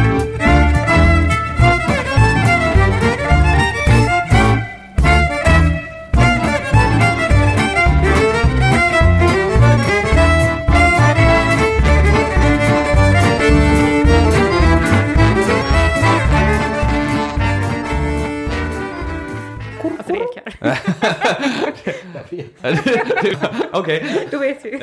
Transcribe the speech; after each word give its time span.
Okej. 23.73 24.29
Då 24.31 24.39
vet 24.39 24.65
vi. 24.65 24.71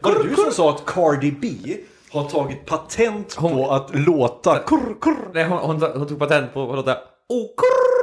Var 0.00 0.12
det 0.12 0.28
du 0.28 0.34
som 0.34 0.52
sa 0.52 0.70
att 0.70 0.86
Cardi 0.86 1.32
B 1.32 1.48
har 2.14 2.28
tagit 2.28 2.66
patent 2.66 3.36
på 3.36 3.70
att 3.70 3.90
låta 3.94 4.58
kurr, 4.58 5.00
kurr? 5.00 5.16
Nej, 5.34 5.44
hon, 5.44 5.58
hon, 5.58 5.90
hon 5.98 6.06
tog 6.08 6.18
patent 6.18 6.54
på 6.54 6.62
att 6.70 6.76
låta... 6.76 6.92
Oh, 7.28 7.46
kurr. 7.56 7.94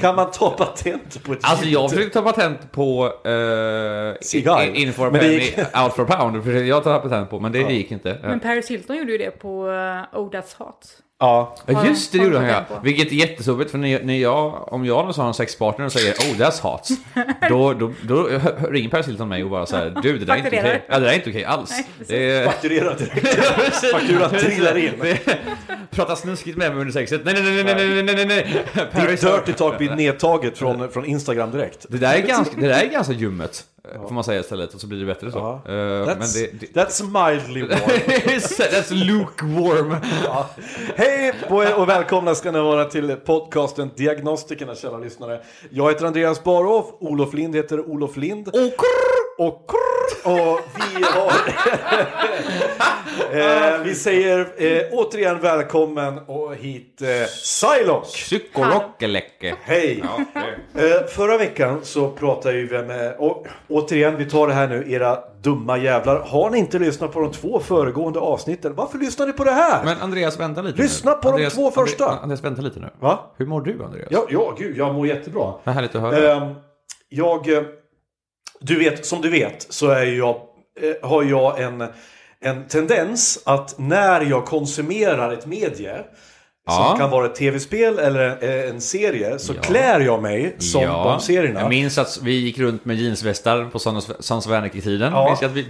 Kan 0.00 0.16
man 0.16 0.30
ta 0.30 0.50
patent 0.50 1.24
på 1.24 1.32
ett 1.32 1.38
Alltså 1.42 1.64
ljud? 1.64 1.74
jag 1.74 1.90
försökte 1.90 2.22
ta 2.22 2.32
patent 2.32 2.72
på... 2.72 3.04
Uh, 3.06 4.14
Cigarr. 4.20 4.74
in 4.76 4.92
for 4.92 5.06
a 5.06 5.10
Men 5.10 5.20
det 5.20 5.26
penny, 5.28 5.34
gick- 5.40 5.58
out 5.84 5.92
for 5.92 6.02
a 6.02 6.06
pound. 6.18 6.44
Försökte 6.44 6.64
jag 6.66 6.84
ta 6.84 6.98
patent 6.98 7.30
på, 7.30 7.40
men 7.40 7.52
det 7.52 7.58
gick 7.58 7.90
inte. 7.92 8.18
Men 8.22 8.40
Paris 8.40 8.70
Hilton 8.70 8.96
gjorde 8.96 9.12
ju 9.12 9.18
det 9.18 9.30
på 9.30 9.66
uh, 9.66 10.18
Oh 10.20 10.30
That's 10.30 10.58
Hot. 10.58 10.86
Ja. 11.18 11.56
Ja 11.66 11.86
just 11.86 12.12
det, 12.12 12.18
gjorde 12.18 12.36
han 12.36 12.46
du 12.46 12.52
ja. 12.52 12.64
Vilket 12.82 13.12
är 13.12 13.16
jättesubbigt 13.16 13.70
för 13.70 13.78
när, 13.78 14.02
när 14.02 14.18
jag, 14.18 14.72
om 14.72 14.84
jag 14.84 15.04
har 15.04 15.26
en 15.26 15.34
sexpartner 15.34 15.86
och 15.86 15.92
säger 15.92 16.12
oh 16.12 16.36
that's 16.36 16.62
hot. 16.62 16.88
då, 17.48 17.72
då, 17.72 17.92
då 18.02 18.28
ringer 18.70 18.88
Paris 18.88 19.08
Hilton 19.08 19.28
mig 19.28 19.44
och 19.44 19.50
bara 19.50 19.66
så 19.66 19.76
här 19.76 19.98
du 20.02 20.18
det 20.18 20.24
där 20.24 20.34
är 20.34 20.38
inte 20.38 20.48
okej. 20.48 20.82
Ja, 20.88 20.98
det 20.98 21.04
där 21.04 21.12
är 21.12 21.14
inte 21.14 21.30
okej 21.30 21.44
alls. 21.44 21.70
Nej, 21.70 21.86
precis. 21.98 22.08
det 22.08 22.30
är, 22.30 22.46
Fakturera 22.46 22.94
direkt. 22.94 23.92
Fakturan 23.92 24.30
trillar 24.30 24.78
in. 24.78 25.16
Prata 25.90 26.16
snuskigt 26.16 26.56
med 26.56 26.70
mig 26.72 26.80
under 26.80 26.92
sexet. 26.92 27.20
Nej, 27.24 27.34
nej, 27.34 27.42
nej, 27.42 27.64
nej, 27.64 27.74
nej, 27.74 28.02
nej, 28.02 28.26
nej, 28.26 28.26
nej. 28.26 29.08
Ditt 29.10 29.20
dirty 29.20 29.52
talk 29.52 29.78
blir 29.78 29.90
nedtaget 29.90 30.58
från, 30.58 30.90
från 30.90 31.04
Instagram 31.04 31.50
direkt. 31.50 31.86
det 31.88 31.98
där 31.98 32.14
är 32.14 32.20
ganska, 32.26 32.60
det 32.60 32.68
där 32.68 32.82
är 32.82 32.86
ganska 32.86 33.12
ljummet. 33.12 33.64
Får 33.94 34.14
man 34.14 34.24
säga 34.24 34.40
istället 34.40 34.74
och 34.74 34.80
så 34.80 34.86
blir 34.86 34.98
det 34.98 35.06
bättre 35.06 35.32
så. 35.32 35.38
Ja. 35.38 35.60
Men 35.64 36.08
That's, 36.08 36.34
det, 36.34 36.60
det, 36.60 36.80
that's 36.80 37.30
mildly 37.30 37.60
warm. 37.60 37.78
That's 38.58 38.94
lukewarm. 38.94 39.96
Ja. 40.24 40.50
Hej 40.96 41.32
på 41.48 41.64
er 41.64 41.74
och 41.74 41.88
välkomna 41.88 42.34
ska 42.34 42.52
ni 42.52 42.58
vara 42.58 42.84
till 42.84 43.16
podcasten 43.16 43.90
Diagnostikerna 43.96 44.74
kära 44.74 44.98
lyssnare. 44.98 45.40
Jag 45.70 45.88
heter 45.88 46.06
Andreas 46.06 46.44
Barhoff, 46.44 46.86
Olof 47.00 47.34
Lind 47.34 47.56
heter 47.56 47.90
Olof 47.90 48.16
Lind. 48.16 48.48
Och 48.48 48.54
och 49.38 49.70
och 50.24 50.60
vi 50.76 51.04
har... 51.04 51.32
eh, 53.76 53.82
vi 53.84 53.94
säger 53.94 54.38
eh, 54.56 54.82
återigen 54.92 55.40
välkommen 55.40 56.18
och 56.18 56.54
hit 56.54 57.02
eh, 57.02 57.26
Psylocke. 57.26 58.06
Psykorockeläcke. 58.06 59.54
Hej! 59.62 60.04
Eh, 60.74 61.06
förra 61.08 61.38
veckan 61.38 61.80
så 61.82 62.10
pratade 62.10 62.62
vi 62.62 62.82
med, 62.82 63.16
och 63.18 63.46
återigen 63.68 64.16
vi 64.16 64.30
tar 64.30 64.48
det 64.48 64.54
här 64.54 64.68
nu, 64.68 64.92
era 64.92 65.18
dumma 65.42 65.78
jävlar. 65.78 66.20
Har 66.20 66.50
ni 66.50 66.58
inte 66.58 66.78
lyssnat 66.78 67.12
på 67.12 67.20
de 67.20 67.32
två 67.32 67.60
föregående 67.60 68.18
avsnitten, 68.18 68.74
varför 68.74 68.98
lyssnar 68.98 69.26
ni 69.26 69.32
på 69.32 69.44
det 69.44 69.52
här? 69.52 69.84
Men 69.84 70.00
Andreas, 70.00 70.40
vänta 70.40 70.62
lite 70.62 70.82
Lyssna 70.82 71.10
nu. 71.10 71.16
på 71.16 71.22
de 71.22 71.32
Andreas, 71.32 71.54
två 71.54 71.70
första. 71.70 72.04
Andreas, 72.04 72.22
Andreas, 72.22 72.44
vänta 72.44 72.62
lite 72.62 72.80
nu. 72.80 72.88
Va? 73.00 73.34
Hur 73.36 73.46
mår 73.46 73.60
du 73.60 73.84
Andreas? 73.84 74.08
Ja, 74.10 74.26
ja, 74.30 74.54
gud, 74.58 74.76
jag 74.76 74.94
mår 74.94 75.06
jättebra. 75.06 75.54
Vad 75.64 75.74
härligt 75.74 75.94
att 75.94 76.02
höra. 76.02 76.32
Ehm, 76.32 76.54
jag, 77.08 77.48
eh, 77.48 77.62
du 78.60 78.78
vet, 78.78 79.06
som 79.06 79.20
du 79.20 79.30
vet 79.30 79.66
så 79.70 79.90
är 79.90 80.04
jag, 80.06 80.36
eh, 80.80 81.08
har 81.08 81.22
jag 81.22 81.60
en, 81.60 81.84
en 82.40 82.68
tendens 82.68 83.42
att 83.44 83.74
när 83.78 84.20
jag 84.20 84.44
konsumerar 84.44 85.32
ett 85.32 85.46
medie 85.46 85.96
Ja. 86.68 86.88
som 86.88 86.98
kan 86.98 87.10
vara 87.10 87.26
ett 87.26 87.34
tv-spel 87.34 87.98
eller 87.98 88.44
en, 88.44 88.74
en 88.74 88.80
serie 88.80 89.38
så 89.38 89.54
klär 89.54 90.00
jag 90.00 90.22
mig 90.22 90.56
som 90.58 90.82
de 90.82 91.20
serierna. 91.20 91.60
Jag 91.60 91.68
minns 91.68 91.98
att 91.98 92.20
vi 92.22 92.32
gick 92.32 92.58
runt 92.58 92.84
med 92.84 92.96
jeansvästar 92.96 93.64
på 93.64 93.78
Sons 93.78 94.46
of 94.46 94.52
Anarchy-tiden. 94.52 95.12
Ja. 95.12 95.36
Kan, 95.36 95.54
du, 95.54 95.64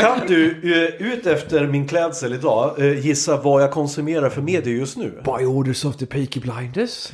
kan 0.00 0.26
du 0.26 0.50
eh, 1.00 1.12
ut 1.12 1.26
efter 1.26 1.66
min 1.66 1.88
klädsel 1.88 2.32
idag 2.32 2.74
eh, 2.78 3.06
gissa 3.06 3.36
vad 3.36 3.62
jag 3.62 3.70
konsumerar 3.70 4.30
för 4.30 4.42
medie 4.42 4.76
just 4.76 4.96
nu? 4.96 5.22
By 5.24 5.44
orders 5.44 5.84
of 5.84 5.96
the 5.96 6.06
Peaky 6.06 6.40
Blinders? 6.40 7.08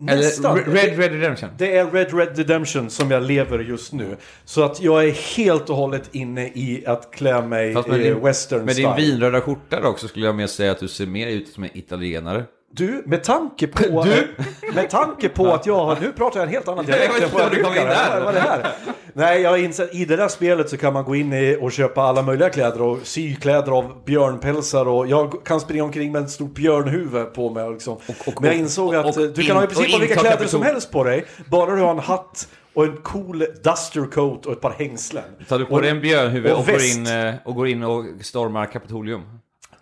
Nästan. 0.00 0.58
Eller 0.58 0.70
Red 0.72 0.98
Red 0.98 1.12
Redemption? 1.12 1.50
Det 1.58 1.76
är 1.76 1.90
Red 1.90 2.14
Red 2.14 2.38
Redemption 2.38 2.90
som 2.90 3.10
jag 3.10 3.22
lever 3.22 3.58
just 3.58 3.92
nu. 3.92 4.16
Så 4.44 4.62
att 4.62 4.82
jag 4.82 5.04
är 5.04 5.36
helt 5.36 5.70
och 5.70 5.76
hållet 5.76 6.08
inne 6.12 6.46
i 6.46 6.84
att 6.86 7.10
klä 7.10 7.42
mig 7.42 7.74
Fast 7.74 7.88
med 7.88 8.00
i 8.00 8.02
din, 8.02 8.20
western 8.20 8.64
med 8.64 8.76
din 8.76 8.92
style. 8.92 9.10
vinröda 9.10 9.40
skjorta 9.40 9.80
dock 9.80 9.98
så 9.98 10.08
skulle 10.08 10.26
jag 10.26 10.34
mer 10.34 10.46
säga 10.46 10.72
att 10.72 10.80
du 10.80 10.88
ser 10.88 11.06
mer 11.06 11.26
ut 11.26 11.48
som 11.48 11.64
en 11.64 11.70
italienare. 11.78 12.44
Du, 12.72 13.02
med 13.06 13.24
tanke 13.24 13.66
på, 13.66 14.04
med 14.74 14.90
tanke 14.90 15.28
på 15.28 15.46
att 15.52 15.66
jag 15.66 15.74
har, 15.84 15.96
nu 16.00 16.12
pratar 16.12 16.40
jag 16.40 16.46
en 16.46 16.52
helt 16.52 16.68
annan 16.68 16.86
dialekt 16.86 17.22
än 17.22 17.30
vad 17.32 17.42
jag 17.42 17.50
du 17.50 17.56
brukar. 17.62 18.14
Vad 18.14 18.22
var 18.24 18.32
det 18.32 18.40
här? 18.40 18.66
Nej, 19.12 19.40
jag 19.42 19.60
insett 19.64 19.94
i 19.94 20.04
det 20.04 20.16
där 20.16 20.28
spelet 20.28 20.70
så 20.70 20.76
kan 20.76 20.92
man 20.92 21.04
gå 21.04 21.14
in 21.16 21.32
i 21.32 21.58
och 21.60 21.72
köpa 21.72 22.02
alla 22.02 22.22
möjliga 22.22 22.50
kläder 22.50 22.82
och 22.82 22.98
sy 23.02 23.34
kläder 23.36 23.72
av 23.72 24.04
björnpälsar 24.04 24.88
och 24.88 25.06
jag 25.06 25.44
kan 25.44 25.60
springa 25.60 25.84
omkring 25.84 26.12
med 26.12 26.22
ett 26.22 26.30
stort 26.30 26.54
björnhuvud 26.54 27.34
på 27.34 27.50
mig. 27.50 27.70
Liksom. 27.70 27.96
och- 28.26 28.40
Men 28.42 28.50
jag 28.50 28.58
insåg 28.58 28.94
att 28.94 29.16
och 29.16 29.22
du 29.34 29.42
kan 29.42 29.56
ha 29.56 29.62
i 29.64 29.66
och 29.66 29.70
princip 29.70 30.00
vilka 30.00 30.14
kläder 30.14 30.30
Capitol. 30.30 30.48
som 30.48 30.62
helst 30.62 30.90
på 30.92 31.04
dig, 31.04 31.24
bara 31.50 31.74
du 31.76 31.82
har 31.82 31.90
en 31.90 31.98
hatt 31.98 32.48
och 32.74 32.84
en 32.84 32.96
cool 32.96 33.38
duster 33.64 34.10
coat 34.12 34.46
och 34.46 34.52
ett 34.52 34.60
par 34.60 34.70
hängslen. 34.78 35.24
Tar 35.48 35.58
du 35.58 35.64
på 35.64 35.74
och, 35.74 35.82
dig 35.82 35.90
en 35.90 36.00
björnhuvud 36.00 36.52
och 36.52 36.58
och, 36.58 36.66
går 36.66 36.82
in, 36.84 37.06
eh, 37.06 37.34
och 37.44 37.54
går 37.54 37.68
in 37.68 37.82
och 37.82 38.04
stormar 38.22 38.66
Kapitolium? 38.66 39.20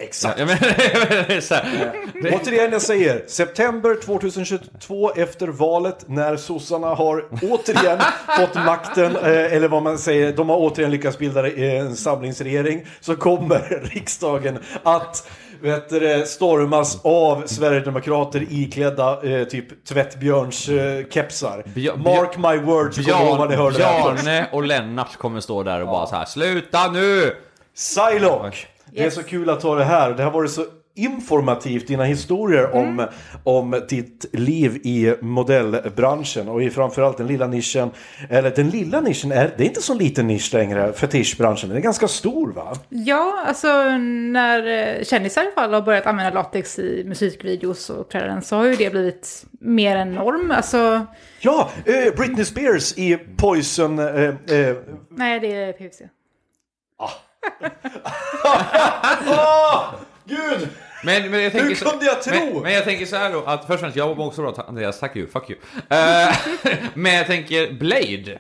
Exakt. 0.01 0.39
Så 1.45 1.55
här. 1.55 1.93
Det- 2.23 2.35
Återigen 2.35 2.73
jag 2.73 2.83
säger, 2.83 3.23
september 3.27 3.97
2022 4.05 5.13
efter 5.17 5.49
valet 5.49 6.05
när 6.09 6.37
sossarna 6.37 6.87
har 6.87 7.25
återigen 7.43 7.99
fått 8.39 8.55
makten, 8.55 9.17
eh, 9.17 9.53
eller 9.55 9.69
vad 9.69 9.83
man 9.83 9.99
säger, 9.99 10.33
de 10.33 10.49
har 10.49 10.57
återigen 10.57 10.91
lyckats 10.91 11.19
bilda 11.19 11.47
eh, 11.47 11.81
en 11.81 11.97
samlingsregering, 11.97 12.87
så 13.01 13.17
kommer 13.17 13.59
riksdagen 13.95 14.59
att 14.83 15.29
vet 15.61 15.89
du, 15.89 16.25
stormas 16.27 17.01
av 17.05 17.43
Sverigedemokrater 17.47 18.47
iklädda 18.51 19.23
eh, 19.23 19.45
typ 19.45 19.85
tvättbjörns 19.85 20.69
eh, 20.69 21.05
kepsar. 21.11 21.63
Björ- 21.75 21.97
Mark 21.97 22.37
my 22.37 22.65
words, 22.73 22.99
ihåg 22.99 23.39
vad 23.39 23.51
ni 23.51 23.57
hörde. 23.57 23.77
Bjarne 23.79 24.47
och 24.53 24.63
Lennart 24.63 25.17
kommer 25.17 25.41
stå 25.41 25.63
där 25.63 25.81
och 25.81 25.87
bara 25.87 26.07
så 26.07 26.17
här 26.17 26.25
Sluta 26.25 26.91
nu! 26.91 27.35
Psylocke! 27.77 28.57
Det 28.93 29.05
är 29.05 29.11
så 29.11 29.23
kul 29.23 29.51
att 29.51 29.63
ha 29.63 29.75
det 29.75 29.85
här. 29.85 30.15
Det 30.15 30.23
har 30.23 30.31
varit 30.31 30.51
så 30.51 30.65
informativt, 30.99 31.87
dina 31.87 32.05
historier 32.05 32.75
om, 32.75 33.07
om 33.45 33.83
ditt 33.89 34.25
liv 34.33 34.77
i 34.77 35.15
modellbranschen 35.21 36.49
och 36.49 36.63
i 36.63 36.71
framförallt 36.71 37.17
den 37.17 37.27
lilla 37.27 37.47
nischen. 37.47 37.91
Eller 38.31 38.51
den 38.51 38.71
lilla 38.71 39.01
nischen, 39.01 39.33
är, 39.33 39.55
det 39.57 39.65
är 39.65 39.67
inte 39.67 39.83
så 39.83 39.95
liten 39.95 40.27
nisch 40.27 40.55
längre, 40.55 40.93
fetischbranschen. 40.93 41.69
Den 41.69 41.79
är 41.79 41.83
ganska 41.83 42.09
stor 42.09 42.53
va? 42.53 42.77
Ja, 42.89 43.45
alltså 43.47 43.69
när 43.99 44.67
eh, 44.67 45.05
kändisar 45.05 45.49
i 45.49 45.51
fall 45.51 45.75
har 45.75 45.83
börjat 45.83 46.07
använda 46.07 46.43
latex 46.43 46.79
i 46.79 47.05
musikvideos 47.07 47.91
och 47.91 48.01
uppträdanden 48.01 48.43
så 48.43 48.57
har 48.57 48.65
ju 48.65 48.75
det 48.75 48.91
blivit 48.91 49.45
mer 49.61 49.97
en 49.97 50.13
norm. 50.13 50.51
Alltså, 50.51 51.07
Ja, 51.41 51.71
eh, 51.85 52.15
Britney 52.17 52.45
Spears 52.45 52.99
i 52.99 53.17
Poison... 53.37 53.99
Eh, 53.99 54.25
eh, 54.25 54.77
nej 55.11 55.41
det 55.41 55.55
är 55.55 55.73
PVC. 55.73 56.03
Åh, 59.27 59.95
gud! 60.25 60.69
Men, 61.05 61.31
men 61.31 61.43
jag 61.43 61.53
tänker 61.53 61.69
Hur 61.69 61.75
så- 61.75 61.91
kunde 61.91 62.05
jag 62.05 62.23
tro? 62.23 62.35
Men, 62.55 62.63
men 62.63 62.73
jag 62.73 62.85
tänker 62.85 63.07
så 63.07 63.17
här 63.17 63.33
då, 63.33 63.45
att 63.45 63.61
först 63.61 63.71
och 63.75 63.81
främst, 63.81 63.97
jag 63.97 64.17
mår 64.17 64.27
också 64.27 64.43
bra, 64.43 64.55
Andreas, 64.69 65.01
tack 65.01 65.17
you, 65.17 65.27
fuck 65.29 65.51
you. 65.51 65.59
Eh, 65.91 66.37
men 66.95 67.15
jag 67.15 67.27
tänker 67.27 67.73
Blade. 67.73 68.39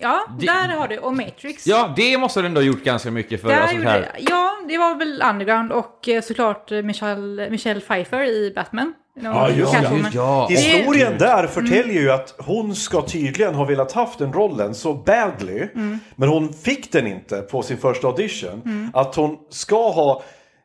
Ja, 0.00 0.26
Det- 0.38 0.46
där 0.46 0.68
har 0.68 0.88
du. 0.88 0.98
Och 0.98 1.16
Matrix. 1.16 1.66
Ja, 1.66 1.92
det 1.96 2.18
måste 2.18 2.40
du 2.40 2.46
ändå 2.46 2.60
ha 2.60 2.66
gjort 2.66 2.84
ganska 2.84 3.10
mycket 3.10 3.40
för. 3.40 3.48
Där 3.48 3.60
Alltså, 3.60 3.76
gjorde, 3.76 3.88
här. 3.88 4.10
ja, 4.18 4.52
det 4.68 4.78
var 4.78 4.94
väl 4.94 5.22
Underground 5.30 5.72
och 5.72 6.08
eh, 6.08 6.22
såklart 6.22 6.72
eh, 6.72 6.82
Michelle, 6.82 7.50
Michelle 7.50 7.80
Pfeiffer 7.80 8.24
i 8.24 8.52
Batman. 8.54 8.94
Ja, 9.20 9.50
just 9.50 9.72
det. 9.72 9.78
Catwoman. 9.78 10.10
Ja. 10.14 10.46
Historien 10.50 11.18
där 11.18 11.38
Mm. 11.38 11.50
förtäljer 11.50 12.02
ju 12.02 12.10
att 12.10 12.34
hon 12.38 12.74
ska 12.74 13.02
tydligen 13.02 13.54
ha 13.54 13.64
velat 13.64 13.92
haft 13.92 14.18
den 14.18 14.32
rollen 14.32 14.74
så 14.74 14.94
badly. 14.94 15.58
Mm. 15.74 15.98
Men 16.16 16.28
hon 16.28 16.52
fick 16.52 16.92
den 16.92 17.06
inte 17.06 17.40
på 17.40 17.62
sin 17.62 17.78
första 17.78 18.06
audition. 18.06 18.62
Mm. 18.64 18.90
Att 18.94 19.14
hon 19.14 19.36
ska 19.50 19.90
ha 19.90 20.22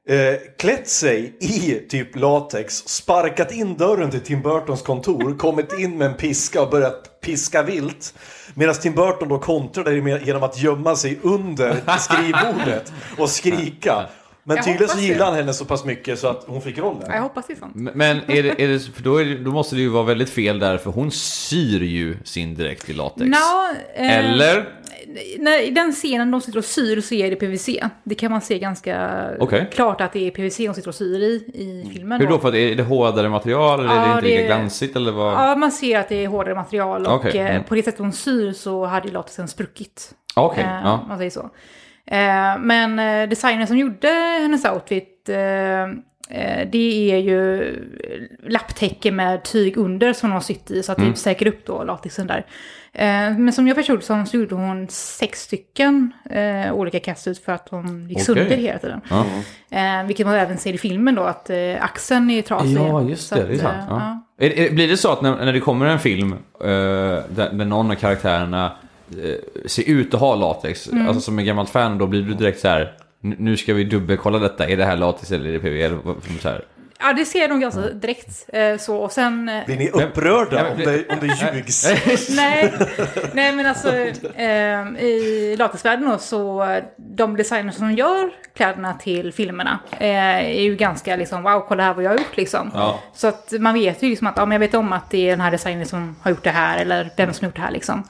eh, 0.09 0.35
klätt 0.59 0.87
sig 0.89 1.37
i 1.39 1.79
typ 1.89 2.15
latex, 2.15 2.75
sparkat 2.75 3.51
in 3.51 3.77
dörren 3.77 4.11
till 4.11 4.21
Tim 4.21 4.41
Burtons 4.41 4.81
kontor, 4.81 5.37
kommit 5.37 5.79
in 5.79 5.97
med 5.97 6.07
en 6.07 6.13
piska 6.13 6.61
och 6.61 6.69
börjat 6.69 7.21
piska 7.21 7.63
vilt. 7.63 8.13
Medan 8.53 8.75
Tim 8.75 8.93
Burton 8.95 9.27
då 9.29 9.39
kontrade 9.39 10.19
genom 10.25 10.43
att 10.43 10.57
gömma 10.57 10.95
sig 10.95 11.19
under 11.23 11.75
skrivbordet 11.99 12.93
och 13.17 13.29
skrika. 13.29 14.05
Men 14.47 14.63
tydligen 14.63 14.87
så 14.89 14.99
gillade 14.99 15.25
han 15.25 15.35
henne 15.35 15.53
så 15.53 15.65
pass 15.65 15.85
mycket 15.85 16.19
så 16.19 16.27
att 16.27 16.43
hon 16.47 16.61
fick 16.61 16.77
rollen. 16.77 17.03
Ja, 17.07 17.15
jag 17.15 17.21
hoppas 17.21 17.47
det 17.47 17.53
är 17.53 17.57
sant. 17.57 17.71
Men 17.75 18.17
är 18.27 18.43
det, 18.43 18.63
är 18.63 18.67
det, 18.67 18.79
för 18.79 19.03
då, 19.03 19.17
är 19.17 19.25
det, 19.25 19.37
då 19.37 19.51
måste 19.51 19.75
det 19.75 19.81
ju 19.81 19.89
vara 19.89 20.03
väldigt 20.03 20.29
fel 20.29 20.59
där, 20.59 20.77
för 20.77 20.91
hon 20.91 21.11
syr 21.11 21.81
ju 21.81 22.17
sin 22.23 22.55
dräkt 22.55 22.89
i 22.89 22.93
latex. 22.93 23.25
Nå, 23.29 23.69
eh, 23.95 24.17
Eller? 24.17 24.69
När, 25.39 25.61
I 25.61 25.69
den 25.71 25.91
scenen 25.91 26.31
de 26.31 26.41
sitter 26.41 26.59
och 26.59 26.65
syr 26.65 27.01
så 27.01 27.15
är 27.15 27.29
det 27.29 27.35
PVC. 27.35 27.69
Det 28.03 28.15
kan 28.15 28.31
man 28.31 28.41
se 28.41 28.59
ganska 28.59 29.25
Okej. 29.39 29.69
klart 29.73 30.01
att 30.01 30.13
det 30.13 30.27
är 30.27 30.31
PVC 30.31 30.57
de 30.57 30.73
sitter 30.73 30.89
och 30.89 30.95
syr 30.95 31.19
i, 31.19 31.33
i 31.53 31.89
filmen. 31.93 32.21
Hur 32.21 32.27
då? 32.27 32.39
För 32.39 32.47
att 32.49 32.55
är 32.55 32.75
det 32.75 32.83
hårdare 32.83 33.29
material 33.29 33.79
eller 33.79 33.89
är 33.89 33.99
det 33.99 34.07
Ja, 34.07 34.15
inte 34.15 34.27
lika 34.27 34.45
glansigt 34.45 34.95
eller 34.95 35.11
vad? 35.11 35.33
Ja, 35.33 35.55
man 35.55 35.71
ser 35.71 35.99
att 35.99 36.09
det 36.09 36.23
är 36.23 36.27
hårdare 36.27 36.55
material 36.55 37.05
och 37.05 37.13
Okej, 37.15 37.37
eh, 37.39 37.51
mm. 37.51 37.63
på 37.63 37.75
det 37.75 37.83
sättet 37.83 37.99
hon 37.99 38.13
syr 38.13 38.53
så 38.53 38.85
hade 38.85 39.07
ju 39.07 39.13
latexen 39.13 39.47
spruckit. 39.47 40.11
Okej, 40.35 40.63
Eh, 40.63 40.81
ja. 40.83 41.05
Man 41.07 41.17
säger 41.17 41.31
så. 41.31 41.49
Eh, 42.11 42.59
men 42.59 42.99
eh, 42.99 43.29
designern 43.29 43.67
som 43.67 43.77
gjorde 43.77 44.07
hennes 44.41 44.65
outfit, 44.65 45.29
eh, 45.29 45.35
det 46.71 47.11
är 47.11 47.17
ju 47.17 47.73
lapptäcke 48.47 49.11
med 49.11 49.43
tyg 49.43 49.77
under 49.77 50.13
som 50.13 50.29
hon 50.29 50.33
har 50.33 50.41
sytt 50.41 50.71
i 50.71 50.83
så 50.83 50.91
att 50.91 50.97
Mm. 50.97 51.11
det 51.11 51.17
säkrar 51.17 51.47
upp 51.49 51.65
då 51.65 51.83
latexen 51.83 52.27
där. 52.27 52.45
Men 53.37 53.53
som 53.53 53.67
jag 53.67 53.77
förstod 53.77 54.03
som 54.03 54.25
så 54.25 54.37
gjorde 54.37 54.55
hon 54.55 54.87
sex 54.89 55.41
stycken 55.41 56.11
olika 56.73 56.99
catsuits 56.99 57.43
för 57.45 57.51
att 57.51 57.69
hon 57.69 58.07
gick 58.09 58.15
Okej. 58.17 58.25
sönder 58.25 58.57
hela 58.57 58.79
tiden. 58.79 59.01
Ja. 59.09 59.25
Eh, 59.77 60.05
vilket 60.05 60.25
man 60.25 60.35
även 60.35 60.57
ser 60.57 60.73
i 60.73 60.77
filmen 60.77 61.15
då, 61.15 61.23
att 61.23 61.49
axeln 61.79 62.29
är 62.29 62.41
trasig. 62.41 62.77
Ja, 62.77 63.01
just 63.01 63.27
Så 63.27 63.35
det. 63.35 63.43
Det 63.43 63.47
är 63.53 63.55
att, 63.55 63.59
sant. 63.61 63.77
Ja. 63.89 64.23
Är, 64.45 64.71
blir 64.71 64.87
det 64.87 64.97
så 64.97 65.11
att 65.11 65.21
när, 65.21 65.45
när 65.45 65.53
det 65.53 65.59
kommer 65.59 65.85
en 65.85 65.99
film 65.99 66.35
där, 66.59 67.23
där 67.51 67.65
någon 67.65 67.91
av 67.91 67.95
karaktärerna 67.95 68.71
eh, 69.23 69.65
ser 69.65 69.89
ut 69.89 70.13
att 70.13 70.19
ha 70.19 70.35
latex, 70.35 70.87
Mm. 70.87 71.07
alltså 71.07 71.21
som 71.21 71.39
en 71.39 71.45
gammalt 71.45 71.69
fan, 71.69 71.97
då 71.97 72.07
blir 72.07 72.21
du 72.21 72.33
direkt 72.33 72.59
så 72.59 72.67
här. 72.67 72.93
"Nu- 73.21 73.57
ska 73.57 73.73
vi 73.73 73.83
dubbelkolla 73.83 74.39
detta. 74.39 74.67
Är 74.69 74.77
det 74.77 74.85
här 74.85 74.97
latex 74.97 75.31
eller 75.31 75.49
är 75.49 75.53
det 75.53 75.59
PV? 75.59 75.81
Eller 75.83 75.97
så 76.41 76.49
här. 76.49 76.61
Ja, 76.99 77.13
det 77.13 77.25
ser 77.25 77.47
nog 77.49 77.61
ganska 77.61 77.81
direkt. 77.81 78.45
Eh, 78.53 78.77
så, 78.77 78.97
och 78.97 79.11
sen... 79.11 79.49
eh, 79.49 79.65
Blir 79.65 79.77
ni 79.77 79.89
upprörda 79.89 80.63
men- 80.63 80.71
om 80.71 80.77
det, 80.77 81.09
om 81.09 81.17
det 81.21 81.55
ljugs? 81.55 81.87
nej, 82.35 82.73
nej, 83.33 83.51
men 83.55 83.65
alltså 83.65 83.95
eh, 84.35 85.03
i 85.05 85.55
latexvärlden 85.59 86.19
så 86.19 86.65
de 86.97 87.37
designers 87.37 87.75
som 87.75 87.91
gör 87.93 88.29
kläderna 88.55 88.93
till 88.93 89.33
filmerna 89.33 89.79
eh, 89.99 90.35
är 90.57 90.61
ju 90.61 90.75
ganska 90.75 91.15
liksom 91.15 91.43
wow, 91.43 91.65
kolla 91.67 91.83
här 91.83 91.93
vad 91.93 92.03
jag 92.03 92.09
har 92.11 92.17
gjort 92.17 92.37
liksom. 92.37 92.71
Ja. 92.73 92.99
Så 93.13 93.27
att 93.27 93.53
man 93.59 93.73
vet 93.73 94.03
ju 94.03 94.09
liksom 94.09 94.27
att 94.27 94.37
ja, 94.37 94.45
men 94.45 94.51
jag 94.55 94.59
vet 94.59 94.73
om 94.73 94.93
att 94.93 95.09
det 95.09 95.17
är 95.17 95.29
den 95.29 95.41
här 95.41 95.51
designern 95.51 95.85
som 95.85 96.15
har 96.21 96.31
gjort 96.31 96.43
det 96.43 96.49
här 96.49 96.77
eller 96.77 97.09
vem 97.17 97.33
som 97.33 97.45
har 97.45 97.47
gjort 97.49 97.55
det 97.55 97.61
här 97.61 97.71
liksom. 97.71 98.03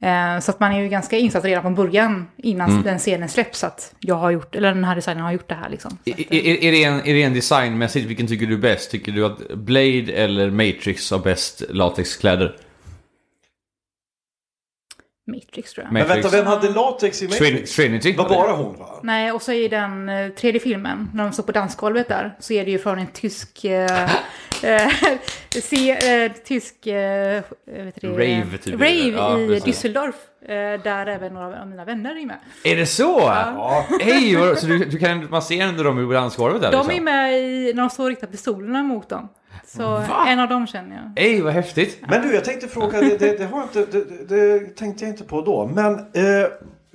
Eh, 0.00 0.40
så 0.40 0.50
att 0.50 0.60
man 0.60 0.72
är 0.72 0.80
ju 0.82 0.88
ganska 0.88 1.18
insatt 1.18 1.44
redan 1.44 1.62
från 1.62 1.74
början 1.74 2.26
innan 2.36 2.70
Mm. 2.70 2.82
den 2.82 2.98
scenen 2.98 3.28
släpps 3.28 3.64
att 3.64 3.94
jag 4.00 4.14
har 4.14 4.30
gjort, 4.30 4.54
eller 4.56 4.74
den 4.74 4.84
här 4.84 4.96
designern 4.96 5.24
har 5.24 5.32
gjort 5.32 5.48
det 5.48 5.54
här 5.54 5.70
liksom. 5.70 5.98
Att, 6.00 6.08
Är, 6.08 6.34
är, 6.34 6.64
är, 6.64 6.72
det 6.72 6.84
en, 6.84 6.94
är 7.00 7.14
det 7.14 7.22
en 7.22 7.34
designmässigt, 7.34 8.06
vilken 8.06 8.26
tycker 8.26 8.46
du 8.46 8.56
bäst? 8.58 8.90
Tycker 8.90 9.12
du 9.12 9.26
att 9.26 9.54
Blade 9.54 10.12
eller 10.12 10.50
Matrix 10.50 11.10
har 11.10 11.18
bäst 11.18 11.62
latexkläder? 11.70 12.56
Matrix 15.26 15.72
tror 15.72 15.84
jag. 15.84 15.92
Men 15.92 16.02
Matrix. 16.08 16.24
vänta, 16.24 16.36
vem 16.36 16.46
hade 16.46 16.70
latex 16.70 17.22
i 17.22 17.26
Trin- 17.26 17.52
Matrix? 17.52 17.76
Trinity? 17.76 18.12
Det 18.12 18.18
var 18.18 18.28
bara 18.28 18.52
hon 18.52 18.78
va? 18.78 19.00
Nej, 19.02 19.32
och 19.32 19.42
så 19.42 19.52
i 19.52 19.68
den 19.68 20.08
eh, 20.08 20.28
tredje 20.28 20.60
filmen, 20.60 21.10
när 21.14 21.24
de 21.24 21.32
står 21.32 21.42
på 21.42 21.52
dansgolvet 21.52 22.08
där, 22.08 22.36
så 22.38 22.52
är 22.52 22.64
det 22.64 22.70
ju 22.70 22.78
från 22.78 22.98
en 22.98 23.06
tysk... 23.06 23.64
Eh, 23.64 24.02
eh, 24.62 24.90
se, 25.50 25.90
eh, 26.24 26.32
tysk... 26.44 26.86
Eh, 26.86 27.42
vet 27.66 28.00
du, 28.00 28.08
det, 28.08 28.40
Rave, 28.42 28.58
typ. 28.58 28.74
Rave 28.74 28.94
Ja, 28.94 29.40
i 29.40 29.48
precis. 29.48 29.64
Düsseldorf, 29.84 30.14
eh, 30.42 30.82
där 30.82 31.06
även 31.06 31.34
några 31.34 31.60
av 31.60 31.68
mina 31.68 31.84
vänner 31.84 32.16
är 32.22 32.26
med. 32.26 32.38
Är 32.64 32.76
det 32.76 32.86
så? 32.86 33.20
Ja. 33.26 33.86
Hej, 34.00 34.56
så 34.56 34.66
du, 34.66 34.78
du 34.84 34.98
kan, 34.98 35.26
man 35.30 35.42
ser 35.42 35.62
ändå 35.64 35.82
dem 35.82 36.10
i 36.10 36.14
dansgolvet 36.14 36.62
där 36.62 36.72
De 36.72 36.76
liksom? 36.76 36.96
är 36.96 37.00
med 37.00 37.38
i, 37.42 37.72
när 37.74 37.82
de 37.82 37.90
står 37.90 38.04
och 38.04 38.10
riktar 38.10 38.26
pistolerna 38.26 38.82
mot 38.82 39.08
dem. 39.08 39.28
Så 39.76 40.02
en 40.26 40.40
av 40.40 40.48
dem 40.48 40.66
känner 40.66 40.96
jag. 40.96 41.22
Hej, 41.22 41.40
vad 41.42 41.52
häftigt! 41.52 41.98
Men 42.08 42.22
du, 42.22 42.34
jag 42.34 42.44
tänkte 42.44 42.68
fråga, 42.68 43.00
det, 43.00 43.18
det, 43.18 43.38
det, 43.38 43.44
har 43.44 43.58
jag 43.58 43.82
inte, 43.82 43.98
det, 43.98 44.28
det, 44.28 44.76
tänkte 44.76 45.04
jag 45.04 45.12
inte 45.12 45.24
på 45.24 45.40
då. 45.42 45.66
Men 45.66 45.94
eh, 45.98 46.46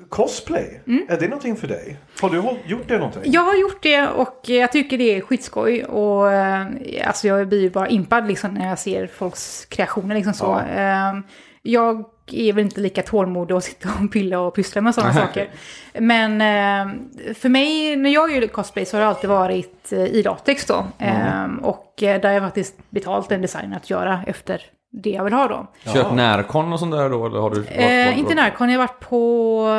cosplay, 0.09 0.81
är 1.09 1.19
det 1.19 1.27
någonting 1.27 1.55
för 1.55 1.67
dig? 1.67 1.97
Har 2.21 2.29
du 2.29 2.43
gjort 2.69 2.87
det 2.87 2.97
någonting? 2.97 3.21
Jag 3.25 3.41
har 3.41 3.55
gjort 3.55 3.83
det 3.83 4.07
och 4.07 4.39
jag 4.43 4.71
tycker 4.71 4.97
det 4.97 5.17
är 5.17 5.21
skitskoj. 5.21 5.83
Och 5.83 6.31
eh, 6.33 6.67
alltså 7.05 7.27
jag 7.27 7.47
blir 7.47 7.61
ju 7.61 7.69
bara 7.69 7.87
impad 7.87 8.27
liksom 8.27 8.53
när 8.53 8.69
jag 8.69 8.79
ser 8.79 9.07
folks 9.07 9.65
kreationer 9.65 10.15
liksom 10.15 10.33
så. 10.33 10.61
Ja. 10.75 10.81
Eh, 10.81 11.19
Jag 11.61 12.05
är 12.33 12.53
väl 12.53 12.63
inte 12.65 12.81
lika 12.81 13.01
tålmodig 13.01 13.55
att 13.55 13.63
sitta 13.63 13.89
och 14.03 14.11
pilla 14.11 14.39
och 14.39 14.55
pyssla 14.55 14.81
med 14.81 14.95
sådana 14.95 15.13
saker. 15.13 15.49
Men 15.93 16.31
eh, 16.41 17.33
för 17.33 17.49
mig, 17.49 17.95
när 17.95 18.09
jag 18.09 18.31
gör 18.35 18.47
cosplay 18.47 18.85
så 18.85 18.97
har 18.97 19.01
det 19.01 19.07
alltid 19.07 19.29
varit 19.29 19.91
eh, 19.91 19.99
i 20.03 20.23
latex 20.23 20.65
då. 20.65 20.85
Eh, 20.97 21.45
Och 21.61 22.03
eh, 22.03 22.21
där 22.21 22.27
har 22.29 22.33
jag 22.33 22.43
faktiskt 22.43 22.75
betalt 22.89 23.31
en 23.31 23.41
designer 23.41 23.77
att 23.77 23.89
göra 23.89 24.19
efter 24.27 24.61
det 24.91 25.09
jag 25.09 25.23
vill 25.23 25.33
ha 25.33 25.47
då. 25.47 25.67
Kört 25.93 26.13
närkon 26.13 26.73
och 26.73 26.79
sånt 26.79 26.91
där 26.91 27.09
då? 27.09 27.25
Eller 27.25 27.39
har 27.39 27.49
du, 27.49 27.65
Eh, 27.65 28.19
inte 28.19 28.35
Närcon, 28.35 28.69
jag 28.69 28.79
har 28.79 28.87
varit 28.87 28.99
på 28.99 29.69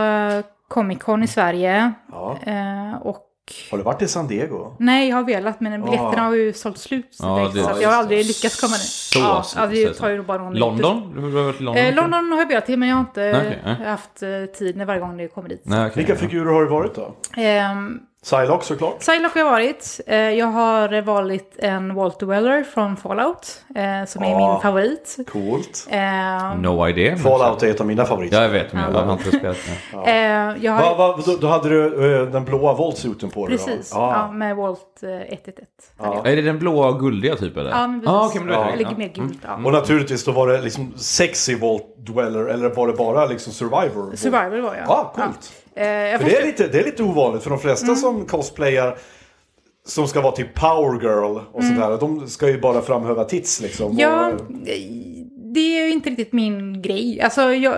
eh, 0.40 0.44
Comic 0.68 0.98
Con 0.98 1.22
i 1.22 1.26
Sverige. 1.26 1.92
Ja. 2.12 2.36
Och 3.02 3.16
Har 3.70 3.78
du 3.78 3.84
varit 3.84 4.02
i 4.02 4.08
San 4.08 4.26
Diego? 4.28 4.72
Nej, 4.78 5.08
jag 5.08 5.16
har 5.16 5.22
velat, 5.24 5.60
men 5.60 5.82
biljetterna 5.82 6.12
Ja. 6.16 6.22
har 6.22 6.34
ju 6.34 6.52
sålt 6.52 6.78
slut. 6.78 7.16
Ja, 7.22 7.38
direkt, 7.38 7.54
det- 7.54 7.74
så 7.74 7.82
jag 7.82 7.88
har 7.88 7.96
aldrig 7.96 8.26
lyckats 8.26 8.60
komma 8.60 8.70
ner. 8.72 8.78
Så 8.78 9.18
ja, 9.18 9.42
så- 9.42 9.58
ja, 9.58 9.66
det 9.66 9.94
så- 9.96 10.00
tar 10.02 10.08
ju 10.10 10.22
bara 10.22 10.38
någon 10.38 10.54
London? 10.54 11.12
Du 11.16 11.20
har 11.36 11.44
varit 11.44 11.60
i 11.60 11.64
London? 11.64 11.84
Eh, 11.84 11.94
London 11.94 12.32
har 12.32 12.38
jag 12.38 12.48
velat 12.48 12.66
till, 12.66 12.78
men 12.78 12.88
jag 12.88 12.96
har 12.96 13.00
inte 13.00 13.58
nej. 13.64 13.86
haft 13.86 14.22
eh, 14.22 14.28
tid 14.58 14.76
när 14.76 14.84
varje 14.84 15.00
gång 15.00 15.16
det 15.16 15.28
kommer 15.28 15.48
dit. 15.48 15.62
Nej, 15.64 15.80
okej. 15.86 15.92
Vilka 16.04 16.16
figurer 16.20 16.52
har 16.52 16.64
det 16.64 16.70
varit 16.70 16.94
då? 16.94 17.14
Ehm, 17.36 18.00
Psylocke 18.24 18.64
såklart. 18.64 18.98
Psylocke 18.98 19.38
har 19.38 19.46
jag 19.46 19.50
varit. 19.52 20.00
Eh, 20.06 20.16
jag 20.18 20.46
har 20.46 21.02
valt 21.02 21.44
en 21.58 21.94
Walter 21.94 22.26
Weller 22.26 22.62
från 22.62 22.96
Fallout, 22.96 23.62
eh, 23.74 24.04
som 24.06 24.22
är 24.22 24.30
Ja. 24.30 24.52
min 24.52 24.60
favorit. 24.60 25.16
Coolt. 25.32 25.86
Eh, 25.90 26.56
No 26.58 26.88
idea. 26.88 27.16
Fallout 27.16 27.62
är 27.62 27.70
ett 27.70 27.80
av 27.80 27.86
mina 27.86 28.04
favoriter. 28.04 28.36
Ja, 28.36 28.42
jag 28.42 28.50
vet. 28.50 28.72
Men 28.72 28.92
jag 28.94 29.02
har 29.02 29.12
inte 29.12 29.28
spelat 29.36 29.56
det. 30.04 30.10
eh, 30.10 30.64
jag 30.64 30.72
har... 30.72 30.82
Va, 30.96 31.08
va, 31.16 31.18
då, 31.26 31.36
då 31.36 31.46
hade 31.48 31.68
du 31.68 32.14
eh, 32.20 32.26
den 32.26 32.44
blåa 32.44 32.74
voltsuiten 32.74 33.30
på 33.30 33.46
dig 33.46 33.58
Precis, 33.58 33.90
då? 33.90 33.98
ja. 33.98 34.12
Ja. 34.26 34.32
med 34.32 34.50
eh, 34.50 34.56
111. 34.58 35.62
Ja. 35.98 36.22
Är 36.24 36.36
det 36.36 36.42
den 36.42 36.58
blåa 36.58 36.88
och 36.88 37.00
guldiga 37.00 37.36
typ 37.36 37.56
eller? 37.56 37.70
Ja, 37.70 37.86
men 37.86 38.00
precis. 38.00 38.14
Ah, 38.14 38.26
okej, 38.26 38.40
men 38.40 38.48
det- 38.48 38.72
Eller 38.72 38.82
ja. 38.84 38.90
mer 38.96 39.08
gult, 39.08 39.38
ja. 39.42 39.54
Och 39.64 39.72
naturligtvis 39.72 40.24
då 40.24 40.32
var 40.32 40.48
det 40.48 40.60
liksom 40.62 40.92
sexy 40.96 41.54
Vault 41.56 41.84
Dweller 41.98 42.44
eller 42.46 42.68
var 42.68 42.86
det 42.86 42.92
bara 42.92 43.26
liksom 43.26 43.52
Survivor? 43.52 44.16
Survivor 44.16 44.60
var 44.60 44.74
jag. 44.74 44.84
Ja, 44.88 45.12
coolt. 45.16 45.52
Eh, 45.74 46.18
För 46.18 46.24
det 46.24 46.36
är, 46.36 46.46
lite, 46.46 46.66
det 46.68 46.78
är 46.80 46.84
lite 46.84 47.02
ovanligt 47.02 47.42
för 47.42 47.50
de 47.50 47.58
flesta 47.58 47.86
Mm. 47.86 47.96
som 47.96 48.26
cosplayar 48.26 48.98
som 49.86 50.08
ska 50.08 50.20
vara 50.20 50.32
typ 50.36 50.54
power 50.54 51.02
girl 51.02 51.38
och 51.52 51.62
Mm. 51.62 51.76
sådär. 51.76 51.98
De 52.00 52.28
ska 52.28 52.48
ju 52.48 52.60
bara 52.60 52.80
framhäva 52.82 53.24
tits 53.24 53.60
liksom. 53.60 53.98
Ja, 53.98 54.28
Och, 54.28 54.40
det 55.54 55.60
är 55.80 55.86
ju 55.86 55.92
inte 55.92 56.10
riktigt 56.10 56.32
min 56.32 56.82
grej. 56.82 57.20
Alltså, 57.20 57.42
jag, 57.54 57.74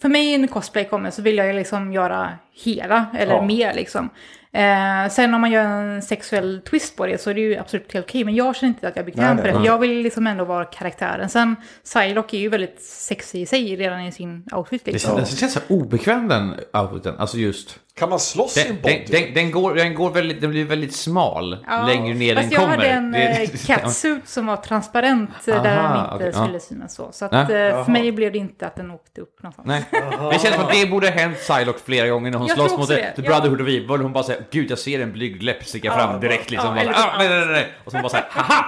för 0.00 0.08
mig 0.08 0.38
när 0.38 0.48
cosplay 0.48 0.84
kommer 0.84 1.10
så 1.10 1.22
vill 1.22 1.36
jag 1.38 1.54
liksom 1.54 1.92
göra 1.92 2.28
hela, 2.64 3.06
eller 3.18 3.34
Ja. 3.34 3.42
mer 3.42 3.74
liksom. 3.74 4.08
Eh, 4.52 5.10
sen 5.10 5.34
om 5.34 5.40
man 5.40 5.50
gör 5.50 5.64
en 5.64 6.02
sexuell 6.02 6.60
twist 6.70 6.96
på 6.96 7.06
det 7.06 7.20
så 7.20 7.30
är 7.30 7.34
det 7.34 7.40
ju 7.40 7.56
absolut 7.56 7.92
helt 7.92 8.06
okej. 8.06 8.24
Men 8.24 8.34
jag 8.34 8.56
känner 8.56 8.68
inte 8.68 8.88
att 8.88 8.96
jag 8.96 9.02
är 9.02 9.06
bekväm 9.06 9.36
Nej, 9.36 9.44
nej, 9.44 9.52
det. 9.52 9.58
nej. 9.58 9.66
Jag 9.66 9.78
vill 9.78 9.98
liksom 9.98 10.26
ändå 10.26 10.44
vara 10.44 10.64
karaktären. 10.64 11.28
Sen, 11.28 11.56
Psylocke 11.84 12.36
är 12.36 12.40
ju 12.40 12.48
väldigt 12.48 12.82
sexig 12.82 13.40
i 13.42 13.46
sig 13.46 13.76
redan 13.76 14.00
i 14.00 14.12
sin 14.12 14.44
outfit 14.52 14.84
Det 14.84 14.92
liksom. 14.92 15.16
känns, 15.16 15.30
det 15.30 15.36
känns 15.36 15.52
så 15.52 15.60
obekväm 15.68 16.28
den 16.28 16.54
outfiten. 16.72 17.14
Alltså 17.18 17.36
just... 17.36 17.78
kan 18.00 18.10
man 18.10 18.20
slåss 18.20 18.56
i 18.56 18.60
Den, 18.62 18.70
en 18.76 18.82
body? 18.82 19.04
den, 19.08 19.22
den, 19.22 19.34
den, 19.34 19.50
går, 19.50 19.74
den, 19.74 19.94
går 19.94 20.10
väldigt, 20.10 20.40
den 20.40 20.50
blir 20.50 20.64
väldigt 20.64 20.94
smal 20.94 21.58
Ja, 21.68 21.86
längre 21.86 22.14
ner 22.14 22.34
den 22.34 22.42
Fast 22.44 22.52
jag 22.52 22.60
kommer. 22.62 22.76
hade 22.76 22.88
en 22.88 23.12
Det- 23.12 23.42
eh, 23.42 23.50
catsuit 23.66 24.28
som 24.28 24.46
var 24.46 24.56
transparent 24.56 25.30
eh, 25.48 25.62
där 25.62 25.78
Aha, 25.78 26.16
den 26.18 26.26
inte 26.26 26.38
ja. 26.38 26.44
skulle 26.44 26.60
synas 26.60 26.94
så. 26.94 27.08
Så 27.12 27.24
att, 27.24 27.32
Ja. 27.32 27.40
eh, 27.40 27.84
för 27.84 27.92
mig 27.92 28.12
blev 28.12 28.32
det 28.32 28.38
inte 28.38 28.66
att 28.66 28.76
den 28.76 28.90
åkte 28.90 29.20
upp 29.20 29.42
någonstans. 29.42 29.66
Nej. 29.68 29.84
Det 30.32 30.38
känns 30.38 30.54
som 30.54 30.64
att 30.64 30.72
det 30.72 30.86
borde 30.90 31.06
ha 31.06 31.14
hänt 31.14 31.36
Psylocke 31.38 31.78
flera 31.84 32.08
gånger 32.08 32.30
när 32.30 32.38
hon 32.38 32.46
Jag 32.46 32.56
slåss 32.56 32.78
mot 32.78 32.88
det, 32.88 32.96
The 32.96 33.12
ja. 33.16 33.22
Brotherhood 33.22 33.60
of 33.60 33.68
Evil. 33.68 33.88
Hon 33.88 34.12
bara 34.12 34.24
säger 34.24 34.44
Gud 34.50 34.70
jag 34.70 34.78
ser 34.78 35.00
en 35.00 35.12
blyg 35.12 35.42
läpp 35.42 35.64
sticka 35.64 35.88
Ja, 35.88 35.94
fram 35.94 36.20
direkt 36.20 36.50
liksom. 36.50 36.76
ja, 36.76 36.84
bara, 36.84 36.94
ah, 36.94 37.18
nej, 37.18 37.28
nej, 37.28 37.46
nej. 37.46 37.66
Och 37.84 37.90
så 37.90 37.96
hon 37.96 38.02
bara 38.02 38.08
såhär 38.08 38.26
haha! 38.30 38.64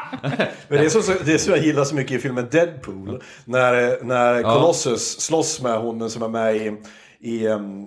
Men 0.69 0.79
det 0.79 0.85
är, 0.85 0.89
så, 0.89 1.13
det 1.25 1.33
är 1.35 1.39
så 1.39 1.51
jag 1.51 1.59
gillar 1.59 1.85
så 1.85 1.95
mycket 1.95 2.13
i 2.13 2.19
filmen 2.19 2.49
Deadpool. 2.51 3.23
När, 3.45 4.05
när 4.05 4.43
Colossus 4.43 5.21
slåss 5.21 5.61
med 5.63 5.79
hon 5.79 6.11
som 6.11 6.23
är 6.23 6.29
med 6.29 6.57
i, 6.57 6.77
i, 7.23 7.45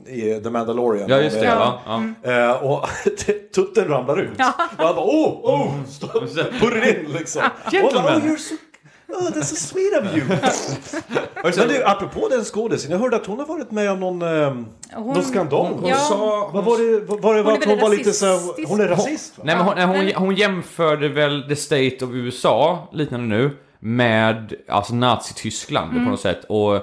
i 0.07 0.39
The 0.43 0.49
Mandalorian. 0.49 1.09
Ja, 1.09 1.21
just 1.21 1.39
det. 1.39 1.55
Och, 1.55 1.61
Ja, 1.61 2.03
ja. 2.23 2.31
Eh, 2.31 2.63
och 2.63 2.87
tutten 3.55 3.87
ramlar 3.87 4.19
ut. 4.21 4.29
Och 4.39 4.45
han 4.45 4.95
bara 4.95 5.05
oh, 5.05 5.39
oh, 5.43 5.71
stå, 5.89 6.07
put 6.59 6.73
it 6.83 6.97
in 6.97 7.11
liksom. 7.13 7.41
oh, 7.65 7.71
you're 7.71 8.37
so, 8.37 8.55
oh, 9.07 9.29
that's 9.29 9.43
so 9.43 9.55
sweet 9.55 9.93
of 10.03 10.17
you. 10.17 10.25
Men 11.57 11.67
du, 11.67 11.83
apropå 11.83 12.27
den 12.29 12.43
skådisen, 12.43 12.91
jag 12.91 12.99
hörde 12.99 13.15
att 13.15 13.25
hon 13.25 13.39
har 13.39 13.45
varit 13.45 13.71
med 13.71 13.91
om 13.91 13.99
någon, 13.99 14.21
um, 14.21 14.65
någon 14.95 15.23
skandal. 15.23 15.73
Hon 15.73 15.89
Ja. 15.89 15.95
sa... 15.95 16.49
Vad 16.53 16.63
var 16.63 16.77
det, 16.77 16.99
var 17.21 17.35
det 17.35 17.41
Hon 17.41 17.51
är 17.53 17.57
att 17.57 17.65
hon 17.65 17.79
var 17.79 17.89
lite 17.89 18.11
så 18.11 18.25
hon 18.67 18.81
är 18.81 18.87
rasist 18.87 19.37
va? 19.37 19.43
Nej, 19.47 19.55
men 19.55 19.65
hon, 19.65 19.75
nej, 19.75 20.13
hon, 20.13 20.25
hon 20.25 20.35
jämförde 20.35 21.07
väl 21.09 21.43
the 21.49 21.55
state 21.55 22.05
of 22.05 22.11
USA, 22.11 22.87
liknande 22.91 23.25
nu, 23.35 23.57
med 23.79 24.53
alltså 24.69 24.95
Nazityskland 24.95 25.91
Mm. 25.91 26.03
på 26.05 26.11
något 26.11 26.19
sätt. 26.21 26.43
Och, 26.49 26.75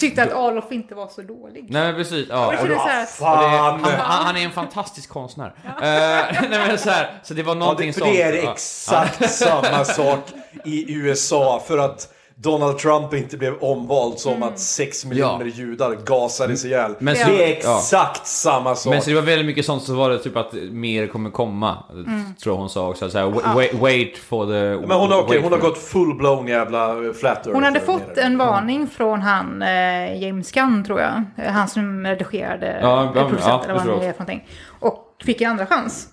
Tyckte 0.00 0.22
att 0.22 0.32
Olof 0.32 0.72
inte 0.72 0.94
var 0.94 1.08
så 1.08 1.22
dålig. 1.22 1.66
nej 1.70 1.82
men 1.82 1.94
precis. 1.94 2.26
Ja, 2.30 2.46
Och 2.46 2.52
och, 2.52 2.58
så 2.58 2.74
här 2.88 3.06
Fan! 3.06 3.74
att, 3.74 3.84
det, 3.84 3.96
han, 3.96 4.26
han, 4.26 4.36
är 4.36 4.44
en 4.44 4.50
fantastisk 4.52 5.10
konstnär. 5.10 5.54
Eh, 5.66 5.72
nej 5.82 6.66
men 6.68 6.78
så 6.78 6.90
här, 6.90 7.10
så 7.22 7.34
det 7.34 7.42
var 7.42 7.54
Ja, 7.54 7.58
någonting 7.58 7.86
det, 7.86 7.92
för 7.92 8.00
sånt. 8.00 8.12
det 8.12 8.22
är 8.22 8.32
Ja. 8.44 8.52
exakt 8.52 9.30
samma 9.30 9.84
sak 9.84 10.20
i 10.64 10.92
USA. 10.94 11.62
För 11.66 11.78
att 11.78 12.08
Donald 12.42 12.78
Trump 12.78 13.14
inte 13.14 13.36
blev 13.36 13.54
omvald 13.60 14.18
som 14.18 14.32
Mm. 14.32 14.48
att 14.48 14.58
6 14.58 15.04
miljoner 15.04 15.44
Ja. 15.44 15.50
judar 15.54 15.94
gasades 16.06 16.64
ihjäl. 16.64 16.94
Men 16.98 17.16
så- 17.16 17.26
det 17.28 17.44
är 17.44 17.64
ja. 17.64 17.76
exakt 17.78 18.26
samma 18.26 18.74
sak. 18.74 18.92
Men 18.92 19.02
så 19.02 19.10
det 19.10 19.16
var 19.16 19.22
väldigt 19.22 19.46
mycket 19.46 19.64
sånt 19.66 19.82
så 19.82 19.94
var 19.94 20.10
det 20.10 20.18
typ 20.18 20.36
att 20.36 20.52
mer 20.70 21.06
kommer 21.06 21.30
komma. 21.30 21.84
Mm. 21.90 22.34
Tror 22.34 22.56
hon 22.56 22.68
sa 22.70 22.88
också. 22.88 23.10
Så 23.10 23.18
här, 23.18 23.24
wa- 23.26 23.54
wait, 23.54 23.74
wait 23.74 24.18
for 24.18 24.46
the... 24.46 24.86
Men 24.86 24.96
hon 24.98 25.10
har, 25.12 25.22
wait 25.28 25.42
hon 25.42 25.52
har 25.52 25.58
gått 25.58 25.78
full-blown 25.78 26.48
jävla 26.48 27.06
eh, 27.06 27.12
flat 27.12 27.46
hon 27.52 27.62
hade 27.62 27.80
fått 27.80 28.18
en 28.18 28.38
varning 28.38 28.86
från 28.86 29.22
han 29.22 29.62
eh, 29.62 30.22
James 30.22 30.52
Gunn 30.52 30.84
tror 30.84 31.00
jag. 31.00 31.22
Eh, 31.36 31.52
Han 31.52 31.68
som 31.68 32.06
redigerade, 32.06 32.78
Ja, 32.82 33.04
ja, 33.04 33.12
ja, 33.14 33.28
producent 33.28 33.44
ja, 33.46 33.64
eller 33.64 33.74
vad 33.74 33.86
det 33.86 33.92
han 33.92 34.02
är 34.02 34.12
för 34.12 34.18
någonting. 34.20 34.48
Och 34.80 35.16
fick 35.24 35.40
en 35.40 35.50
andra 35.50 35.66
chans. 35.66 36.06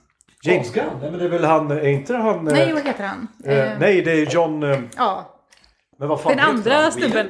James 0.44 0.74
Gunn? 0.74 0.84
Nej 1.02 1.12
men 1.12 1.20
det 1.20 1.26
är 1.26 1.30
väl 1.30 1.44
han, 1.46 1.72
är 1.72 1.88
inte 1.88 2.14
han... 2.16 2.48
eh, 2.48 2.54
Nej, 2.54 2.74
vad 2.74 2.84
heter 2.88 3.04
han? 3.04 3.28
eh, 3.46 3.58
Eh, 3.58 3.80
nej, 3.80 4.02
det 4.02 4.12
är 4.12 4.26
John... 4.34 4.64
eh, 4.64 4.80
Ja, 4.98 5.34
Men 5.98 6.10
vad 6.10 6.22
fan 6.22 6.36
den 6.38 6.46
andra 6.46 6.74
han? 6.76 6.92
snubben. 6.92 7.30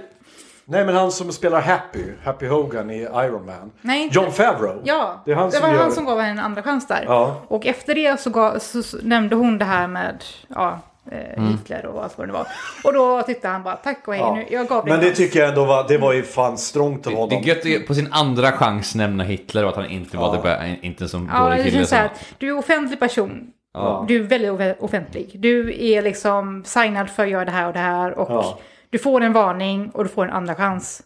Nej 0.70 0.86
men 0.86 0.96
han 0.96 1.12
som 1.12 1.32
spelar 1.32 1.62
Happy, 1.62 2.04
Happy 2.24 2.48
Hogan 2.48 2.92
i 2.92 3.02
Iron 3.02 3.46
Man. 3.46 3.72
Nej, 3.82 4.04
inte- 4.04 4.16
John 4.16 4.32
Favreau. 4.32 4.82
Ja, 4.84 5.22
Det 5.26 5.32
är 5.32 5.36
han 5.36 5.52
som 5.52 5.62
var 5.62 5.70
gör- 5.70 5.80
han 5.82 5.92
som 5.92 6.06
gav 6.06 6.20
henne 6.20 6.32
en 6.32 6.46
andra 6.46 6.64
chans 6.64 6.88
där. 6.88 7.04
Ja. 7.08 7.42
Och 7.48 7.66
efter 7.66 7.96
det 7.96 8.20
så, 8.20 8.30
gav, 8.30 8.60
så, 8.60 8.84
så 8.84 8.98
nämnde 9.04 9.36
hon 9.36 9.58
det 9.58 9.66
här 9.66 9.88
med 9.88 10.24
ja, 10.48 10.80
eh, 11.12 11.34
Mm. 11.38 11.52
Hitler 11.52 11.86
och 11.86 12.04
allt 12.04 12.18
vad 12.18 12.28
det 12.28 12.34
var. 12.34 12.48
Och 12.84 12.94
då 12.94 13.22
tyckte 13.22 13.48
han 13.48 13.64
bara 13.64 13.76
tack 13.76 14.08
och 14.08 14.14
hej, 14.14 14.22
Ja. 14.24 14.36
nu, 14.36 14.46
jag 14.50 14.68
gav 14.68 14.86
dig 14.86 14.92
Men 14.94 14.94
en 14.94 15.00
det 15.00 15.06
chans. 15.08 15.18
tycker 15.18 15.40
jag 15.40 15.50
ändå 15.50 15.66
var, 15.66 15.88
det 15.88 15.98
var 15.98 16.14
ju 16.14 16.24
fan 16.24 16.58
strångt 16.58 17.08
av 17.08 17.12
Det 17.14 17.18
är 17.18 17.20
honom. 17.20 17.42
gött 17.44 17.82
att 17.82 17.88
på 17.88 17.94
sin 17.94 18.08
andra 18.12 18.52
chans 18.52 18.96
nämna 18.96 19.24
Hitler 19.24 19.64
och 19.64 19.70
att 19.70 19.76
han 19.76 19.86
inte 19.86 20.18
var 20.18 20.36
Ja. 20.36 20.42
det, 20.42 20.50
bä- 20.50 20.76
inte 20.82 21.08
sån 21.08 21.30
Ja, 21.34 21.40
dålig 21.44 21.58
det 21.58 21.64
kille. 21.64 21.78
känns 21.78 21.90
så 21.90 21.96
som- 21.96 22.02
här 22.02 22.10
du 22.38 22.48
är 22.50 22.58
offentlig 22.58 23.00
person. 23.00 23.48
Ja. 23.78 24.06
Du 24.08 24.16
är 24.16 24.24
väldigt 24.24 24.80
offentlig. 24.80 25.36
Du 25.40 25.84
är 25.86 26.02
liksom 26.02 26.64
signad 26.66 27.10
för 27.10 27.24
att 27.24 27.30
göra 27.30 27.46
det 27.46 27.52
här 27.52 27.68
och 27.68 27.74
det 27.74 27.80
här. 27.80 28.12
Och 28.18 28.28
Ja. 28.32 28.60
du 28.90 28.98
får 29.00 29.22
en 29.22 29.34
varning 29.34 29.90
och 29.94 30.04
du 30.04 30.10
får 30.10 30.26
en 30.26 30.32
andra 30.34 30.56
chans. 30.56 31.04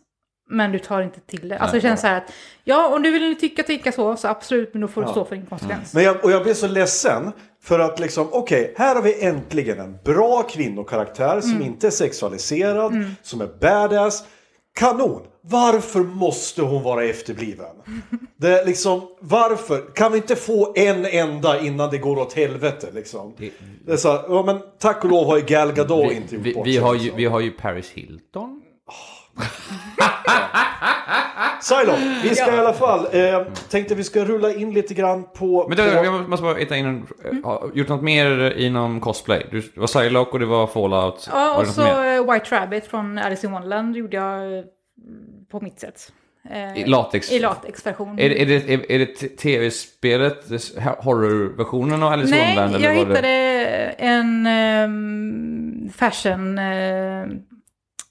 Men 0.50 0.72
du 0.72 0.80
tar 0.80 1.02
inte 1.02 1.20
till 1.20 1.50
det. 1.50 1.58
Alltså 1.58 1.76
det 1.78 1.82
känns 1.82 2.02
så 2.02 2.08
här 2.08 2.18
att 2.18 2.34
ja, 2.64 2.96
om 2.96 3.04
du 3.04 3.12
vill 3.12 3.40
tycka 3.40 3.64
tycka 3.64 3.92
så, 3.92 4.16
så 4.16 4.28
absolut, 4.28 4.74
men 4.74 4.82
då 4.82 4.88
får 4.88 5.02
du 5.02 5.08
stå 5.08 5.26
för 5.26 5.36
din 5.36 5.46
konsekvens. 5.46 5.94
Men 5.94 6.04
jag, 6.04 6.24
och 6.26 6.32
jag 6.32 6.44
blev 6.44 6.54
så 6.54 6.68
ledsen 6.68 7.32
för 7.64 7.80
att 7.80 8.00
liksom, 8.00 8.28
okej, 8.32 8.74
här 8.78 8.96
har 8.96 9.02
vi 9.02 9.24
äntligen 9.26 9.80
en 9.80 9.98
bra 10.06 10.44
kvinnokaraktär 10.44 11.42
som 11.42 11.62
inte 11.62 11.88
är 11.88 11.92
sexualiserad, 11.92 12.94
som 13.22 13.42
är 13.42 13.48
badass. 13.62 14.24
Kanon! 14.74 15.22
Varför 15.44 16.00
måste 16.00 16.62
hon 16.62 16.84
vara 16.84 17.04
efterbliven? 17.04 17.76
Det 18.38 18.60
är 18.60 18.66
liksom, 18.66 19.02
varför? 19.20 19.96
Kan 19.96 20.12
vi 20.12 20.18
inte 20.18 20.36
få 20.36 20.74
en 20.76 21.06
enda 21.06 21.62
innan 21.62 21.90
det 21.90 21.98
går 21.98 22.20
åt 22.20 22.34
helvete 22.34 22.90
liksom? 22.94 23.36
Det 23.86 23.92
är 23.92 23.98
så, 23.98 24.12
här, 24.12 24.24
ja 24.30 24.44
men 24.44 24.60
tack 24.80 25.04
och 25.04 25.10
lov 25.10 25.26
har 25.26 25.38
ju 25.38 25.44
Gal 25.44 25.72
Gadot 25.72 26.12
vi, 26.12 26.16
inte 26.16 26.36
gjort 26.36 26.46
vi, 26.46 26.54
bort 26.54 26.68
vi, 26.68 26.74
sig, 26.74 26.82
har 26.82 26.94
ju, 26.94 27.00
liksom. 27.00 27.18
vi 27.18 27.26
har 27.26 27.40
ju 27.40 27.52
Paris 27.52 27.90
Hilton. 27.90 28.62
Silo, 31.62 31.94
vi 32.24 32.36
ska 32.36 32.56
i 32.56 32.60
alla 32.60 32.74
fall, 32.74 33.00
eh, 33.12 33.42
tänkte 33.70 33.96
vi 33.96 34.04
ska 34.04 34.26
rulla 34.26 34.54
in 34.54 34.74
lite 34.74 34.94
grann 34.94 35.24
på... 35.34 35.66
Men 35.68 35.78
du, 35.78 35.84
på 35.98 36.06
jag 36.06 36.30
måste 36.30 36.44
bara 36.44 36.56
hitta 36.58 36.78
in 36.78 36.86
en, 36.86 37.08
Mm. 37.32 37.44
gjort 37.74 37.88
något 37.88 38.04
mer 38.04 38.58
inom 38.58 39.00
cosplay? 39.00 39.46
Du, 39.52 39.62
det 39.62 39.80
var 39.80 39.88
Psylocke 39.88 40.32
och 40.32 40.40
det 40.40 40.46
var 40.46 40.68
Fallout. 40.68 41.30
Ja, 41.32 41.58
och 41.58 41.68
så 41.68 41.82
eh, 42.04 42.34
White 42.34 42.56
Rabbit 42.56 42.86
från 42.88 43.18
Alice 43.18 43.48
in 43.48 43.54
Wonderland 43.54 43.96
gjorde 43.96 44.18
jag 44.18 44.58
eh, 44.58 44.64
på 45.52 45.60
mitt 45.62 45.80
sätt. 45.80 46.12
Eh, 46.50 46.78
I 46.78 46.86
latex? 46.86 47.32
I 47.32 47.40
latexversion. 47.40 48.20
Är, 48.20 48.30
det- 48.30 48.42
är 48.42 48.46
det, 48.46 48.74
är, 48.74 48.92
är 48.92 49.00
det 49.00 49.06
tv-spelet, 49.38 50.46
horrorversionen 51.00 52.04
av 52.04 52.12
Alice 52.14 52.28
in 52.36 52.42
Nej, 52.42 52.56
Wonderland? 52.56 52.84
jag 52.86 52.92
eller 52.96 53.06
var 53.06 53.16
hittade 53.16 53.28
Det... 53.28 53.96
en 53.98 54.48
um, 54.86 55.90
fashion 55.98 56.58
eh, 56.60 57.26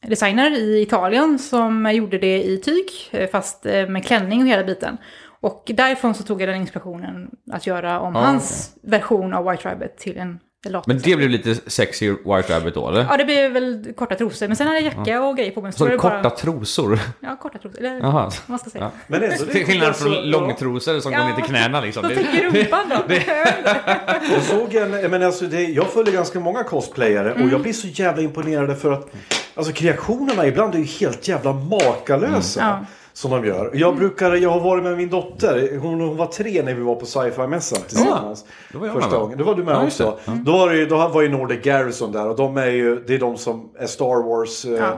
designer 0.07 0.51
i 0.51 0.83
Italien 0.83 1.39
som 1.39 1.93
gjorde 1.93 2.19
det 2.19 2.43
i 2.43 2.59
tyg, 2.59 2.87
eh, 3.11 3.31
fast 3.31 3.67
eh, 3.67 3.89
med 3.89 4.05
klänning 4.05 4.43
och 4.43 4.49
hela 4.49 4.65
biten. 4.65 4.97
Och 5.41 5.71
därifrån 5.75 6.15
så 6.15 6.23
tog 6.23 6.43
jag 6.43 6.49
den 6.49 6.61
inspirationen 6.61 7.31
att 7.53 7.67
göra 7.67 8.01
om 8.01 8.17
Ah, 8.17 8.21
hans 8.21 8.77
version 8.83 9.35
av 9.35 9.51
White 9.51 9.69
Rabbit 9.69 9.97
till 9.97 10.19
en 10.19 10.39
latex. 10.69 10.87
Men 10.87 10.99
det 10.99 11.17
blev 11.17 11.31
lite 11.31 11.55
sexy 11.71 12.11
White 12.11 12.57
Rabbit 12.57 12.75
då, 12.75 12.89
eller? 12.89 13.07
Ja, 13.11 13.17
det 13.17 13.25
blev 13.25 13.53
väl 13.53 13.93
korta 13.97 14.15
trosor, 14.15 14.47
men 14.49 14.57
sen 14.57 14.67
hade 14.67 14.81
jag 14.81 14.95
jacka 14.95 15.23
och 15.23 15.37
grejer 15.37 15.51
på 15.51 15.63
mig. 15.63 15.73
Så 15.73 15.85
var 15.85 15.91
det 15.91 15.97
korta 15.99 16.23
bara- 16.23 16.31
trosor? 16.37 16.99
Ja, 17.21 17.37
korta 17.37 17.59
trosor. 17.59 17.79
Eller 17.79 17.99
Jaha. 17.99 18.13
vad 18.23 18.33
man 18.47 18.59
ska 18.59 18.71
säga. 18.71 18.85
Ja. 18.85 18.91
Men 19.07 19.21
det- 19.21 19.37
Till 19.37 19.67
skillnad 19.67 19.97
från 19.97 20.09
alltså, 20.13 20.25
långtrosor 20.27 21.01
som 21.01 21.13
Ja. 21.13 21.19
går 21.19 21.27
ner 21.29 21.35
till 21.35 21.45
knäna 21.45 21.81
liksom. 21.81 22.03
Det- 22.09 22.15
täcker 22.15 22.45
rumpan 22.51 22.85
då? 22.89 23.15
Jag 24.35 24.43
såg 24.43 24.75
en, 24.75 25.11
men 25.11 25.23
alltså 25.23 25.45
det, 25.47 25.63
jag 25.63 25.87
följer 25.87 26.13
ganska 26.15 26.41
många 26.41 26.65
cosplayare 26.65 27.31
Mm. 27.33 27.43
och 27.47 27.53
jag 27.53 27.63
blir 27.63 27.73
så 27.73 27.87
jävla 27.87 28.23
imponerad 28.23 28.79
för 28.79 28.93
att 28.93 29.11
alltså 29.55 29.73
kreationerna 29.73 30.47
ibland 30.47 30.75
är 30.75 30.79
ju 30.79 30.85
helt 30.85 31.29
jävla 31.29 31.53
makalösa. 31.53 32.63
Mm. 32.63 32.75
Ja. 32.75 32.87
Som 33.21 33.31
de 33.31 33.45
gör. 33.45 33.71
Jag 33.75 33.97
brukar, 33.97 34.35
jag 34.35 34.51
har 34.51 34.61
varit 34.61 34.83
med 34.85 34.97
min 34.97 35.09
dotter, 35.11 35.79
hon, 35.79 36.01
hon 36.01 36.17
var 36.17 36.27
tre 36.27 36.63
när 36.63 36.75
vi 36.75 36.83
var 36.83 36.95
på 36.95 37.07
sci-fi-mässan 37.07 37.79
tillsammans. 37.89 38.45
då 38.73 38.79
var 38.79 38.89
första 38.89 39.19
gången. 39.19 39.39
Då 39.39 39.45
var 39.45 39.55
du 39.55 39.65
med 39.65 39.75
Ja, 39.75 39.85
också. 39.87 40.19
det. 40.25 40.33
Då, 40.47 40.53
var 40.53 40.71
det, 40.71 40.87
då 40.87 41.09
var 41.09 41.23
ju 41.23 41.29
Nordic 41.29 41.63
Garrison 41.63 42.13
där 42.13 42.29
och 42.29 42.37
de 42.37 42.57
är 42.57 42.67
ju, 42.67 43.05
det 43.07 43.15
är 43.15 43.19
de 43.19 43.37
som 43.37 43.69
är 43.79 43.87
Star 43.87 44.29
Wars. 44.29 44.65
eh, 44.65 44.71
Ja. 44.73 44.91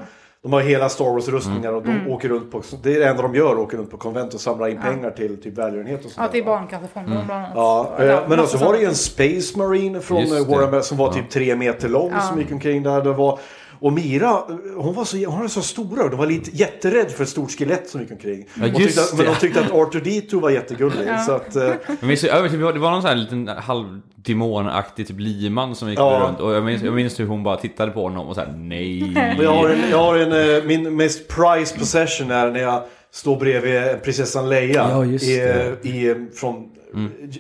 De 0.43 0.53
har 0.53 0.61
hela 0.61 0.89
Star 0.89 1.05
Wars-rustningar 1.05 1.73
och 1.73 1.83
de 1.83 1.91
Mm. 1.91 2.11
åker 2.11 2.29
runt 2.29 2.51
på, 2.53 2.63
det 2.83 2.97
är 2.97 3.01
det 3.01 3.07
enda 3.09 3.23
de 3.23 3.35
gör, 3.35 3.59
åker 3.59 3.77
runt 3.79 3.91
på 3.91 3.97
konvent 3.97 4.35
och 4.35 4.41
samlar 4.41 4.69
in 4.69 4.81
pengar 4.83 5.11
till 5.11 5.43
typ 5.43 5.59
välgörenhet 5.59 6.05
och 6.05 6.11
sånt 6.11 6.27
Ja, 6.27 6.33
till? 6.33 6.45
Barncancerfonden 6.45 7.13
bland 7.27 7.31
annat. 7.31 7.51
Ja, 7.55 7.95
Ja, 7.99 8.05
eh, 8.05 8.21
men 8.29 8.41
alltså 8.41 8.57
var 8.57 8.73
det 8.73 8.79
ju 8.79 8.85
en 8.87 8.95
Space 8.95 9.59
Marine 9.59 10.01
från 10.01 10.19
eh. 10.19 10.47
Warhammer 10.49 10.81
som 10.81 10.97
var 10.97 11.13
typ 11.13 11.31
tre 11.31 11.57
meter 11.57 11.89
lång 11.89 12.11
Ja. 12.15 12.21
som 12.21 12.39
gick 12.39 12.53
omkring 12.53 12.83
där. 12.83 13.03
Det 13.03 13.13
var, 13.13 13.39
och 13.83 13.93
Mira, 13.93 14.29
eh, 14.31 14.45
hon 14.77 14.95
var 14.95 15.05
så, 15.05 15.17
hon 15.27 15.41
var 15.41 15.49
så 15.49 15.63
stora 15.63 16.05
och 16.05 16.11
de 16.11 16.17
var 16.17 16.27
lite 16.27 16.51
jätterädd 16.51 17.11
för 17.11 17.23
ett 17.23 17.29
stort 17.31 17.51
skelett 17.51 17.89
som 17.89 18.01
gick 18.01 18.11
omkring. 18.11 18.47
Ja, 18.55 18.67
just 18.67 18.77
tyckte, 18.79 19.03
att- 19.03 19.17
men 19.17 19.27
de 19.27 19.35
tyckte 19.35 19.61
att 19.61 19.73
Arthur 19.73 20.01
D2 20.01 20.41
var 20.41 20.51
jättegullig. 20.51 21.09
Så 21.27 21.33
att, 21.33 21.57
eh, 21.57 21.63
Jag 21.87 22.03
minns, 22.03 22.23
jag 22.23 22.51
det 22.53 22.57
var- 22.57 22.73
det 22.73 22.79
var 22.79 22.91
någon 22.91 23.03
sån 23.03 23.09
här 23.09 23.17
liten 23.17 23.49
halvdemonaktig 23.49 25.07
typ 25.09 25.21
liman 25.21 25.75
som 25.77 25.89
gick 25.91 25.99
Ja. 25.99 26.23
runt 26.29 26.41
och 26.41 26.53
jag 26.55 26.65
minns, 26.65 26.83
jag 26.83 26.95
minns 26.95 27.21
hur 27.21 27.27
hon 27.27 27.43
bara 27.43 27.57
tittade 27.57 27.93
på 27.93 28.03
honom 28.03 28.27
och 28.29 28.35
såhär 28.35 28.53
nej. 28.57 29.13
jag 29.43 29.53
har 29.53 29.69
en, 29.69 29.79
jag 29.91 29.99
har 29.99 30.19
en 30.19 30.57
eh, 30.57 30.65
min 30.65 30.97
mest 30.97 31.29
prized 31.29 31.79
possession 31.79 32.31
är 32.31 32.51
när 32.51 32.61
jag 32.61 32.83
står 33.11 33.37
bredvid 33.37 34.03
prinsessan 34.03 34.49
Leia 34.49 34.89
Ja, 34.91 35.05
just 35.05 35.25
i, 35.25 35.37
det. 35.37 35.53
Mm. 35.63 35.77
i, 35.83 36.09
eh, 36.11 36.17
från 36.35 36.69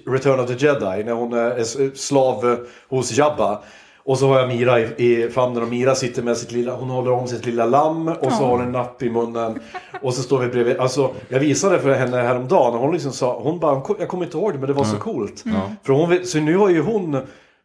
Return 0.06 0.40
of 0.40 0.46
the 0.46 0.66
Jedi. 0.66 1.04
När 1.04 1.12
hon 1.12 1.32
är 1.32 1.96
slav 1.96 2.50
eh, 2.50 2.56
hos 2.88 3.12
Jabba. 3.18 3.62
Och 4.04 4.18
så 4.18 4.28
har 4.28 4.38
jag 4.38 4.48
Mira 4.48 4.80
i, 4.80 4.84
i 4.96 5.30
famnen 5.30 5.62
och 5.62 5.68
Mira 5.68 5.94
sitter 5.94 6.22
med 6.22 6.36
sitt 6.36 6.52
lilla, 6.52 6.74
hon 6.76 6.90
håller 6.90 7.12
om 7.12 7.28
sitt 7.28 7.46
lilla 7.46 7.66
lamm 7.66 8.08
och 8.08 8.32
så 8.32 8.44
har 8.44 8.50
hon 8.50 8.60
en 8.60 8.72
napp 8.72 9.02
i 9.02 9.10
munnen. 9.10 9.60
Och 10.02 10.14
så 10.14 10.22
står 10.22 10.38
vi 10.38 10.48
bredvid, 10.48 10.76
alltså 10.78 11.10
jag 11.28 11.40
visade 11.40 11.78
för 11.78 11.94
henne 11.94 12.16
häromdagen 12.16 12.74
och 12.74 12.80
hon 12.80 12.92
liksom 12.92 13.12
sa, 13.12 13.40
hon 13.42 13.58
bara, 13.58 13.82
jag 13.98 14.08
kommer 14.08 14.24
inte 14.24 14.36
ihåg 14.38 14.52
det 14.52 14.58
men 14.58 14.66
det 14.66 14.72
var 14.72 14.84
så 14.84 14.96
coolt. 14.96 15.44
För 15.82 15.92
hon, 15.92 16.26
så 16.26 16.38
nu 16.38 16.56
har 16.56 16.70
ju 16.70 16.82
hon, 16.82 17.20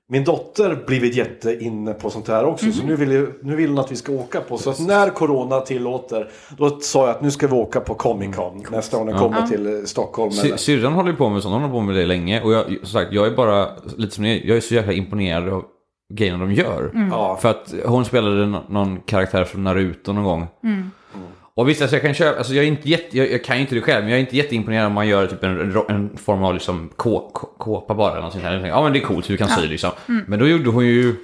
min 0.09 0.23
dotter 0.23 0.83
blivit 0.87 1.15
jätteinne 1.15 1.93
på 1.93 2.09
sånt 2.09 2.27
här 2.27 2.45
också. 2.45 2.71
Så 2.71 2.83
nu 2.85 2.95
vill, 2.95 3.27
nu 3.41 3.55
vill 3.55 3.69
hon 3.69 3.79
att 3.79 3.91
vi 3.91 3.95
ska 3.95 4.11
åka 4.11 4.41
på, 4.41 4.57
så 4.57 4.69
att 4.69 4.79
när 4.79 5.09
corona 5.09 5.59
tillåter, 5.59 6.29
då 6.57 6.79
sa 6.79 7.07
jag 7.07 7.09
att 7.09 7.21
nu 7.21 7.31
ska 7.31 7.47
vi 7.47 7.53
åka 7.53 7.79
på 7.79 7.93
Comic 7.93 8.35
Con 8.35 8.63
nästa 8.71 8.97
gång 8.97 9.07
den 9.07 9.17
kommer 9.17 9.47
till 9.47 9.65
eh, 9.65 9.83
Stockholm. 9.85 10.31
Eller, 10.43 10.57
Syrran 10.57 10.93
håller 10.93 11.11
ju 11.11 11.15
på 11.15 11.29
med 11.29 11.41
sånt, 11.41 11.53
hon 11.53 11.61
har 11.61 11.69
hållit 11.69 11.81
på 11.81 11.85
med 11.85 11.95
det 11.95 12.05
länge. 12.05 12.41
Och 12.41 12.53
jag, 12.53 12.65
som 12.65 12.87
sagt, 12.87 13.13
jag 13.13 13.27
är 13.27 13.31
bara 13.31 13.67
lite 13.97 14.15
som 14.15 14.23
ni, 14.23 14.47
jag 14.47 14.57
är 14.57 14.61
så 14.61 14.73
jäkla 14.73 14.93
imponerad 14.93 15.49
av 15.49 15.63
grejerna 16.13 16.37
de 16.45 16.53
gör. 16.53 16.91
ja. 17.11 17.37
För 17.41 17.49
att 17.49 17.73
hon 17.85 18.05
spelade 18.05 18.45
nå- 18.45 18.63
någon 18.69 18.99
karaktär 18.99 19.43
från 19.43 19.63
Naruto 19.63 20.13
någon 20.13 20.23
gång. 20.23 20.47
Och 21.53 21.69
visst, 21.69 21.81
alltså 21.81 21.95
jag 21.95 22.03
kan 22.03 22.13
köpa, 22.13 22.37
alltså 22.37 22.53
jag 22.53 22.65
är 22.65 22.67
inte 22.67 22.89
jätte, 22.89 23.17
jag, 23.17 23.31
jag 23.31 23.43
kan 23.43 23.55
ju 23.55 23.61
inte 23.61 23.75
det 23.75 23.81
själv, 23.81 24.03
men 24.03 24.11
jag 24.11 24.17
är 24.17 24.21
inte 24.21 24.37
jätteimponerad 24.37 24.87
om 24.87 24.93
man 24.93 25.07
gör 25.07 25.27
typ 25.27 25.43
en, 25.43 25.75
en, 25.89 26.17
form 26.17 26.43
av 26.43 26.53
liksom 26.53 26.89
kå, 26.95 27.29
kå, 27.33 27.47
kåpa 27.57 27.93
bara 27.93 28.11
eller 28.11 28.21
något 28.21 28.31
sånt 28.31 28.43
här. 28.43 28.65
Ja 28.67 28.83
men 28.83 28.93
det 28.93 28.99
är 28.99 29.03
coolt 29.03 29.29
hur 29.29 29.33
du 29.33 29.37
kan 29.37 29.49
sy 29.49 29.67
liksom. 29.67 29.91
Men 30.27 30.39
då 30.39 30.47
gjorde 30.47 30.69
hon 30.69 30.85
ju 30.85 31.15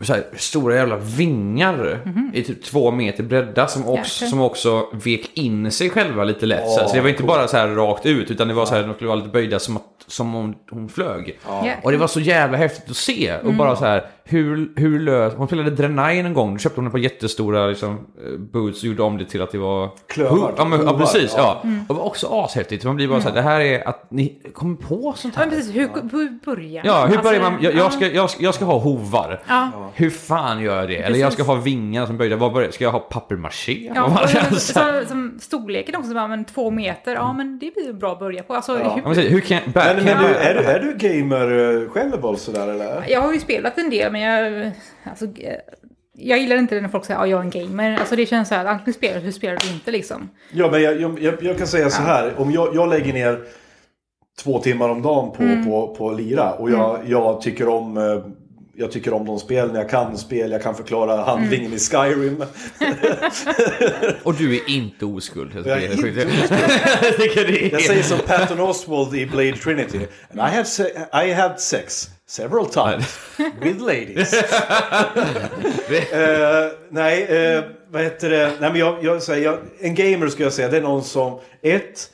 så 0.00 0.12
här, 0.12 0.24
stora 0.36 0.74
jävla 0.74 0.96
vingar 0.96 2.00
i 2.34 2.42
typ 2.42 2.62
två 2.64 2.90
meter 2.90 3.22
bredda 3.22 3.66
som 3.66 3.88
också, 3.88 4.26
som 4.26 4.40
också 4.40 4.86
vek 4.92 5.30
in 5.34 5.70
sig 5.72 5.90
själva 5.90 6.24
lite 6.24 6.46
lätt. 6.46 6.70
så, 6.70 6.80
här. 6.80 6.88
så 6.88 6.94
det 6.94 7.00
var 7.00 7.08
inte 7.08 7.22
bara 7.22 7.48
så 7.48 7.56
här 7.56 7.68
rakt 7.68 8.06
ut 8.06 8.30
utan 8.30 8.48
det 8.48 8.54
var 8.54 8.66
så 8.66 8.74
här, 8.74 8.82
de 8.82 8.94
skulle 8.94 9.08
vara 9.08 9.18
lite 9.18 9.30
böjda 9.30 9.58
som, 9.58 9.76
att, 9.76 9.82
som 10.06 10.34
om 10.34 10.54
hon 10.70 10.88
flög. 10.88 11.26
Jäklar. 11.28 11.76
Och 11.82 11.90
det 11.92 11.96
var 11.98 12.06
så 12.06 12.20
jävla 12.20 12.58
häftigt 12.58 12.90
att 12.90 12.96
se. 12.96 13.36
Och 13.36 13.54
bara 13.54 13.76
så 13.76 13.84
här, 13.84 14.06
hur, 14.24 14.72
hur 14.76 15.00
lös... 15.00 15.34
Hon 15.36 15.46
spelade 15.46 15.70
Drenai 15.70 16.18
en 16.20 16.34
gång. 16.34 16.52
Då 16.52 16.58
köpte 16.58 16.80
hon 16.80 16.86
ett 16.86 16.92
par 16.92 16.98
jättestora 16.98 17.66
liksom, 17.66 17.90
eh, 18.26 18.38
boots 18.38 18.82
och 18.82 18.88
gjorde 18.88 19.02
om 19.02 19.18
det 19.18 19.24
till 19.24 19.42
att 19.42 19.52
det 19.52 19.58
var... 19.58 19.90
Klövar, 20.06 20.54
Ja, 20.56 20.64
men, 20.64 20.86
ja 20.86 20.98
precis. 20.98 21.34
ja. 21.36 21.60
Ja. 21.62 21.70
Och 21.88 21.94
det 21.94 22.00
var 22.00 22.06
också 22.06 22.26
ashäftigt. 22.30 22.84
Man 22.84 22.96
blir 22.96 23.08
bara 23.08 23.20
så 23.20 23.28
här, 23.28 23.34
det 23.34 23.42
här 23.42 23.60
är 23.60 23.88
att 23.88 24.06
ni 24.10 24.38
kommer 24.54 24.76
på 24.76 25.12
sånt 25.16 25.34
Ja, 25.36 25.40
här. 25.42 25.46
men 25.50 25.56
precis. 25.58 25.74
Hur, 25.76 25.88
hur 26.12 26.38
börjar 26.44 26.82
Ja, 26.86 26.94
hur 27.06 27.16
Alltså, 27.16 27.22
börjar 27.22 27.40
man? 27.42 27.56
Jag, 27.60 27.74
ja. 27.74 27.78
jag, 27.78 27.92
ska, 27.92 28.06
jag, 28.06 28.30
ska, 28.30 28.42
jag 28.44 28.54
ska 28.54 28.64
ha 28.64 28.78
hovar. 28.78 29.42
Ja. 29.48 29.70
Hur 29.94 30.10
fan 30.10 30.60
gör 30.62 30.76
jag 30.80 30.88
det? 30.88 30.96
Eller 30.96 31.18
jag 31.18 31.32
ska 31.32 31.42
ha 31.42 31.54
vingar 31.54 32.06
som 32.06 32.16
böjda. 32.18 32.36
Vad 32.36 32.52
börjar? 32.52 32.70
Ska 32.70 32.84
jag 32.84 32.92
ha 32.92 32.98
papier-maché? 32.98 33.92
Ja, 33.94 34.04
och 34.04 34.30
jag 34.34 34.60
så, 34.60 34.80
som 35.08 35.38
storleken 35.40 35.96
också, 35.96 36.14
bara, 36.14 36.28
men 36.28 36.44
två 36.44 36.70
meter, 36.70 37.14
ja 37.14 37.32
men 37.32 37.58
det 37.58 37.70
blir 37.74 37.86
ju 37.86 37.92
bra 37.92 38.12
att 38.12 38.18
börja 38.18 38.42
på. 38.42 38.54
Alltså, 38.54 38.78
Ja, 38.80 39.00
hur, 39.04 39.14
säg, 39.14 39.28
hur 39.28 39.40
kan 39.40 39.58
jag... 39.74 39.95
Men, 39.96 40.04
men 40.04 40.24
du, 40.24 40.34
är, 40.34 40.54
du, 40.54 40.60
är 40.60 40.80
du 40.80 40.94
gamer 41.08 41.82
eh, 41.82 41.88
själv 41.90 42.24
och 42.26 42.38
sådär 42.38 42.68
eller? 42.68 43.04
Jag 43.08 43.20
har 43.20 43.32
ju 43.32 43.40
spelat 43.40 43.78
en 43.78 43.90
del, 43.90 44.12
men 44.12 44.20
jag... 44.20 44.70
Alltså, 45.04 45.24
eh, 45.24 45.54
jag 46.18 46.38
gillar 46.38 46.56
inte 46.56 46.80
när 46.80 46.88
folk 46.88 47.04
säger 47.04 47.20
att 47.20 47.28
jag 47.28 47.38
är 47.40 47.44
en 47.44 47.50
gamer. 47.68 47.96
Alltså 47.98 48.16
det 48.16 48.26
känns 48.26 48.48
så 48.48 48.54
här, 48.54 48.64
att 48.64 48.70
antingen 48.70 48.94
spelar 48.94 49.20
du 49.20 49.32
spelar 49.32 49.56
du 49.56 49.72
inte 49.72 49.90
liksom. 49.90 50.28
Ja, 50.52 50.70
men 50.70 50.82
jag, 50.82 51.00
jag, 51.00 51.22
jag, 51.22 51.42
jag 51.42 51.58
kan 51.58 51.66
säga 51.66 51.90
så 51.90 52.02
här. 52.02 52.32
Om 52.36 52.50
jag, 52.52 52.74
jag 52.74 52.88
lägger 52.88 53.12
ner 53.12 53.40
två 54.42 54.58
timmar 54.58 54.88
om 54.88 55.02
dagen 55.02 55.32
på, 55.32 55.42
Mm. 55.42 55.64
på, 55.66 55.94
på 55.94 56.10
lira 56.12 56.52
och 56.52 56.70
jag, 56.70 56.98
jag 57.06 57.40
tycker 57.40 57.68
om 57.68 57.96
eh, 57.96 58.02
jag 58.78 58.92
tycker 58.92 59.12
om 59.12 59.26
de 59.26 59.38
spelen, 59.38 59.74
jag 59.74 59.90
kan 59.90 60.18
spel, 60.18 60.50
jag 60.52 60.62
kan 60.62 60.74
förklara 60.74 61.16
handlingen 61.24 61.72
i 61.72 61.78
Skyrim. 61.78 62.36
och 64.22 64.34
du 64.34 64.56
är 64.56 64.70
inte 64.70 65.04
oskuld. 65.04 65.52
Jag 65.54 65.66
Jag 65.66 65.82
är 65.82 65.90
inte 65.92 66.02
sjukt. 66.02 66.16
Jag 67.72 67.82
säger 67.82 68.02
som 68.02 68.18
Patton 68.26 68.60
Oswald 68.60 69.14
i 69.16 69.26
Blade 69.26 69.52
Trinity. 69.56 69.98
And 70.30 70.38
I 70.38 70.54
have, 70.56 70.64
se- 70.64 70.92
I 71.26 71.32
have 71.32 71.58
sex 71.58 72.08
several 72.28 72.66
times 72.66 73.18
with 73.62 73.80
ladies. 73.80 74.34
Eh, 76.12 76.70
nej, 76.90 77.22
eh, 77.22 77.64
vad 77.90 78.02
heter 78.02 78.30
det? 78.30 78.52
Nej, 78.60 78.70
men 78.70 78.80
jag, 78.80 79.04
jag 79.04 79.22
säger, 79.22 79.44
jag, 79.44 79.58
en 79.80 79.94
gamer 79.94 80.28
skulle 80.28 80.46
jag 80.46 80.52
säga, 80.52 80.68
det 80.68 80.76
är 80.76 80.82
någon 80.82 81.04
som 81.04 81.40
ett, 81.62 82.10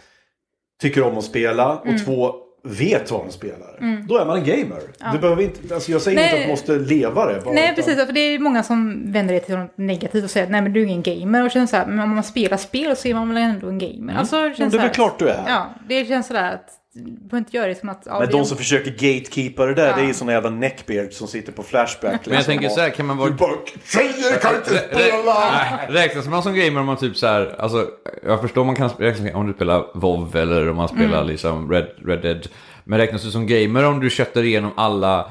tycker 0.81 1.03
om 1.03 1.19
att 1.19 1.25
spela 1.25 1.77
och 1.79 1.87
Mm. 1.87 2.05
två, 2.05 2.35
vet 2.65 3.11
vad 3.11 3.21
de 3.27 3.33
spelar. 3.33 4.03
Då 4.09 4.19
är 4.19 4.27
man 4.27 4.39
en 4.39 4.45
gamer. 4.45 4.81
Du 5.13 5.19
behöver 5.19 5.43
inte, 5.43 5.75
alltså 5.75 5.93
jag 5.93 6.03
säger 6.03 6.17
Nej. 6.17 6.25
inte 6.27 6.37
att 6.37 6.43
du 6.45 6.51
måste 6.51 6.95
leva 6.95 7.27
det. 7.27 7.41
Bara, 7.45 7.55
Nej, 7.55 7.65
utan- 7.65 7.75
precis. 7.75 8.07
För 8.07 8.13
det 8.13 8.21
är 8.21 8.39
många 8.39 8.63
som 8.63 9.03
vänder 9.13 9.35
det 9.35 9.41
till 9.41 9.57
något 9.59 9.79
negativt 9.79 10.25
och 10.25 10.31
säger 10.31 10.47
att 10.47 10.51
nej 10.53 10.63
men 10.63 10.73
du 10.73 10.81
är 10.83 10.87
ingen 10.87 11.03
gamer. 11.03 11.45
Och 11.45 11.51
känns 11.51 11.71
så 11.71 11.77
här, 11.77 11.87
men 11.87 11.99
om 12.01 12.11
man 12.15 12.25
spelar 12.25 12.57
spel 12.57 12.97
så 12.97 13.09
är 13.09 13.15
man 13.15 13.29
väl 13.35 13.43
ändå 13.43 13.69
en 13.69 13.79
gamer. 13.79 14.15
Alltså, 14.15 14.37
det, 14.37 14.43
Mm. 14.43 14.51
Ja, 14.53 14.57
känns 14.59 14.73
det 14.73 14.79
är 14.79 14.83
väl 14.83 14.91
klart 14.95 15.19
du 15.19 15.29
är. 15.29 15.43
Ja, 15.47 15.75
det 15.89 16.05
känns 16.09 16.27
sådär 16.27 16.53
att 16.53 16.69
behöver 16.95 17.39
inte 17.39 17.57
göra 17.57 17.67
det 17.67 17.75
som 17.81 17.89
att... 17.89 18.03
Ja, 18.07 18.19
Men 18.21 18.31
de 18.31 18.45
som 18.45 18.57
försöker 18.57 18.91
gatekeepa 18.91 19.67
det 19.67 19.75
där, 19.75 19.87
Ja. 19.89 19.97
det 19.97 20.03
är 20.03 20.07
ju 20.07 20.15
såna 20.15 20.33
jävla 20.33 20.51
neckbeards 20.51 21.17
som 21.17 21.29
sitter 21.29 21.53
på 21.53 21.63
Flashback. 21.63 22.27
Men 22.27 22.35
jag 22.35 22.45
tänker 22.45 22.69
så 22.69 22.81
här, 22.81 22.91
kan 22.91 23.07
man 23.07 23.17
vara... 23.17 23.29
Du 23.31 23.35
bara, 23.37 23.51
tjejer 23.85 24.39
kan 24.41 24.55
inte 24.55 24.71
spela! 24.79 25.79
Räknas 25.89 26.27
man 26.27 26.43
som 26.43 26.55
gamer 26.55 26.81
om 26.81 26.87
man 26.87 26.97
typ 26.97 27.17
så 27.17 27.27
här, 27.27 27.55
alltså 27.59 27.87
jag 28.27 28.41
förstår 28.41 28.65
man 28.65 28.77
kan 28.77 28.89
räknas 28.99 29.35
om 29.35 29.47
du 29.47 29.53
spelar 29.53 29.85
WoW 29.95 30.37
eller 30.37 30.71
om 30.71 30.77
man 30.77 30.89
spelar 30.89 31.19
Mm. 31.19 31.27
liksom 31.27 31.71
Red, 31.73 31.87
Red 32.07 32.23
Dead. 32.23 32.47
Men 32.85 32.99
räknas 32.99 33.23
du 33.23 33.31
som 33.31 33.47
gamer 33.47 33.85
om 33.85 34.01
du 34.01 34.11
köttar 34.11 34.43
igenom 34.43 34.71
alla 34.77 35.31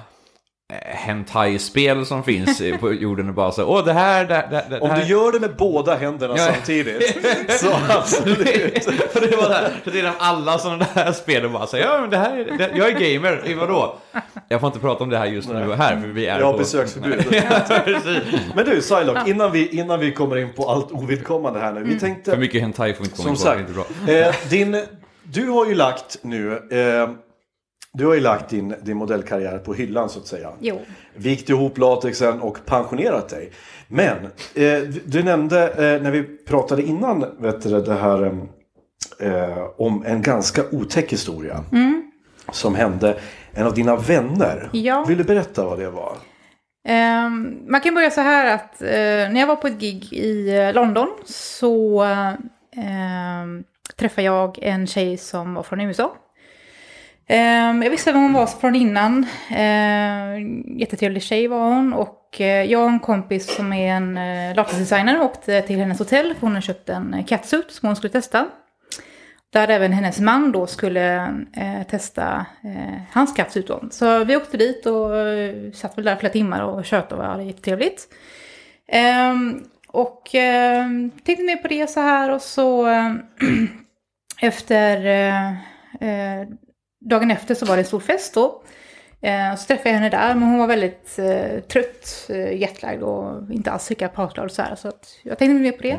hentai-spel 0.86 2.06
som 2.06 2.24
finns 2.24 2.62
på 2.80 2.94
jorden 2.94 3.28
och 3.30 3.34
bara 3.34 3.52
så 3.52 3.66
åh 3.66 3.86
det 3.86 3.94
här, 3.94 4.26
det, 4.26 4.48
det, 4.52 4.66
det 4.70 4.80
Om 4.80 4.90
här. 4.90 5.02
du 5.02 5.08
gör 5.08 5.32
det 5.32 5.40
med 5.40 5.56
båda 5.56 5.96
händerna 5.96 6.34
Ja. 6.38 6.48
samtidigt, 6.54 7.24
så 7.60 7.68
absolut. 7.90 8.84
För 9.14 9.28
det 9.30 9.36
var 9.38 9.50
det 9.50 9.56
här, 9.56 9.72
så 9.84 9.90
det 9.90 10.00
är 10.00 10.12
alla 10.18 10.58
sådana 10.58 10.86
där 10.94 11.12
spel 11.12 11.46
och 11.46 11.52
bara 11.52 11.68
säger 11.68 11.86
ja 11.86 12.02
men 12.02 12.10
det 12.10 12.18
här 12.18 12.38
är, 12.38 12.58
det, 12.58 12.70
jag 12.76 12.88
är 12.88 13.14
gamer, 13.14 13.42
i 13.46 13.54
vadå? 13.54 13.96
Jag 14.48 14.60
får 14.60 14.68
inte 14.68 14.80
prata 14.80 15.04
om 15.04 15.10
det 15.10 15.18
här 15.18 15.26
just 15.26 15.50
nu 15.50 15.68
och 15.70 15.78
här 15.78 16.02
för 16.02 16.08
vi 16.08 16.26
är 16.26 16.40
Jag 16.40 16.46
har 16.46 16.54
på... 16.54 16.60
besöksförbud. 16.60 17.26
Men 18.56 18.66
du, 18.66 18.82
Psylocke, 18.82 19.30
innan, 19.30 19.52
vi, 19.52 19.68
innan 19.68 20.00
vi 20.00 20.12
kommer 20.12 20.38
in 20.38 20.54
på 20.54 20.70
allt 20.70 20.92
ovidkommande 20.92 21.60
här 21.60 21.74
nu. 21.74 21.84
Vi 21.84 22.00
tänkte, 22.00 22.32
För 22.32 22.38
mycket 22.38 22.62
hentai 22.62 22.94
får 22.94 23.06
inte 23.06 23.18
komma 23.18 23.30
in 23.30 23.36
på, 23.36 23.44
det 23.44 23.50
är 23.50 23.54
sagt, 23.58 23.60
inte 23.60 23.74
bra. 24.06 24.14
eh, 24.14 24.36
din, 24.50 24.84
du 25.24 25.48
har 25.50 25.66
ju 25.66 25.76
lagt 25.76 26.18
nu, 26.22 26.52
eh, 26.72 27.10
du 27.94 28.06
har 28.06 28.14
ju 28.14 28.20
lagt 28.20 28.50
din, 28.50 28.76
din 28.82 28.98
modellkarriär 28.98 29.58
på 29.58 29.74
hyllan 29.74 30.10
så 30.10 30.20
att 30.20 30.28
säga. 30.28 30.50
Jo. 30.60 30.80
Vikt 31.16 31.50
ihop 31.50 31.78
latexen 31.78 32.42
och 32.42 32.58
pensionerat 32.66 33.30
dig. 33.30 33.52
Men 33.88 34.18
eh, 34.56 34.80
du- 35.06 35.24
nämnde 35.24 35.68
eh, 35.70 36.02
när 36.04 36.12
vi 36.12 36.24
pratade 36.24 36.82
innan 36.84 37.26
vet 37.40 37.62
du, 37.62 37.82
det 37.82 37.94
här 37.94 38.24
eh, 39.20 39.58
om 39.78 40.04
en 40.06 40.22
ganska 40.22 40.62
otäck 40.72 41.12
historia. 41.12 41.64
Som 42.52 42.76
hände 42.76 43.18
en 43.54 43.66
av 43.68 43.74
dina 43.74 43.96
vänner. 43.96 44.70
Ja. 44.74 45.06
Vill 45.08 45.18
du 45.18 45.24
berätta 45.24 45.66
vad 45.66 45.80
det 45.80 45.90
var? 45.90 46.14
Ehm, 46.88 47.58
man 47.68 47.82
kan 47.82 47.94
börja 47.96 48.12
så 48.12 48.22
här 48.22 48.56
att 48.56 48.82
eh, 48.82 48.88
när 49.34 49.40
jag 49.40 49.48
var 49.48 49.56
på 49.56 49.68
ett 49.68 49.80
gig 49.80 50.14
i 50.14 50.58
eh, 50.58 50.74
London 50.74 51.08
så 51.26 52.02
ehm, 52.76 53.64
träffade 53.98 54.26
jag 54.26 54.60
en 54.62 54.88
tjej 54.88 55.18
som 55.18 55.54
var 55.54 55.64
från 55.64 55.82
USA. 55.82 56.16
Ehm, 57.34 57.84
jag 57.84 57.90
visste 57.90 58.12
vem 58.12 58.22
hon 58.22 58.34
var 58.34 58.46
från 58.48 58.76
innan. 58.76 59.26
Ehm, 59.50 60.78
jättetrevlig 60.80 61.24
tjej 61.24 61.48
var 61.48 61.70
hon. 61.70 61.94
Och 61.94 62.42
eh, 62.42 62.64
jag 62.64 62.84
och 62.84 62.90
en 62.90 63.00
kompis 63.00 63.56
som 63.56 63.74
är 63.74 63.94
en 63.94 64.18
eh, 64.18 64.50
uh, 64.50 64.56
latexdesigner 64.56 65.22
åkte 65.22 65.62
till 65.62 65.80
hennes 65.80 66.00
hotell. 66.00 66.34
För 66.34 66.42
hon 66.42 66.52
hade 66.52 66.62
köpt 66.62 66.90
en 66.90 67.14
eh, 67.14 67.26
catsuit 67.26 67.72
som 67.72 67.88
hon 67.88 67.96
skulle 67.96 68.12
testa. 68.12 68.48
Där 69.54 69.68
även 69.68 69.94
hennes 69.94 70.20
man 70.20 70.52
då 70.52 70.68
skulle 70.68 71.36
testa 71.90 72.46
hans 73.12 73.34
catsuit 73.34 73.68
då. 73.68 73.84
Så 73.92 74.24
vi 74.24 74.36
åkte 74.36 74.58
dit 74.58 74.86
och 74.86 75.12
satt 75.76 75.98
väl 75.98 76.06
där 76.06 76.16
flera 76.16 76.34
timmar 76.34 76.62
och 76.62 76.86
tjötade 76.86 77.22
och 77.22 77.28
hade 77.28 77.44
jättetrevligt. 77.44 78.08
Ehm, 78.88 79.64
och 79.88 80.22
tittade 80.24 81.10
tänkte 81.24 81.44
mer 81.44 81.56
på 81.56 81.68
det 81.68 81.90
så 81.90 82.00
här 82.00 82.32
och 82.32 82.42
så 82.42 82.88
efter 84.42 84.98
dagen 87.02 87.32
efter 87.32 87.56
så 87.56 87.66
var 87.66 87.76
det 87.76 87.82
en 87.82 87.86
stor 87.86 88.00
fest 88.00 88.34
då. 88.34 88.62
Eh, 89.22 89.56
så 89.56 89.68
träffade 89.68 89.90
jag 89.90 89.96
henne 89.96 90.10
där, 90.10 90.36
men 90.36 90.44
hon 90.50 90.60
var 90.60 90.68
väldigt 90.68 91.20
eh, 91.20 91.60
trött, 91.60 92.26
eh, 92.30 92.54
jetlagd 92.54 93.04
och 93.04 93.52
inte 93.52 93.72
alls 93.72 93.90
lika 93.90 94.08
pratglad 94.10 94.46
och 94.46 94.52
så 94.52 94.62
här. 94.62 94.76
Så 94.76 94.88
att 94.88 95.08
jag 95.24 95.38
tänkte 95.38 95.54
mer 95.62 95.72
på 95.72 95.82
det. 95.84 95.98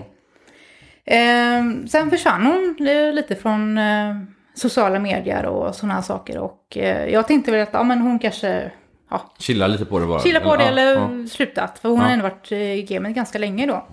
Eh, 1.05 1.63
sen 1.89 2.11
försvann 2.11 2.47
hon 2.47 2.87
eh, 2.89 3.13
lite 3.13 3.37
från 3.37 3.79
eh, 3.79 4.15
sociala 4.55 4.99
medier 4.99 5.47
och 5.47 5.75
sådana 5.75 5.95
här 5.95 6.03
saker. 6.03 6.39
Och 6.39 6.77
eh, 6.77 7.07
jag 7.13 7.27
tänkte 7.29 7.51
väl 7.53 7.61
att 7.63 7.69
ja, 7.73 7.83
men 7.83 8.01
hon 8.01 8.19
kanske 8.19 8.71
ja, 9.11 9.33
Chilla 9.39 9.67
lite 9.67 9.85
på 9.85 9.99
det 9.99 10.07
bara. 10.07 10.21
chilla 10.21 10.41
på 10.41 10.57
det 10.57 10.63
ja, 10.63 10.69
eller 10.69 10.95
ja. 10.95 11.27
slutat. 11.31 11.79
För 11.79 11.89
hon 11.89 11.99
Ja. 11.99 12.05
har 12.05 12.11
ändå 12.13 12.23
varit 12.23 12.53
i 12.53 12.83
gamet 12.83 13.15
ganska 13.15 13.39
länge 13.39 13.67
då. 13.67 13.87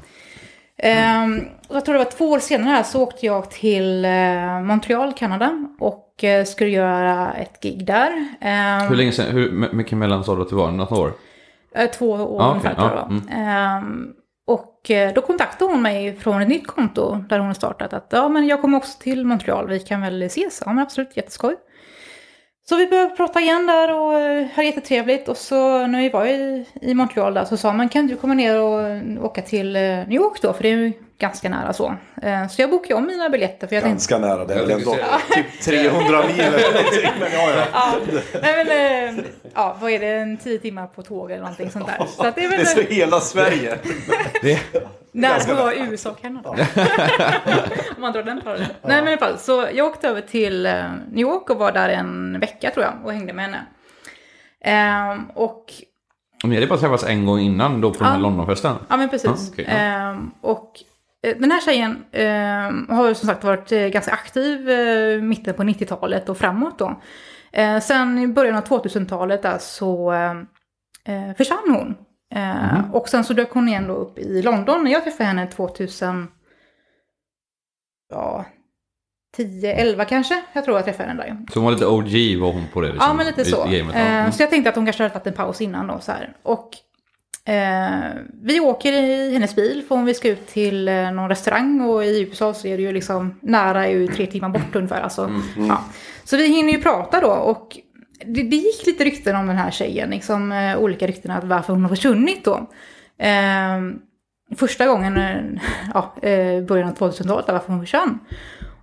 Och 1.70 1.76
jag 1.76 1.86
tror 1.86 1.94
det 1.94 2.04
var 2.04 2.12
två 2.12 2.30
år 2.30 2.40
senare 2.40 2.84
så 2.84 3.02
åkte 3.04 3.26
jag 3.26 3.52
till 3.52 4.06
eh, 4.06 4.62
Montreal, 4.62 5.14
Kanada. 5.14 5.68
Och 5.80 6.24
eh, 6.24 6.46
skulle 6.46 6.70
göra 6.70 7.34
ett 7.34 7.60
gig 7.64 7.86
där. 7.86 8.26
Ehm, 8.42 8.88
Hur 8.88 8.96
länge 8.96 9.12
sedan, 9.12 9.32
hur 9.32 9.52
my- 9.52 9.68
mycket 9.72 9.98
mellan 9.98 10.24
sa 10.24 10.36
du 10.36 10.42
att 10.42 10.50
det 10.50 10.56
var? 10.56 10.72
Något 10.72 10.92
år? 10.92 11.12
Eh, 11.76 11.90
Två 11.90 12.12
år 12.12 12.42
Ja, 12.42 12.50
ungefär 12.52 12.76
tror 12.76 12.90
jag. 12.90 13.22
ja, 13.30 13.36
Ehm, 13.36 14.08
och 14.48 14.92
då 15.16 15.22
kontaktade 15.22 15.72
hon 15.72 15.82
mig 15.82 16.16
från 16.16 16.42
ett 16.42 16.48
nytt 16.48 16.68
konto 16.68 17.16
där 17.30 17.38
hon 17.40 17.48
har 17.48 17.54
startat 17.54 17.94
att 17.94 18.08
ja 18.12 18.30
men 18.30 18.48
jag 18.48 18.62
kommer 18.62 18.78
också 18.78 19.00
till 19.02 19.26
Montreal, 19.26 19.68
vi 19.68 19.80
kan 19.80 20.02
väl 20.02 20.22
ses? 20.24 20.62
Ja 20.66 20.74
men 20.74 20.84
absolut, 20.84 21.18
jätteskoj. 21.18 21.56
Så 22.70 22.76
vi 22.76 22.88
började 22.88 23.16
prata 23.16 23.40
igen 23.42 23.68
där 23.68 24.00
och 24.00 24.20
eh, 24.20 24.48
hade 24.54 24.68
jättetrevligt. 24.68 25.30
Och 25.30 25.38
så 25.38 25.88
när 25.88 26.02
vi 26.02 26.10
var 26.10 26.26
i, 26.26 26.66
i 26.82 26.94
Montreal 26.94 27.34
där 27.34 27.46
så 27.46 27.58
sa 27.58 27.74
man 27.74 27.90
kan 27.90 28.08
du 28.08 28.16
komma 28.16 28.34
ner 28.34 28.60
och 28.60 29.26
åka 29.26 29.42
till 29.42 29.76
eh, 29.76 29.82
New 29.82 30.12
York 30.12 30.42
då? 30.42 30.54
För 30.54 30.64
det 30.64 30.70
är 30.70 30.78
ju 30.78 30.94
ganska 31.20 31.50
nära 31.50 31.74
så. 31.74 31.96
Eh, 32.22 32.48
Så 32.48 32.62
jag 32.62 32.70
bokade 32.70 32.94
om 32.94 33.06
mina 33.06 33.30
biljetter 33.30 33.68
för 33.68 33.76
jag 33.76 33.84
tänkte 33.84 34.14
Ganska 34.14 34.18
nära, 34.20 34.46
det 34.46 34.54
är 34.54 34.60
väl 34.60 34.70
Jag 34.70 34.80
ändå 34.80 34.92
tänkte 34.92 35.36
typ 35.36 35.62
300 35.62 36.24
mil 36.28 36.40
eller 36.40 36.74
någonting. 36.74 37.12
Men 37.20 37.32
ja, 37.34 37.52
ja. 37.56 37.66
Ja, 37.74 37.94
nej 38.42 38.66
men, 38.66 39.18
eh, 39.18 39.24
ja, 39.56 39.78
vad 39.82 39.92
är 39.92 40.00
det, 40.00 40.08
en 40.08 40.38
tio 40.38 40.60
timmar 40.60 40.88
på 40.88 41.04
tåg 41.04 41.32
eller 41.32 41.42
någonting 41.42 41.72
sånt 41.72 41.88
där. 41.88 42.06
Så 42.06 42.28
att 42.28 42.36
det 42.36 42.44
är 42.46 42.50
Det 42.50 42.56
är 42.56 42.58
väl 42.58 42.68
så 42.68 42.82
hela 42.82 43.20
Sverige. 43.20 43.78
Det, 44.42 44.60
nära 45.12 45.40
på 45.40 45.54
vara 45.54 45.74
USA 45.76 46.10
och 46.10 46.22
Kanada. 46.22 46.50
Om 47.96 48.02
man 48.02 48.14
drar 48.14 48.24
den 48.24 48.42
parallellen. 48.42 48.68
Nej 48.82 49.02
men 49.02 49.08
i 49.08 49.12
alla 49.12 49.18
fall, 49.18 49.38
så 49.38 49.68
jag 49.74 49.86
åkte 49.88 50.08
över 50.08 50.22
till 50.22 50.66
eh, 50.66 50.74
New 51.12 51.22
York 51.22 51.50
och 51.50 51.58
var 51.58 51.72
där 51.72 51.90
en 51.90 52.40
vecka 52.40 52.72
tror 52.72 52.86
jag 52.86 52.94
och 53.06 53.14
hängde 53.14 53.34
med 53.34 53.46
henne. 53.46 53.66
Ehm, 54.62 55.26
och 55.36 55.66
om 56.44 56.50
ni 56.50 56.56
hade 56.56 56.68
bara 56.68 56.80
träffats 56.80 57.04
en 57.04 57.26
gång 57.26 57.40
innan 57.40 57.82
då 57.82 57.92
på 57.92 57.98
den 57.98 58.08
här 58.08 58.14
Ja. 58.16 58.22
Londonfesten? 58.22 58.76
Ja, 58.90 58.98
men 58.98 59.10
precis. 59.10 59.26
Ja, 59.30 59.36
okej, 59.54 59.66
ja. 59.70 59.74
Ehm, 59.78 60.32
och 60.42 60.72
den 61.22 61.52
här 61.52 61.62
tjejen 61.62 62.06
ehm, 62.12 62.88
har 62.90 63.14
som 63.14 63.28
sagt 63.28 63.44
varit 63.44 63.72
eh, 63.72 63.88
ganska 63.88 64.12
aktiv 64.12 64.70
eh, 64.70 65.22
mitten 65.22 65.54
på 65.54 65.64
90-talet 65.64 66.30
och 66.30 66.38
framåt 66.38 66.80
då. 66.80 67.02
Eh, 67.52 67.80
sen 67.80 68.20
i 68.20 68.28
början 68.28 68.56
av 68.56 68.64
2000-talet 68.64 69.42
där 69.42 69.58
så 69.58 70.12
eh, 70.14 70.32
eh, 71.06 71.36
försvann 71.38 71.70
hon. 71.76 71.96
Eh, 72.36 72.92
Och 72.96 73.10
sen 73.10 73.24
så 73.24 73.34
dök 73.34 73.52
hon 73.52 73.68
igen 73.68 73.88
då 73.88 73.94
upp 73.94 74.20
i 74.20 74.42
London 74.42 74.84
när 74.84 74.92
jag 74.92 75.04
träffade 75.04 75.28
henne 75.28 75.48
2000, 75.48 76.28
ja, 78.10 78.46
10, 79.38 79.74
11 79.74 80.06
kanske. 80.06 80.44
Jag 80.54 80.66
tror 80.66 80.78
jag 80.78 80.86
träffade 80.86 81.10
henne 81.10 81.24
där. 81.24 81.38
Så 81.54 81.60
hon 81.60 81.66
var 81.66 81.72
lite 81.72 81.86
OG 81.86 82.42
var 82.42 82.54
hon 82.54 82.68
på 82.74 82.82
det 82.82 82.88
liksom, 82.92 83.08
Ja, 83.08 83.14
men 83.14 83.26
lite 83.26 83.46
så. 83.46 83.58
gamet, 83.64 83.96
ja. 83.96 84.00
Eh, 84.02 84.20
Mm. 84.20 84.32
Så 84.32 84.44
jag 84.44 84.50
tänkte 84.50 84.70
att 84.70 84.76
hon 84.76 84.86
kanske 84.86 85.04
hade 85.04 85.14
tagit 85.14 85.28
en 85.28 85.34
paus 85.34 85.62
innan 85.62 85.88
då 85.88 86.00
så 86.00 86.12
här. 86.12 86.34
Och 86.44 86.70
eh, 86.74 86.80
vi 88.42 88.60
åker 88.60 88.94
i 88.94 89.34
hennes 89.34 89.56
bil 89.56 89.84
för 89.88 89.96
om 89.96 90.06
vi 90.06 90.14
ska 90.14 90.30
ut 90.30 90.48
till 90.48 90.88
eh, 90.88 91.12
någon 91.12 91.30
restaurang 91.30 91.82
och 91.82 92.06
i 92.06 92.22
USA 92.22 92.54
så 92.54 92.68
är 92.68 92.78
det 92.78 92.84
ju 92.84 92.92
liksom 92.92 93.40
nära 93.42 93.88
är 93.88 93.92
ju 93.92 94.08
tre 94.08 94.26
timmar 94.26 94.50
bort 94.50 94.76
ungefär. 94.76 95.02
Alltså. 95.02 95.24
Mm. 95.24 95.42
Ja. 95.68 95.84
Så 96.24 96.38
vi 96.38 96.48
hinner 96.48 96.74
ju 96.74 96.82
prata 96.82 97.22
då 97.22 97.32
och 97.32 97.78
det, 98.26 98.44
det 98.44 98.56
gick 98.56 98.86
lite 98.86 99.04
rykten 99.04 99.36
om 99.36 99.48
den 99.48 99.58
här 99.58 99.72
tjejen, 99.72 100.10
liksom 100.10 100.52
eh, 100.52 100.78
olika 100.78 101.08
rykten 101.08 101.32
att 101.32 101.44
varför 101.44 101.74
hon 101.74 101.82
har 101.82 101.90
försvunnit 101.90 102.46
då. 102.46 102.70
Eh, 103.18 103.80
första 104.58 104.86
gången, 104.86 105.18
eh, 105.18 105.62
ja, 105.94 106.16
eh, 106.22 106.64
början 106.64 106.90
av 106.90 106.96
2000-talet, 106.96 107.46
varför 107.48 107.74
hon 107.74 107.82
försvann. 107.82 108.20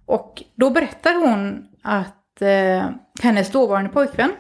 Och 0.07 0.43
då 0.55 0.71
berättar 0.71 1.15
hon 1.15 1.69
att 1.83 2.43
eh, 2.43 2.85
hennes 3.23 3.51
dåvarande 3.51 3.91
pojkvän 3.91 4.31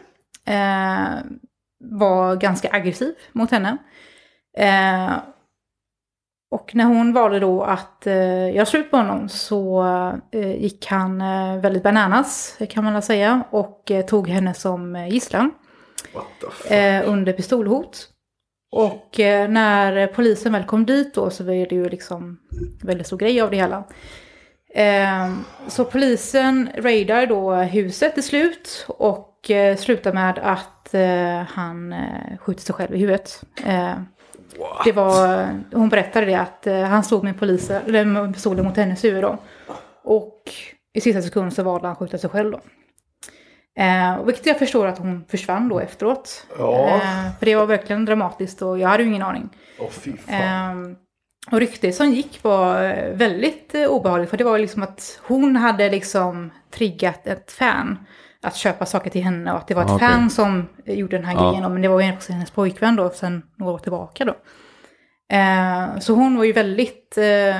eh, 0.44 1.18
var 1.78 2.36
ganska 2.36 2.68
aggressiv 2.72 3.14
mot 3.32 3.50
henne. 3.50 3.78
Eh, 4.57 5.12
och 6.51 6.75
när 6.75 6.85
hon 6.85 7.12
valde 7.12 7.40
då 7.40 7.62
att 7.62 8.07
eh, 8.07 8.55
göra 8.55 8.66
slut 8.66 8.90
på 8.90 8.97
honom 8.97 9.29
så 9.29 9.85
eh, 10.33 10.62
gick 10.62 10.87
han 10.87 11.21
eh, 11.21 11.57
väldigt 11.61 11.83
bananas 11.83 12.59
kan 12.71 12.85
man 12.85 12.92
väl 12.92 13.03
säga 13.03 13.42
och 13.51 13.90
eh, 13.90 14.05
tog 14.05 14.29
henne 14.29 14.55
som 14.55 14.97
eh, 14.97 15.09
gisslan 15.09 15.51
eh, 16.71 17.09
under 17.09 17.33
pistolhot. 17.33 18.09
Och 18.73 19.14
när 19.49 20.07
polisen 20.07 20.53
väl 20.53 20.64
kom 20.64 20.87
dit 20.87 21.14
då 21.14 21.31
så 21.31 21.45
var 21.45 21.53
det 21.53 21.75
ju 21.75 21.88
liksom 21.88 22.38
väldigt 22.83 23.07
stor 23.07 23.16
grej 23.16 23.40
av 23.40 23.51
det 23.51 23.57
hela. 23.57 23.85
Så 25.69 25.85
polisen 25.85 26.71
raidar 26.77 27.27
då 27.27 27.55
huset 27.55 28.14
till 28.14 28.23
slut 28.23 28.87
och 28.88 29.51
slutar 29.79 30.12
med 30.12 30.38
att 30.38 30.95
han 31.49 31.95
skjuter 32.40 32.62
sig 32.62 32.75
själv 32.75 32.95
i 32.95 32.99
huvudet. 32.99 33.42
Eh, 34.61 34.85
det 34.85 34.92
var, 34.92 35.49
hon 35.73 35.88
berättade 35.88 36.27
det 36.27 36.35
att 36.35 36.66
eh, 36.66 36.81
han 36.83 37.05
stod 37.05 37.25
med, 37.25 37.38
poliser, 37.38 37.83
eller 37.87 38.33
pistolen 38.33 38.64
mot 38.64 38.77
hennes 38.77 39.05
huvud 39.05 39.23
då. 39.23 39.38
Och 40.05 40.42
i 40.95 41.01
sista 41.01 41.23
sekund 41.23 41.53
så 41.53 41.62
valde 41.62 41.87
han 41.87 41.92
att 41.92 41.99
skjuta 41.99 42.19
sig 42.19 42.31
själv 42.31 42.51
då. 42.51 42.61
Eh, 43.83 44.25
vilket 44.25 44.47
jag 44.47 44.59
förstår 44.59 44.87
att 44.87 44.99
hon 44.99 45.25
försvann 45.29 45.69
då 45.69 45.81
efteråt. 45.81 46.47
Ja. 46.59 46.87
Eh, 46.87 47.38
för 47.38 47.47
det 47.47 47.57
var 47.57 47.66
verkligen 47.66 48.05
dramatiskt 48.05 48.62
och 48.62 48.79
jag 48.79 48.88
hade 48.88 49.03
ju 49.03 49.09
ingen 49.09 49.23
aning. 49.23 49.49
Åh 49.79 49.90
fy 49.90 50.12
fan. 50.16 50.35
Ehm, 50.35 50.97
och 51.51 51.59
ryktet 51.59 51.95
som 51.95 52.11
gick 52.12 52.42
var 52.42 52.85
eh, 52.85 53.12
väldigt 53.12 53.75
eh, 53.75 53.87
obehagligt. 53.87 54.31
För 54.31 54.37
det 54.37 54.45
var 54.45 54.59
liksom 54.59 54.83
att 54.83 55.21
hon 55.23 55.57
hade 55.57 55.90
liksom 55.90 56.51
triggat 56.71 57.27
ett 57.27 57.53
fan 57.53 58.07
att 58.46 58.56
köpa 58.56 58.87
saker 58.87 59.11
till 59.11 59.22
henne. 59.22 59.52
Och 59.52 59.59
att 59.59 59.68
det 59.68 59.74
var 59.74 59.82
ett 59.85 59.90
Ah, 59.90 59.98
fan 59.98 60.30
som 60.30 60.66
eh, 60.85 60.94
gjorde 60.98 61.16
den 61.16 61.24
här 61.26 61.35
Ja. 61.35 61.48
grejen. 61.48 61.62
då, 61.62 61.68
Men 61.68 61.82
det 61.82 61.88
var 61.88 62.00
ju 62.00 62.12
också 62.12 62.32
hennes 62.32 62.50
pojkvän 62.50 62.96
då 62.96 63.11
sen 63.11 63.42
några 63.56 63.72
år 63.72 63.78
tillbaka 63.78 64.24
då. 64.24 64.35
Eh, 65.37 65.98
så 65.98 66.14
hon 66.14 66.37
var 66.37 66.44
ju 66.44 66.52
väldigt 66.52 67.18
eh, 67.18 67.56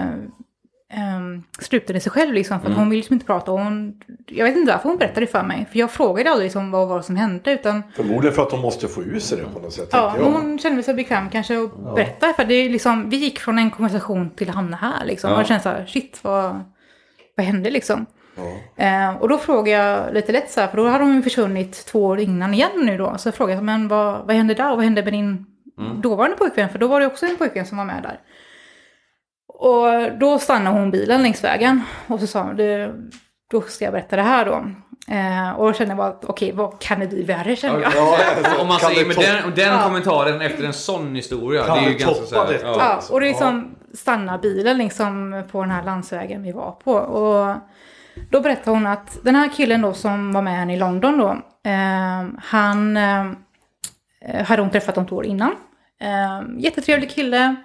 um, 1.16 1.42
sluten 1.61 1.96
i 1.96 2.01
sig 2.01 2.12
själv 2.12 2.33
liksom. 2.35 2.61
För 2.61 2.66
att 2.66 2.70
Mm. 2.70 2.79
hon 2.79 2.90
ville 2.90 2.99
liksom 3.01 3.14
inte 3.14 3.27
prata. 3.27 3.53
Och 3.53 3.59
hon, 3.61 4.01
jag 4.27 4.44
vet 4.46 4.57
inte 4.57 4.72
varför 4.72 4.88
hon 4.88 4.99
berättade 4.99 5.20
det 5.20 5.27
för 5.27 5.42
mig. 5.42 5.66
För 5.72 5.79
jag 5.79 5.90
frågade 5.90 6.31
aldrig 6.31 6.46
liksom 6.46 6.70
vad 6.70 6.88
var 6.88 6.96
det 6.96 7.03
som 7.03 7.16
hände. 7.16 7.53
Utan 7.53 7.83
Förmodligen 7.96 8.35
för 8.35 8.42
att 8.42 8.51
de 8.51 8.61
måste 8.61 8.88
få 8.88 9.03
ur 9.03 9.18
sig 9.18 9.38
det 9.38 9.44
på 9.55 9.61
något 9.61 9.72
sätt. 9.72 9.88
Ja, 9.92 10.14
jag. 10.18 10.25
hon 10.25 10.59
kände 10.59 10.83
sig 10.83 10.94
bekväm 10.94 11.31
kanske 11.31 11.62
att 11.64 11.94
berätta. 11.94 12.33
För 12.33 12.44
det 12.44 12.55
är 12.55 12.70
liksom, 12.70 13.11
vi 13.11 13.16
gick 13.16 13.38
från 13.40 13.59
en 13.59 13.70
konversation 13.70 14.31
till 14.31 14.49
att 14.49 14.55
hamna 14.55 14.77
här 14.77 15.05
liksom. 15.05 15.31
Ja. 15.31 15.35
Och 15.37 15.40
jag 15.40 15.46
kände 15.49 15.62
så 15.62 15.68
här, 15.68 15.87
shit 15.87 16.18
vad, 16.22 16.64
vad 17.37 17.46
hände 17.46 17.70
liksom? 17.70 18.07
Eh, 18.77 19.16
och 19.16 19.29
då 19.29 19.38
frågade 19.38 19.70
jag 19.70 20.14
lite 20.14 20.33
lätt 20.33 20.51
så 20.51 20.61
här, 20.61 20.68
för 20.68 20.77
då 20.77 20.88
hade 20.88 21.05
hon 21.05 21.14
ju 21.14 21.22
försvunnit 21.22 21.87
två 21.87 22.05
år 22.05 22.20
innan 22.20 22.55
igen 22.55 22.70
nu 22.77 22.99
då. 22.99 23.18
Så 23.18 23.29
jag 23.29 23.35
frågade, 23.35 23.62
men 23.62 23.88
vad, 23.88 24.27
vad 24.27 24.37
hände 24.37 24.55
där 24.55 24.70
och 24.70 24.77
vad 24.77 24.85
hände 24.85 25.03
med 25.03 25.12
din 25.12 25.46
dåvarande 26.03 26.37
pojkvän? 26.37 26.68
För 26.68 26.79
då 26.79 26.87
var 26.87 27.01
det 27.01 27.07
också 27.07 27.27
en 27.27 27.37
pojkvän 27.37 27.66
som 27.66 27.79
var 27.79 27.85
med 27.85 28.03
där. 28.03 28.20
Och 29.49 30.18
då 30.18 30.38
stannade 30.38 30.79
hon 30.79 30.90
bilen 30.90 31.22
längs 31.22 31.44
vägen. 31.44 31.83
Och 32.07 32.20
så 32.20 32.27
sa 32.27 32.42
hon, 32.42 32.57
då 33.51 33.61
ska 33.61 33.85
jag 33.85 33.92
berätta 33.92 34.16
det 34.16 34.22
här 34.22 34.44
då. 34.44 34.64
Eh, 35.14 35.51
och 35.51 35.66
då 35.66 35.72
kände 35.72 35.90
jag 35.90 35.96
bara, 35.99 36.09
att, 36.09 36.25
okej, 36.25 36.53
vad 36.53 36.79
kan 36.81 37.01
det 37.01 37.07
bli 37.07 37.22
värre 37.22 37.57
kände 37.57 37.81
jag. 37.83 37.92
Ja, 37.94 38.18
alltså, 38.37 38.61
Om 38.62 38.68
man 38.68 38.79
kan 38.79 38.90
säger 38.90 39.07
med 39.07 39.16
den, 39.16 39.55
den 39.55 39.72
Ja. 39.75 39.83
kommentaren 39.85 40.40
efter 40.40 40.64
en 40.64 40.72
sån 40.72 41.14
historia. 41.14 41.64
Kan 41.64 41.79
det 41.79 41.85
är 41.85 41.90
ju 41.90 41.96
ganska 41.99 42.27
så 42.27 42.44
här, 42.44 42.53
detta? 42.53 42.66
ja. 42.66 42.77
Ja, 42.79 43.01
och 43.11 43.20
det 43.20 43.27
är 43.27 43.29
liksom 43.29 43.77
stanna 43.94 44.38
bilen 44.38 44.79
liksom 44.79 45.42
på 45.53 45.61
den 45.61 45.70
här 45.70 45.83
landsvägen 45.85 46.42
vi 46.42 46.53
var 46.53 46.70
på. 46.85 46.92
Och 46.92 47.55
då 48.31 48.40
berättade 48.40 48.70
hon 48.70 48.87
att 48.87 49.18
den 49.22 49.35
här 49.35 49.48
killen 49.57 49.81
då 49.83 49.92
som 49.94 50.33
var 50.33 50.42
med 50.42 50.57
henne 50.57 50.74
i 50.74 50.79
London 50.79 51.18
då, 51.18 51.31
eh, 51.70 52.26
han 52.44 52.96
eh, 52.96 53.24
hade 54.44 54.62
hon 54.62 54.70
träffat 54.70 54.98
om 54.98 55.07
två 55.07 55.16
år 55.16 55.26
innan. 55.26 55.52
Eh, 56.00 56.42
jättetrevlig 56.59 57.11
kille. 57.11 57.57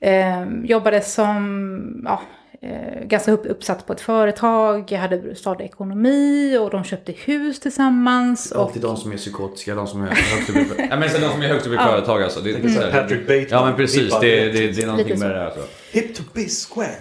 Eh, 0.00 0.44
jobbade 0.64 1.00
som, 1.00 2.02
ja, 2.04 2.22
eh, 2.62 3.04
ganska 3.06 3.32
upp, 3.32 3.46
uppsatt 3.46 3.86
på 3.86 3.92
ett 3.92 4.00
företag, 4.00 4.92
hade 4.92 5.34
stadig 5.34 5.64
ekonomi 5.64 6.56
och 6.60 6.70
de 6.70 6.84
köpte 6.84 7.12
hus 7.12 7.60
tillsammans. 7.60 8.52
Och, 8.52 8.62
Alltid 8.62 8.82
de 8.82 8.96
som 8.96 9.12
är 9.12 9.16
psykotiska, 9.16 9.74
de 9.74 9.86
som 9.86 10.02
är 10.02 10.06
högst 10.06 10.50
upp 10.50 10.56
i, 10.56 10.86
ja, 10.90 10.96
men 10.96 11.10
så 11.10 11.18
de 11.18 11.30
som 11.30 11.42
är 11.42 11.48
högst 11.48 11.66
upp 11.66 11.72
i 11.72 11.76
företag 11.76 12.22
alltså. 12.22 12.40
Det, 12.40 12.52
det, 12.52 12.68
är 12.68 12.68
så 12.68 12.80
här- 12.80 12.90
Patrick 13.02 13.20
Bateman. 13.20 13.46
Ja 13.50 13.64
men 13.64 13.76
precis, 13.76 14.20
det, 14.20 14.52
det, 14.52 14.72
det 14.72 14.82
är 14.82 14.86
någonting 14.86 15.18
med 15.18 15.30
det 15.30 15.44
alltså. 15.44 15.60
Hip 15.92 16.14
to 16.14 16.22
be 16.34 16.40
square. 16.40 16.96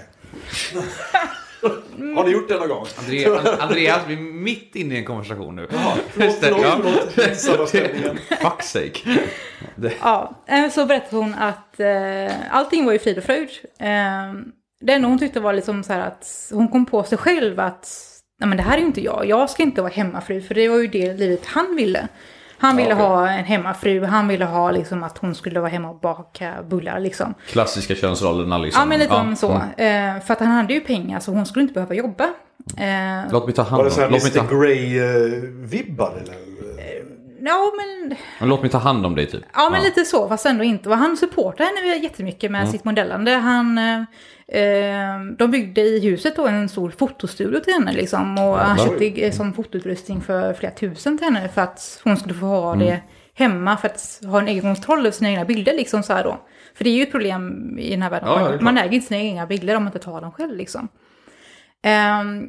Har 2.15 2.23
ni 2.23 2.31
gjort 2.31 2.47
det 2.47 2.55
någon 2.55 2.69
gång? 2.69 2.85
André, 2.99 3.25
Andreas, 3.59 4.01
vi 4.07 4.13
är 4.13 4.17
mitt 4.17 4.75
inne 4.75 4.95
i 4.95 4.97
en 4.97 5.05
konversation 5.05 5.55
nu. 5.55 5.67
Förlåt, 5.69 6.41
det, 6.41 6.47
förlåt, 6.47 6.61
ja. 6.63 6.79
förlåt. 7.35 7.69
Stämningen. 7.69 8.17
Fuck 8.41 8.63
sake. 8.63 9.19
Ja, 10.01 10.33
eh, 10.47 10.69
så 10.69 10.85
berättade 10.85 11.23
hon 11.23 11.33
att 11.33 11.79
eh, 11.79 12.55
allting 12.55 12.85
var 12.85 12.93
ju 12.93 12.99
frid 12.99 13.17
och 13.17 13.23
fröjd. 13.23 13.49
Eh, 13.79 13.87
det 14.81 14.93
enda 14.93 15.07
hon 15.07 15.19
tyckte 15.19 15.39
var 15.39 15.53
liksom 15.53 15.83
så 15.83 15.93
här 15.93 15.99
att 15.99 16.51
hon 16.51 16.67
kom 16.67 16.85
på 16.85 17.03
sig 17.03 17.17
själv 17.17 17.59
att 17.59 17.89
nej 18.39 18.47
men 18.47 18.57
det 18.57 18.63
här 18.63 18.77
är 18.77 18.81
ju 18.81 18.85
inte 18.85 19.01
jag, 19.01 19.25
jag 19.25 19.49
ska 19.49 19.63
inte 19.63 19.81
vara 19.81 19.91
hemmafru, 19.91 20.41
för 20.41 20.55
det 20.55 20.69
var 20.69 20.77
ju 20.77 20.87
det 20.87 21.13
livet 21.13 21.45
han 21.45 21.75
ville. 21.75 22.07
Han 22.63 22.77
ville 22.77 22.93
okej. 22.93 23.05
ha 23.05 23.29
en 23.29 23.45
hemmafru, 23.45 24.05
han 24.05 24.27
ville 24.27 24.45
ha 24.45 24.71
liksom 24.71 25.03
att 25.03 25.17
hon 25.17 25.35
skulle 25.35 25.59
vara 25.59 25.69
hemma 25.69 25.89
och 25.89 25.99
baka 25.99 26.53
bullar 26.69 26.99
liksom. 26.99 27.33
Klassiska 27.47 27.95
könsrollerna 27.95 28.57
liksom. 28.57 28.79
Ja 28.79 28.85
men 28.85 28.99
lite 28.99 29.13
om 29.13 29.35
så. 29.35 29.61
mm. 29.77 30.15
Eh, 30.17 30.21
för 30.23 30.33
att 30.33 30.39
han 30.39 30.47
hade 30.51 30.73
ju 30.73 30.79
pengar 30.79 31.19
så 31.19 31.31
hon 31.31 31.45
skulle 31.45 31.61
inte 31.63 31.73
behöva 31.73 31.95
jobba. 31.95 32.23
Eh, 32.77 33.31
Låt 33.31 33.45
mig 33.45 33.53
ta 33.55 33.61
hand 33.61 33.71
Var 33.77 33.79
om 33.79 33.85
det 33.85 33.91
så 33.95 34.01
här 34.01 34.09
låt 34.09 34.35
Mr 34.35 34.55
Grey-vibbar 34.55 36.11
eller? 36.21 36.52
Ja 37.45 37.71
men 37.77 38.15
Låt 38.49 38.61
mig 38.61 38.69
ta 38.69 38.77
hand 38.77 39.05
om 39.05 39.15
dig 39.15 39.25
typ. 39.25 39.43
Ja, 39.53 39.69
men 39.69 39.83
lite 39.83 40.05
så, 40.05 40.29
fast 40.29 40.45
ändå 40.45 40.63
inte. 40.63 40.89
Och 40.89 40.97
han 40.97 41.17
supportade 41.17 41.69
henne 41.69 41.97
jättemycket 41.97 42.51
med 42.51 42.69
sitt 42.69 42.83
modellande. 42.83 43.31
Han, 43.31 43.77
eh, 43.77 44.01
eh, 44.47 45.19
de 45.37 45.51
byggde 45.51 45.81
i 45.81 45.99
huset 45.99 46.35
då 46.35 46.47
en 46.47 46.69
stor 46.69 46.89
fotostudio 46.89 47.59
till 47.59 47.73
henne 47.73 47.93
liksom. 47.93 48.37
Och 48.37 48.57
han 48.57 48.77
köpte 48.77 49.31
som 49.31 49.53
fotoutrustning 49.53 50.21
för 50.21 50.53
flera 50.53 50.71
tusen 50.71 51.17
till 51.17 51.25
henne 51.25 51.49
för 51.49 51.61
att 51.61 52.01
hon 52.03 52.17
skulle 52.17 52.33
få 52.33 52.45
ha 52.45 52.75
det 52.75 53.01
hemma 53.33 53.77
för 53.77 53.87
att 53.87 54.19
ha 54.25 54.39
en 54.39 54.47
egen 54.47 54.61
kontroll 54.61 54.99
över 54.99 55.11
sina 55.11 55.29
egna 55.29 55.45
bilder 55.45 55.73
liksom 55.73 56.03
så 56.03 56.13
här 56.13 56.23
då. 56.23 56.39
För 56.75 56.83
det 56.83 56.89
är 56.89 56.95
ju 56.95 57.03
ett 57.03 57.11
problem 57.11 57.75
i 57.79 57.89
den 57.89 58.01
här 58.01 58.09
världen. 58.09 58.29
Ja, 58.29 58.39
man, 58.39 58.63
man 58.63 58.77
äger 58.77 58.93
inte 58.93 59.07
sina 59.07 59.19
egna 59.19 59.45
bilder 59.45 59.75
om 59.75 59.83
man 59.83 59.93
inte 59.93 60.05
tar 60.05 60.21
dem 60.21 60.31
själv 60.31 60.57
liksom. 60.57 60.87
Ehm, 61.83 62.47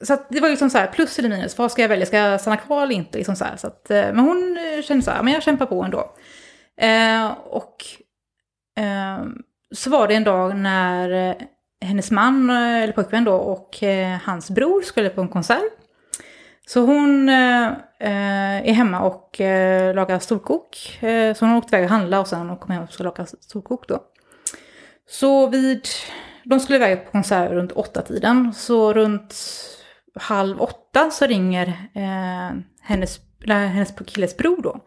så 0.00 0.14
att 0.14 0.26
det 0.28 0.40
var 0.40 0.48
liksom 0.48 0.70
så 0.70 0.78
här, 0.78 0.86
plus 0.86 1.18
eller 1.18 1.28
minus, 1.28 1.58
vad 1.58 1.72
ska 1.72 1.82
jag 1.82 1.88
välja? 1.88 2.06
Ska 2.06 2.16
jag 2.16 2.40
stanna 2.40 2.56
kvar 2.56 2.82
eller 2.82 2.94
inte? 2.94 3.18
Liksom 3.18 3.36
så 3.36 3.44
här, 3.44 3.56
så 3.56 3.66
att, 3.66 3.90
eh, 3.90 3.96
men 3.96 4.18
hon 4.18 4.58
eh, 4.58 4.82
kände 4.82 5.02
så 5.02 5.10
här, 5.10 5.22
men 5.22 5.32
jag 5.32 5.42
kämpar 5.42 5.66
på 5.66 5.82
ändå. 5.82 6.14
Eh, 6.80 7.30
och 7.46 7.84
eh, 8.78 9.24
så 9.74 9.90
var 9.90 10.08
det 10.08 10.14
en 10.14 10.24
dag 10.24 10.56
när 10.56 11.30
eh, 11.30 11.36
hennes 11.84 12.10
man, 12.10 12.50
eller 12.50 12.92
pojkvän 12.92 13.24
då, 13.24 13.34
och 13.34 13.82
eh, 13.82 14.18
hans 14.24 14.50
bror 14.50 14.82
skulle 14.82 15.08
på 15.08 15.20
en 15.20 15.28
konsert. 15.28 15.72
Så 16.66 16.80
hon 16.80 17.28
eh, 17.28 17.72
är 18.00 18.72
hemma 18.72 19.00
och 19.00 19.40
eh, 19.40 19.94
lagar 19.94 20.18
storkok. 20.18 21.02
Eh, 21.02 21.34
så 21.34 21.44
hon 21.44 21.50
har 21.50 21.58
åkt 21.58 21.72
iväg 21.72 21.84
och 21.84 21.90
handla 21.90 22.20
och 22.20 22.28
sen 22.28 22.56
kom 22.56 22.70
hem 22.70 22.82
och 22.82 22.92
ska 22.92 23.04
laga 23.04 23.26
storkok 23.26 23.88
då. 23.88 24.00
Så 25.08 25.46
vid, 25.46 25.80
de 26.44 26.60
skulle 26.60 26.76
iväg 26.76 27.04
på 27.04 27.10
konsert 27.10 27.50
runt 27.50 27.72
åtta 27.72 28.02
tiden. 28.02 28.54
Så 28.54 28.92
runt 28.92 29.34
halv 30.20 30.62
åtta 30.62 31.10
så 31.10 31.26
ringer 31.26 31.66
eh, 31.94 32.58
hennes, 32.82 33.20
eller 33.44 33.66
hennes 33.66 33.94
killes 34.06 34.36
bror 34.36 34.62
då. 34.62 34.80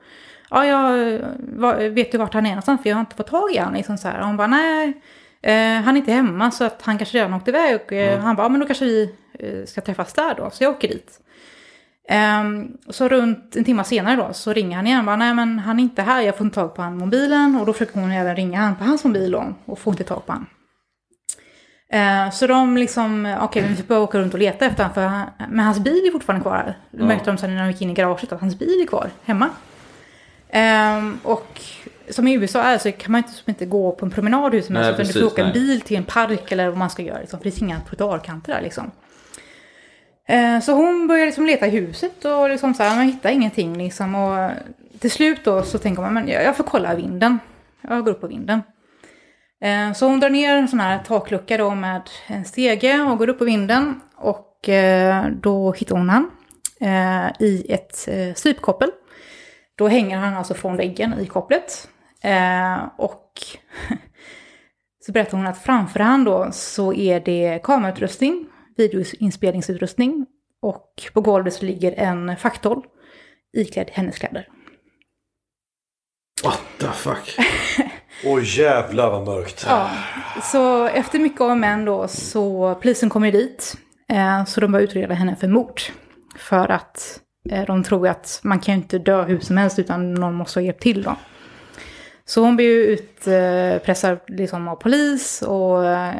Ja, 0.49 0.65
jag 0.65 1.89
vet 1.89 2.11
du 2.11 2.17
vart 2.17 2.33
han 2.33 2.45
är 2.45 2.49
någonstans? 2.49 2.81
För 2.81 2.89
jag 2.89 2.95
har 2.95 3.01
inte 3.01 3.15
fått 3.15 3.27
tag 3.27 3.51
i 3.51 3.57
honom. 3.57 3.73
Liksom 3.73 3.97
så 3.97 4.07
här. 4.07 4.21
Hon 4.21 4.37
bara, 4.37 4.47
nej, 4.47 5.01
eh, 5.41 5.81
han 5.81 5.95
är 5.95 5.97
inte 5.97 6.11
hemma 6.11 6.51
så 6.51 6.63
att 6.63 6.81
han 6.81 6.97
kanske 6.97 7.17
redan 7.17 7.33
åkte 7.33 7.51
iväg. 7.51 7.75
Och, 7.75 7.93
eh, 7.93 8.19
Han 8.19 8.35
bara, 8.35 8.43
ja, 8.43 8.49
men 8.49 8.59
då 8.59 8.65
kanske 8.65 8.85
vi 8.85 9.15
eh, 9.39 9.65
ska 9.65 9.81
träffas 9.81 10.13
där 10.13 10.35
då. 10.35 10.49
Så 10.49 10.63
jag 10.63 10.71
åker 10.71 10.87
dit. 10.87 11.19
Ehm, 12.09 12.77
så 12.89 13.07
runt 13.07 13.55
en 13.55 13.63
timme 13.63 13.83
senare 13.83 14.15
då 14.15 14.33
så 14.33 14.53
ringer 14.53 14.75
han 14.75 14.87
igen. 14.87 15.05
Bara, 15.05 15.15
Nej 15.15 15.33
men 15.33 15.59
han 15.59 15.79
är 15.79 15.83
inte 15.83 16.01
här, 16.01 16.21
jag 16.21 16.37
får 16.37 16.45
inte 16.45 16.55
tag 16.55 16.75
på 16.75 16.81
han 16.81 16.97
mobilen. 16.97 17.55
Och 17.59 17.65
då 17.65 17.73
försöker 17.73 17.99
hon 17.99 18.11
även 18.11 18.35
ringa 18.35 18.59
han 18.59 18.75
på 18.75 18.83
hans 18.83 19.03
mobil 19.03 19.31
då, 19.31 19.53
och 19.65 19.79
får 19.79 19.93
inte 19.93 20.03
tag 20.03 20.25
på 20.25 20.31
han. 20.31 20.45
Eh, 21.93 22.29
så 22.31 22.47
de 22.47 22.77
liksom, 22.77 23.37
okej 23.41 23.63
vi 23.77 23.83
får 23.83 23.97
åka 23.97 24.17
runt 24.19 24.33
och 24.33 24.39
leta 24.39 24.65
efter 24.65 24.83
honom. 24.83 24.93
För 24.93 25.45
men 25.49 25.65
hans 25.65 25.79
bil 25.79 26.05
är 26.07 26.11
fortfarande 26.11 26.43
kvar 26.43 26.55
här. 26.55 26.77
Det 26.91 27.03
märkte 27.03 27.31
de 27.31 27.37
sen 27.37 27.55
när 27.55 27.61
de 27.63 27.71
gick 27.71 27.81
in 27.81 27.89
i 27.89 27.93
garaget 27.93 28.31
att 28.31 28.41
hans 28.41 28.59
bil 28.59 28.81
är 28.83 28.87
kvar 28.87 29.09
hemma. 29.23 29.49
Ehm, 30.49 31.19
och 31.23 31.61
som 32.09 32.27
i 32.27 32.33
USA 32.33 32.61
är 32.63 32.77
så 32.77 32.91
kan 32.91 33.11
man 33.11 33.19
inte, 33.19 33.31
inte 33.45 33.65
gå 33.65 33.91
på 33.91 34.05
en 34.05 34.11
promenad 34.11 34.53
hur 34.53 34.61
som 34.61 34.75
helst. 34.75 34.89
Utan 34.99 35.05
du 35.05 35.13
får 35.13 35.19
åka 35.33 35.45
en 35.45 35.53
bil 35.53 35.81
till 35.81 35.97
en 35.97 36.03
park 36.03 36.51
eller 36.51 36.67
vad 36.67 36.77
man 36.77 36.89
ska 36.89 37.01
göra. 37.03 37.19
Liksom, 37.19 37.39
för 37.39 37.43
det 37.45 37.51
finns 37.51 37.61
inga 37.61 37.79
trottoarkanter 37.79 38.53
där 38.53 38.61
liksom. 38.61 38.91
Eh, 40.27 40.59
Så 40.59 40.71
hon 40.73 41.07
börjar 41.07 41.25
liksom 41.25 41.45
leta 41.45 41.67
i 41.67 41.69
huset 41.69 42.25
och 42.25 42.49
liksom 42.49 42.73
så 42.73 42.83
här, 42.83 42.95
man 42.95 43.05
hittar 43.05 43.29
ingenting 43.29 43.77
liksom. 43.77 44.15
Och 44.15 44.51
till 44.99 45.11
slut 45.11 45.39
då 45.43 45.63
så 45.63 45.77
tänker 45.77 46.01
man, 46.01 46.13
men 46.13 46.27
jag 46.27 46.57
får 46.57 46.63
kolla 46.63 46.95
vinden. 46.95 47.39
Jag 47.81 48.03
går 48.05 48.11
upp 48.11 48.21
på 48.21 48.27
vinden. 48.27 48.61
Eh, 49.61 49.93
Så 49.93 50.07
hon 50.07 50.19
drar 50.19 50.29
ner 50.29 50.55
en 50.55 50.67
sån 50.67 50.79
här 50.79 50.99
taklucka 50.99 51.57
då 51.57 51.75
med 51.75 52.09
en 52.27 52.45
stege 52.45 53.01
och 53.01 53.17
går 53.17 53.29
upp 53.29 53.39
på 53.39 53.45
vinden. 53.45 54.01
Och 54.15 54.69
eh, 54.69 55.25
då 55.41 55.71
hittar 55.71 55.95
hon 55.95 56.09
han 56.09 56.31
eh, 56.81 57.31
i 57.39 57.65
ett 57.69 58.09
strypkoppel. 58.37 58.91
Då 59.77 59.87
hänger 59.87 60.17
han 60.17 60.33
alltså 60.33 60.53
från 60.53 60.77
väggen 60.77 61.19
i 61.19 61.25
kopplet. 61.25 61.89
Och 62.97 63.31
så 65.05 65.11
berättar 65.11 65.37
hon 65.37 65.47
att 65.47 65.63
framför 65.63 65.99
han 65.99 66.23
då 66.23 66.49
så 66.51 66.93
är 66.93 67.19
det 67.19 67.59
kamerautrustning, 67.63 68.47
videoinspelningsutrustning 68.77 70.25
och 70.61 71.03
på 71.13 71.21
golvet 71.21 71.53
så 71.53 71.65
ligger 71.65 71.91
en 71.91 72.37
faktoll 72.37 72.83
iklädd 73.53 73.89
hennes 73.93 74.17
kläder. 74.17 74.47
What 76.43 76.61
the 76.77 76.87
fuck? 76.87 77.37
Oj 78.23 78.59
jävlar 78.59 79.11
vad 79.11 79.25
mörkt. 79.25 79.65
Ja, 79.69 79.89
så 80.43 80.85
efter 80.85 81.19
mycket 81.19 81.41
om 81.41 81.59
men 81.59 81.85
då 81.85 82.07
så 82.07 82.75
polisen 82.81 83.09
kommer 83.09 83.31
dit. 83.31 83.75
Eh, 84.09 84.45
så 84.45 84.61
de 84.61 84.71
börjar 84.71 84.83
utreda 84.83 85.13
henne 85.13 85.35
för 85.35 85.47
mord. 85.47 85.81
För 86.37 86.71
att 86.71 87.19
eh, 87.49 87.65
de 87.65 87.83
tror 87.83 88.07
att 88.07 88.39
man 88.43 88.59
kan 88.59 88.75
ju 88.75 88.81
inte 88.81 88.99
dö 88.99 89.23
hur 89.23 89.39
som 89.39 89.57
helst 89.57 89.79
utan 89.79 90.13
någon 90.13 90.33
måste 90.33 90.59
ha 90.59 90.65
hjälpt 90.65 90.81
till 90.81 91.03
då. 91.03 91.15
Så 92.25 92.41
hon 92.41 92.55
blir 92.55 92.65
ju 92.65 92.85
utpressad 92.85 94.19
liksom 94.27 94.67
av 94.67 94.75
polis 94.75 95.41
och 95.41 95.85
eh, 95.85 96.13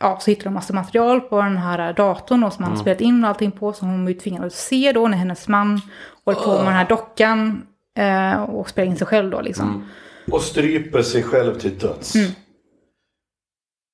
ja, 0.00 0.18
så 0.20 0.30
hittar 0.30 0.44
de 0.44 0.54
massa 0.54 0.72
material 0.72 1.20
på 1.20 1.42
den 1.42 1.56
här 1.56 1.92
datorn 1.92 2.40
då, 2.40 2.50
som 2.50 2.64
han 2.64 2.72
har 2.72 2.80
spelat 2.80 3.00
in 3.00 3.24
och 3.24 3.28
allting 3.30 3.52
på. 3.52 3.72
Så 3.72 3.86
hon 3.86 4.04
blir 4.04 4.14
tvingad 4.14 4.44
att 4.44 4.52
se 4.52 4.92
då 4.92 5.08
när 5.08 5.18
hennes 5.18 5.48
man 5.48 5.80
håller 6.24 6.40
på 6.40 6.50
med 6.50 6.64
den 6.64 6.72
här 6.72 6.88
dockan 6.88 7.62
eh, 7.98 8.42
och 8.42 8.68
spelar 8.68 8.90
in 8.90 8.96
sig 8.96 9.06
själv 9.06 9.30
då 9.30 9.40
liksom. 9.40 9.88
Och 10.30 10.40
stryper 10.42 11.02
sig 11.02 11.22
själv 11.22 11.58
till 11.58 11.78
döds. 11.78 12.12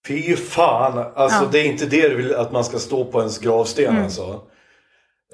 Fy 0.09 0.37
fan. 0.37 0.99
Alltså 1.15 1.39
Mm. 1.39 1.47
Ja. 1.47 1.49
det 1.53 1.59
är 1.59 1.65
inte 1.65 1.87
det 1.87 2.09
du 2.09 2.17
vill 2.17 2.35
att 2.35 2.53
man 2.53 2.65
ska 2.65 2.79
stå 2.79 3.05
på 3.05 3.19
ens 3.19 3.39
gravsten 3.39 3.87
Mm. 3.91 4.03
alltså. 4.05 4.41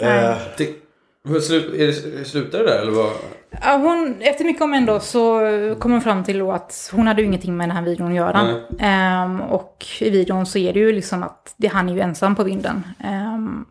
Eh, 0.00 0.36
Det, 0.58 0.64
är 1.28 1.86
det, 2.18 2.24
slutar 2.24 2.58
det 2.58 2.64
där 2.64 2.82
eller 2.82 2.92
vad? 2.92 3.12
Ja, 3.62 3.76
hon, 3.76 4.16
efter 4.20 4.44
mycket 4.44 4.62
om 4.62 4.74
ändå 4.74 5.00
så 5.00 5.40
kom 5.78 5.92
hon 5.92 6.00
fram 6.00 6.24
till 6.24 6.50
att 6.50 6.90
hon 6.92 7.06
hade 7.06 7.20
ju 7.22 7.26
ingenting 7.28 7.56
med 7.56 7.68
den 7.68 7.76
här 7.76 7.84
videon 7.84 8.08
att 8.08 8.14
göra. 8.16 8.60
Ehm, 8.78 9.40
och 9.40 9.86
i 10.00 10.10
videon 10.10 10.46
så 10.46 10.58
är 10.58 10.72
det 10.72 10.78
ju 10.80 10.92
liksom 10.92 11.22
att 11.22 11.54
det, 11.56 11.68
han 11.68 11.88
är 11.88 11.94
ju 11.94 12.00
ensam 12.00 12.36
på 12.36 12.44
vinden. 12.44 12.82
Ehm, 13.04 13.64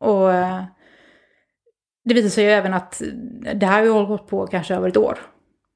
och 0.00 0.32
eh, 0.32 0.62
det 2.04 2.14
visar 2.14 2.28
sig 2.28 2.44
ju 2.44 2.50
även 2.50 2.74
att 2.74 3.02
det 3.54 3.66
här 3.66 3.78
har 3.78 3.84
ju 3.84 3.90
hållit 3.90 4.26
på 4.26 4.46
kanske 4.46 4.74
över 4.74 4.88
ett 4.88 4.96
år. 4.96 5.18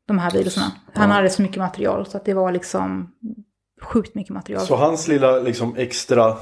De 0.08 0.18
här 0.18 0.30
videorna. 0.30 0.72
Han 0.94 1.08
Ja. 1.08 1.14
hade 1.14 1.30
så 1.30 1.42
mycket 1.42 1.56
material 1.58 2.06
så 2.06 2.16
att 2.16 2.24
det 2.24 2.34
var 2.34 2.52
liksom 2.52 3.10
sjukt 3.82 4.14
mycket 4.14 4.34
material. 4.34 4.66
Så 4.66 4.76
hans 4.76 5.08
lilla 5.08 5.38
liksom 5.38 5.76
extra 5.76 6.36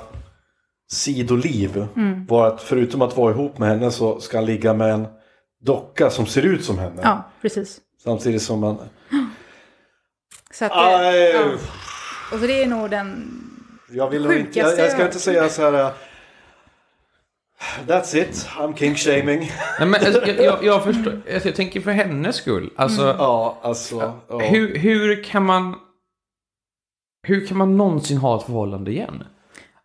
sidoliv 0.90 1.87
Mm. 1.96 2.27
var 2.27 2.46
att 2.49 2.62
förutom 2.62 3.03
att 3.03 3.16
vara 3.16 3.33
ihop 3.33 3.59
med 3.59 3.68
henne 3.68 3.90
så 3.90 4.20
ska 4.20 4.37
han 4.38 4.44
ligga 4.46 4.75
med 4.75 4.90
en 4.94 5.07
docka 5.64 6.11
som 6.11 6.27
ser 6.27 6.42
ut 6.42 6.64
som 6.64 6.79
henne. 6.79 7.01
Ja, 7.03 7.22
precis. 7.42 7.81
Samtidigt 8.05 8.42
som 8.42 8.61
man... 8.61 8.79
Så 10.53 10.64
att, 10.64 10.72
Aj, 10.75 11.18
ja. 11.18 11.44
Och 12.33 12.38
så 12.40 12.46
det 12.46 12.62
är 12.62 12.66
nog 12.66 12.90
den... 12.90 13.31
jag, 13.90 14.11
vill 14.11 14.22
nog 14.22 14.33
inte, 14.33 14.46
Sjukaste 14.53 14.77
jag, 14.77 14.87
jag 14.87 14.92
ska 14.92 15.05
inte 15.07 15.18
säga 15.18 15.49
så 15.49 15.62
här... 15.70 15.92
That's 17.87 18.16
it, 18.16 18.49
I'm 18.59 18.75
king 18.77 18.95
shaming. 18.95 19.38
Nej, 19.79 19.88
men, 19.88 19.95
alltså, 19.95 20.27
jag, 20.27 20.40
jag, 20.45 20.64
jag 20.64 20.85
förstår, 20.85 21.21
alltså, 21.35 21.49
jag 21.49 21.57
tänker 21.57 21.81
för 21.81 21.90
hennes 21.90 22.37
skull. 22.37 22.71
Alltså, 22.77 23.14
Ja, 23.19 23.59
alltså. 23.62 24.12
Ja. 24.29 24.38
hur, 24.38 24.77
hur 24.79 25.25
kan 25.25 25.45
man... 25.47 25.75
Hur 27.29 27.47
kan 27.47 27.57
man 27.59 27.77
någonsin 27.77 28.16
ha 28.19 28.37
ett 28.37 28.42
förhållande 28.47 28.90
igen? 28.90 29.25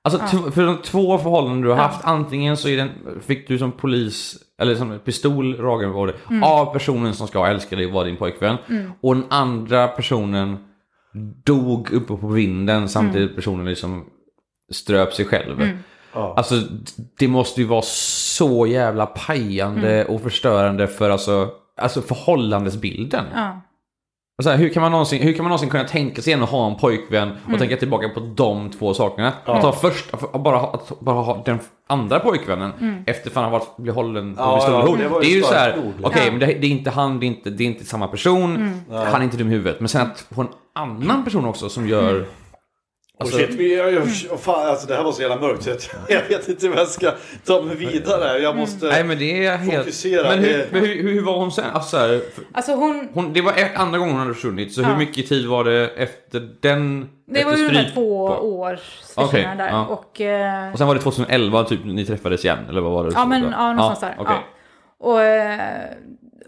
Alltså 0.04 0.20
t- 0.20 0.52
för 0.52 0.66
de 0.66 0.78
två 0.82 1.18
förhållanden 1.18 1.62
du 1.62 1.70
har 1.70 1.76
Ja. 1.78 1.84
haft, 1.84 2.06
antingen 2.06 2.58
så 2.58 2.68
är 2.70 2.78
den, 2.78 2.90
fick 3.22 3.48
du 3.48 3.58
som 3.58 3.72
polis, 3.72 4.36
eller 4.62 4.76
som 4.76 5.00
pistol 5.00 5.58
ragen 5.58 5.92
var 5.92 6.08
det, 6.08 6.14
Mm. 6.30 6.44
av 6.44 6.74
personen 6.74 7.14
som 7.14 7.28
ska 7.28 7.48
älska 7.48 7.76
dig 7.76 7.86
och 7.86 7.92
vara 7.92 8.04
din 8.04 8.18
pojkvän. 8.18 8.58
Och 9.02 9.16
den 9.16 9.26
andra 9.30 9.88
personen 9.88 10.58
dog 11.46 11.92
uppe 11.92 12.16
på 12.16 12.28
vinden 12.28 12.90
samtidigt 12.90 13.30
Mm. 13.30 13.36
personen 13.36 13.66
liksom 13.66 14.06
ströp 14.72 15.14
sig 15.14 15.26
själv. 15.26 15.68
Ja. 16.14 16.34
Alltså 16.38 16.56
det 17.20 17.28
måste 17.28 17.62
ju 17.62 17.68
vara 17.68 17.82
så 17.82 18.68
jävla 18.68 19.06
pajande 19.06 20.06
och 20.06 20.22
förstörande 20.22 20.88
för 20.88 21.10
alltså, 21.10 21.50
alltså 21.82 22.02
förhållandesbilden. 22.02 23.26
Ja. 23.36 23.62
Och 24.38 24.44
så 24.44 24.50
här, 24.50 24.58
hur, 24.58 24.70
kan 24.70 24.82
man 24.82 24.92
någonsin, 24.92 25.22
hur 25.22 25.34
kan 25.34 25.44
man 25.44 25.50
någonsin 25.50 25.70
kunna 25.70 25.84
tänka 25.84 26.22
sig 26.22 26.32
igen 26.32 26.44
att 26.44 26.50
ha 26.50 26.68
en 26.72 26.76
pojkvän 26.76 27.32
och 27.54 27.60
tänka 27.60 27.78
tillbaka 27.78 28.10
på 28.10 28.20
de 28.20 28.70
två 28.70 28.94
sakerna? 28.94 29.34
Att 29.46 29.64
ha 29.64 29.72
först, 29.72 30.14
att 30.14 30.44
bara, 30.44 30.60
att 30.60 31.00
bara 31.00 31.16
ha 31.22 31.42
den 31.46 31.60
andra 31.88 32.20
pojkvännen 32.20 33.04
efter 33.08 33.30
fan 33.30 33.44
han 33.44 33.52
varit 33.52 33.78
blir 33.78 33.94
hållen 33.94 34.36
på 34.36 34.42
Ja, 34.42 34.56
pistolhot. 34.56 35.00
ja, 35.00 35.10
det 35.10 35.20
det, 35.20 35.32
är 35.32 35.36
ju 35.36 35.42
så 35.44 35.54
här, 35.54 35.94
okej 36.04 36.22
Ja. 36.26 36.32
men 36.32 36.40
det, 36.40 36.46
det 36.46 36.68
är 36.68 36.72
inte 36.72 36.90
han, 36.90 37.20
det 37.20 37.26
är 37.26 37.28
inte, 37.28 37.50
det 37.50 37.64
är 37.64 37.68
inte 37.68 37.86
samma 37.86 38.08
person, 38.08 38.82
han 38.90 39.22
är 39.22 39.24
inte 39.24 39.38
dum 39.38 39.48
i 39.48 39.52
huvudet. 39.52 39.80
Men 39.80 39.90
sen 39.90 40.02
att 40.02 40.26
få 40.36 40.42
en 40.42 40.48
annan 40.76 41.24
person 41.24 41.46
också 41.46 41.70
som 41.70 41.88
gör... 41.88 42.26
Alltså, 43.22 43.38
oh 43.38 43.40
shit, 43.48 43.56
vi, 43.56 43.78
jag, 43.78 43.94
jag, 43.94 44.40
fan, 44.40 44.68
alltså, 44.70 44.88
det 44.88 44.96
här 44.96 45.04
var 45.04 45.12
så 45.12 45.22
jävla 45.22 45.40
mörkt 45.40 45.64
så 45.64 45.70
jag 46.10 46.22
vet 46.30 46.50
inte 46.50 46.68
hur 46.68 46.76
jag 46.76 46.88
ska 46.88 47.12
ta 47.46 47.62
mig 47.62 47.76
vidare. 47.76 48.38
Jag 48.40 48.58
måste... 48.58 48.86
nej 48.86 49.04
men 49.04 49.18
det 49.20 49.46
är 49.46 49.58
helt... 49.58 49.78
Fokusera, 49.78 50.30
Men 50.30 50.40
hur, 50.40 50.66
men 50.72 50.82
hur, 50.86 51.04
hur 51.14 51.22
var 51.22 51.38
hon 51.38 51.52
sen? 51.52 51.66
Alltså, 51.74 51.90
så 51.90 51.98
här, 51.98 52.08
för- 52.36 52.44
Alltså 52.54 52.72
hon... 52.76 53.10
hon, 53.14 53.34
det 53.34 53.42
var 53.42 53.52
ett- 53.52 53.76
andra 53.76 53.98
gången 54.00 54.14
hon 54.14 54.22
hade 54.22 54.34
försvunnit, 54.34 54.74
så 54.74 54.82
Ja. 54.82 54.86
hur 54.88 54.98
mycket 54.98 55.30
tid 55.30 55.46
var 55.48 55.64
det 55.64 55.88
efter 55.88 56.50
den? 56.62 57.10
Det 57.26 57.44
var 57.44 57.52
efter 57.52 57.64
ju 57.64 57.70
här 57.70 57.82
stryp 57.84 57.94
två 57.94 58.28
på? 58.28 58.34
års 58.60 58.80
försvinnanden 59.16 59.58
där. 59.58 59.68
ja. 59.70 59.86
Och, 59.86 60.22
eh, 60.22 60.72
Och 60.72 60.78
sen 60.78 60.88
var 60.88 60.96
det 60.96 61.02
2011 61.02 61.64
typ 61.64 61.80
ni 61.86 62.06
träffades 62.06 62.46
igen, 62.46 62.60
eller 62.70 62.82
vad 62.82 62.92
var 62.92 63.04
det? 63.04 63.12
ja, 63.16 63.26
men 63.26 63.44
ja, 63.52 63.74
någonstans 63.74 64.00
där. 64.00 64.16
okej. 64.24 64.36
Ja. 65.00 65.08
Och, 65.08 65.22
eh, 65.22 65.60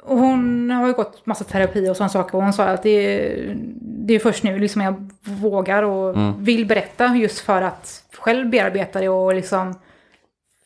och 0.03 0.17
hon 0.17 0.71
har 0.71 0.87
ju 0.87 0.93
gått 0.93 1.25
massa 1.25 1.43
terapi 1.43 1.89
och 1.89 1.95
sådana 1.97 2.09
saker. 2.09 2.35
Och 2.37 2.43
hon 2.43 2.53
sa 2.53 2.63
att 2.63 2.83
det 2.83 2.89
är, 2.89 3.57
det 4.07 4.13
är 4.13 4.19
först 4.19 4.43
nu 4.43 4.59
liksom 4.59 4.81
jag 4.81 5.09
vågar 5.21 5.83
och 5.83 6.15
Mm. 6.15 6.43
vill 6.43 6.65
berätta 6.65 7.15
just 7.15 7.39
för 7.39 7.61
att 7.61 8.03
själv 8.19 8.49
bearbeta 8.49 8.99
det 8.99 9.09
och 9.09 9.33
liksom 9.35 9.73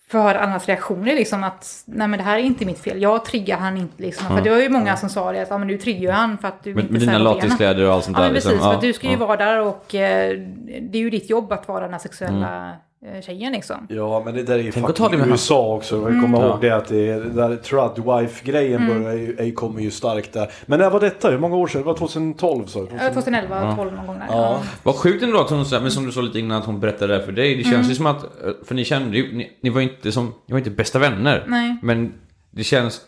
för 0.09 0.35
andras 0.35 0.65
reaktioner 0.67 1.15
liksom 1.15 1.43
att 1.43 1.83
nej 1.85 2.07
men 2.07 2.17
det 2.19 2.23
här 2.25 2.37
är 2.37 2.41
inte 2.43 2.65
mitt 2.65 2.79
fel. 2.79 3.01
Jag 3.01 3.25
triggar 3.25 3.57
han 3.57 3.77
inte 3.77 4.03
liksom. 4.03 4.27
För 4.27 4.41
det 4.41 4.49
var 4.49 4.57
ju 4.57 4.69
många 4.69 4.97
som 4.97 5.09
sa 5.09 5.31
det 5.31 5.41
att 5.41 5.49
ja, 5.49 5.57
men 5.57 5.67
du 5.67 5.77
triggar 5.77 6.11
han 6.11 6.37
för 6.37 6.47
att 6.47 6.63
du 6.63 6.73
Med, 6.75 6.81
inte 6.81 6.93
med 6.93 7.01
dina 7.01 7.17
latexkläder 7.17 7.83
och 7.87 7.93
allt 7.93 8.03
sånt 8.03 8.17
Ja 8.17 8.23
där. 8.23 8.29
men 8.29 8.35
precis, 8.35 8.51
liksom. 8.51 8.63
för 8.65 8.71
Ja, 8.71 8.75
att 8.75 8.81
du 8.81 8.93
ska 8.93 9.07
ju 9.07 9.13
ja. 9.13 9.19
vara 9.19 9.37
där 9.37 9.61
och 9.61 9.95
eh, 9.95 10.37
det 10.81 10.97
är 10.97 11.01
ju 11.01 11.09
ditt 11.09 11.29
jobb 11.29 11.51
att 11.51 11.67
vara 11.67 11.79
den 11.83 11.91
här 11.91 11.99
sexuella 11.99 12.47
Mm. 12.57 12.75
Tjejen 13.21 13.51
liksom. 13.53 13.87
Ja, 13.89 14.21
men 14.25 14.35
det 14.35 14.43
där 14.43 14.53
är 14.53 14.57
ju 14.63 14.71
Tänk 14.71 14.89
att 14.89 14.97
fucking 14.97 15.05
ta 15.05 15.11
det 15.11 15.17
med 15.17 15.27
USA 15.27 15.73
också. 15.75 15.95
Jag 15.95 16.03
kommer 16.03 16.25
Mm. 16.27 16.33
ihåg 16.41 16.49
Ja. 16.51 16.57
det 16.61 16.69
att 16.71 16.87
det, 16.87 17.09
är- 17.09 17.19
det 17.19 17.29
där 17.29 17.55
Trud 17.55 18.05
Wife-grejen 18.05 18.87
börjar 18.87 19.13
ju, 19.17 19.35
är- 19.39 19.51
kommer 19.51 19.81
ju 19.81 19.91
starkt 19.91 20.33
där. 20.33 20.51
Men 20.65 20.79
när 20.79 20.89
var 20.89 20.99
detta? 20.99 21.29
Hur 21.29 21.37
många 21.39 21.55
år 21.55 21.67
sedan? 21.67 21.81
Det 21.81 21.85
var 21.87 21.93
2012 21.95 22.65
sa 22.65 22.79
du? 22.79 22.87
Ja, 23.01 23.13
2011, 23.13 23.75
12 23.75 23.93
någon 23.93 24.07
gång 24.07 24.19
där. 24.19 24.25
Ja. 24.29 24.35
Ja. 24.35 24.61
Vad 24.83 24.95
sjukt 24.95 25.23
ändå 25.23 25.39
att 25.41 25.49
hon, 25.49 25.65
men 25.71 25.91
som 25.91 26.05
du 26.05 26.11
sa 26.11 26.21
lite 26.21 26.39
innan 26.39 26.57
att 26.57 26.65
hon 26.65 26.79
berättade 26.79 27.17
det 27.17 27.23
för 27.25 27.31
dig. 27.31 27.55
Det 27.55 27.63
känns 27.63 27.75
Mm. 27.75 27.89
ju 27.89 27.95
som 27.95 28.05
att, 28.05 28.23
eh, 28.23 28.29
för 28.65 28.75
ni 28.75 28.85
kände 28.85 29.17
ju, 29.17 29.35
ni, 29.37 29.51
ni 29.63 29.69
var 29.69 29.81
ju 29.81 29.87
inte 29.89 30.11
som, 30.11 30.25
ni 30.25 30.51
var 30.51 30.57
inte 30.57 30.69
bästa 30.71 30.99
vänner. 30.99 31.43
Nej. 31.47 31.77
Men 31.81 32.13
det 32.51 32.63
känns... 32.63 33.01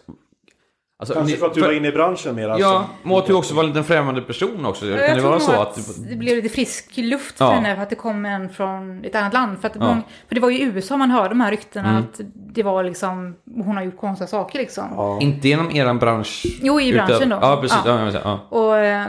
Alltså, 1.01 1.13
Kanske 1.13 1.33
ni- 1.33 1.39
för 1.39 1.47
att 1.47 1.53
du 1.53 1.61
var 1.61 1.71
inne 1.71 1.87
i 1.87 1.91
branschen 1.91 2.35
mer 2.35 2.49
alltså. 2.49 2.67
Ja, 2.67 2.85
men 3.03 3.17
att 3.17 3.25
du 3.25 3.33
också 3.33 3.53
var 3.53 3.63
en 3.63 3.69
liten 3.69 3.83
främmande 3.83 4.21
person 4.21 4.65
också. 4.65 4.85
Jag 4.85 5.05
kan 5.05 5.15
det 5.15 5.21
tror 5.21 5.29
vara 5.29 5.39
så 5.39 5.51
att, 5.51 5.77
att... 5.77 6.09
det 6.09 6.15
blev 6.15 6.35
lite 6.35 6.49
frisk 6.49 6.97
luft 6.97 7.37
för 7.37 7.45
Ja. 7.45 7.51
henne 7.51 7.75
för 7.75 7.83
att 7.83 7.89
det 7.89 7.95
kom 7.95 8.25
en 8.25 8.49
från 8.49 9.05
ett 9.05 9.15
annat 9.15 9.33
land. 9.33 9.59
För, 9.61 9.67
att 9.67 9.75
Ja. 9.75 9.81
Mm. 9.81 9.91
många, 9.95 10.03
för 10.27 10.35
det 10.35 10.41
var 10.41 10.49
ju 10.49 10.59
i 10.59 10.63
USA 10.63 10.97
man 10.97 11.11
hörde 11.11 11.29
de 11.29 11.41
här 11.41 11.51
ryktena 11.51 11.97
att 11.99 12.21
det 12.33 12.63
var 12.63 12.83
liksom, 12.83 13.35
hon 13.55 13.75
har 13.77 13.83
gjort 13.83 13.97
konstiga 13.97 14.27
saker 14.27 14.59
liksom. 14.59 15.17
Inte 15.21 15.47
genom 15.47 15.71
eran 15.75 15.99
bransch. 15.99 16.45
Jo, 16.61 16.81
i 16.81 16.93
branschen 16.93 17.29
då. 17.29 17.37
Ja, 17.41 17.57
precis. 17.61 17.79
Ja. 17.85 17.99
Ja. 17.99 18.11
jag 18.11 18.21
ja. 18.23 18.39
Och 18.49 18.77
eh, 18.77 19.07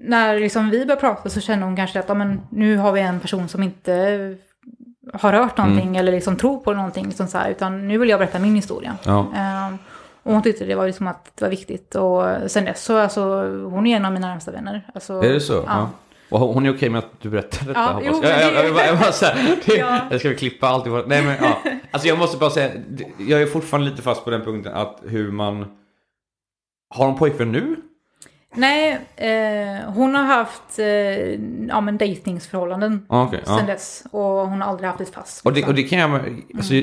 när 0.00 0.40
liksom 0.40 0.70
vi 0.70 0.78
började 0.84 1.00
prata 1.00 1.28
så 1.28 1.40
kände 1.40 1.64
hon 1.64 1.76
kanske 1.76 1.98
att 2.00 2.08
ja, 2.08 2.14
men, 2.14 2.40
nu 2.50 2.76
har 2.76 2.92
vi 2.92 3.00
en 3.00 3.20
person 3.20 3.48
som 3.48 3.62
inte 3.62 3.92
har 5.14 5.32
hört 5.32 5.56
någonting 5.56 5.96
eller 5.96 6.12
liksom 6.12 6.36
tror 6.36 6.58
på 6.58 6.74
någonting. 6.74 7.06
Liksom 7.06 7.26
så 7.26 7.38
här, 7.38 7.50
utan 7.50 7.88
nu 7.88 7.98
vill 7.98 8.08
jag 8.08 8.18
berätta 8.18 8.38
min 8.38 8.54
historia. 8.54 8.94
Ja. 9.04 9.26
Och 10.22 10.32
hon 10.32 10.42
tyckte 10.42 10.64
det 10.64 10.74
var 10.74 10.86
liksom 10.86 11.06
att 11.06 11.24
det 11.36 11.44
var 11.44 11.50
viktigt. 11.50 11.94
Och 11.94 12.24
sen 12.50 12.64
dess 12.64 12.84
så, 12.84 12.96
alltså, 12.98 13.22
hon 13.70 13.86
är 13.86 13.96
en 13.96 14.04
av 14.04 14.12
mina 14.12 14.26
närmsta 14.28 14.50
vänner. 14.50 14.90
Alltså, 14.94 15.12
Är 15.22 15.32
det 15.32 15.40
så? 15.40 15.64
Ja. 15.66 15.90
Och 16.30 16.40
hon 16.40 16.66
är 16.66 16.74
okej 16.76 16.88
med 16.90 16.98
att 16.98 17.10
du 17.20 17.30
berättar 17.30 17.66
detta? 17.66 17.80
Ja, 17.80 17.86
hoppas 17.92 18.04
jo, 18.06 18.20
jag. 18.22 18.42
jag, 18.42 18.54
jag, 18.54 18.64
jag, 18.66 18.74
bara- 18.74 18.86
jag, 18.86 18.98
bara 18.98 19.12
så 19.12 19.26
här, 19.26 19.56
det, 19.66 19.76
Ja. 19.76 19.98
jag 20.10 20.20
ska 20.20 20.28
väl 20.28 20.38
klippa 20.38 20.66
allt. 20.68 20.86
Nej 21.08 21.22
men 21.24 21.36
ja. 21.40 21.58
Alltså 21.90 22.08
jag 22.08 22.18
måste 22.18 22.36
bara 22.38 22.50
säga, 22.50 22.70
jag 23.18 23.42
är 23.42 23.46
fortfarande 23.46 23.90
lite 23.90 24.02
fast 24.02 24.24
på 24.24 24.30
den 24.30 24.42
punkten 24.44 24.74
att 24.74 25.00
hur 25.06 25.30
man... 25.32 25.66
Har 26.94 27.06
hon 27.06 27.18
pojkvän 27.18 27.52
nu? 27.52 27.76
Nej, 28.54 29.00
eh, 29.16 29.90
hon 29.94 30.14
har 30.14 30.22
haft 30.24 30.78
eh, 30.78 30.86
ja, 31.68 31.80
men 31.80 31.98
dejtingsförhållanden 31.98 33.06
Ja, 33.08 33.24
okej, 33.24 33.40
ja. 33.46 33.56
sen 33.58 33.66
dess. 33.66 34.04
Och 34.10 34.20
hon 34.20 34.60
har 34.60 34.68
aldrig 34.68 34.88
haft 34.90 35.00
ett 35.00 35.14
fast. 35.14 35.46
Och 35.46 35.52
det, 35.52 35.64
och 35.64 35.74
det 35.74 35.82
kan 35.82 35.98
jag 35.98 36.42
alltså, 36.56 36.74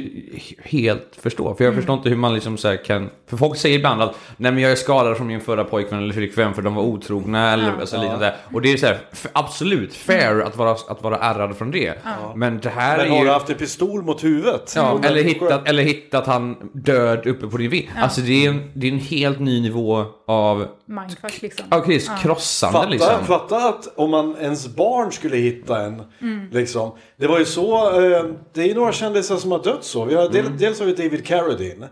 helt 0.63 1.17
förstå. 1.21 1.55
För 1.55 1.63
jag 1.63 1.75
förstår 1.75 1.95
inte 1.95 2.10
hur 2.10 2.15
man 2.15 2.34
liksom 2.34 2.58
så 2.58 2.67
här 2.67 2.86
kan... 2.86 3.10
För 3.27 3.38
folk 3.38 3.58
säger 3.58 3.77
ibland 3.77 4.01
att 4.01 4.15
nej 4.38 4.51
men 4.51 4.63
jag 4.63 4.71
är 4.71 4.75
skadad 4.75 5.17
från 5.17 5.27
min 5.27 5.41
förra 5.41 5.63
pojkvän 5.63 5.99
eller 5.99 6.13
flickvän 6.13 6.53
för 6.53 6.62
de 6.62 6.75
var 6.75 6.84
otrogna 6.84 7.53
eller 7.53 7.71
alltså, 7.79 8.01
liknande. 8.01 8.25
där. 8.25 8.36
Och 8.53 8.62
det 8.62 8.71
är 8.71 8.77
så 8.77 8.86
här, 8.86 8.97
absolut 9.34 9.93
fair 9.93 10.41
att, 10.41 10.58
vara, 10.58 10.71
att 10.71 11.03
vara 11.03 11.17
ärrad 11.17 11.58
från 11.58 11.71
det. 11.71 11.93
Men 12.36 12.60
det 12.60 12.69
här 12.69 12.97
Men 12.97 13.05
är 13.05 13.10
har 13.10 13.17
ju... 13.17 13.23
du 13.25 13.32
haft 13.32 13.49
en 13.49 13.55
pistol 13.58 14.03
mot 14.03 14.23
huvudet? 14.23 14.73
Ja, 14.75 14.99
eller 15.03 15.23
hittat, 15.23 15.67
eller 15.67 15.84
hittat 15.84 16.27
han 16.27 16.55
död 16.73 17.27
uppe 17.27 17.47
på 17.47 17.58
din 17.58 17.69
vind. 17.69 17.88
Alltså 18.01 18.21
det 18.21 18.45
är, 18.45 18.49
en, 18.49 18.71
det 18.73 18.88
är 18.88 18.91
en 18.91 18.99
helt 18.99 19.39
ny 19.39 19.62
nivå 19.62 20.05
av... 20.30 20.68
Mindfuck 20.86 21.42
liksom. 21.42 21.65
Ja, 21.70 21.84
Chris, 21.86 22.10
krossande 22.22 22.78
Fatta, 22.78 22.89
liksom. 22.89 23.26
fatta 23.26 23.70
att 23.70 23.98
om 23.98 24.10
man 24.12 24.36
ens 24.42 24.68
barn 24.68 25.12
skulle 25.12 25.38
hitta 25.38 25.82
en. 25.82 26.02
Mm. 26.22 26.50
Liksom. 26.52 26.92
Det 27.18 27.28
var 27.28 27.39
ju 27.39 27.46
så, 27.46 28.02
eh, 28.02 28.24
det 28.54 28.62
är 28.62 28.65
ju 28.68 28.74
några 28.74 28.92
kändisar 28.92 29.38
som 29.38 29.52
har 29.52 29.63
dött 29.63 29.84
så. 29.84 30.06
Vi 30.06 30.15
har, 30.15 30.30
Mm. 30.30 30.58
Dels 30.58 30.80
har 30.80 30.86
vi 30.86 30.94
David 30.94 31.26
Carradine. 31.26 31.88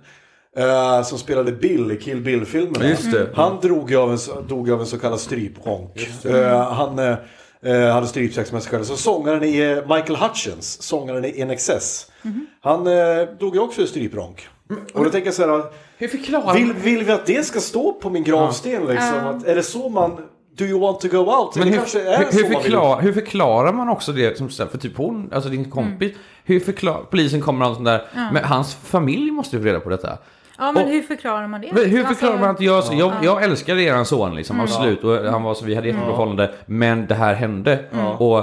Eh, 0.57 1.03
som 1.03 1.17
spelade 1.17 1.51
Bill 1.51 1.91
i 1.91 1.97
Kill 1.97 2.21
Bill-filmerna. 2.21 2.89
Just 2.89 3.11
det. 3.11 3.29
Han 3.35 3.59
drog 3.61 3.95
av 3.95 4.11
en, 4.11 4.17
dog 4.47 4.71
av 4.71 4.79
en 4.79 4.85
så 4.85 4.99
kallad 4.99 5.19
strypronk. 5.19 6.09
Eh, 6.25 6.71
han 6.71 6.99
eh, 6.99 7.15
eh, 7.61 7.93
hade 7.93 8.07
strypsex 8.07 8.51
med 8.51 8.63
sig 8.63 8.71
själv. 8.71 8.83
Så 8.83 8.97
sångaren 8.97 9.43
i 9.43 9.57
eh, 9.59 9.95
Michael 9.95 10.15
Hutchins, 10.15 10.81
sångaren 10.81 11.25
i 11.25 11.45
NXS. 11.45 12.11
Mhm. 12.21 12.47
Han 12.61 12.87
eh, 12.87 13.27
dog 13.39 13.55
ju 13.55 13.61
också 13.61 13.81
i 13.81 13.87
strypronk. 13.87 14.47
Och 14.93 15.03
då 15.03 15.09
tänker 15.09 15.27
jag 15.27 15.33
så 15.33 15.47
här. 15.47 15.63
Hur 15.97 16.07
förklarar 16.07 16.53
Vill, 16.53 16.73
vill 16.73 17.03
vi 17.03 17.11
att 17.11 17.25
det 17.25 17.45
ska 17.45 17.59
stå 17.59 17.93
på 17.93 18.09
min 18.09 18.23
gravsten 18.23 18.85
liksom? 18.85 19.17
Att, 19.27 19.45
är 19.45 19.55
det 19.55 19.63
så 19.63 19.89
man... 19.89 20.17
Do 20.57 20.65
you 20.65 20.79
want 20.79 20.99
to 20.99 21.07
go 21.07 21.17
out? 21.17 21.55
Men 21.55 21.67
det 21.67 21.73
hur, 21.73 22.17
hur, 22.17 22.43
hur, 22.47 22.53
förklar, 22.55 23.01
hur 23.01 23.13
förklarar 23.13 23.73
man 23.73 23.89
också 23.89 24.11
det? 24.11 24.37
Som, 24.37 24.49
för 24.49 24.77
typ 24.77 24.97
hon, 24.97 25.29
alltså 25.33 25.49
din 25.49 25.71
kompis. 25.71 26.13
Hur 26.43 26.59
förklarar, 26.59 27.01
polisen 27.11 27.41
kommer 27.41 27.69
och 27.69 27.75
sånt 27.75 27.85
där. 27.85 28.01
Men 28.33 28.43
hans 28.43 28.75
familj 28.75 29.31
måste 29.31 29.55
ju 29.55 29.61
få 29.61 29.67
reda 29.67 29.79
på 29.79 29.89
detta. 29.89 30.17
Ja, 30.57 30.71
men 30.71 30.83
Och- 30.85 30.89
hur 30.89 31.01
förklarar 31.01 31.47
man 31.47 31.61
det? 31.61 31.67
Hur 31.67 31.99
Alltså, 31.99 32.13
förklarar 32.13 32.39
man 32.39 32.49
att 32.49 32.61
jag, 32.61 32.83
jag, 32.93 33.13
jag 33.23 33.43
älskade 33.43 33.81
eran 33.83 34.05
son 34.05 34.35
liksom, 34.35 34.59
absolut. 34.59 35.03
Och 35.03 35.15
han 35.17 35.43
var 35.43 35.53
så, 35.53 35.65
vi 35.65 35.75
hade 35.75 35.87
jättebra 35.87 36.09
förhållande. 36.09 36.51
Men 36.65 37.07
det 37.07 37.15
här 37.15 37.33
hände. 37.33 37.79
Och, 38.19 38.37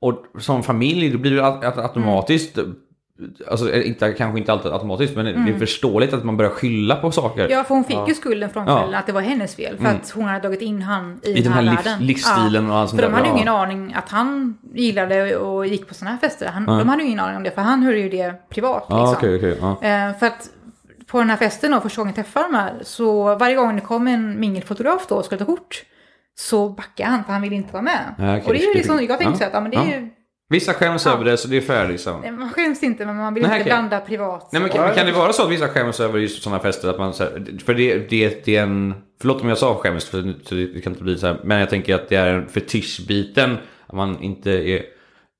och 0.00 0.24
som 0.38 0.62
familj, 0.62 1.08
det 1.10 1.18
blir 1.18 1.32
ju 1.32 1.40
au- 1.40 1.82
automatiskt, 1.82 2.58
alltså 3.50 3.74
inte, 3.74 4.12
kanske 4.12 4.38
inte 4.38 4.52
alltid 4.52 4.72
automatiskt, 4.72 5.16
men 5.16 5.24
det 5.24 5.52
är 5.52 5.58
förståeligt 5.58 6.12
att 6.14 6.24
man 6.24 6.36
börjar 6.36 6.50
skylla 6.50 6.96
på 6.96 7.10
saker. 7.12 7.48
Ja, 7.48 7.64
för 7.64 7.74
hon 7.74 7.84
fick 7.84 7.98
ju 8.08 8.14
skulden 8.14 8.50
från 8.50 8.66
Ja. 8.66 8.78
kvällen 8.78 8.94
att 8.98 9.06
det 9.06 9.12
var 9.12 9.20
hennes 9.20 9.54
fel. 9.56 9.78
För 9.78 9.86
att 9.86 10.10
hon 10.10 10.24
hade 10.24 10.40
dragit 10.40 10.60
in 10.62 10.82
han 10.82 11.20
i, 11.22 11.30
I 11.30 11.40
den 11.42 11.52
här 11.52 11.62
livs- 11.62 11.76
världen. 11.76 12.06
livsstilen 12.06 12.70
och 12.70 12.76
allt 12.76 12.90
sånt 12.90 13.02
För 13.02 13.08
de 13.08 13.14
hade 13.14 13.26
ju 13.26 13.32
ja. 13.32 13.36
ingen 13.36 13.48
aning 13.48 13.94
att 13.94 14.08
han 14.08 14.58
gillade 14.74 15.36
och 15.36 15.66
gick 15.66 15.88
på 15.88 15.94
sådana 15.94 16.10
här 16.10 16.18
fester. 16.28 16.46
Han, 16.46 16.66
De 16.66 16.88
hade 16.88 17.02
ju 17.02 17.08
ingen 17.08 17.20
aning 17.20 17.36
om 17.36 17.42
det, 17.42 17.50
för 17.50 17.62
han 17.62 17.82
hörde 17.82 17.98
ju 17.98 18.08
det 18.08 18.34
privat. 18.48 18.86
Ja, 18.88 19.10
Liksom. 19.10 19.34
okej. 19.36 19.58
ja. 19.60 19.70
Eh, 19.88 20.18
för 20.18 20.26
att 20.26 20.48
på 21.06 21.18
den 21.18 21.30
här 21.30 21.36
festen 21.36 21.70
då, 21.70 21.80
första 21.80 22.00
gången 22.00 22.14
jag 22.16 22.24
träffade 22.24 22.46
de 22.46 22.54
här, 22.54 22.72
så 22.82 23.34
varje 23.34 23.54
gång 23.56 23.74
det 23.76 23.80
kom 23.82 24.06
en 24.08 24.40
mingelfotograf 24.40 25.06
då 25.08 25.14
och 25.14 25.24
skulle 25.24 25.38
ta 25.38 25.44
kort, 25.44 25.82
så 26.38 26.68
backade 26.68 27.08
han 27.10 27.24
för 27.24 27.32
han 27.32 27.42
ville 27.42 27.54
inte 27.56 27.72
vara 27.72 27.82
med. 27.82 28.14
Ja, 28.18 28.36
okej, 28.36 28.46
och 28.46 28.52
det 28.52 28.62
är 28.64 28.68
ju 28.68 28.74
liksom, 28.74 28.96
jag 28.96 29.08
tänkte 29.08 29.24
ja, 29.24 29.36
så 29.36 29.44
att 29.44 29.52
ja, 29.52 29.60
men 29.60 29.70
det 29.70 29.76
är 29.76 29.80
ja. 29.80 29.86
ju, 30.00 30.08
Vissa 30.52 30.72
skäms 30.74 31.06
över 31.06 31.24
det, 31.24 31.36
så 31.36 31.48
det 31.48 31.56
är 31.56 31.60
fair 31.60 31.88
liksom. 31.88 32.38
man 32.38 32.50
skäms 32.50 32.82
inte 32.82 33.06
men 33.06 33.16
man 33.16 33.34
vill 33.34 33.42
Nej, 33.42 33.50
inte 33.50 33.62
okej. 33.62 33.70
blanda 33.70 34.00
privat. 34.00 34.48
Nej 34.52 34.62
men 34.62 34.70
kan, 34.70 34.94
kan 34.94 35.06
det 35.06 35.12
vara 35.12 35.32
så 35.32 35.42
att 35.42 35.50
vissa 35.50 35.68
skäms 35.68 36.00
över 36.00 36.18
just 36.18 36.42
sådana 36.42 36.62
fester? 36.62 36.88
Att 36.88 36.98
man, 36.98 37.14
så 37.14 37.24
här, 37.24 37.58
för 37.64 37.74
det, 37.74 37.98
det, 38.10 38.44
det 38.44 38.56
är 38.56 38.62
en... 38.62 38.94
Förlåt 39.20 39.42
om 39.42 39.48
jag 39.48 39.58
sa 39.58 39.74
skäms, 39.74 40.04
för 40.04 40.18
det 40.74 40.80
kan 40.80 40.92
inte 40.92 41.04
bli 41.04 41.18
så 41.18 41.26
här. 41.26 41.40
Men 41.44 41.60
jag 41.60 41.70
tänker 41.70 41.94
att 41.94 42.08
det 42.08 42.16
är 42.16 42.34
en 42.34 42.48
fetischbiten. 42.48 43.56
Att 43.86 43.94
man 43.94 44.22
inte 44.22 44.50
är... 44.50 44.82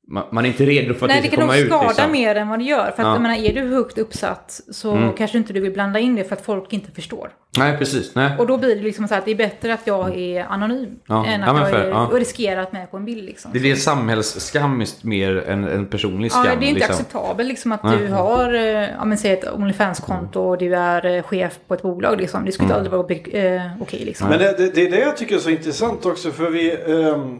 Man, 0.09 0.25
man 0.33 0.45
är 0.45 0.49
inte 0.49 0.65
redo 0.65 0.95
för 0.95 1.07
att 1.07 1.11
Nej, 1.11 1.21
det 1.21 1.27
det 1.29 1.33
ska 1.33 1.37
kan 1.37 1.43
komma 1.49 1.53
nog 1.55 1.63
ut. 1.63 1.69
skada 1.69 1.89
Liksom. 1.89 2.13
mer 2.13 2.35
än 2.35 2.49
vad 2.49 2.59
det 2.59 2.65
gör. 2.65 2.85
För 2.85 2.91
att 2.91 2.99
Ja. 2.99 3.03
Mm. 3.03 3.13
jag 3.13 3.23
menar, 3.23 3.37
är 3.51 3.55
du 3.69 3.75
högt 3.77 3.99
uppsatt 3.99 4.61
så 4.71 5.13
kanske 5.19 5.39
inte 5.39 5.53
du 5.53 5.61
vill 5.61 5.73
blanda 5.73 5.99
in 5.99 6.15
det 6.17 6.25
för 6.25 6.37
att 6.37 6.45
folk 6.45 6.73
inte 6.73 6.91
förstår. 6.91 7.31
Nej, 7.59 7.79
precis. 7.79 8.15
Nej. 8.15 8.31
Och 8.39 8.47
då 8.47 8.57
blir 8.59 8.77
det 8.77 8.83
liksom 8.83 9.09
så 9.09 9.15
att 9.15 9.25
det 9.25 9.31
är 9.31 9.35
bättre 9.35 9.75
att 9.75 9.81
jag 9.85 10.19
är 10.19 10.45
anonym 10.45 10.89
Ja. 11.07 11.27
än 11.27 11.41
Ja, 11.41 11.47
att 11.47 11.53
men 11.55 11.63
jag 11.63 11.71
fair, 11.71 11.85
är 11.85 11.89
ja. 11.91 12.07
och 12.07 12.19
riskerar 12.19 12.63
att 12.63 12.73
med 12.73 12.91
på 12.91 12.97
en 12.97 13.05
bild 13.05 13.25
liksom. 13.25 13.51
Det 13.55 13.71
är 13.71 13.75
samhällsskam 13.77 14.85
mer 15.03 15.37
än 15.49 15.65
en 15.69 15.87
personlig 15.87 16.33
skam. 16.33 16.45
Ja, 16.47 16.51
det 16.61 16.67
är 16.67 16.69
inte 16.69 16.75
liksom. 16.75 16.93
acceptabelt 16.95 17.49
liksom 17.49 17.73
att 17.73 17.83
Nej. 17.85 17.99
du 17.99 18.09
har, 18.09 18.55
eh, 18.55 18.63
ja 18.99 19.05
men 19.05 19.19
säg 19.19 19.33
ett 19.33 19.53
Onlyfans-konto 19.55 20.41
och 20.41 20.59
du 20.59 20.75
är 20.77 21.07
eh, 21.17 21.23
chef 21.23 21.59
på 21.69 21.75
ett 21.75 21.83
bolag 21.83 22.19
liksom. 22.21 22.45
Det 22.45 22.53
skulle 22.53 22.67
Mm. 22.75 22.77
aldrig 22.77 22.93
vara 22.93 23.57
eh, 23.57 23.63
okej 23.81 24.03
liksom. 24.05 24.29
Men 24.29 24.39
det, 24.39 24.55
det, 24.59 24.75
det 24.75 24.87
är 24.87 24.91
det 24.91 25.01
jag 25.01 25.17
tycker 25.17 25.35
är 25.35 25.41
så 25.41 25.51
intressant 25.51 26.07
också 26.07 26.31
för 26.31 26.51
vi... 26.51 26.71
ehm, 26.87 27.39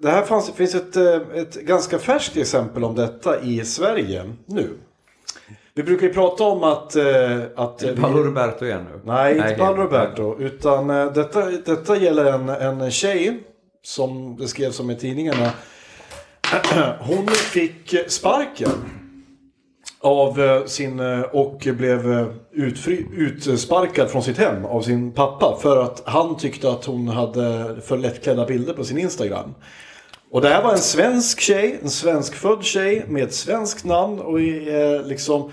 det 0.00 0.10
här 0.10 0.22
fanns, 0.22 0.50
finns 0.52 0.74
ett, 0.74 0.96
eh, 0.96 1.20
ett 1.34 1.54
ganska 1.54 1.98
färskt 1.98 2.36
exempel 2.36 2.84
om 2.84 2.94
detta 2.94 3.40
i 3.40 3.64
Sverige 3.64 4.32
nu. 4.46 4.70
Vi 5.74 5.82
brukar 5.82 6.06
ju 6.06 6.12
prata 6.12 6.44
om 6.44 6.64
att... 6.64 6.96
eh, 6.96 7.40
att 7.56 7.82
eh, 7.82 7.94
Paolo 7.94 8.22
Roberto 8.22 8.64
igen 8.64 8.86
nu. 8.92 9.00
Nej, 9.04 9.36
inte. 9.36 9.54
Paolo 9.54 9.82
Roberto. 9.82 10.36
Utan 10.38 10.90
eh, 10.90 11.12
detta, 11.12 11.50
detta 11.50 11.96
gäller 11.96 12.24
en, 12.24 12.48
en 12.48 12.90
tjej 12.90 13.40
som 13.82 14.36
det 14.36 14.48
skrevs 14.48 14.80
om 14.80 14.90
i 14.90 14.96
tidningarna. 14.96 15.50
Hon 17.00 17.26
fick 17.26 17.94
sparken. 18.08 18.70
Av 20.00 20.40
eh, 20.40 20.64
sin 20.64 21.00
eh, 21.00 21.20
och 21.20 21.66
blev 21.66 22.12
eh, 22.12 22.26
utfri, 22.52 23.06
utsparkad 23.16 24.10
från 24.10 24.22
sitt 24.22 24.38
hem 24.38 24.64
av 24.64 24.82
sin 24.82 25.12
pappa. 25.12 25.58
För 25.62 25.82
att 25.82 26.02
han 26.06 26.36
tyckte 26.36 26.70
att 26.70 26.84
hon 26.84 27.08
hade 27.08 27.76
för 27.82 27.96
lättklädda 27.96 28.46
bilder 28.46 28.72
på 28.72 28.84
sin 28.84 28.98
Instagram. 28.98 29.54
Och 30.30 30.40
det 30.40 30.48
här 30.48 30.62
var 30.62 30.72
en 30.72 30.78
svensk 30.78 31.40
tjej, 31.40 31.78
en 31.82 31.90
svenskfödd 31.90 32.64
tjej 32.64 33.04
med 33.08 33.22
ett 33.22 33.34
svenskt 33.34 33.84
namn 33.84 34.20
och 34.20 34.40
liksom 35.08 35.52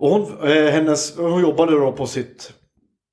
Och 0.00 0.10
hon, 0.10 0.50
eh, 0.50 0.64
hennes, 0.72 1.16
hon 1.16 1.40
jobbade 1.42 1.72
då 1.72 1.92
på 1.92 2.06
sitt 2.06 2.52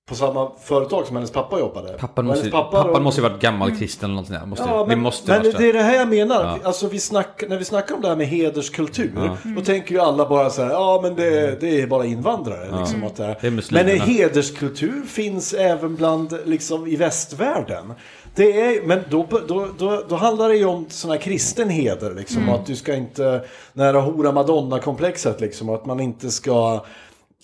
på 0.09 0.15
samma 0.15 0.51
företag 0.63 1.05
som 1.07 1.15
hennes 1.15 1.31
pappa 1.31 1.59
jobbade. 1.59 1.93
Pappan 1.93 2.25
måste, 2.25 2.39
hennes 2.39 2.51
pappan 2.51 2.93
då- 2.93 2.99
måste 2.99 3.21
ju 3.21 3.27
varit 3.29 3.41
gammal 3.41 3.77
kristen 3.77 4.17
eller 4.17 4.39
där. 4.39 4.45
Måste, 4.45 4.65
Ja, 4.69 4.79
det 4.81 4.87
men, 4.87 4.99
måste 4.99 5.31
men 5.31 5.43
det 5.57 5.69
är 5.69 5.73
det 5.73 5.81
här 5.81 5.95
jag 5.95 6.07
menar. 6.07 6.59
Alltså, 6.63 6.87
vi 6.87 6.99
snack, 6.99 7.43
när 7.49 7.57
vi 7.57 7.65
snackar 7.65 7.95
om 7.95 8.01
det 8.01 8.07
här 8.07 8.15
med 8.15 8.27
hederskultur. 8.27 9.31
Då 9.55 9.61
tänker 9.61 9.91
ju 9.95 10.01
alla 10.01 10.29
bara 10.29 10.49
så 10.49 10.61
här. 10.63 10.69
Ja 10.69 10.99
men 11.03 11.15
det, 11.15 11.61
det 11.61 11.81
är 11.81 11.87
bara 11.87 12.05
invandrare. 12.05 12.79
Liksom, 12.79 13.03
att 13.03 13.15
det. 13.15 13.35
Det 13.41 13.51
men 13.71 13.87
hederskultur 13.99 15.01
finns 15.07 15.53
även 15.53 15.95
bland 15.95 16.37
liksom, 16.45 16.87
i 16.87 16.95
västvärlden. 16.95 17.93
Det 18.37 18.61
är, 18.61 18.81
men 18.87 18.99
då, 19.09 19.25
då, 19.47 19.67
då, 19.77 20.03
då 20.09 20.15
handlar 20.15 20.49
det 20.49 20.55
ju 20.55 20.65
om 20.65 20.85
sån 20.89 21.11
här 21.11 21.17
kristen 21.17 21.69
heder. 21.69 22.13
Liksom, 22.15 22.41
Mm. 22.41 22.53
Att 22.55 22.65
du 22.65 22.75
ska 22.75 22.95
inte, 22.95 23.41
nära 23.73 23.99
hora 24.01 24.31
madonna-komplexet. 24.31 25.41
Liksom, 25.41 25.69
att 25.69 25.85
man 25.85 25.99
inte 25.99 26.31
ska... 26.31 26.85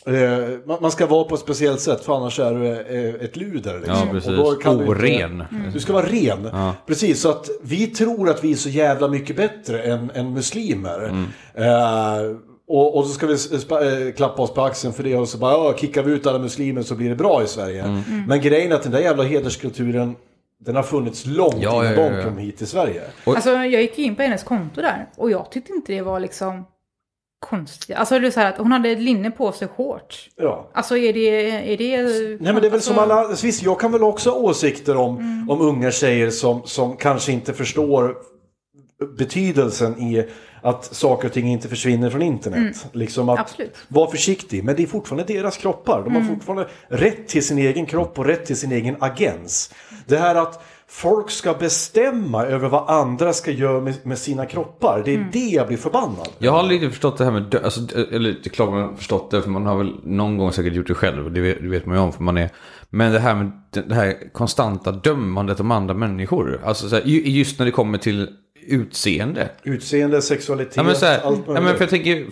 Eh, 0.05 0.77
man- 0.81 0.91
ska 0.91 1.05
vara 1.05 1.23
på 1.23 1.35
ett 1.35 1.41
speciellt 1.41 1.79
sätt 1.81 2.01
för 2.05 2.15
annars 2.15 2.39
är 2.39 2.53
du 2.53 2.67
eh, 2.67 3.25
ett 3.25 3.35
luder. 3.35 3.73
Liksom. 3.77 3.95
Ja, 3.95 4.03
Och 4.05 4.11
precis. 4.11 4.31
då 4.37 4.51
kan 4.51 4.77
du 4.77 4.83
inte- 4.85 4.91
Oren. 4.91 5.43
Du 5.73 5.79
ska 5.79 5.93
vara 5.93 6.05
ren. 6.05 6.49
Precis, 6.87 7.21
så 7.21 7.29
att 7.29 7.49
vi 7.61 7.87
tror 7.87 8.29
att 8.29 8.43
vi 8.43 8.51
är 8.51 8.55
så 8.55 8.69
jävla 8.69 9.07
mycket 9.07 9.35
bättre 9.35 9.81
än, 9.83 10.11
än 10.15 10.33
muslimer. 10.33 11.25
Eh, 11.55 12.35
och, 12.67 12.97
och 12.97 13.05
så 13.05 13.13
ska 13.13 13.27
vi 13.27 14.13
klappa 14.17 14.41
oss 14.41 14.53
på 14.53 14.61
axeln 14.61 14.93
för 14.93 15.03
det 15.03 15.15
och 15.17 15.27
så 15.29 15.37
bara 15.37 15.51
ja, 15.51 15.73
kickar 15.77 16.03
vi 16.03 16.11
ut 16.11 16.27
alla 16.27 16.39
muslimer 16.39 16.81
så 16.81 16.95
blir 16.95 17.09
det 17.09 17.15
bra 17.15 17.43
i 17.43 17.47
Sverige. 17.47 18.01
Men 18.27 18.41
grejen 18.41 18.71
är 18.71 18.75
att 18.75 18.83
den 18.83 18.91
där 18.91 18.99
jävla 18.99 19.23
hederskulturen 19.23 20.15
den 20.65 20.75
har 20.75 20.83
funnits 20.83 21.25
långt 21.25 21.55
Ja, 21.59 21.83
innan 21.83 21.93
ja, 21.97 22.01
ja, 22.03 22.17
de 22.17 22.23
kom 22.23 22.37
hit 22.37 22.57
till 22.57 22.67
Sverige. 22.67 23.01
Alltså 23.25 23.49
jag 23.51 23.81
gick 23.81 23.99
in 23.99 24.15
på 24.15 24.21
hennes 24.21 24.43
konto 24.43 24.81
där 24.81 25.07
och 25.15 25.31
jag 25.31 25.51
tyckte 25.51 25.73
inte 25.73 25.93
det 25.93 26.01
var 26.01 26.19
liksom 26.19 26.65
konstigt. 27.49 27.95
Alltså 27.97 28.19
det 28.19 28.27
är 28.27 28.31
så 28.31 28.39
här 28.39 28.49
att 28.49 28.57
hon 28.57 28.71
hade 28.71 28.89
ett 28.89 29.01
linne 29.01 29.31
på 29.31 29.51
sig 29.51 29.67
shorts. 29.67 30.29
Ja. 30.35 30.69
Alltså 30.73 30.97
är 30.97 31.13
det... 31.13 31.51
Är 31.73 31.77
det 31.77 32.03
Nej 32.41 32.53
men 32.53 32.55
det 32.55 32.59
är 32.59 32.61
väl 32.61 32.73
alltså, 32.73 32.93
som 32.93 32.99
alla, 33.03 33.27
visst 33.43 33.63
jag 33.63 33.79
kan 33.79 33.91
väl 33.91 34.03
också 34.03 34.29
ha 34.29 34.37
åsikter 34.37 34.97
om, 34.97 35.17
Mm. 35.17 35.49
om 35.49 35.61
unga 35.61 35.91
tjejer 35.91 36.29
som, 36.29 36.61
som 36.65 36.97
kanske 36.97 37.31
inte 37.31 37.53
förstår 37.53 38.15
betydelsen 39.07 39.99
i 40.01 40.25
att 40.61 40.85
saker 40.85 41.27
och 41.27 41.33
ting 41.33 41.47
inte 41.47 41.67
försvinner 41.69 42.09
från 42.09 42.21
internet. 42.21 42.85
Liksom 42.91 43.29
att 43.29 43.35
Mm. 43.35 43.41
Absolut. 43.41 43.69
Mm. 43.75 43.85
vara 43.87 44.11
försiktig, 44.11 44.63
men 44.63 44.75
det 44.75 44.83
är 44.83 44.87
fortfarande 44.87 45.33
deras 45.33 45.57
kroppar. 45.57 46.03
De 46.03 46.15
har 46.15 46.21
fortfarande 46.21 46.67
rätt 46.87 47.27
till 47.27 47.45
sin 47.47 47.57
egen 47.57 47.85
kropp 47.85 48.19
och 48.19 48.25
rätt 48.25 48.45
till 48.45 48.57
sin 48.57 48.71
egen 48.71 48.95
agens. 48.99 49.73
Det 50.07 50.17
här 50.17 50.35
att 50.35 50.63
folk 50.87 51.31
ska 51.31 51.53
bestämma 51.53 52.45
över 52.45 52.69
vad 52.69 52.89
andra 52.89 53.33
ska 53.33 53.51
göra 53.51 53.81
med, 53.81 53.93
med 54.03 54.17
sina 54.17 54.45
kroppar, 54.45 55.01
det 55.05 55.11
är 55.11 55.15
Mm. 55.17 55.27
det 55.31 55.39
jag 55.39 55.67
blir 55.67 55.77
förbannad. 55.77 56.27
Jag 56.37 56.51
har 56.51 56.59
aldrig 56.59 56.89
förstått 56.91 57.17
det 57.17 57.23
här 57.25 57.31
med 57.31 57.43
dö- 57.43 57.61
alltså, 57.63 57.79
eller 58.11 58.29
det 58.31 58.45
är 58.47 58.49
klart 58.49 58.69
man 58.69 58.81
har 58.81 58.93
förstått 58.95 59.31
det 59.31 59.41
för 59.41 59.49
man 59.49 59.65
har 59.65 59.77
väl 59.77 59.93
någon 60.03 60.37
gång 60.37 60.51
säkert 60.51 60.73
gjort 60.73 60.87
det 60.87 60.93
själv. 60.93 61.33
Det 61.33 61.41
vet, 61.41 61.61
det 61.61 61.67
vet 61.67 61.85
man 61.85 61.95
ju 61.97 62.01
om 62.03 62.13
för 62.13 62.23
man 62.23 62.37
är. 62.37 62.49
Men 62.89 63.11
det 63.11 63.19
här 63.19 63.35
med 63.35 63.51
det 63.87 63.95
här 63.95 64.33
konstanta 64.33 64.91
dömandet 64.91 65.59
om 65.59 65.71
andra 65.71 65.93
människor. 65.93 66.61
Alltså 66.65 66.89
så 66.89 66.95
här, 66.95 67.03
ju- 67.05 67.21
just 67.29 67.59
när 67.59 67.65
det 67.65 67.71
kommer 67.71 67.97
till 67.97 68.27
utseende. 68.67 69.49
Utseende, 69.63 70.21
sexualitet, 70.21 70.77
Ja 70.77 70.83
men 70.83 70.95
så 70.95 71.05
här, 71.05 71.21
allt 71.21 71.23
ja, 71.23 71.53
möjligt. 71.53 71.63
men 71.63 71.73
för 71.73 71.81
jag 71.81 71.89
tänker. 71.89 72.25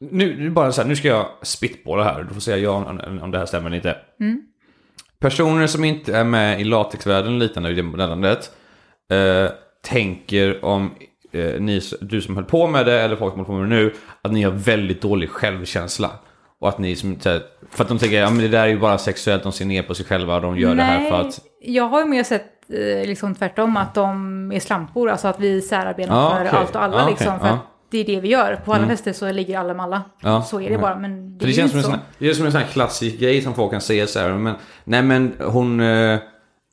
Nu, 0.00 0.36
nu 0.38 0.50
bara 0.50 0.72
så 0.72 0.82
här, 0.82 0.88
nu 0.88 0.96
ska 0.96 1.08
jag 1.08 1.28
spitballa 1.42 2.04
här. 2.04 2.22
Du 2.22 2.34
får 2.34 2.40
säga 2.40 2.56
ja 2.56 2.70
om, 2.70 3.20
om 3.22 3.30
det 3.30 3.38
här 3.38 3.46
stämmer 3.46 3.66
eller 3.66 3.76
inte. 3.76 3.96
Personer 5.18 5.66
som 5.66 5.84
inte 5.84 6.16
är 6.16 6.24
med 6.24 6.60
i 6.60 6.64
latexvärlden 6.64 7.38
liknande 7.38 7.74
det 7.74 7.82
modellandet. 7.82 8.50
Eh, 9.12 9.50
tänker 9.84 10.64
om 10.64 10.94
eh, 11.32 11.60
ni, 11.60 11.80
du 12.00 12.22
som 12.22 12.36
höll 12.36 12.44
på 12.44 12.66
med 12.66 12.86
det 12.86 13.00
eller 13.00 13.16
folk 13.16 13.32
som 13.34 13.44
håller 13.44 13.60
på 13.60 13.68
med 13.68 13.78
det 13.78 13.84
nu. 13.84 13.94
Att 14.22 14.32
ni 14.32 14.42
har 14.42 14.52
väldigt 14.52 15.00
dålig 15.00 15.30
självkänsla. 15.30 16.10
Och 16.60 16.68
att 16.68 16.78
ni 16.78 16.96
som, 16.96 17.20
så 17.20 17.28
här, 17.28 17.42
för 17.70 17.84
att 17.84 17.88
de 17.88 17.98
tänker, 17.98 18.20
ja 18.20 18.30
men 18.30 18.38
det 18.38 18.48
där 18.48 18.62
är 18.64 18.68
ju 18.68 18.78
bara 18.78 18.98
sexuellt, 18.98 19.42
de 19.42 19.52
ser 19.52 19.64
ner 19.64 19.82
på 19.82 19.94
sig 19.94 20.06
själva 20.06 20.36
och 20.36 20.42
de 20.42 20.58
gör 20.58 20.74
det 20.74 20.82
här 20.82 21.10
för 21.10 21.20
att... 21.20 21.40
jag 21.60 21.84
har 21.84 22.00
ju 22.00 22.06
mer 22.06 22.22
sett 22.22 22.55
liksom 23.06 23.34
tvärtom 23.34 23.76
att 23.76 23.94
de 23.94 24.52
är 24.52 24.60
slampor. 24.60 25.10
Alltså 25.10 25.28
att 25.28 25.40
vi 25.40 25.62
särarbetar 25.62 26.14
Ja, 26.14 26.30
för 26.30 26.46
okej. 26.46 26.58
allt 26.58 26.76
och 26.76 26.82
alla 26.82 26.96
Ja, 26.96 27.02
okej, 27.02 27.12
liksom. 27.18 27.40
För 27.40 27.46
att 27.48 27.58
det 27.90 27.98
är 27.98 28.04
det 28.04 28.20
vi 28.20 28.28
gör. 28.28 28.56
På 28.64 28.74
alla 28.74 28.86
fester 28.86 29.12
så 29.12 29.32
ligger 29.32 29.58
alla 29.58 29.74
med 29.74 29.84
alla. 29.84 30.02
Ja, 30.22 30.42
så 30.42 30.60
är 30.60 30.70
det 30.70 30.78
bara. 30.78 30.96
Men 30.98 31.38
det, 31.38 31.40
För 31.40 31.46
det 31.46 31.52
är 31.52 31.54
känns 31.56 31.70
som 31.70 31.80
ju 31.80 31.84
en, 31.84 31.84
så. 31.84 31.90
sån, 31.90 32.00
det 32.18 32.28
är 32.28 32.34
som 32.34 32.46
en 32.46 32.52
sån 32.52 32.60
här 32.60 32.68
klassisk 32.68 33.18
grej 33.18 33.42
som 33.42 33.54
folk 33.54 33.70
kan 33.72 33.80
säga 33.80 34.06
så 34.06 34.20
här. 34.20 34.34
Men, 34.34 34.54
nej 34.84 35.02
men 35.02 35.32
hon... 35.40 35.80
Eh, 35.80 36.18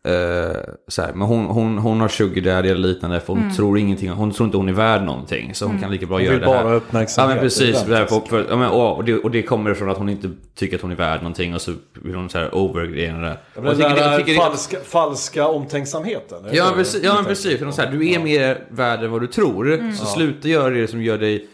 eh, 0.08 0.58
så 0.88 1.02
här, 1.02 1.14
men 1.14 1.28
hon, 1.28 1.46
hon, 1.46 1.78
hon 1.78 2.00
har 2.02 2.08
sugar 2.08 2.42
daddy 2.42 2.70
eller 2.70 2.88
liknande 2.88 3.20
för 3.20 3.28
hon 3.34 3.42
Mm. 3.44 3.54
tror 3.56 3.78
ingenting. 3.78 4.10
Hon 4.10 4.32
tror 4.32 4.46
inte 4.46 4.58
hon 4.58 4.70
är 4.70 4.74
värd 4.74 5.04
någonting. 5.04 5.54
Så 5.56 5.66
hon 5.66 5.80
kan 5.80 5.92
lika 5.92 6.06
bra 6.06 6.16
Hon 6.18 6.24
göra 6.24 6.34
vill 6.34 6.42
det 6.42 6.48
här. 6.48 6.56
bara 6.64 6.68
ha 6.70 6.76
uppmärksamhet. 6.76 7.30
Ja 7.30 7.36
men 7.36 7.44
precis. 7.44 7.84
Det 7.84 8.08
För, 8.08 8.20
för, 8.20 8.46
ja, 8.50 8.56
men, 8.56 8.70
och, 8.70 8.96
och, 8.98 9.04
det, 9.04 9.16
och 9.18 9.32
det 9.32 9.42
kommer 9.42 9.72
ifrån 9.72 9.90
att 9.90 9.98
hon 9.98 10.10
inte 10.10 10.32
tycker 10.56 10.76
att 10.76 10.82
hon 10.82 10.92
är 10.92 10.96
värd 10.96 11.18
någonting. 11.20 11.54
Och 11.56 11.62
så 11.62 11.74
vill 12.04 12.16
hon 12.16 12.30
så 12.30 12.38
här 12.38 12.56
overgrejen 12.56 13.22
det. 13.22 13.38
Den 13.56 13.76
tycker- 13.78 13.90
där 14.34 14.36
falska, 14.36 14.78
falska 14.86 15.48
omtänksamheten. 15.48 16.38
Ja, 16.52 16.70
det? 16.70 16.76
precis, 16.76 17.04
ja 17.04 17.14
men 17.16 17.26
precis. 17.26 17.58
För 17.60 17.66
de 17.66 17.72
säger, 17.74 17.92
du 17.92 18.10
är 18.12 18.20
mer 18.20 18.68
värd 18.70 19.04
än 19.04 19.12
vad 19.12 19.22
du 19.22 19.28
tror. 19.28 19.74
Mm. 19.74 19.94
Så 19.96 20.06
sluta 20.06 20.48
göra 20.48 20.70
det 20.70 20.88
som 20.88 21.04
gör 21.04 21.18
dig... 21.18 21.48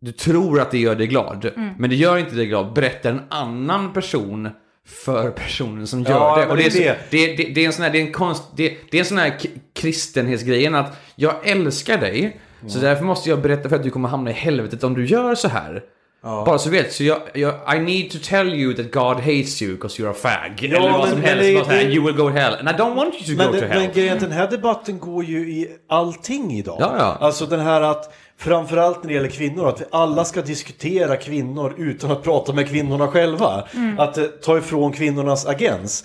Du 0.00 0.12
tror 0.12 0.60
att 0.60 0.70
det 0.70 0.78
gör 0.78 0.94
dig 0.94 1.06
glad. 1.06 1.50
Mm. 1.56 1.70
Men 1.78 1.90
det 1.90 1.96
gör 1.96 2.16
inte 2.16 2.34
dig 2.34 2.46
glad. 2.46 2.72
Berätta 2.72 3.08
en 3.10 3.20
annan 3.28 3.92
person 3.92 4.48
för 4.86 5.30
personen 5.30 5.86
som 5.86 6.02
gör 6.02 6.10
Ja, 6.10 6.34
det. 6.36 6.40
men 6.40 6.50
Och 6.50 6.56
det, 6.56 6.66
är, 6.66 6.70
det 6.70 6.96
det, 7.10 7.36
det, 7.36 7.44
det 7.54 7.60
är 7.62 7.66
en 7.66 7.72
sån 7.72 7.82
här, 7.84 7.90
det 7.90 7.98
är 7.98 8.02
en 8.06 8.12
konst, 8.12 8.42
det, 8.56 8.76
det 8.90 8.96
är 8.96 9.00
en 9.00 9.06
sån 9.06 9.18
här 9.18 9.38
kristenhetsgrejen 9.74 10.74
att 10.74 10.96
jag 11.16 11.34
älskar 11.48 11.98
dig. 11.98 12.40
Så 12.68 12.78
därför 12.78 13.04
måste 13.04 13.30
jag 13.30 13.40
berätta 13.42 13.68
för 13.68 13.76
att 13.76 13.82
du 13.82 13.90
kommer 13.90 14.08
hamna 14.08 14.30
i 14.30 14.32
helvetet 14.32 14.84
om 14.84 14.94
du 14.94 15.06
gör 15.06 15.34
så 15.34 15.48
här. 15.48 15.82
Bara 16.22 16.58
så 16.58 16.70
vet, 16.70 16.92
så 16.92 17.04
jag, 17.04 17.18
jag, 17.34 17.76
I 17.76 17.78
need 17.78 18.10
to 18.10 18.18
tell 18.22 18.54
you 18.54 18.74
that 18.74 18.92
God 18.92 19.16
hates 19.16 19.62
you 19.62 19.72
because 19.74 20.02
you're 20.02 20.10
a 20.10 20.14
fag. 20.14 20.58
Ja, 20.60 20.76
Eller 20.76 20.90
vad 20.90 21.00
men- 21.00 21.08
som 21.10 21.18
men 21.20 21.28
helst. 21.28 21.64
så 21.66 21.70
här, 21.70 21.82
you 21.82 22.04
will 22.06 22.14
go 22.16 22.22
to 22.28 22.34
hell. 22.34 22.54
And 22.54 22.68
I 22.68 22.72
don't 22.72 22.94
want 22.94 23.14
you 23.14 23.24
to 23.24 23.42
Men, 23.42 23.52
go 23.52 23.60
to 23.60 23.66
hell. 23.66 23.80
men 23.80 23.92
grejen 23.92 24.18
den 24.18 24.32
här 24.32 24.50
debatten 24.50 24.98
går 24.98 25.24
ju 25.24 25.38
i 25.38 25.68
allting 25.88 26.52
idag. 26.52 26.76
Ja, 26.80 26.94
ja. 26.98 27.16
Alltså 27.20 27.46
den 27.46 27.60
här 27.60 27.80
att 27.80 28.14
framförallt 28.38 29.02
när 29.02 29.08
det 29.08 29.14
gäller 29.14 29.28
kvinnor, 29.28 29.68
att 29.68 29.80
vi 29.80 29.84
alla 29.90 30.24
ska 30.24 30.42
diskutera 30.42 31.16
kvinnor 31.16 31.74
utan 31.78 32.10
att 32.10 32.22
prata 32.22 32.52
med 32.52 32.68
kvinnorna 32.68 33.08
själva. 33.08 33.64
Att 33.98 34.18
eh, 34.18 34.24
ta 34.24 34.58
ifrån 34.58 34.92
kvinnornas 34.92 35.46
agens. 35.46 36.04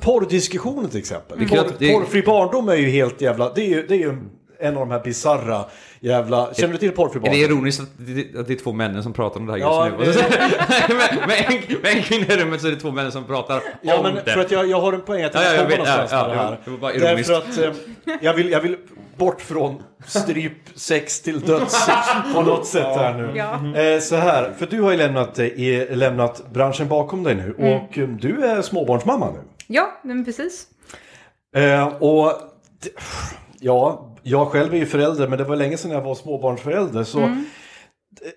Porrdiskussionen 0.00 0.90
till 0.90 0.98
exempel. 0.98 1.48
Klart, 1.48 1.78
Porr, 1.78 1.92
Porrfri 1.92 2.22
barndom 2.22 2.68
är 2.68 2.76
ju 2.76 2.90
helt 2.90 3.20
jävla, 3.20 3.52
det 3.52 3.60
är 3.60 3.68
ju, 3.68 3.86
det 3.86 3.94
är 3.94 3.98
ju 3.98 4.08
en 4.08 4.30
av 4.68 4.74
de 4.74 4.90
här 4.90 5.00
bizarra 5.00 5.64
jävla, 6.00 6.54
känner 6.54 6.72
du 6.72 6.78
till 6.78 6.90
porrfri 6.92 7.20
Är 7.24 7.30
det 7.30 7.36
ironiskt 7.36 7.80
att 7.80 7.88
det, 7.96 8.40
att 8.40 8.46
det 8.46 8.52
är 8.52 8.56
två 8.56 8.72
männen 8.72 9.02
som 9.02 9.12
pratar 9.12 9.40
om 9.40 9.46
det 9.46 9.52
här 9.52 9.58
Ja, 9.60 9.88
just 10.04 10.18
nu? 10.20 10.24
det- 10.88 10.94
med, 10.94 11.28
med, 11.28 11.44
en, 11.48 11.80
med 11.82 11.96
en 11.96 12.02
kvinna 12.02 12.34
i 12.34 12.36
rummet 12.36 12.60
så 12.60 12.66
är 12.66 12.70
det 12.70 12.76
två 12.80 12.90
män 12.90 13.12
som 13.12 13.24
pratar 13.24 13.62
Ja, 13.82 13.96
om 13.96 14.02
men 14.02 14.14
det. 14.14 14.32
för 14.32 14.40
att 14.40 14.50
jag, 14.50 14.68
jag 14.68 14.80
har 14.80 14.92
en 14.92 15.00
poäng 15.00 15.22
att 15.24 15.34
jag 15.34 15.44
Ja, 15.44 15.54
ja, 15.54 15.62
vet. 15.64 15.78
någonstans 15.78 16.10
Ja, 16.12 16.28
med 16.28 16.36
ja, 16.36 16.42
det 16.42 16.48
här. 16.48 16.58
det 16.64 16.70
var 16.70 16.78
bara 16.78 16.94
ironiskt. 16.94 17.28
Därför 17.28 17.68
att 17.68 17.76
eh, 18.06 18.16
jag, 18.20 18.34
vill, 18.34 18.50
jag 18.50 18.60
vill 18.60 18.76
bort 19.16 19.40
från 19.40 19.82
stryp 20.06 20.52
sex 20.74 21.20
till 21.20 21.40
döds 21.40 21.88
på 22.34 22.42
något 22.42 22.66
sätt 22.66 22.86
här 22.96 23.14
nu. 23.14 23.30
Ja. 23.34 23.80
Eh, 23.82 24.00
så 24.00 24.16
här, 24.16 24.52
för 24.58 24.66
du 24.66 24.80
har 24.80 24.90
ju 24.90 24.96
lämnat, 24.96 25.38
eh, 25.38 25.46
lämnat 25.96 26.42
branschen 26.52 26.88
bakom 26.88 27.22
dig 27.22 27.34
nu 27.34 27.54
Mm. 27.58 27.72
och 27.72 27.98
eh, 27.98 28.08
du 28.08 28.44
är 28.44 28.62
småbarnsmamma 28.62 29.30
nu. 29.30 29.38
Ja, 29.66 30.00
men 30.02 30.24
precis. 30.24 30.66
Eh, 31.56 31.86
och 31.86 32.32
d- 32.82 32.90
ja, 33.62 34.14
jag 34.22 34.48
själv 34.48 34.74
är 34.74 34.78
ju 34.78 34.86
förälder 34.86 35.28
men 35.28 35.38
det 35.38 35.44
var 35.44 35.56
länge 35.56 35.76
sedan 35.76 35.90
jag 35.90 36.00
var 36.02 36.14
småbarnsförälder 36.14 37.04
så 37.04 37.18
Mm. 37.18 37.44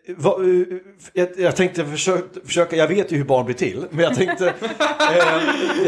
Eh, 0.08 0.16
va- 0.18 0.38
eh, 0.44 0.78
jag, 1.14 1.28
jag 1.38 1.56
tänkte 1.56 1.86
försöka, 1.86 2.40
försöka, 2.46 2.76
jag 2.76 2.88
vet 2.88 3.12
ju 3.12 3.18
hur 3.18 3.24
barn 3.26 3.46
blir 3.46 3.56
till, 3.56 3.86
men 3.90 4.04
jag 4.04 4.16
tänkte... 4.16 4.48
eh, 5.00 5.36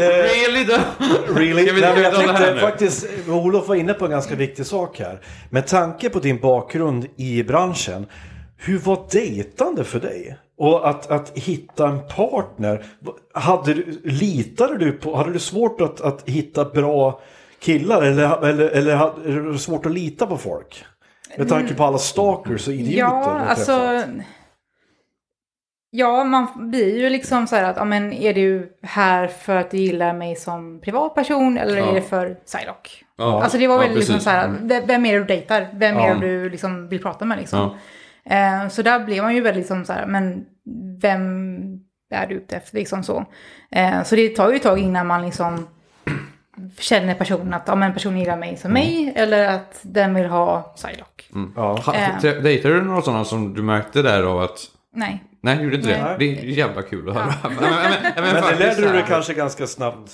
eh, 0.00 0.22
Really 0.22 0.64
då? 0.64 0.76
Really? 1.34 1.62
Ska 1.64 1.72
vi 1.74 1.80
Nej, 1.80 2.02
jag 2.02 2.14
tänkte 2.14 2.56
faktiskt, 2.60 3.06
Olof 3.28 3.68
var 3.68 3.74
inne 3.74 3.94
på 3.94 4.04
en 4.04 4.10
ganska 4.10 4.34
viktig 4.34 4.66
sak 4.66 4.98
här. 4.98 5.20
Med 5.50 5.66
tanke 5.66 6.10
på 6.10 6.18
din 6.18 6.38
bakgrund 6.40 7.06
i 7.16 7.42
branschen, 7.42 8.06
hur 8.56 8.78
var 8.78 9.06
dejtande 9.12 9.84
för 9.84 10.00
dig? 10.00 10.36
Och 10.58 10.88
att, 10.88 11.10
att 11.10 11.38
hitta 11.38 11.88
en 11.88 12.00
partner, 12.16 12.84
hade 13.34 13.74
du, 13.74 14.00
litade 14.04 14.78
du 14.78 14.92
på, 14.92 15.16
hade 15.16 15.32
du 15.32 15.38
svårt 15.38 15.80
att, 15.80 16.00
att 16.00 16.28
hitta 16.28 16.64
bra 16.64 17.20
killar 17.60 18.02
eller, 18.02 18.44
eller, 18.44 18.68
eller 18.68 18.94
hade 18.96 19.42
du 19.52 19.58
svårt 19.58 19.86
att 19.86 19.92
lita 19.92 20.26
på 20.26 20.36
folk? 20.36 20.84
Med 21.38 21.48
tanke 21.48 21.74
på 21.74 21.84
alla 21.84 21.98
stalkers 21.98 22.68
och 22.68 22.74
idioter 22.74 22.98
Ja, 22.98 23.38
alltså... 23.40 24.02
Ja, 25.90 26.24
man 26.24 26.70
blir 26.70 26.98
ju 26.98 27.10
liksom 27.10 27.46
så 27.46 27.56
här 27.56 27.64
att, 27.64 27.76
ja 27.76 27.84
men 27.84 28.12
är 28.12 28.34
du 28.34 28.72
här 28.82 29.26
för 29.28 29.56
att 29.56 29.70
du 29.70 29.76
gillar 29.76 30.12
mig 30.12 30.36
som 30.36 30.80
privatperson 30.80 31.58
eller 31.58 31.76
Ja. 31.78 31.90
är 31.90 31.94
det 31.94 32.02
för 32.02 32.34
Psylocke? 32.34 32.90
Ja. 33.16 33.42
Alltså 33.42 33.58
det 33.58 33.66
var 33.66 33.74
Ja, 33.74 33.80
väldigt 33.80 33.98
liksom 33.98 34.20
så 34.20 34.30
här, 34.30 34.54
v- 34.62 34.82
vem 34.86 35.06
är 35.06 35.12
det 35.12 35.18
du 35.18 35.24
dejtar? 35.24 35.68
Vem 35.72 35.96
är 35.96 36.08
Ja. 36.08 36.14
det 36.14 36.20
du 36.26 36.50
liksom 36.50 36.88
vill 36.88 37.02
prata 37.02 37.24
med 37.24 37.38
liksom? 37.38 37.70
Ja. 38.24 38.34
Eh, 38.36 38.68
så 38.68 38.82
där 38.82 39.04
blev 39.04 39.22
man 39.22 39.34
ju 39.34 39.40
väldigt 39.40 39.60
liksom 39.60 39.84
så 39.84 39.92
här, 39.92 40.06
men 40.06 40.44
vem 41.00 41.58
är 42.10 42.26
du 42.26 42.34
ute 42.34 42.56
efter 42.56 42.76
liksom 42.76 43.02
så? 43.02 43.24
Eh, 43.70 44.02
så 44.02 44.16
det 44.16 44.28
tar 44.28 44.50
ju 44.50 44.56
ett 44.56 44.62
tag 44.62 44.78
innan 44.78 45.06
man 45.06 45.24
liksom 45.26 45.68
känner 46.78 47.14
personen 47.14 47.54
att, 47.54 47.62
ja 47.66 47.74
men 47.74 47.92
personen 47.92 48.18
gillar 48.18 48.36
mig 48.36 48.56
som 48.56 48.72
mig 48.72 49.12
eller 49.16 49.48
att 49.48 49.78
den 49.82 50.14
vill 50.14 50.26
ha 50.26 50.60
Psylocke. 50.62 51.24
Ja. 51.56 51.76
Ha, 51.86 51.94
Eh. 51.94 52.20
Dejtade 52.42 52.74
du 52.74 52.82
några 52.82 53.02
sådana 53.02 53.24
som 53.24 53.54
du 53.54 53.62
märkte 53.62 54.02
där 54.02 54.22
av 54.22 54.40
att... 54.40 54.58
Nej. 54.94 55.24
Nej, 55.40 55.62
gjorde 55.62 55.76
inte 55.76 55.88
det? 55.88 56.02
Nej. 56.02 56.16
Det 56.18 56.24
är 56.24 56.44
jävla 56.44 56.82
kul 56.82 57.08
att 57.08 57.14
höra. 57.14 57.26
men, 57.42 57.52
men, 57.54 57.70
men, 58.16 58.24
Men 58.34 58.42
det 58.58 58.58
lärde 58.58 58.80
du 58.80 58.92
dig 58.92 59.04
kanske 59.08 59.34
ganska 59.34 59.66
snabbt 59.66 60.10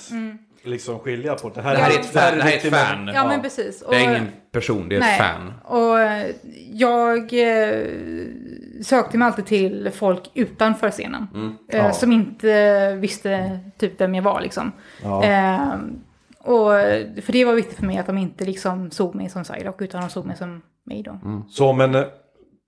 liksom 0.63 0.99
skilja 0.99 1.35
på. 1.35 1.49
Det 1.49 1.61
här, 1.61 1.75
Det 1.75 1.81
här 1.81 1.91
är 1.91 1.99
ett 1.99 2.05
fan. 2.05 2.37
Det 2.37 2.43
här 2.43 2.51
är 2.51 2.57
ett 2.57 2.73
fan. 2.73 3.11
Ja, 3.13 3.27
men 3.27 3.41
precis. 3.41 3.83
Det 3.89 3.95
är 3.95 4.09
Och- 4.09 4.15
ingen 4.15 4.27
person, 4.51 4.89
det 4.89 4.95
är 4.95 4.99
ett 4.99 5.05
Nej. 5.05 5.19
fan. 5.19 5.53
Och 5.63 5.99
eh, 5.99 6.25
jag 6.71 7.17
eh, 7.33 7.85
sökte 8.83 9.17
mig 9.17 9.25
alltid 9.25 9.45
till 9.45 9.89
folk 9.95 10.21
utanför 10.33 10.91
scenen. 10.91 11.27
Eh, 11.71 11.77
Ja. 11.77 11.91
Som 11.93 12.11
inte 12.11 12.91
visste 12.99 13.59
typ 13.77 14.01
vem 14.01 14.15
jag 14.15 14.23
var 14.23 14.41
liksom. 14.41 14.71
Ja. 15.03 15.23
Eh, 15.23 15.59
Och, 16.45 16.71
för 17.23 17.31
det 17.31 17.45
var 17.45 17.53
viktigt 17.53 17.77
för 17.77 17.85
mig 17.85 17.97
att 17.97 18.05
de 18.07 18.17
inte 18.17 18.45
liksom 18.45 18.91
såg 18.91 19.15
mig 19.15 19.29
som 19.29 19.43
Psylocke 19.43 19.83
utan 19.83 20.01
de 20.01 20.09
såg 20.09 20.25
mig 20.25 20.37
som 20.37 20.61
mig 20.83 21.03
då. 21.03 21.19
Så 21.49 21.69
om 21.69 21.81
en 21.81 21.95
eh, 21.95 22.03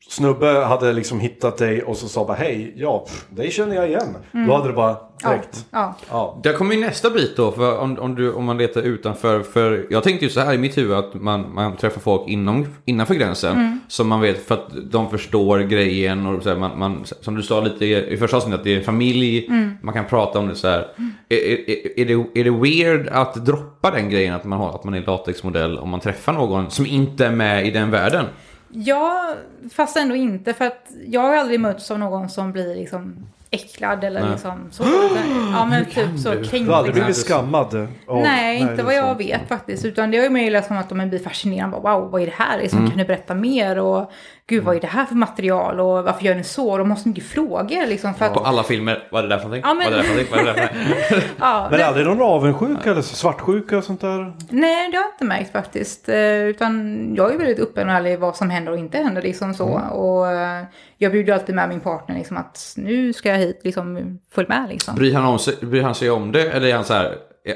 snubbe 0.09 0.47
hade 0.47 0.93
liksom 0.93 1.19
hittat 1.19 1.57
dig 1.57 1.83
och 1.83 1.97
så 1.97 2.07
sa 2.07 2.25
bara 2.25 2.37
hej, 2.37 2.73
ja, 2.75 2.99
pff, 2.99 3.25
dig 3.29 3.51
känner 3.51 3.75
jag 3.75 3.87
igen. 3.87 4.17
Då 4.47 4.55
hade 4.55 4.67
det 4.67 4.73
bara 4.73 4.97
räckt. 5.23 5.65
Ja. 5.71 5.95
Ja. 6.09 6.39
Där 6.43 6.53
kommer 6.53 6.75
ju 6.75 6.81
nästa 6.81 7.09
bit 7.09 7.37
då, 7.37 7.51
för 7.51 7.77
om, 7.77 7.99
om, 7.99 8.15
du, 8.15 8.33
om 8.33 8.45
man 8.45 8.57
letar 8.57 8.81
utanför. 8.81 9.41
För 9.41 9.87
jag 9.89 10.03
tänkte 10.03 10.25
ju 10.25 10.31
så 10.31 10.39
här 10.39 10.53
i 10.53 10.57
mitt 10.57 10.77
huvud 10.77 10.97
att 10.97 11.13
man, 11.13 11.53
man 11.53 11.77
träffar 11.77 12.01
folk 12.01 12.29
inom, 12.29 12.67
innanför 12.85 13.13
gränsen. 13.13 13.79
Som 13.87 14.07
man 14.07 14.21
vet 14.21 14.47
för 14.47 14.55
att 14.55 14.91
de 14.91 15.09
förstår 15.09 15.59
grejen. 15.59 16.25
Och 16.25 16.43
så 16.43 16.49
här, 16.49 16.57
man, 16.57 16.79
man, 16.79 17.05
som 17.21 17.35
du 17.35 17.43
sa 17.43 17.61
lite 17.61 17.85
i, 17.85 18.17
första 18.17 18.37
avsnittet, 18.37 18.59
att 18.59 18.63
det 18.63 18.75
är 18.75 18.81
familj. 18.81 19.49
Man 19.81 19.93
kan 19.93 20.05
prata 20.05 20.39
om 20.39 20.47
det 20.47 20.55
så 20.55 20.67
här. 20.67 20.87
Är, 21.29 21.37
är, 21.37 21.99
är, 21.99 22.05
det, 22.05 22.39
är 22.39 22.43
det 22.43 22.51
weird 22.51 23.07
att 23.07 23.45
droppa 23.45 23.91
den 23.91 24.09
grejen 24.09 24.33
att 24.33 24.43
man, 24.43 24.59
har, 24.59 24.69
att 24.69 24.83
man 24.83 24.93
är 24.93 25.01
latexmodell 25.01 25.77
om 25.77 25.89
man 25.89 25.99
träffar 25.99 26.33
någon 26.33 26.71
som 26.71 26.85
inte 26.85 27.25
är 27.25 27.31
med 27.31 27.67
i 27.67 27.71
den 27.71 27.91
världen? 27.91 28.25
Ja, 28.69 29.33
fast 29.73 29.97
ändå 29.97 30.15
inte. 30.15 30.53
För 30.53 30.65
att 30.65 30.87
jag 31.07 31.21
har 31.21 31.35
aldrig 31.35 31.59
mötts 31.59 31.91
av 31.91 31.99
någon 31.99 32.29
som 32.29 32.51
blir 32.51 32.75
liksom 32.75 33.15
äcklad 33.51 34.03
eller 34.03 34.21
Nej. 34.21 34.31
liksom 34.31 34.67
så. 34.71 34.83
Ja, 35.53 35.65
men 35.65 35.85
typ 35.85 36.19
så 36.23 36.31
kränkt. 36.31 36.51
Du 36.51 36.71
har 36.71 36.77
aldrig 36.77 36.95
liksom. 36.95 37.05
blivit 37.05 37.15
skammad? 37.17 37.87
av- 38.07 38.21
Nej, 38.21 38.59
inte 38.61 38.73
det 38.75 38.81
är 38.81 38.85
vad 38.85 38.95
jag 38.95 39.07
så. 39.07 39.13
vet 39.17 39.47
faktiskt. 39.47 39.85
Utan 39.85 40.11
det 40.11 40.17
är 40.17 40.23
ju 40.23 40.29
mer 40.29 40.51
liksom 40.51 40.77
att 40.77 40.89
de 40.89 41.09
blir 41.09 41.19
fascinerade. 41.19 41.71
Bara, 41.81 41.99
wow, 41.99 42.11
vad 42.11 42.21
är 42.21 42.25
det 42.25 42.33
här? 42.37 42.57
Liksom, 42.57 42.89
Kan 42.89 42.97
du 42.97 43.05
berätta 43.05 43.33
mer? 43.33 43.79
Och 43.79 44.11
gud, 44.47 44.63
vad 44.63 44.75
är 44.75 44.79
det 44.79 44.87
här 44.87 45.05
för 45.05 45.15
material? 45.15 45.79
Och 45.79 46.03
varför 46.03 46.25
gör 46.25 46.35
ni 46.35 46.43
så? 46.43 46.77
De 46.77 46.89
har 46.91 46.97
så 46.97 47.07
mycket 47.09 47.23
frågor 47.23 47.87
liksom. 47.87 48.13
För 48.13 48.25
att, 48.25 48.33
På 48.33 48.39
alla 48.39 48.63
filmer, 48.63 49.07
vad 49.11 49.23
är 49.23 49.27
det 49.27 49.35
där 49.35 49.39
för 49.41 49.49
någonting? 49.49 49.63
Ja, 49.65 49.73
men- 49.73 49.91
Vad 49.91 49.93
är 49.93 49.97
det 49.97 49.97
där 49.97 50.23
för 50.25 50.35
någonting? 50.35 50.45
Vad 50.45 50.47
är 50.47 50.53
det 50.53 50.61
där 50.61 50.67
för 50.67 50.75
någonting? 50.75 51.29
ja, 51.39 51.67
Men 51.71 51.81
aldrig 51.81 52.05
någon 52.05 52.21
avundsjuka 52.21 52.91
eller 52.91 53.01
svartsjuka 53.01 53.77
och 53.77 53.83
sånt 53.83 54.01
där? 54.01 54.33
nej, 54.49 54.91
det 54.91 54.97
har 54.97 55.03
jag 55.03 55.13
inte 55.13 55.25
märkt 55.25 55.51
faktiskt. 55.51 56.09
Eh, 56.09 56.17
Utan 56.47 57.15
jag 57.15 57.33
är 57.33 57.37
väldigt 57.37 57.59
öppen 57.59 57.89
och 57.89 57.95
ärlig 57.95 58.19
vad 58.19 58.35
som 58.35 58.49
händer 58.49 58.71
och 58.71 58.77
inte 58.77 58.97
händer. 58.97 59.21
Liksom 59.21 59.53
så. 59.53 59.65
Och 59.91 60.31
eh, 60.31 60.63
jag 60.97 61.11
bjuder 61.11 61.33
alltid 61.33 61.55
med 61.55 61.69
min 61.69 61.79
partner 61.79 62.15
liksom, 62.15 62.37
att 62.37 62.73
nu 62.77 63.13
ska 63.13 63.29
jag 63.29 63.37
hit, 63.37 63.61
liksom, 63.63 64.19
följ 64.31 64.47
med 64.47 64.69
liksom. 64.69 64.95
Bryr 64.95 65.13
han, 65.13 65.25
om 65.25 65.39
sig, 65.39 65.55
bryr 65.61 65.81
han 65.81 65.95
sig 65.95 66.09
om 66.11 66.31
det? 66.31 66.51
Eller 66.51 66.67
är 66.67 66.75
han 66.75 66.85
så 66.85 66.93
här, 66.93 67.15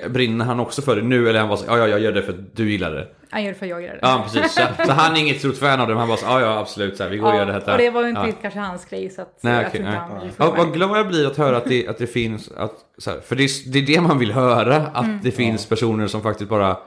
brinner 0.09 0.45
han 0.45 0.59
också 0.59 0.81
för 0.81 0.95
det 0.95 1.01
nu? 1.01 1.29
Eller 1.29 1.39
han 1.39 1.49
bara 1.49 1.57
så 1.57 1.65
ja, 1.67 1.77
ja, 1.77 1.87
jag 1.87 1.99
gör 1.99 2.11
det 2.11 2.21
för 2.21 2.33
att 2.33 2.55
du 2.55 2.71
gillar 2.71 2.91
det? 2.91 3.07
Han 3.29 3.43
gör 3.43 3.51
det 3.51 3.57
för 3.57 3.65
att 3.65 3.69
jag 3.69 3.81
gör 3.81 3.89
det. 3.93 3.99
Ja, 4.01 4.21
precis. 4.25 4.53
Så, 4.53 4.61
så 4.85 4.91
han 4.91 5.15
är 5.15 5.19
inget 5.19 5.39
stort 5.39 5.57
fan 5.57 5.79
av 5.81 5.87
det, 5.87 5.93
men 5.93 5.99
han 5.99 6.07
bara 6.07 6.17
så, 6.17 6.25
ja, 6.25 6.41
ja, 6.41 6.59
absolut, 6.59 6.97
så 6.97 7.03
här, 7.03 7.09
vi 7.09 7.17
går 7.17 7.31
och 7.31 7.35
gör 7.37 7.45
det 7.45 7.51
här. 7.53 7.71
och 7.71 7.77
det 7.77 7.89
var 7.89 8.01
ju 8.03 8.09
inte 8.09 8.21
ja. 8.21 8.33
kanske 8.41 8.59
hans 8.59 8.85
grej. 8.85 9.09
Så 9.09 9.21
att 9.21 9.39
Nej, 9.41 9.53
jag 9.53 9.59
okej, 9.67 9.71
tror 9.71 9.85
inte 9.93 10.01
nej. 10.09 10.31
han 10.37 10.47
Ja, 10.47 10.53
vad 10.57 10.73
glad 10.73 10.97
jag 10.99 11.07
blir 11.07 11.27
att 11.27 11.37
höra 11.37 11.57
att 11.57 11.65
det, 11.65 11.87
att 11.87 11.97
det 11.97 12.07
finns, 12.07 12.51
att, 12.57 12.73
så 12.97 13.09
här, 13.11 13.19
för 13.19 13.35
det 13.35 13.43
är, 13.43 13.71
det 13.71 13.79
är 13.79 13.83
det 13.95 14.01
man 14.01 14.19
vill 14.19 14.31
höra, 14.31 14.75
att 14.75 15.05
Mm. 15.05 15.19
det 15.23 15.31
finns 15.31 15.65
personer 15.65 16.07
som 16.07 16.21
faktiskt 16.21 16.49
bara, 16.49 16.77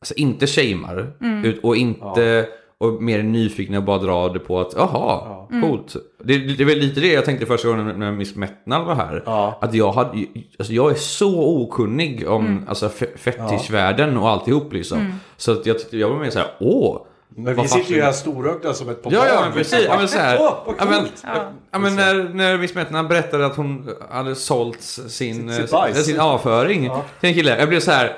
alltså 0.00 0.14
inte 0.14 0.46
shamear, 0.46 1.12
Mm. 1.20 1.44
ut, 1.44 1.60
och 1.64 1.76
inte, 1.76 2.46
och 2.80 3.02
mer 3.02 3.22
nyfikna 3.22 3.78
och 3.78 3.84
bara 3.84 3.98
drar 3.98 4.30
det 4.30 4.38
på 4.38 4.60
att, 4.60 4.72
jaha, 4.76 5.36
Mm. 5.50 5.68
coolt. 5.68 5.96
Det, 6.24 6.38
det 6.38 6.64
väl 6.64 6.78
lite 6.78 7.00
det 7.00 7.12
jag 7.12 7.24
tänkte 7.24 7.46
första 7.46 7.68
gången 7.68 7.86
när 8.00 8.12
Miss 8.12 8.34
Metnal 8.36 8.84
var 8.84 8.94
här. 8.94 9.22
Ja. 9.26 9.58
Att 9.60 9.74
jag 9.74 9.92
hade, 9.92 10.26
alltså 10.58 10.72
jag 10.72 10.90
är 10.90 10.94
så 10.94 11.56
okunnig 11.62 12.28
om 12.28 12.46
Mm. 12.46 12.64
alltså, 12.68 12.88
fe- 12.88 13.16
fetischvärlden 13.18 14.16
och 14.16 14.28
alltihop 14.28 14.72
liksom. 14.72 15.12
Så 15.36 15.52
att 15.52 15.66
jag, 15.66 15.78
tyckte- 15.78 15.96
jag 15.96 16.08
var 16.10 16.16
mer 16.18 16.30
så 16.30 16.38
här, 16.38 16.48
åh. 16.60 17.06
Men 17.36 17.56
vi 17.56 17.68
sitter 17.68 17.94
ju 17.94 18.02
här 18.02 18.12
storögda 18.12 18.74
som 18.74 18.88
ett 18.88 19.02
par 19.02 19.12
Ja, 19.12 19.26
ja, 19.26 19.40
men 19.44 19.52
precis. 19.52 19.84
Ja, 19.86 19.96
men 19.98 20.08
så 20.08 20.18
här. 20.18 20.36
Åh, 20.40 20.54
vad 20.66 20.74
ja, 20.78 20.84
men, 20.84 21.00
coolt. 21.00 21.24
ja, 21.72 21.78
men 21.78 21.96
när, 21.96 22.34
när 22.34 22.58
Miss 22.58 22.74
Metna 22.74 23.04
berättade 23.04 23.46
att 23.46 23.56
hon 23.56 23.88
hade 24.10 24.34
sålt 24.34 24.80
sin, 24.80 25.52
bajs. 25.72 26.04
sin 26.06 26.20
avföring 26.20 26.90
till 27.20 27.28
en 27.28 27.34
kille. 27.34 27.58
Jag 27.58 27.68
blev 27.68 27.80
så 27.80 27.90
här. 27.90 28.16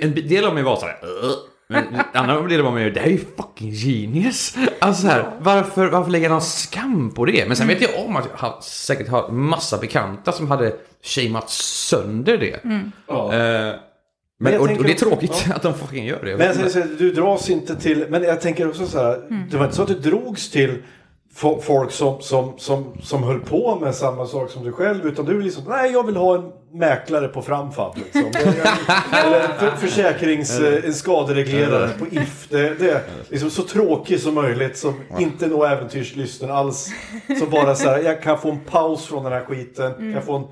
En 0.00 0.14
del 0.14 0.44
av 0.44 0.54
mig 0.54 0.62
var 0.62 0.76
så 0.76 0.86
här. 0.86 0.96
Men 1.68 1.84
en 1.94 2.00
annan 2.12 2.48
del 2.48 2.66
av 2.66 2.74
mig, 2.74 2.90
det 2.90 3.00
här 3.00 3.06
är 3.06 3.10
ju 3.10 3.24
fucking 3.36 3.72
genius. 3.72 4.56
Alltså 4.78 5.02
så 5.02 5.08
här, 5.08 5.30
varför, 5.40 5.86
varför 5.86 6.10
lägger 6.10 6.30
han 6.30 6.40
skam 6.40 7.10
på 7.10 7.24
det? 7.24 7.46
Men 7.46 7.56
sen 7.56 7.68
vet 7.68 7.80
jag 7.82 7.90
om 8.06 8.16
att 8.16 8.28
jag 8.32 8.48
har, 8.48 8.60
säkert 8.62 9.08
har 9.08 9.28
massa 9.28 9.78
bekanta 9.78 10.32
som 10.32 10.50
hade 10.50 10.72
shameat 11.02 11.50
sönder 11.50 12.38
det. 12.38 12.60
Ja. 13.08 13.34
Eh, 13.34 13.74
men, 14.38 14.52
jag 14.52 14.62
och, 14.62 14.68
och 14.70 14.84
det 14.84 14.90
är 14.90 14.94
också- 14.94 15.08
tråkigt 15.08 15.46
att 15.54 15.62
de 15.62 15.74
fucking 15.74 16.06
gör 16.06 16.22
det. 16.22 16.30
Jag 16.30 16.38
Men 16.38 16.46
jag 16.46 16.70
säger 16.70 16.86
här, 16.86 16.94
du 16.98 17.12
dras 17.12 17.50
inte 17.50 17.76
till, 17.76 18.06
men 18.08 18.22
jag 18.22 18.40
tänker 18.40 18.68
också 18.68 18.86
så 18.86 18.98
här, 18.98 19.46
det 19.50 19.56
var 19.56 19.64
inte 19.64 19.76
så 19.76 19.82
att 19.82 19.88
du 19.88 19.98
drogs 19.98 20.50
till 20.50 20.82
folk 21.36 21.90
som, 21.92 22.20
som, 22.20 22.58
som, 22.58 22.84
som 23.02 23.22
höll 23.22 23.40
på 23.40 23.78
med 23.80 23.94
samma 23.94 24.26
sak 24.26 24.50
som 24.50 24.64
du 24.64 24.72
själv, 24.72 25.06
utan 25.06 25.24
du 25.24 25.38
är 25.38 25.42
liksom, 25.42 25.64
nej 25.68 25.92
jag 25.92 26.06
vill 26.06 26.16
ha 26.16 26.34
en 26.34 26.52
mäklare 26.72 27.28
på 27.28 27.42
Framfab. 27.42 27.96
Liksom. 27.96 28.22
Eller 29.12 29.48
för, 29.58 29.70
försäkrings, 29.70 30.60
eh, 30.60 30.84
en 30.84 30.94
skadereglerare 30.94 31.88
på 31.98 32.06
If. 32.06 32.48
Det, 32.48 32.78
det 32.78 32.90
är 32.90 33.00
liksom 33.28 33.50
så 33.50 33.62
tråkig 33.62 34.20
som 34.20 34.34
möjligt, 34.34 34.78
som 34.78 34.94
inte 35.18 35.46
når 35.46 35.66
äventyrslysten 35.66 36.50
alls. 36.50 36.88
Som 37.38 37.50
bara 37.50 37.74
så 37.74 37.88
här, 37.88 37.98
jag 37.98 38.22
kan 38.22 38.38
få 38.38 38.50
en 38.50 38.60
paus 38.60 39.06
från 39.06 39.24
den 39.24 39.32
här 39.32 39.44
skiten, 39.44 39.92
kan 39.94 40.12
jag 40.12 40.24
få 40.24 40.36
en 40.36 40.46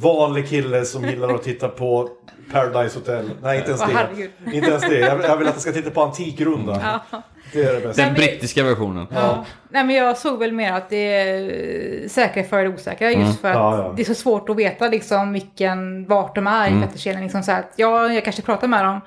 vanlig 0.00 0.48
kille 0.48 0.84
som 0.84 1.04
gillar 1.04 1.34
att 1.34 1.42
titta 1.42 1.68
på 1.68 2.08
Paradise 2.52 2.98
Hotel. 2.98 3.30
Nej, 3.42 3.58
inte 3.58 3.70
ens 3.70 3.82
det. 3.82 4.56
Inte 4.56 4.70
ens 4.70 4.82
det. 4.82 4.98
Jag, 4.98 5.24
jag 5.24 5.36
vill 5.36 5.48
att 5.48 5.54
jag 5.54 5.62
ska 5.62 5.72
titta 5.72 5.90
på 5.90 6.02
Antikrundan. 6.02 6.80
Det 7.52 7.62
är 7.62 7.74
det 7.74 7.80
bästa. 7.80 8.02
Den 8.02 8.14
brittiska 8.14 8.64
versionen. 8.64 9.06
Ja. 9.10 9.44
Nej 9.70 9.84
men 9.84 9.96
jag 9.96 10.16
såg 10.16 10.38
väl 10.38 10.52
mer 10.52 10.72
att 10.72 10.90
det 10.90 11.14
är 11.14 12.08
säkra 12.08 12.44
för 12.44 12.62
det 12.62 12.68
osäkra 12.68 13.10
just 13.10 13.40
för 13.40 13.48
att 13.48 13.54
Ja, 13.54 13.78
ja. 13.78 13.92
det 13.96 14.02
är 14.02 14.06
så 14.06 14.14
svårt 14.14 14.48
att 14.48 14.56
veta 14.56 14.88
liksom 14.88 15.32
vilken, 15.32 16.06
vart 16.06 16.34
de 16.34 16.46
är 16.46 16.68
i 16.68 16.82
fetischkedjan. 16.82 17.22
Liksom 17.22 17.42
så 17.42 17.52
att, 17.52 17.72
ja, 17.76 18.12
jag 18.12 18.24
kanske 18.24 18.42
pratar 18.42 18.68
med 18.68 18.84
dem 18.84 19.00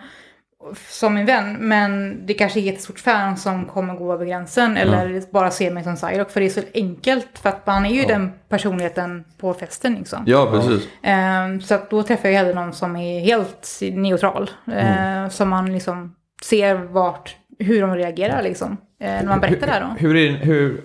som 0.88 1.14
min 1.14 1.26
vän 1.26 1.58
men 1.60 2.22
det 2.26 2.34
kanske 2.34 2.60
är 2.60 2.62
ett 2.62 2.66
jättestort 2.66 3.00
fan 3.00 3.38
som 3.38 3.66
kommer 3.66 3.96
gå 3.96 4.14
över 4.14 4.26
gränsen 4.26 4.78
eller 4.78 5.32
bara 5.32 5.52
ser 5.52 5.72
mig 5.72 5.84
som 5.84 5.96
Psylocke 5.96 6.32
för 6.32 6.40
det 6.40 6.46
är 6.46 6.50
så 6.50 6.62
enkelt 6.74 7.40
för 7.42 7.50
att 7.50 7.68
man 7.68 7.86
är 7.86 7.90
ju 7.90 8.06
den 8.06 8.32
personligheten 8.50 9.26
på 9.38 9.54
festen 9.54 9.96
liksom. 9.96 10.24
Ja, 10.26 10.52
precis. 10.52 10.88
Ehm, 11.04 11.62
så 11.62 11.76
att 11.76 11.90
då 11.90 12.04
träffar 12.04 12.30
jag 12.30 12.36
hellre 12.36 12.54
någon 12.54 12.74
som 12.74 12.96
är 12.96 13.20
helt 13.20 13.80
neutral. 13.82 14.50
Eh, 14.74 15.30
som 15.30 15.50
man 15.50 15.74
liksom 15.74 16.16
ser 16.44 16.76
vart, 16.76 17.36
hur 17.60 17.82
de 17.82 17.96
reagerar 17.96 18.42
liksom. 18.44 18.78
Eh, 19.00 19.08
när 19.08 19.26
man 19.26 19.40
berättar 19.40 19.68
det 19.68 19.74
här 19.74 19.82
då. 19.82 19.96
Hur 20.00 20.16
är 20.16 20.32
hur, 20.32 20.82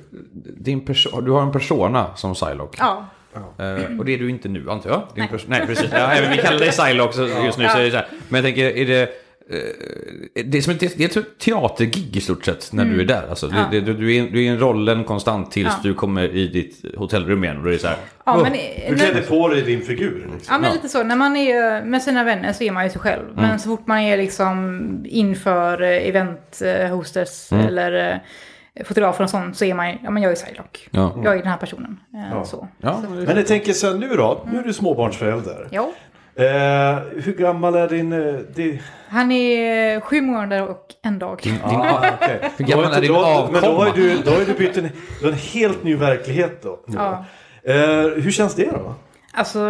din 0.56 0.86
du 1.24 1.30
har 1.30 1.42
en 1.42 1.52
persona 1.52 2.16
som 2.16 2.34
Psylocke. 2.34 2.78
Ja. 2.80 3.04
Eh, 3.34 3.98
och 3.98 4.04
det 4.04 4.14
är 4.14 4.18
du 4.18 4.30
inte 4.30 4.48
nu 4.48 4.70
antar 4.70 4.90
jag? 4.90 5.02
Din 5.14 5.26
nej. 5.30 5.40
nej, 5.46 5.66
precis. 5.66 5.90
Ja, 5.92 6.12
även 6.12 6.30
vi 6.30 6.36
kallar 6.36 6.58
dig 6.58 6.70
Psylocke 6.70 7.20
just 7.44 7.58
nu. 7.58 7.68
Så 7.68 7.78
är 7.78 7.84
det 7.84 7.90
så 7.90 7.96
här. 7.96 8.06
Men 8.28 8.38
jag 8.38 8.44
tänker, 8.44 8.76
är 8.76 8.86
det... 8.86 9.23
eh, 9.50 10.44
det 10.44 10.58
är 10.58 10.62
som 10.62 10.72
ett, 10.72 10.80
det 10.80 11.16
är 11.16 11.18
ett 11.18 11.38
teatergig 11.38 12.16
i 12.16 12.20
stort 12.20 12.44
sett 12.44 12.72
när 12.72 12.84
du 12.84 13.00
är 13.00 13.04
där. 13.04 13.26
Alltså, 13.28 13.48
det, 13.48 13.80
det, 13.80 13.94
du, 13.94 14.16
är, 14.16 14.22
du 14.30 14.46
är 14.46 14.52
i 14.54 14.56
rollen 14.56 15.04
konstant 15.04 15.50
tills 15.52 15.68
Ja. 15.68 15.80
du 15.82 15.94
kommer 15.94 16.28
i 16.36 16.46
ditt 16.48 16.96
hotellrum 16.96 17.44
igen. 17.44 17.56
Och 17.58 17.64
det 17.64 17.74
är 17.74 17.78
så 17.78 17.86
här, 17.86 17.96
Ja, 18.26 18.42
men, 18.42 18.52
Du 18.88 18.94
klädde 18.96 19.20
på 19.22 19.48
dig 19.48 19.62
din 19.62 19.82
figur. 19.82 20.28
Liksom. 20.34 20.54
ja, 20.54 20.58
men 20.58 20.72
lite 20.72 20.88
så. 20.88 21.02
När 21.02 21.16
man 21.16 21.36
är 21.36 21.84
med 21.84 22.02
sina 22.02 22.24
vänner 22.24 22.52
så 22.52 22.64
är 22.64 22.72
man 22.72 22.84
ju 22.84 22.90
sig 22.90 23.00
själv. 23.00 23.24
Men 23.34 23.58
så 23.58 23.68
fort 23.68 23.86
man 23.86 23.98
är 23.98 24.16
liksom 24.16 24.80
inför 25.08 25.82
eh, 25.82 26.08
event 26.08 26.62
eh, 26.64 26.88
hostess 26.96 27.52
eller 27.52 28.12
eh, 28.12 28.84
fotografer 28.84 29.24
och 29.24 29.30
sånt 29.30 29.56
så 29.56 29.64
är 29.64 29.74
man 29.74 29.90
ju, 29.90 29.98
ja 30.02 30.10
men 30.10 30.22
jag 30.22 30.32
är 30.32 30.36
Psylocke. 30.36 30.80
Ja. 30.90 31.20
Jag 31.24 31.34
är 31.34 31.38
den 31.38 31.46
här 31.46 31.56
personen. 31.56 32.00
Eh, 32.32 32.44
Så. 32.44 32.68
Ja, 32.80 33.00
så. 33.04 33.10
Men 33.10 33.36
jag 33.36 33.46
tänker 33.46 33.72
så 33.72 33.86
här 33.92 33.94
nu 33.98 34.08
då. 34.08 34.46
Nu 34.52 34.58
är 34.58 34.62
du 34.62 34.72
småbarnsförälder. 34.72 35.68
Jo. 35.70 35.92
Eh, 36.36 36.98
hur 37.24 37.34
gammal 37.38 37.74
är 37.74 37.88
din... 37.88 38.12
Eh, 38.12 38.34
din... 38.34 38.78
Han 39.08 39.32
är 39.32 40.00
sju 40.00 40.20
månader 40.20 40.68
och 40.68 40.86
en 41.02 41.18
dag. 41.18 41.40
din, 41.42 41.54
Ah, 41.64 42.04
okej. 42.22 42.50
hur 42.56 42.64
gammal 42.64 42.92
är 42.92 43.00
din 43.00 43.12
då- 43.12 43.48
Men 43.52 43.62
då 43.62 43.68
har 43.68 43.86
avkomma? 43.86 43.92
du, 43.96 44.18
då 44.18 44.30
har 44.30 44.38
du 44.44 44.54
bytt 44.54 44.76
en, 44.76 44.88
du 45.20 45.24
har 45.26 45.32
en 45.32 45.38
helt 45.38 45.84
ny 45.84 45.96
verklighet 45.96 46.62
då. 46.62 46.80
Ja. 46.86 47.24
Eh, 47.62 47.74
hur 48.22 48.30
känns 48.30 48.54
det 48.54 48.70
då? 48.70 48.94
Alltså 49.32 49.60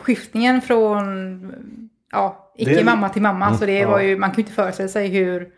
skiftningen 0.00 0.60
från 0.60 1.52
ja, 2.12 2.52
icke 2.56 2.80
är- 2.80 2.84
mamma 2.84 3.08
till 3.08 3.22
mamma. 3.22 3.54
så 3.58 3.66
det 3.66 3.78
ja. 3.78 3.88
var 3.90 4.00
ju, 4.00 4.16
man 4.18 4.30
kan 4.30 4.36
ju 4.36 4.42
inte 4.42 4.52
föreställa 4.54 4.88
sig 4.88 5.08
hur 5.08 5.48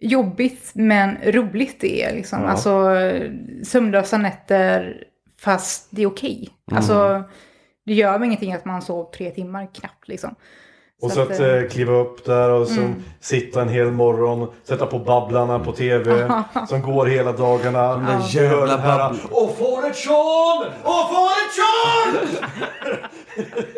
jobbigt 0.00 0.70
men 0.74 1.16
roligt 1.24 1.80
det 1.80 2.02
är. 2.04 2.14
Liksom. 2.14 2.42
Ja. 2.42 2.48
Alltså 2.48 2.84
sömnlösa 3.64 4.18
nätter 4.18 5.04
fast 5.40 5.88
det 5.90 6.02
är 6.02 6.06
okej. 6.06 6.48
Mm. 6.70 6.76
Alltså 6.78 7.22
det 7.84 7.94
gör 7.94 8.18
mig 8.18 8.26
ingenting 8.26 8.52
att 8.52 8.64
man 8.64 8.82
sov 8.82 9.10
tre 9.12 9.30
timmar 9.30 9.74
knappt 9.74 10.08
liksom. 10.08 10.34
Och 11.02 11.10
så 11.10 11.20
att 11.22 11.40
eh, 11.40 11.46
kliva 11.70 11.92
upp 11.92 12.24
där 12.24 12.50
och 12.50 12.66
så 12.68 12.92
sitta 13.20 13.62
en 13.62 13.68
hel 13.68 13.90
morgon, 13.90 14.48
sätta 14.68 14.86
på 14.86 14.98
Babblarna 14.98 15.58
på 15.58 15.72
tv 15.72 16.30
som 16.68 16.82
går 16.82 17.06
hela 17.06 17.32
dagarna. 17.32 17.92
De 17.92 18.04
där 18.06 18.20
jävla 18.42 18.76
Babbl- 18.78 19.30
Och 19.30 19.56
får 19.58 19.86
ett 19.90 19.96
Sean! 19.96 20.64
Och 20.82 21.08
får 21.10 21.26
ett 21.26 21.52
Sean! 21.54 22.38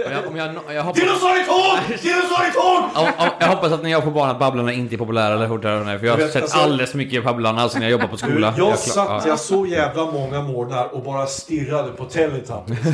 Om 0.07 0.12
jag, 0.12 0.27
om 0.29 0.37
jag, 0.66 0.77
jag, 0.77 0.83
hoppas, 0.83 1.01
Dinosaurietåg! 1.01 1.79
Dinosaurietåg! 2.03 3.07
jag 3.41 3.47
hoppas 3.49 3.72
att 3.72 3.83
när 3.83 3.91
jag 3.91 4.05
får 4.05 4.11
barn 4.11 4.31
att 4.31 4.39
Babblarna 4.39 4.72
inte 4.72 4.95
är 4.95 4.99
populära 4.99 5.35
eller 5.35 5.49
fortare. 5.49 5.99
För 5.99 6.07
jag 6.07 6.12
har 6.12 6.18
Jag 6.18 6.25
vet, 6.27 6.33
sett 6.33 6.43
alltså- 6.43 6.59
alldeles 6.59 6.91
för 6.91 6.99
mycket 6.99 7.25
Babblarna 7.25 7.68
sen 7.68 7.83
jag 7.83 7.91
jobbade 7.91 8.09
på 8.09 8.16
Du, 8.16 8.18
skola. 8.33 8.47
jag 8.47 8.55
klar- 8.57 8.77
satt 8.77 9.07
ja. 9.09 9.22
jag 9.27 9.39
så 9.39 9.66
jävla 9.66 10.05
många 10.05 10.43
morgnar 10.43 10.95
och 10.95 11.03
bara 11.03 11.27
stirrade 11.27 11.89
på 11.93 12.05
Teletubbies. 12.05 12.79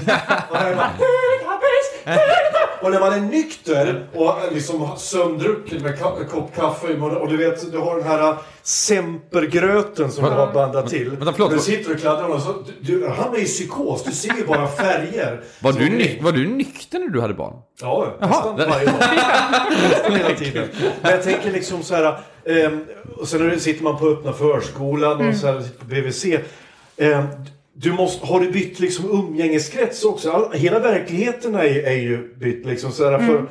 Och 0.50 0.56
jag 0.56 0.76
bara, 0.76 0.90
Teletubbies! 0.98 2.04
Teletubbies! 2.04 2.69
Och 2.82 2.90
när 2.90 3.00
man 3.00 3.12
är 3.12 3.20
nykter 3.20 4.06
och 4.14 4.34
liksom 4.52 4.88
sömndrucken 4.98 5.82
med 5.82 5.98
ka- 5.98 6.20
en 6.20 6.28
kopp 6.28 6.56
kaffe 6.56 6.92
i 6.92 6.96
munnen 6.96 7.16
och 7.16 7.28
du 7.28 7.36
vet, 7.36 7.72
du 7.72 7.78
har 7.78 7.96
den 7.96 8.06
här 8.06 8.36
sempergröten 8.62 10.10
som 10.12 10.24
du 10.24 10.30
har 10.30 10.52
blandat 10.52 10.88
till. 10.88 11.10
vänta, 11.10 11.32
förlåt. 11.32 11.50
Du 11.50 11.58
sitter 11.58 11.94
och 11.94 12.00
kladdar 12.00 12.24
och 12.28 12.42
så, 12.42 12.54
du, 12.80 13.00
du 13.00 13.08
hamnar 13.08 13.38
i 13.38 13.44
psykos, 13.44 14.04
du 14.04 14.12
ser 14.12 14.34
ju 14.36 14.46
bara 14.46 14.66
färger. 14.68 15.40
Var 15.60 15.72
du, 15.72 15.88
ny, 15.90 16.18
var 16.22 16.32
du 16.32 16.46
nykter 16.46 16.98
när 16.98 17.08
du 17.08 17.20
hade 17.20 17.34
barn? 17.34 17.54
Ja, 17.80 18.16
nästan 18.20 18.56
det- 18.56 18.66
varje 18.66 18.86
dag. 18.86 18.94
Nästan 19.90 20.12
hela 20.14 20.34
tiden. 20.34 20.68
Men 21.02 21.10
jag 21.10 21.22
tänker 21.22 21.52
liksom 21.52 21.82
så 21.82 21.94
här. 21.94 22.18
ehm, 22.46 22.84
och 23.16 23.28
sen 23.28 23.40
när 23.44 23.50
du- 23.50 23.60
sitter 23.60 23.84
man 23.84 23.98
på 23.98 24.06
öppna 24.08 24.32
förskolan 24.32 25.28
och 25.28 25.34
så 25.34 25.46
här, 25.46 25.60
sitter 25.60 25.78
på 25.78 25.84
BVC. 25.84 26.24
ehm, 26.96 27.26
du 27.74 27.92
måste, 27.92 28.26
har 28.26 28.40
du 28.40 28.50
bytt 28.50 28.80
liksom 28.80 29.10
umgängeskrets 29.10 30.04
också? 30.04 30.30
All, 30.30 30.52
hela 30.52 30.78
verkligheten 30.78 31.54
är, 31.54 31.64
ju- 31.64 31.82
är 31.82 31.96
ju 31.96 32.34
bytt 32.36 32.66
liksom. 32.66 32.92
Så 32.92 33.10
här, 33.10 33.18
för, 33.18 33.46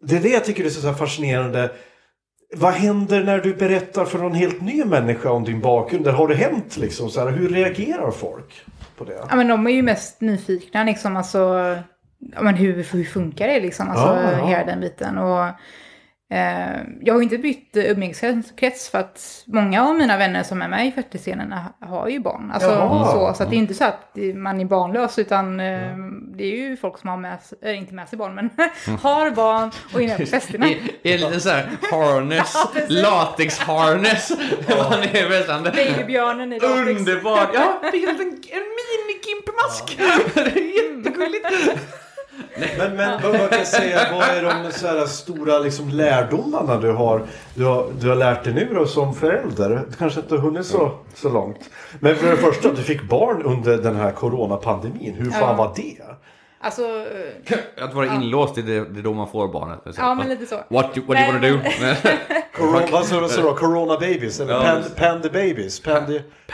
det 0.00 0.16
är 0.16 0.20
det 0.20 0.28
jag 0.28 0.44
tycker 0.44 0.64
är 0.64 0.68
så 0.68 0.92
fascinerande. 0.92 1.70
Vad 2.56 2.72
händer 2.72 3.24
när 3.24 3.38
du 3.38 3.54
berättar 3.54 4.04
för 4.04 4.18
någon 4.18 4.34
helt 4.34 4.60
ny 4.60 4.84
människa 4.84 5.30
om 5.30 5.44
din 5.44 5.60
bakgrund? 5.60 6.04
Där 6.04 6.12
har 6.12 6.28
det 6.28 6.34
hänt 6.34 6.76
liksom? 6.76 7.10
Så 7.10 7.20
här, 7.20 7.30
hur 7.30 7.48
reagerar 7.48 8.10
folk 8.10 8.60
på 8.96 9.04
det? 9.04 9.18
Ja 9.30 9.36
men 9.36 9.48
de 9.48 9.66
är 9.66 9.70
ju 9.70 9.82
mest 9.82 10.20
nyfikna 10.20 10.84
liksom, 10.84 11.16
alltså, 11.16 11.76
men 12.40 12.54
hur, 12.54 12.84
hur 12.92 13.04
funkar 13.04 13.48
det 13.48 13.60
liksom, 13.60 13.88
alltså 13.88 14.06
Ja, 14.06 14.32
ja. 14.38 14.46
hela 14.46 14.64
den 14.66 14.80
biten. 14.80 15.18
Och, 15.18 15.44
jag 17.00 17.14
har 17.14 17.22
inte 17.22 17.38
bytt 17.38 17.76
eh, 17.76 17.84
umgängeskrets 17.84 18.88
för 18.88 18.98
att 18.98 19.44
många 19.46 19.88
av 19.88 19.94
mina 19.94 20.16
vänner 20.16 20.42
som 20.42 20.62
är 20.62 20.68
med 20.68 20.86
i 20.86 20.90
40-scenen 20.90 21.54
har 21.80 22.08
ju 22.08 22.20
barn. 22.20 22.50
Alltså, 22.54 22.70
Jaha. 22.70 23.12
så, 23.12 23.34
så 23.34 23.50
det 23.50 23.56
är 23.56 23.58
inte 23.58 23.74
så 23.74 23.84
att 23.84 24.16
man 24.34 24.60
är 24.60 24.64
barnlös 24.64 25.18
utan 25.18 25.60
eh, 25.60 25.96
det 26.36 26.44
är 26.44 26.56
ju 26.56 26.76
folk 26.76 26.98
som 26.98 27.10
har 27.10 27.16
med 27.16 27.42
sig, 27.42 27.58
äh, 27.62 27.78
inte 27.78 27.94
med 27.94 28.08
sig 28.08 28.18
barn, 28.18 28.34
men 28.34 28.50
har 29.02 29.30
barn 29.30 29.70
och 29.94 30.02
är 30.02 30.08
med 30.08 30.18
på 30.18 30.26
festerna. 30.26 30.68
I 30.68 31.12
en 31.12 31.20
liten 31.20 31.40
sån 31.40 31.52
här 31.52 31.68
harness, 31.90 32.56
latex-harness. 32.88 34.30
Man 34.68 35.02
är. 35.02 35.62
Babybjörnen 35.62 36.52
i 36.52 36.60
latex. 36.60 37.00
Underbart! 37.00 37.50
Ja, 37.54 37.78
det 37.92 38.04
är 38.04 38.08
en, 38.08 38.20
en 38.20 38.66
mini-gimpmask. 38.78 39.98
Det 40.34 40.40
är 40.40 40.94
jättegulligt. 40.94 41.46
Men, 42.78 42.96
men 42.96 43.22
vad, 43.22 43.38
vad 43.38 43.50
kan 43.50 43.58
jag 43.58 43.66
säga, 43.66 43.98
vad 44.12 44.28
är 44.28 44.42
de 44.42 44.72
så 44.72 44.86
här 44.86 45.06
stora 45.06 45.58
liksom, 45.58 45.88
lärdomarna 45.88 46.80
du 46.80 46.92
har, 46.92 47.22
du, 47.54 47.64
har, 47.64 47.86
du 48.00 48.08
har 48.08 48.16
lärt 48.16 48.44
dig 48.44 48.54
nu 48.54 48.68
då 48.74 48.86
som 48.86 49.14
förälder? 49.14 49.84
Du 49.90 49.96
kanske 49.96 50.20
inte 50.20 50.34
har 50.34 50.42
hunnit 50.42 50.66
så, 50.66 50.92
så 51.14 51.28
långt. 51.28 51.70
Men 52.00 52.16
för 52.16 52.30
det 52.30 52.36
första, 52.36 52.72
du 52.72 52.82
fick 52.82 53.02
barn 53.02 53.42
under 53.42 53.78
den 53.78 53.96
här 53.96 54.10
coronapandemin. 54.10 55.14
Hur 55.14 55.30
fan 55.30 55.56
var 55.56 55.72
det? 55.76 56.02
Alltså, 56.64 56.82
Att 57.80 57.94
vara 57.94 58.06
inlåst, 58.14 58.54
det 58.54 58.60
är 58.60 58.64
det 58.64 58.84
det 58.84 59.00
är 59.00 59.02
då 59.02 59.12
man 59.14 59.28
får 59.28 59.48
barnet. 59.52 59.80
ja 59.98 60.14
men 60.14 60.28
lite 60.28 60.46
så. 60.46 60.56
What, 60.68 60.96
you- 60.96 61.06
what 61.06 61.16
do 61.16 61.22
you 61.22 61.26
wanna 61.32 61.48
do? 61.48 61.58
Corona, 62.56 62.86
vad 62.92 63.06
sa 63.06 63.20
du 63.20 63.42
då? 63.42 63.54
Corona 63.54 63.94
babies? 63.94 64.40
Eller 64.40 64.52
Ja. 64.54 64.60
pand, 64.62 64.96
panda 64.96 65.28
babies? 65.28 65.80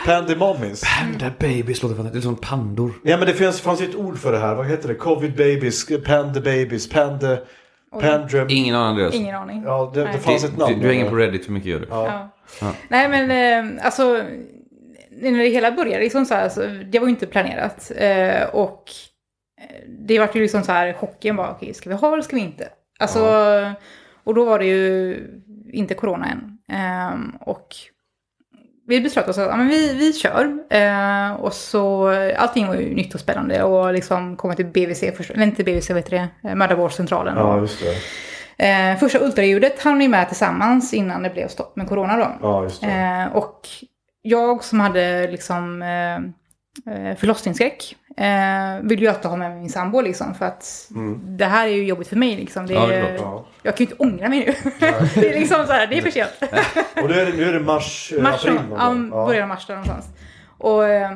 Pandy 0.07 0.37
mommies? 0.37 0.85
Panda 0.99 1.31
babies 1.39 1.83
låter 1.83 1.97
fantastiskt. 1.97 2.13
Det 2.13 2.19
är 2.29 2.33
som 2.33 2.37
pandor. 2.37 2.93
Ja 3.05 3.17
men 3.17 3.27
det 3.27 3.35
fanns, 3.35 3.61
fanns 3.61 3.81
ju 3.83 3.85
ett 3.89 3.97
ord 3.97 4.19
för 4.19 4.33
det 4.33 4.39
här. 4.39 4.55
Vad 4.55 4.67
heter 4.67 4.89
det? 4.89 4.95
Covid 4.95 5.31
babies? 5.37 5.87
Panda 6.07 6.41
babies? 6.41 6.89
Panda... 6.89 7.39
Pandrum? 8.01 8.47
Ingen 8.51 8.75
aning 8.75 8.89
Andreas. 8.91 9.15
Ingen 9.15 9.35
aning. 9.37 9.63
Ja, 9.67 9.91
det, 9.95 10.05
det 10.05 10.19
fanns 10.19 10.45
ett 10.45 10.51
Du, 10.57 10.59
namn. 10.63 10.81
du 10.81 10.89
hänger 10.89 11.11
på 11.11 11.17
Reddit 11.17 11.45
för 11.45 11.53
mycket 11.53 11.69
gör 11.71 11.81
du. 11.81 11.87
Ja. 11.91 12.29
Nej 12.89 13.09
men 13.09 13.31
eh, 13.77 13.85
alltså, 13.87 14.23
när 15.11 15.39
det 15.39 15.49
hela 15.49 15.73
började 15.73 16.03
liksom 16.03 16.25
så 16.27 16.35
här, 16.35 16.49
så, 16.49 16.61
det 16.85 16.99
var 16.99 17.07
ju 17.07 17.11
inte 17.11 17.27
planerat. 17.27 17.93
Eh, 17.97 18.43
och 18.53 18.85
det 19.89 20.19
var 20.19 20.31
ju 20.35 20.41
liksom 20.41 20.63
så 20.63 20.73
här, 20.73 20.93
chocken 20.93 21.37
var, 21.37 21.51
okej, 21.51 21.75
ska 21.75 21.91
vi 21.91 21.97
ha 21.97 22.13
eller 22.13 22.23
ska 22.23 22.37
vi 22.37 22.43
inte? 22.43 22.69
Alltså, 22.99 23.21
och 24.25 24.35
då 24.35 24.45
var 24.45 24.59
det 24.59 24.67
ju 24.67 25.17
inte 25.73 25.95
corona 25.95 26.27
än. 26.27 26.59
Ehm, 26.73 27.37
och 27.41 27.77
vi 28.87 29.01
beslöt 29.01 29.29
oss 29.29 29.39
att 29.39 29.49
ja, 29.49 29.57
men 29.57 29.69
vi, 29.69 29.95
vi 29.95 30.13
kör. 30.13 30.59
Eh, 30.71 31.33
och 31.33 31.53
så, 31.53 32.09
allting 32.37 32.67
var 32.67 32.75
ju 32.75 32.95
nytt 32.95 33.15
och 33.15 33.21
spännande 33.21 33.63
och 33.63 33.93
liksom 33.93 34.37
komma 34.37 34.55
till 34.55 34.67
BVC 34.67 35.05
först, 35.17 35.31
eller 35.31 35.45
inte 35.45 35.65
BVC, 35.65 35.91
vad 35.91 35.99
heter 35.99 36.29
det, 36.43 36.55
mödravårdscentralen. 36.55 37.37
Ja, 37.37 37.59
just 37.59 37.81
det. 37.81 37.95
Eh, 38.59 38.97
första 38.97 39.19
ultraljudet 39.19 39.83
hann 39.83 39.99
vi 39.99 40.09
med 40.09 40.29
tillsammans 40.29 40.95
innan 40.95 41.23
det 41.23 41.31
blev 41.31 41.49
stopp 41.49 41.77
med 41.77 41.89
corona 41.89 42.17
då. 42.17 42.39
Ja, 42.43 42.63
just. 42.63 42.83
Eh, 42.83 43.27
och 43.37 43.69
jag 44.23 44.65
som 44.65 44.81
hade 44.81 45.31
liksom 45.31 45.83
eh, 45.83 46.17
eh, 46.95 47.17
förlossningsskräck 47.17 47.97
eh, 48.19 48.81
vill 48.83 49.01
ju 49.01 49.09
alltid 49.09 49.31
ha 49.31 49.37
med 49.37 49.51
mig 49.51 49.61
min 49.61 49.71
sambo 49.71 50.01
liksom 50.01 50.35
för 50.35 50.45
att 50.47 50.89
det 51.25 51.45
här 51.45 51.67
är 51.67 51.73
ju 51.73 51.85
jobbigt 51.85 52.09
för 52.09 52.17
mig 52.17 52.37
liksom. 52.37 52.67
Det 52.67 52.75
Ja, 52.75 52.87
det 52.87 52.95
är 52.95 53.03
är, 53.03 53.17
klart, 53.19 53.21
ja. 53.21 53.47
Jag 53.63 53.77
kan 53.77 53.87
ju 53.87 53.91
inte 53.93 54.03
ångra 54.05 54.29
mig 54.29 54.39
nu. 54.47 54.71
det 55.15 55.31
är 55.35 55.41
liksom 55.41 55.67
så 55.67 55.73
här, 55.73 55.87
det 55.87 55.99
är 55.99 56.03
för 56.03 56.11
sent. 56.11 56.31
Och 57.03 57.09
nu 57.11 57.15
är 57.21 57.27
det, 57.27 57.33
nu 57.37 57.45
är 57.45 57.53
det 57.53 57.61
mars, 57.61 58.13
eh, 58.17 58.23
Mars, 58.23 58.35
april 58.35 58.61
ja, 58.71 58.93
någon 58.93 59.11
gång. 59.11 59.27
början 59.27 59.43
av 59.43 59.49
mars 59.49 59.67
där 59.67 59.75
någonstans. 59.75 60.07
Och 60.59 60.89
eh, 60.89 61.11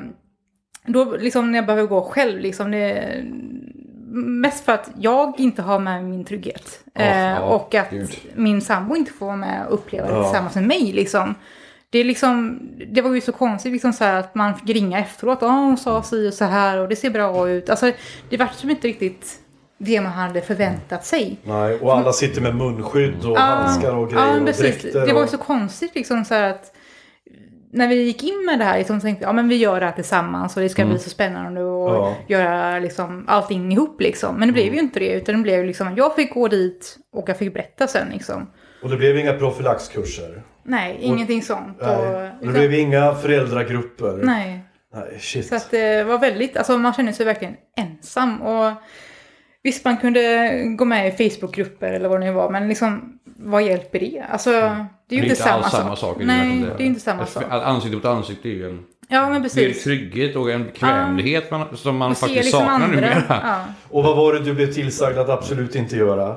då 0.87 1.05
liksom 1.17 1.51
när 1.53 1.59
jag 1.59 1.67
behöver 1.67 1.89
gå 1.89 2.03
själv 2.03 2.41
liksom, 2.41 2.71
det, 2.71 3.15
mest 4.15 4.65
för 4.65 4.73
att 4.73 4.91
jag 4.99 5.41
inte 5.41 5.63
har 5.63 5.79
med 5.79 6.05
min 6.05 6.25
trygghet. 6.25 6.81
eh, 6.95 7.21
ja, 7.23 7.41
och 7.41 7.75
att 7.75 7.91
gud. 7.91 8.11
min 8.35 8.61
sambo 8.61 8.97
inte 8.97 9.13
får 9.13 9.27
vara 9.27 9.37
med 9.37 9.67
och 9.67 9.75
uppleva 9.75 10.07
det 10.09 10.15
Ja. 10.15 10.23
tillsammans 10.25 10.55
med 10.55 10.65
mig 10.65 10.93
liksom. 10.93 11.35
Det, 11.93 11.99
är 11.99 12.05
liksom, 12.05 12.61
det 12.93 13.03
var 13.03 13.15
ju 13.15 13.21
så 13.21 13.33
konstigt 13.33 13.73
liksom 13.73 13.93
så 13.93 14.05
att 14.05 14.35
man 14.35 14.55
fick 14.59 14.77
ringa 14.77 14.99
efteråt. 14.99 15.39
Ja, 15.41 15.49
hon 15.49 15.77
sa 15.77 16.03
si 16.03 16.29
och 16.29 16.35
så 16.35 16.45
här 16.45 16.79
och 16.79 16.89
det 16.89 16.97
ser 16.97 17.11
bra 17.11 17.49
ut. 17.49 17.71
Alltså, 17.71 17.93
det 18.31 18.37
var 18.37 18.47
som 18.47 18.71
inte 18.71 18.89
riktigt 18.89 19.39
det 19.79 20.01
man 20.01 20.13
hade 20.13 20.41
förväntat 20.41 21.05
sig. 21.07 21.37
Nej, 21.45 21.79
och 21.81 21.97
alla 21.97 22.13
sitter 22.13 22.41
med 22.41 22.55
munskydd 22.57 23.25
och 23.25 23.37
handskar 23.39 23.93
och 23.95 24.11
grejer 24.11 24.27
Ja, 24.27 24.41
och 24.41 24.47
precis. 24.47 24.63
dräkter. 24.83 25.07
Det 25.07 25.13
var 25.13 25.21
ju 25.21 25.25
och... 25.25 25.31
så 25.31 25.39
konstigt 25.39 25.95
liksom 25.95 26.25
så 26.25 26.35
att 26.35 26.73
när 27.73 27.89
vi 27.89 27.95
gick 28.03 28.23
in 28.23 28.45
med 28.47 28.59
det 28.59 28.65
här 28.65 28.79
liksom, 28.79 29.01
så 29.01 29.05
tänkte 29.05 29.23
jag, 29.25 29.29
ja 29.29 29.33
men 29.33 29.49
vi 29.49 29.57
gör 29.57 29.81
det 29.81 29.87
här 29.87 29.93
tillsammans 29.93 30.57
och 30.57 30.63
det 30.63 30.69
ska 30.69 30.85
bli 30.87 30.99
så 30.99 31.11
spännande 31.11 31.63
och 31.65 31.95
Ja. 31.95 32.15
göra 32.29 32.79
liksom 32.79 33.25
allting 33.29 33.73
ihop 33.73 34.01
liksom. 34.01 34.37
Men 34.37 34.49
det 34.49 34.53
blev 34.53 34.75
ju 34.75 34.81
inte 34.81 35.01
det, 35.01 35.13
utan 35.13 35.35
det 35.37 35.43
blev 35.43 35.65
liksom, 35.65 35.97
jag 35.97 36.17
fick 36.17 36.35
gå 36.35 36.49
dit 36.49 36.99
och 37.13 37.29
jag 37.29 37.37
fick 37.39 37.55
berätta 37.55 37.87
sen 37.87 38.09
liksom. 38.13 38.51
och 38.83 38.91
det 38.91 38.97
blev 38.97 39.17
inga 39.19 39.33
profylaxkurser. 39.33 40.43
Nej, 40.65 40.99
ingenting 41.01 41.43
sånt. 41.43 41.79
Nej. 41.81 41.97
Och, 41.97 42.07
Och 42.07 42.13
det 42.13 42.37
utan, 42.41 42.53
blev 42.53 42.75
inga 42.75 43.15
föräldragrupper. 43.15 44.21
nej. 44.23 44.61
Nej, 44.95 45.19
shit. 45.21 45.47
Så 45.47 45.55
att 45.55 45.71
det 45.71 46.05
var 46.05 46.19
väldigt, 46.19 46.57
alltså 46.57 46.79
man 46.79 46.93
kände 46.93 47.13
sig 47.13 47.27
verkligen 47.27 47.57
ensam. 47.77 48.43
Och 48.43 48.73
visst, 49.63 49.85
man 49.85 49.97
kunde 49.97 50.53
gå 50.79 50.85
med 50.85 51.09
i 51.21 51.31
Facebookgrupper 51.31 51.93
eller 51.93 52.09
vad 52.09 52.21
det 52.21 52.27
nu 52.27 52.33
var, 52.33 52.51
men 52.51 52.69
liksom 52.69 53.19
vad 53.25 53.63
hjälper 53.63 54.01
det? 54.01 54.25
Alltså, 54.31 54.51
det 54.51 54.57
är 54.59 54.67
ju 54.67 54.87
Det 55.09 55.17
är 55.17 55.23
inte 55.23 55.37
samma, 55.37 55.63
samma 55.71 55.97
sak. 55.97 56.17
Nej, 56.21 56.65
det 56.77 56.83
är 56.83 56.87
inte 56.87 57.01
samma 57.01 57.27
sak. 57.27 57.45
Ansikte 57.51 57.97
mot 57.97 58.05
ansikte 58.05 58.49
är 58.49 58.53
ju 58.53 58.69
en... 58.71 58.85
Ja, 59.09 59.23
men 59.31 59.33
Det 59.33 59.39
är 59.39 59.43
precis. 59.43 59.85
trygghet 59.85 60.37
och 60.37 60.51
en 60.51 60.65
bekvämlighet 60.65 61.51
man, 61.51 61.77
som 61.77 61.97
man 61.97 62.11
Och 62.11 62.17
se 62.17 62.21
faktiskt 62.27 62.45
liksom 62.45 62.61
saknar 62.61 62.75
andra. 62.75 62.87
numera. 62.97 63.25
Ja. 63.29 63.65
Och 63.91 64.05
vad 64.05 64.17
var 64.17 64.33
det 64.33 64.41
du 64.41 64.55
blev 64.55 64.73
tillsagd 64.73 65.19
att 65.19 65.29
absolut 65.29 65.75
inte 65.75 65.97
göra? 65.97 66.37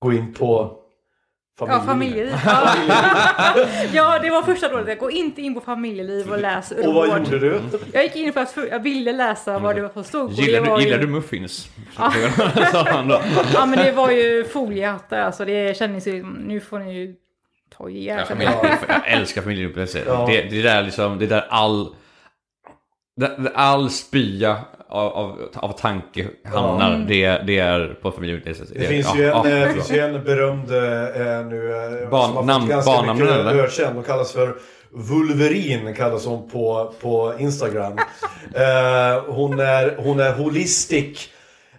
Gå 0.00 0.12
in 0.12 0.34
på 0.34 0.76
Ja, 1.60 1.80
familjeliv. 1.86 2.30
familjeliv. 2.36 2.90
Ja. 3.38 3.54
ja, 3.92 4.18
det 4.18 4.30
var 4.30 4.42
första 4.42 4.68
rådet. 4.68 4.88
Jag 4.88 4.98
går 4.98 5.10
inte 5.12 5.42
in 5.42 5.54
på 5.54 5.60
familjeliv 5.60 6.32
och 6.32 6.38
läs 6.40 6.70
Och 6.70 6.94
vad 6.94 7.08
gjorde 7.08 7.38
du? 7.38 7.60
Jag 7.92 8.02
gick 8.02 8.16
in 8.16 8.32
för 8.32 8.40
att 8.40 8.56
jag 8.70 8.80
ville 8.80 9.12
läsa 9.12 9.58
vad 9.58 9.76
det 9.76 9.82
var 9.82 9.88
som 9.88 10.04
stod. 10.04 10.24
och 10.24 10.32
Gillar 10.32 10.60
du, 10.60 10.70
ju- 10.70 10.80
gillar 10.88 10.98
du 10.98 11.06
muffins? 11.06 11.68
Ja, 13.54 13.66
men 13.66 13.78
det 13.78 13.92
var 13.92 14.10
ju 14.10 14.44
foliehattar. 14.44 15.18
Alltså 15.20 15.44
det 15.44 15.76
kändes 15.76 16.06
ju, 16.06 16.24
nu 16.24 16.60
får 16.60 16.78
ni 16.78 16.94
ju 16.94 17.14
ta 17.76 17.88
i 17.88 18.06
er. 18.06 18.24
Jag, 18.40 19.02
älskar 19.06 19.42
familjeupplevelser. 19.42 20.02
Ja. 20.06 20.26
Det, 20.28 20.42
det 20.42 20.62
där 20.62 20.82
liksom, 20.82 21.18
det 21.18 21.26
där 21.26 21.46
all... 21.48 21.94
All 23.54 23.90
spya 23.90 24.56
av, 24.88 25.12
av, 25.12 25.38
av 25.54 25.72
tanke 25.72 26.26
hamnar, 26.44 26.94
Mm. 26.94 27.06
det, 27.06 27.40
det 27.46 27.58
är 27.58 27.96
på 28.02 28.10
familjeupplevelser. 28.12 28.66
Det 28.78 28.86
finns 28.86 29.16
ju 29.16 29.24
en, 29.30 29.62
eh, 29.62 29.68
finns 29.72 29.90
ju 29.92 29.98
en 29.98 30.24
berömd 30.24 30.70
eh, 30.70 31.46
nu 31.46 31.72
eh, 32.02 32.10
Barn- 32.10 32.26
som 32.26 32.36
har 32.36 32.42
namn- 32.42 32.60
fått 32.60 32.70
ganska 32.70 33.14
mycket 33.14 33.30
ökänd. 33.64 33.94
Hon 33.94 34.04
kallas 34.04 34.32
för 34.32 34.54
Vulverin 35.10 35.94
kallas 35.94 36.26
hon 36.26 36.50
på, 36.50 36.92
på 37.00 37.34
Instagram. 37.38 37.92
eh, 38.54 39.22
hon, 39.28 39.60
är, 39.60 39.96
hon 39.98 40.20
är 40.20 40.32
holistic. 40.32 41.28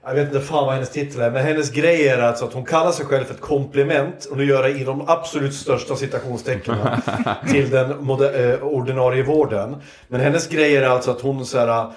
Jag 0.06 0.14
vet 0.16 0.28
inte 0.28 0.40
fan 0.40 0.66
vad 0.66 0.74
hennes 0.74 0.90
titel 0.92 1.22
är, 1.22 1.32
men 1.32 1.46
hennes 1.46 1.72
grej 1.72 2.08
är 2.08 2.22
alltså 2.22 2.46
att 2.46 2.54
hon 2.54 2.66
kallar 2.66 2.92
sig 2.92 3.06
själv 3.06 3.24
för 3.24 3.34
ett 3.34 3.42
komplement 3.42 4.26
och 4.26 4.38
nu 4.38 4.46
gör 4.46 4.64
det 4.64 4.70
i 4.70 4.84
de 4.84 5.04
absolut 5.08 5.54
största 5.54 5.96
citationstecknen 5.96 6.78
till 7.52 7.70
den 7.70 7.90
moder- 8.06 8.54
eh, 8.54 8.64
ordinarie 8.68 9.24
vården. 9.24 9.76
Men 10.08 10.22
hennes 10.22 10.48
grej 10.48 10.76
är 10.78 10.90
alltså 10.90 11.12
att 11.12 11.22
hon 11.22 11.46
så 11.46 11.58
här 11.60 11.92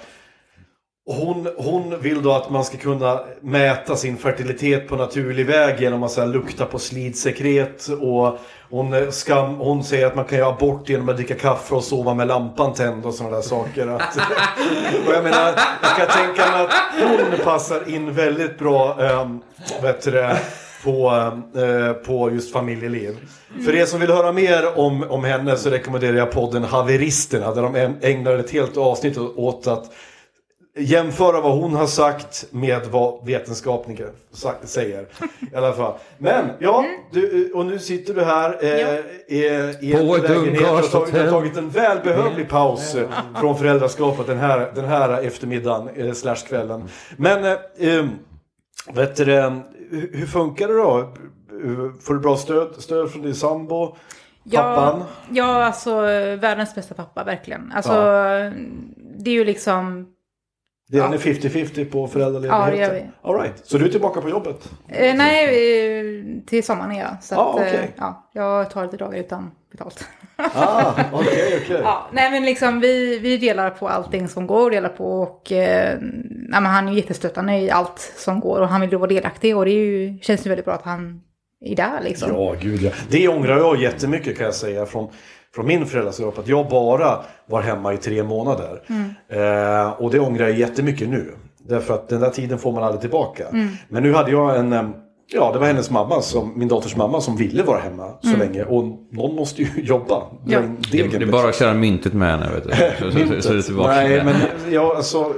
hon, 1.13 1.47
hon 1.57 2.01
vill 2.01 2.21
då 2.21 2.31
att 2.31 2.49
man 2.49 2.65
ska 2.65 2.77
kunna 2.77 3.19
mäta 3.41 3.95
sin 3.95 4.17
fertilitet 4.17 4.87
på 4.87 4.95
naturlig 4.95 5.45
väg 5.45 5.81
genom 5.81 6.03
att 6.03 6.11
så 6.11 6.21
här, 6.21 6.27
lukta 6.27 6.65
på 6.65 6.79
slidsekret. 6.79 7.87
Och 7.87 8.39
hon, 8.69 8.93
eh, 8.93 9.09
skam, 9.09 9.55
hon 9.55 9.83
säger 9.83 10.07
att 10.07 10.15
man 10.15 10.25
kan 10.25 10.37
göra 10.37 10.49
abort 10.49 10.89
genom 10.89 11.09
att 11.09 11.15
dricka 11.15 11.35
kaffe 11.35 11.75
och 11.75 11.83
sova 11.83 12.13
med 12.13 12.27
lampan 12.27 12.73
tänd 12.73 13.05
och 13.05 13.13
sådana 13.13 13.35
där 13.35 13.43
saker. 13.43 13.87
Att, 13.95 14.17
och 15.07 15.13
jag 15.13 15.23
menar, 15.23 15.53
jag 15.81 15.97
kan 15.97 16.07
tänka 16.07 16.51
mig 16.51 16.61
att 16.61 16.73
hon 17.01 17.39
passar 17.43 17.89
in 17.89 18.13
väldigt 18.13 18.59
bra 18.59 18.97
ähm, 19.01 19.41
vet 19.81 20.01
du 20.01 20.35
på, 20.83 21.11
eh, 21.55 21.93
på 21.93 22.31
just 22.31 22.53
familjeliv. 22.53 23.17
För 23.65 23.75
er 23.75 23.85
som 23.85 23.99
vill 23.99 24.11
höra 24.11 24.31
mer 24.31 24.79
om, 24.79 25.03
om 25.09 25.23
henne 25.23 25.57
så 25.57 25.69
rekommenderar 25.69 26.17
jag 26.17 26.31
podden 26.31 26.63
Haveristerna 26.63 27.53
där 27.53 27.61
de 27.61 27.95
ägnar 28.01 28.37
ett 28.37 28.51
helt 28.51 28.77
avsnitt 28.77 29.17
åt 29.17 29.67
att 29.67 29.91
jämföra 30.75 31.41
vad 31.41 31.57
hon 31.57 31.73
har 31.73 31.87
sagt 31.87 32.45
med 32.51 32.81
vad 32.91 33.25
vetenskapen 33.25 33.97
säger. 34.63 35.07
I 35.51 35.55
alla 35.55 35.73
fall. 35.73 35.93
Men 36.17 36.49
ja, 36.59 36.85
du, 37.11 37.51
och 37.53 37.65
nu 37.65 37.79
sitter 37.79 38.13
du 38.13 38.23
här 38.23 38.57
eh, 38.61 38.99
i, 39.27 39.45
i 39.81 39.93
en 39.93 40.07
På 40.07 40.15
ett 40.15 40.29
lägenhet 40.29 40.61
och 40.61 40.67
har 40.67 40.81
tagit, 40.81 40.93
ungkarlshotell. 40.93 41.25
har 41.25 41.31
tagit 41.31 41.57
en 41.57 41.69
välbehövlig 41.69 42.49
paus 42.49 42.95
eh, 42.95 43.09
från 43.39 43.57
föräldraskapet 43.57 44.27
den 44.27 44.37
här, 44.37 44.71
den 44.75 44.85
här 44.85 45.21
eftermiddagen 45.21 45.89
eh, 45.95 46.13
slash 46.13 46.35
kvällen. 46.35 46.83
Men 47.17 47.45
eh, 47.77 48.05
vet 48.93 49.15
du, 49.15 49.25
hur, 49.25 50.11
hur 50.13 50.27
funkar 50.27 50.67
det 50.67 50.73
då? 50.73 51.13
Får 52.01 52.13
du 52.13 52.19
bra 52.19 52.37
stöd, 52.37 52.75
stöd 52.77 53.11
från 53.11 53.21
din 53.21 53.35
sambo? 53.35 53.95
Pappan? 54.51 54.99
Ja, 54.99 55.05
ja, 55.31 55.65
alltså 55.65 56.01
världens 56.35 56.75
bästa 56.75 56.95
pappa 56.95 57.23
verkligen. 57.23 57.71
Alltså, 57.75 57.91
det 59.17 59.29
är 59.29 59.33
ju 59.33 59.45
liksom... 59.45 60.07
Det 60.91 60.97
är 60.99 61.09
ni 61.09 61.17
50-50 61.17 61.85
på 61.91 62.07
föräldraledigheten? 62.07 62.59
Ja, 62.61 62.71
det 62.71 62.77
gör 62.77 62.93
vi. 62.93 63.03
All 63.21 63.41
right. 63.41 63.53
Så 63.63 63.77
du 63.77 63.85
är 63.85 63.89
tillbaka 63.89 64.21
på 64.21 64.29
jobbet? 64.29 64.69
Eh, 64.87 65.15
nej, 65.15 65.45
eh, 65.99 66.03
till 66.47 66.63
sommaren 66.63 66.91
är 66.91 66.99
jag. 66.99 67.23
Så 67.23 67.35
Ah, 67.35 67.53
att, 67.59 67.73
eh, 67.73 67.79
ja, 67.97 68.29
jag 68.33 68.69
tar 68.69 68.83
lite 68.83 68.97
dagar 68.97 69.19
utan 69.19 69.51
betalt. 69.71 70.07
Ah, 70.55 70.93
okej, 71.11 71.59
okej. 71.63 71.79
ja, 71.83 72.07
nej, 72.11 72.31
men 72.31 72.45
liksom 72.45 72.79
vi, 72.79 73.19
vi 73.19 73.37
delar 73.37 73.69
på 73.69 73.87
allting 73.87 74.27
som 74.27 74.47
går, 74.47 74.71
delar 74.71 74.89
på 74.89 75.21
och 75.21 75.51
eh, 75.51 75.97
nej, 75.99 76.61
men 76.61 76.65
han 76.65 76.87
är 76.87 76.93
jättestöttande 76.93 77.53
i 77.59 77.71
allt 77.71 78.13
som 78.17 78.39
går 78.39 78.59
och 78.61 78.67
han 78.67 78.81
vill 78.81 78.91
ju 78.91 78.97
vara 78.97 79.09
delaktig 79.09 79.57
och 79.57 79.65
det 79.65 79.71
ju, 79.71 80.19
känns 80.21 80.45
ju 80.45 80.49
väldigt 80.49 80.65
bra 80.65 80.73
att 80.73 80.83
han 80.85 81.21
är 81.65 81.75
där 81.75 82.01
liksom. 82.03 82.29
Ja, 82.33 82.55
gud 82.61 82.81
ja. 82.81 82.91
Det 83.09 83.27
ångrar 83.27 83.57
jag 83.57 83.81
jättemycket 83.81 84.37
kan 84.37 84.45
jag 84.45 84.55
säga 84.55 84.85
från, 84.85 85.09
från 85.55 85.67
min 85.67 85.85
föräldraskap. 85.85 86.39
Att 86.39 86.47
jag 86.47 86.69
bara 86.69 87.19
var 87.45 87.61
hemma 87.61 87.93
i 87.93 87.97
tre 87.97 88.23
månader. 88.23 88.81
Eh, 89.29 89.91
och 89.91 90.11
det 90.11 90.19
ångrar 90.19 90.47
jag 90.47 90.57
jättemycket 90.57 91.09
nu. 91.09 91.33
Därför 91.69 91.93
att 91.93 92.09
den 92.09 92.19
där 92.21 92.29
tiden 92.29 92.59
får 92.59 92.71
man 92.71 92.83
aldrig 92.83 93.01
tillbaka. 93.01 93.45
Men 93.89 94.03
nu 94.03 94.13
hade 94.13 94.31
jag 94.31 94.57
en... 94.59 94.93
Ja, 95.33 95.51
det 95.53 95.59
var 95.59 95.67
hennes 95.67 95.91
mamma, 95.91 96.21
som, 96.21 96.53
min 96.59 96.67
dotters 96.67 96.95
mamma, 96.95 97.21
som 97.21 97.37
ville 97.37 97.63
vara 97.63 97.79
hemma 97.79 98.11
så 98.21 98.37
länge. 98.37 98.63
Och 98.63 98.83
någon 99.11 99.35
måste 99.35 99.61
ju 99.61 99.67
jobba. 99.83 100.23
Ja. 100.45 100.59
Det, 100.91 101.07
det 101.07 101.15
är 101.23 101.31
bara 101.31 101.49
att 101.49 101.55
köra 101.55 101.73
myntet 101.73 102.13
med 102.13 102.31
henne. 102.31 102.49
Vet 102.53 102.63
du. 102.63 103.11
Så, 103.11 103.41
så, 103.41 103.41
så, 103.41 103.61
så. 103.61 103.87
Nej, 103.87 104.23
men 104.23 104.35
jag, 104.73 104.95
alltså, 104.95 105.33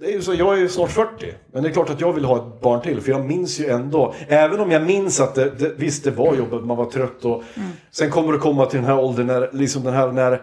det 0.00 0.06
är 0.06 0.12
ju 0.12 0.22
så, 0.22 0.34
jag 0.34 0.54
är 0.54 0.58
ju 0.58 0.68
snart 0.68 0.90
40. 0.90 1.34
Men 1.52 1.62
det 1.62 1.68
är 1.68 1.72
klart 1.72 1.90
att 1.90 2.00
jag 2.00 2.12
vill 2.12 2.24
ha 2.24 2.36
ett 2.36 2.60
barn 2.60 2.80
till. 2.82 3.00
För 3.00 3.10
jag 3.10 3.24
minns 3.24 3.60
ju 3.60 3.66
ändå, 3.66 4.14
även 4.28 4.60
om 4.60 4.70
jag 4.70 4.82
minns 4.82 5.20
att 5.20 5.34
det, 5.34 5.50
det, 5.58 5.72
visst 5.76 6.04
det 6.04 6.10
var 6.10 6.34
jobbigt, 6.34 6.64
man 6.66 6.76
var 6.76 6.84
trött. 6.90 7.24
Och, 7.24 7.42
Sen 7.90 8.10
kommer 8.10 8.32
det 8.32 8.38
komma 8.38 8.66
till 8.66 8.78
den 8.78 8.86
här 8.88 8.98
åldern 8.98 9.26
när, 9.26 9.50
liksom 9.52 9.84
den 9.84 9.94
här, 9.94 10.12
när, 10.12 10.42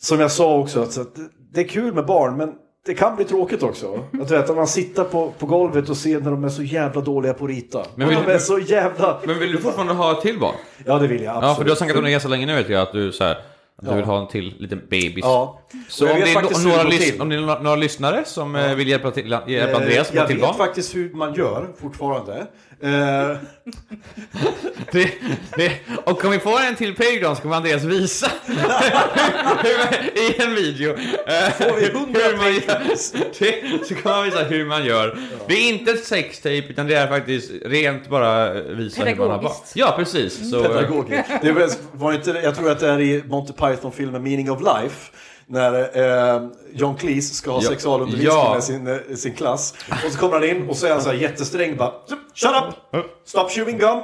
som 0.00 0.20
jag 0.20 0.30
sa 0.32 0.58
också, 0.58 0.82
att, 0.82 0.98
att 0.98 1.14
det, 1.14 1.22
det 1.52 1.60
är 1.60 1.68
kul 1.68 1.94
med 1.94 2.06
barn. 2.06 2.36
Men 2.36 2.52
det 2.86 2.94
kan 2.94 3.16
bli 3.16 3.24
tråkigt 3.24 3.62
också. 3.62 3.94
Att, 3.94 4.28
du 4.28 4.36
vet, 4.36 4.50
att 4.50 4.56
man 4.56 4.66
sitter 4.66 5.04
på, 5.04 5.32
på 5.38 5.46
golvet 5.46 5.88
och 5.88 5.96
ser 5.96 6.20
när 6.20 6.30
de 6.30 6.44
är 6.44 6.48
så 6.48 6.62
jävla 6.62 7.00
dåliga 7.00 7.34
på 7.34 7.44
att 7.44 7.50
rita. 7.50 7.82
Men 7.94 8.06
och 8.06 8.12
vill- 8.12 8.22
de 8.26 8.32
är 8.32 8.38
så 8.38 8.58
jävla... 8.58 9.20
Men 9.26 9.38
vill 9.38 9.52
du 9.52 9.58
fortfarande 9.58 9.92
ha 9.92 10.12
ett 10.12 10.20
till 10.20 10.38
barn? 10.40 10.54
Ja, 10.86 10.98
det 10.98 11.06
vill 11.06 11.22
jag 11.22 11.30
absolut. 11.36 11.48
Ja, 11.50 11.54
för 11.54 11.64
du 11.64 11.70
har 11.70 11.76
snackat 11.76 11.96
om 11.96 12.04
det 12.04 12.10
ganska 12.10 12.28
länge 12.28 12.46
nu 12.46 12.54
vet 12.54 12.68
jag. 12.68 12.82
Att 12.82 12.92
du, 12.92 13.12
så 13.12 13.24
här, 13.24 13.36
du 13.82 13.94
vill 13.94 14.04
ha 14.04 14.20
en 14.22 14.28
till 14.28 14.54
liten 14.58 14.78
bebis. 14.78 15.18
Ja. 15.22 15.60
Så 15.88 16.04
jag 16.04 16.14
om 16.14 16.20
det, 16.20 16.26
no- 16.34 16.64
några, 16.64 16.82
lys- 16.84 17.20
om 17.20 17.28
det 17.28 17.36
är 17.36 17.40
några, 17.40 17.62
några 17.62 17.76
lyssnare 17.76 18.24
som 18.24 18.56
eh, 18.56 18.74
vill 18.74 18.88
hjälpa, 18.88 19.10
till, 19.10 19.30
hjälpa 19.30 19.70
Eh, 19.70 19.76
Andreas 19.76 20.08
få 20.08 20.16
jag 20.16 20.26
till 20.26 20.36
vet 20.36 20.56
faktiskt 20.56 20.94
hur 20.96 21.14
man 21.14 21.34
gör 21.34 21.68
fortfarande. 21.80 22.46
Eh, 22.82 23.36
Det, 24.92 25.10
det, 25.56 25.72
och 26.04 26.24
om 26.24 26.30
vi 26.30 26.38
får 26.38 26.60
en 26.60 26.76
till 26.76 26.94
Patreon 26.96 27.36
så 27.36 27.42
kommer 27.42 27.56
Andreas 27.56 27.82
visa 27.84 28.26
i 30.14 30.42
en 30.42 30.54
video. 30.54 30.90
eh, 31.26 31.50
Får 31.52 31.80
vi 31.80 31.86
100 31.86 32.20
hur 32.30 32.36
man 32.36 32.52
gör. 32.54 32.96
Så 33.84 33.94
kommer 33.94 34.16
han 34.16 34.24
visa 34.24 34.38
hur 34.44 34.64
man 34.66 34.84
gör. 34.84 35.18
Det 35.48 35.54
är 35.54 35.68
inte 35.68 35.90
ett 35.90 36.04
sextape 36.04 36.56
utan 36.68 36.86
det 36.86 36.94
är 36.94 37.06
faktiskt 37.08 37.50
rent 37.64 38.08
bara 38.08 38.52
visa 38.52 39.04
hur 39.04 39.16
man 39.16 39.30
har 39.30 39.42
barn. 39.42 39.52
Ja, 39.74 39.94
precis. 39.96 40.50
Så, 40.50 40.62
Pedagogiskt. 40.62 41.30
Det 41.42 41.52
var, 41.52 41.70
var 41.92 42.12
inte, 42.12 42.30
jag 42.44 42.56
tror 42.56 42.70
att 42.70 42.80
det 42.80 42.88
är 42.88 43.00
i 43.00 43.22
Monty 43.26 43.52
Python-filmen 43.52 44.22
Meaning 44.22 44.50
of 44.50 44.60
Life. 44.60 45.10
När 45.46 45.98
eh, 46.34 46.42
John 46.72 46.96
Cleese 46.96 47.34
ska 47.34 47.50
ha 47.50 47.62
Ja. 47.62 47.68
sexualundervisning 47.68 48.32
Ja. 48.36 48.54
med 48.54 48.64
sin, 48.64 48.86
eh, 48.86 49.16
sin 49.16 49.34
klass. 49.34 49.74
Och 50.06 50.12
så 50.12 50.18
kommer 50.18 50.34
han 50.34 50.44
in 50.48 50.68
och 50.68 50.76
så 50.76 50.86
är 50.86 50.90
han 50.90 51.02
så 51.02 51.08
här 51.10 51.16
jättesträng. 51.16 51.76
Bara, 51.76 51.92
Shut 52.34 52.50
up! 52.50 52.96
Stop 53.24 53.48
chewing 53.50 53.78
gum! 53.78 54.00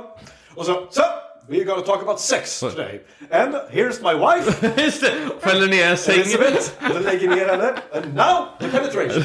Och 0.54 0.66
så, 0.66 0.86
so, 0.90 1.02
we're 1.48 1.64
gonna 1.64 1.82
talk 1.82 2.02
about 2.02 2.20
sex 2.20 2.60
today. 2.60 3.00
And 3.30 3.54
here's 3.70 4.02
my 4.02 4.14
wife, 4.14 4.66
Just 4.84 5.00
det, 5.00 5.12
fäller 5.40 5.66
ner 5.66 5.90
en 5.90 5.96
säng. 5.96 6.14
Elizabeth. 6.20 6.70
Och 6.88 6.92
så 6.96 7.00
lägger 7.00 7.28
ner 7.28 7.46
henne. 7.48 7.74
And 7.94 8.14
now 8.14 8.44
the 8.60 8.68
penetration. 8.68 9.24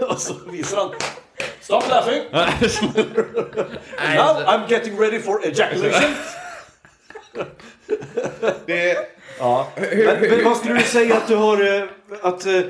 och 0.08 0.20
så 0.20 0.34
visar 0.50 0.76
han. 0.76 0.90
Stop 1.60 1.82
laughing! 1.90 2.22
Now 4.14 4.44
I'm 4.46 4.68
getting 4.70 4.96
ready 5.00 5.18
for 5.20 5.46
ejaculation. 5.46 6.14
Det, 8.66 8.96
Ja. 9.38 9.68
Men, 9.76 10.20
men 10.30 10.44
vad 10.44 10.56
skulle 10.56 10.74
du 10.74 10.82
säga 10.82 11.16
att 11.16 11.28
du 11.28 11.36
har... 11.36 11.76
eh, 11.78 11.84
Att, 12.22 12.46
eh, 12.46 12.60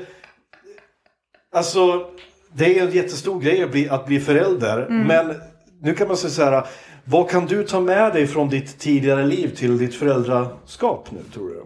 alltså, 1.55 2.11
det 2.53 2.79
är 2.79 2.83
en 2.85 2.91
jättestor 2.91 3.39
grej 3.41 3.63
att 3.63 3.71
bli, 3.71 3.89
att 3.89 4.05
bli 4.05 4.19
förälder. 4.19 4.87
Men 4.89 5.35
nu 5.81 5.93
kan 5.93 6.07
man 6.07 6.17
säga 6.17 6.31
så 6.31 6.43
här. 6.43 6.67
Vad 7.03 7.29
kan 7.29 7.45
du 7.45 7.63
ta 7.63 7.79
med 7.79 8.13
dig 8.13 8.27
från 8.27 8.49
ditt 8.49 8.79
tidigare 8.79 9.25
liv 9.25 9.55
till 9.55 9.77
ditt 9.77 9.95
föräldraskap 9.95 11.11
nu, 11.11 11.19
tror 11.33 11.49
du? 11.49 11.63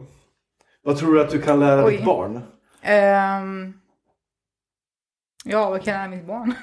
Vad 0.83 0.97
tror 0.97 1.13
du 1.15 1.21
att 1.21 1.29
du 1.29 1.41
kan 1.41 1.59
lära 1.59 1.85
Oj. 1.85 1.91
ditt 1.97 2.05
barn? 2.05 2.41
Ehm, 2.81 3.73
ja, 5.45 5.69
vad 5.69 5.83
kan 5.83 5.93
jag 5.93 5.99
lära 5.99 6.09
mitt 6.17 6.25
barn? 6.27 6.53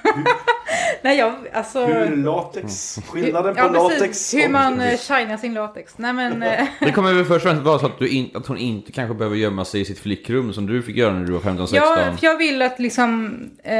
Nej, 1.01 1.17
jag, 1.17 1.33
alltså... 1.53 1.85
Hur 1.85 2.15
latex, 2.15 2.99
skillnaden 3.07 3.55
på 3.55 3.59
ja, 3.61 3.67
latex. 3.89 4.33
Hur 4.33 4.45
och- 4.45 4.51
man 4.51 4.81
eh, 4.81 4.97
shinar 4.97 5.37
sin 5.37 5.53
latex. 5.53 5.93
Nej, 5.97 6.13
men... 6.13 6.43
eh, 6.43 6.65
det 6.79 6.91
kommer 6.91 7.13
väl 7.13 7.25
först 7.25 7.45
och 7.45 7.51
främst 7.51 7.65
vara 7.65 7.79
så 7.79 7.85
att, 7.85 7.99
du 7.99 8.09
in, 8.09 8.29
att 8.33 8.47
hon 8.47 8.57
inte 8.57 8.91
kanske 8.91 9.15
behöver 9.15 9.37
gömma 9.37 9.65
sig 9.65 9.81
i 9.81 9.85
sitt 9.85 9.99
flickrum 9.99 10.53
som 10.53 10.67
du 10.67 10.81
fick 10.81 10.95
göra 10.97 11.13
när 11.13 11.25
du 11.25 11.31
var 11.33 11.39
15-16. 11.39 11.67
Ja, 11.75 11.97
för 12.19 12.25
jag 12.27 12.37
vill 12.37 12.61
att 12.61 12.79
liksom, 12.79 13.39
eh, 13.63 13.75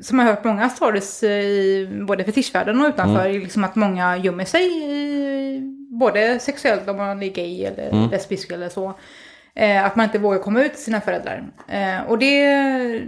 som 0.00 0.18
jag 0.18 0.26
har 0.26 0.32
hört 0.34 0.44
många 0.44 0.68
stories 0.68 1.22
i 1.22 1.88
både 2.08 2.24
fetischvärlden 2.24 2.80
och 2.80 2.88
utanför, 2.88 3.26
Mm. 3.26 3.42
liksom 3.42 3.64
att 3.64 3.76
många 3.76 4.16
gömmer 4.16 4.44
sig 4.44 4.62
i, 4.62 5.60
både 5.90 6.38
sexuellt 6.38 6.88
om 6.88 6.96
man 6.96 7.22
är 7.22 7.28
gay 7.28 7.64
eller 7.64 7.88
Mm. 7.90 8.10
lesbisk 8.10 8.50
eller 8.52 8.68
så. 8.68 8.94
Eh, 9.54 9.84
att 9.84 9.96
man 9.96 10.04
inte 10.04 10.18
vågar 10.18 10.38
komma 10.38 10.62
ut 10.62 10.74
till 10.74 10.84
sina 10.84 11.00
föräldrar. 11.00 11.44
Eh, 11.68 12.00
och 12.10 12.18
det, 12.18 12.44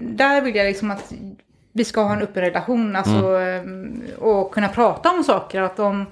där 0.00 0.40
vill 0.40 0.54
jag 0.56 0.66
liksom 0.66 0.90
att 0.90 1.12
vi 1.76 1.84
ska 1.84 2.02
ha 2.02 2.12
en 2.12 2.22
öppen 2.22 2.42
relation, 2.42 2.96
alltså, 2.96 3.12
Mm. 3.36 4.02
eh, 4.08 4.14
och 4.22 4.54
kunna 4.54 4.68
prata 4.68 5.10
om 5.10 5.24
saker. 5.24 5.62
Att 5.62 5.78
om 5.78 6.06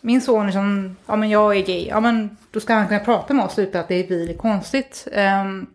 min 0.00 0.20
son 0.20 0.48
är 0.48 0.52
som, 0.52 0.96
ja 1.06 1.16
men 1.16 1.30
jag 1.30 1.56
är 1.56 1.60
gay, 1.66 1.86
ja 1.88 2.00
men 2.00 2.36
då 2.50 2.60
ska 2.60 2.74
han 2.74 2.88
kunna 2.88 3.00
prata 3.00 3.34
med 3.34 3.44
oss 3.44 3.58
utan 3.58 3.80
att 3.80 3.88
det 3.88 4.08
blir 4.08 4.26
lite 4.26 4.38
Ehm, 5.12 5.66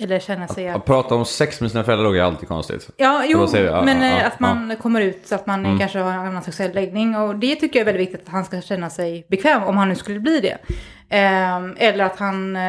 eller 0.00 0.18
känna 0.18 0.48
sig 0.48 0.68
att... 0.68 0.76
Att 0.76 0.84
prata 0.84 1.14
om 1.14 1.24
sex 1.24 1.60
med 1.60 1.70
sina 1.70 1.84
föräldrar 1.84 2.16
är 2.16 2.22
alltid 2.22 2.48
konstigt. 2.48 2.90
Ja, 2.96 3.24
jo? 3.26 3.46
Ja, 3.54 3.82
men 3.82 4.00
ja, 4.02 4.06
eh, 4.06 4.14
Mm. 4.14 4.26
att 4.26 4.40
man 4.40 4.76
kommer 4.76 5.00
ut 5.00 5.26
så 5.26 5.34
att 5.34 5.46
man 5.46 5.78
kanske 5.78 5.98
har 5.98 6.12
en 6.12 6.18
annan 6.18 6.42
sexuell 6.42 6.74
läggning. 6.74 7.16
Och 7.16 7.36
det 7.36 7.56
tycker 7.56 7.78
jag 7.78 7.88
är 7.88 7.92
väldigt 7.92 8.08
viktigt 8.08 8.26
att 8.26 8.32
han 8.32 8.44
ska 8.44 8.60
känna 8.60 8.90
sig 8.90 9.26
bekväm 9.28 9.62
om 9.62 9.76
han 9.76 9.88
nu 9.88 9.94
skulle 9.94 10.20
bli 10.20 10.40
det. 10.40 10.56
Ehm, 11.08 11.74
eller 11.78 12.04
att 12.04 12.18
han, 12.18 12.56
eh, 12.56 12.62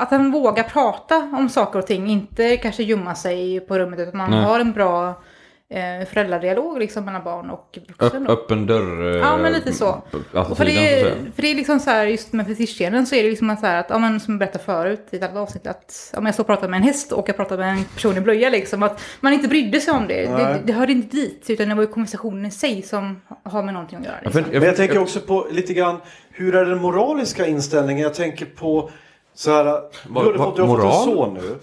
att 0.00 0.10
han 0.10 0.30
vågar 0.32 0.62
prata 0.62 1.16
om 1.16 1.48
saker 1.48 1.78
och 1.78 1.86
ting. 1.86 2.10
Inte 2.10 2.56
kanske 2.56 2.82
gömma 2.82 3.14
sig 3.14 3.60
på 3.60 3.78
rummet 3.78 3.98
utan 4.00 4.16
man 4.16 4.30
Nej. 4.30 4.44
har 4.44 4.60
en 4.60 4.72
bra 4.72 5.22
eh, 5.70 6.06
föräldradialog 6.08 6.78
liksom 6.78 7.04
mellan 7.04 7.24
barn 7.24 7.50
och 7.50 7.78
vuxen. 7.98 8.24
Då. 8.24 8.32
öppen 8.32 8.66
dörr. 8.66 9.14
eh, 9.14 9.20
Ja, 9.20 9.36
men 9.36 9.52
lite 9.52 9.72
så. 9.72 10.02
Och 10.32 10.56
för, 10.56 10.64
det, 10.64 10.70
säga. 10.74 11.14
för 11.34 11.42
det 11.42 11.50
är 11.50 11.54
liksom 11.54 11.80
så 11.80 11.90
här, 11.90 12.06
just 12.06 12.32
med 12.32 12.46
fetischscenen 12.46 13.06
så 13.06 13.14
är 13.14 13.22
det 13.22 13.28
liksom 13.30 13.50
att 13.50 13.60
så 13.60 13.66
här 13.66 13.80
att, 13.80 13.86
ja 13.90 13.98
men 13.98 14.20
som 14.20 14.34
jag 14.34 14.38
berättade 14.38 14.64
förut 14.64 15.08
i 15.10 15.16
ett 15.16 15.22
annat 15.22 15.36
avsnitt, 15.36 15.66
att 15.66 16.14
om 16.16 16.26
jag 16.26 16.34
står 16.34 16.44
och 16.44 16.48
pratar 16.48 16.68
med 16.68 16.76
en 16.76 16.82
häst 16.82 17.12
och 17.12 17.28
jag 17.28 17.36
pratar 17.36 17.56
med 17.58 17.68
en 17.72 17.84
person 17.84 18.16
i 18.16 18.20
blöja 18.20 18.50
liksom, 18.50 18.82
att 18.82 19.00
man 19.20 19.32
inte 19.32 19.48
brydde 19.48 19.80
sig 19.80 19.94
om 19.94 20.06
det. 20.08 20.26
Det, 20.26 20.60
det 20.64 20.72
hörde 20.72 20.92
inte 20.92 21.16
dit, 21.16 21.44
utan 21.48 21.68
det 21.68 21.74
var 21.74 21.82
ju 21.82 21.88
konversationen 21.88 22.46
i 22.46 22.50
sig 22.50 22.82
som 22.82 23.20
har 23.42 23.62
med 23.62 23.74
någonting 23.74 23.98
att 23.98 24.04
göra. 24.04 24.16
Ja, 24.22 24.30
Liksom. 24.30 24.44
Men 24.52 24.62
jag 24.62 24.76
tänker 24.76 24.98
också 24.98 25.20
på 25.20 25.46
lite 25.50 25.74
grann, 25.74 25.96
hur 26.30 26.54
är 26.54 26.64
den 26.64 26.78
moraliska 26.78 27.46
inställningen? 27.46 28.02
Jag 28.02 28.14
tänker 28.14 28.46
på 28.46 28.90
Så 29.36 29.50
här, 29.50 29.64
du 29.64 30.12
Va- 30.14 30.20
har 30.22 30.32
va- 30.32 30.44
fått, 30.44 30.56
du 30.56 30.62
har 30.62 30.76
fått 30.76 30.84
en 31.08 31.14
son 31.14 31.34
nu. 31.34 31.58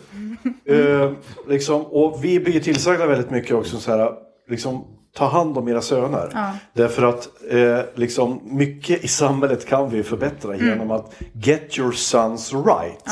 Eh, 0.65 1.11
liksom, 1.47 1.81
och 1.85 2.19
vi 2.25 2.39
blir 2.39 2.59
tillsagda 2.59 3.05
väldigt 3.07 3.29
mycket 3.31 3.55
också 3.55 3.77
så 3.77 3.91
här, 3.91 4.11
liksom, 4.49 4.85
ta 5.15 5.25
hand 5.25 5.57
om 5.57 5.67
era 5.67 5.81
söner. 5.81 6.29
Därför 6.73 7.03
att 7.03 7.29
eh, 7.49 7.79
liksom, 7.95 8.39
mycket 8.43 9.03
i 9.03 9.07
samhället 9.07 9.65
kan 9.65 9.89
vi 9.89 10.03
förbättra 10.03 10.55
genom 10.55 10.91
att 10.91 11.13
get 11.33 11.79
your 11.79 11.91
sons 11.91 12.53
right. 12.53 13.03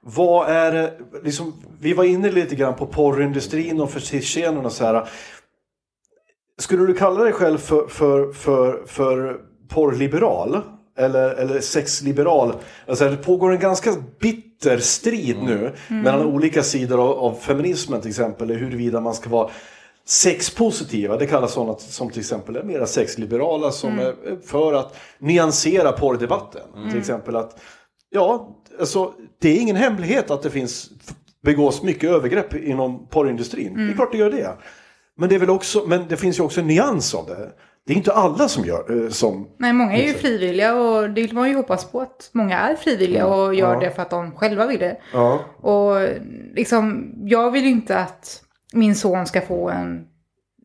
Vad 0.00 0.48
är 0.48 0.72
det, 0.72 0.92
liksom, 1.22 1.52
vi 1.80 1.92
var 1.94 2.04
inne 2.04 2.30
lite 2.30 2.54
grann 2.54 2.74
på 2.74 2.86
porrindustrin 2.86 3.80
och 3.80 3.90
fetischscenen 3.90 4.66
och 4.66 4.72
så 4.72 4.84
här. 4.84 5.08
Skulle 6.58 6.86
du 6.86 6.94
kalla 6.94 7.24
dig 7.24 7.32
själv 7.32 7.58
för, 7.58 7.86
för, 7.86 8.32
för, 8.32 8.82
för 8.86 9.40
porrliberal? 9.68 10.60
Eller, 10.96 11.34
eller 11.34 11.60
sexliberal? 11.60 12.54
Alltså, 12.86 13.08
det 13.08 13.16
pågår 13.16 13.52
en 13.52 13.60
ganska 13.60 13.94
bitter 14.20 14.78
strid 14.78 15.36
nu 15.42 15.72
mellan 15.88 16.26
olika 16.26 16.62
sidor 16.62 17.00
av, 17.00 17.18
av 17.18 17.34
feminismen 17.34 18.00
till 18.00 18.10
exempel. 18.10 18.50
Huruvida 18.50 19.00
man 19.00 19.14
ska 19.14 19.30
vara 19.30 19.50
sexpositiva. 20.04 21.16
Det 21.16 21.26
kallas 21.26 21.52
sådana 21.52 21.78
som 21.78 22.10
till 22.10 22.20
exempel 22.20 22.56
är 22.56 22.62
mera 22.62 22.86
sexliberala 22.86 23.70
som 23.70 23.98
är 23.98 24.14
för 24.46 24.72
att 24.72 24.96
nyansera 25.18 25.92
porrdebatten. 25.92 26.62
Till 26.90 26.98
exempel 26.98 27.36
att 27.36 27.60
Ja, 28.14 28.56
alltså 28.80 29.12
det 29.40 29.48
är 29.48 29.60
ingen 29.60 29.76
hemlighet 29.76 30.30
att 30.30 30.42
det 30.42 30.50
finns 30.50 30.90
begås 31.42 31.82
mycket 31.82 32.10
övergrepp 32.10 32.54
inom 32.54 33.06
porrindustrin. 33.08 33.74
Det 33.74 33.92
är 33.92 33.96
klart 33.96 34.12
det 34.12 34.18
gör 34.18 34.30
det. 34.30 34.56
Men 35.16 35.28
det, 35.28 35.34
är 35.34 35.38
väl 35.38 35.50
också, 35.50 35.84
men 35.86 36.08
det 36.08 36.16
finns 36.16 36.38
ju 36.38 36.42
också 36.42 36.60
en 36.60 36.66
nyans 36.66 37.14
av 37.14 37.26
det. 37.26 37.52
Det 37.86 37.92
är 37.92 37.96
inte 37.96 38.12
alla 38.12 38.48
som 38.48 38.64
gör 38.64 39.04
eh, 39.04 39.10
som... 39.10 39.48
Nej, 39.58 39.72
många 39.72 39.92
är 39.92 40.06
ju 40.06 40.14
frivilliga 40.14 40.74
och 40.74 41.10
det 41.10 41.22
vill 41.22 41.34
man 41.34 41.48
ju 41.48 41.56
hoppas 41.56 41.84
på 41.84 42.00
att 42.00 42.30
många 42.32 42.58
är 42.58 42.74
frivilliga 42.74 43.26
och 43.26 43.54
gör 43.54 43.80
det 43.80 43.90
för 43.90 44.02
att 44.02 44.10
de 44.10 44.32
själva 44.32 44.66
vill 44.66 44.80
det. 44.80 44.96
Ja. 45.12 45.40
Och 45.60 46.08
liksom, 46.54 47.12
jag 47.24 47.50
vill 47.50 47.64
ju 47.64 47.70
inte 47.70 47.98
att 47.98 48.42
min 48.72 48.94
son 48.94 49.26
ska 49.26 49.40
få 49.40 49.70
en 49.70 50.06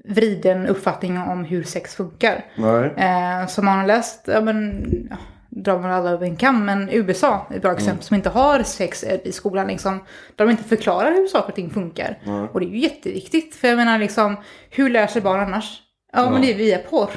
vriden 0.07 0.67
uppfattning 0.67 1.17
om 1.17 1.43
hur 1.43 1.63
sex 1.63 1.95
funkar. 1.95 2.45
Nej. 2.55 2.93
Eh, 2.97 3.47
som 3.47 3.65
man 3.65 3.79
har 3.79 3.87
läst, 3.87 4.23
ja 4.27 4.41
men, 4.41 4.85
ja, 5.09 5.17
drar 5.49 5.79
man 5.79 5.91
alla 5.91 6.09
över 6.09 6.25
en 6.25 6.35
kam, 6.35 6.65
men 6.65 6.89
USA 6.89 7.47
är 7.49 7.55
ett 7.55 7.61
bra 7.61 7.73
exempel 7.73 8.03
som 8.03 8.15
inte 8.15 8.29
har 8.29 8.63
sex 8.63 9.03
i 9.23 9.31
skolan 9.31 9.67
liksom. 9.67 9.99
Där 10.35 10.45
de 10.45 10.51
inte 10.51 10.63
förklarar 10.63 11.11
hur 11.11 11.27
saker 11.27 11.49
och 11.49 11.55
ting 11.55 11.69
funkar. 11.69 12.19
Och 12.53 12.59
det 12.59 12.65
är 12.65 12.69
ju 12.69 12.79
jätteviktigt, 12.79 13.55
för 13.55 13.67
jag 13.67 13.77
menar 13.77 13.99
liksom, 13.99 14.37
hur 14.69 14.89
lär 14.89 15.07
sig 15.07 15.21
barn 15.21 15.39
annars? 15.39 15.81
Ja, 16.17 16.29
men 16.29 16.41
det 16.41 16.51
är 16.53 16.57
via 16.57 16.77
porr. 16.77 17.09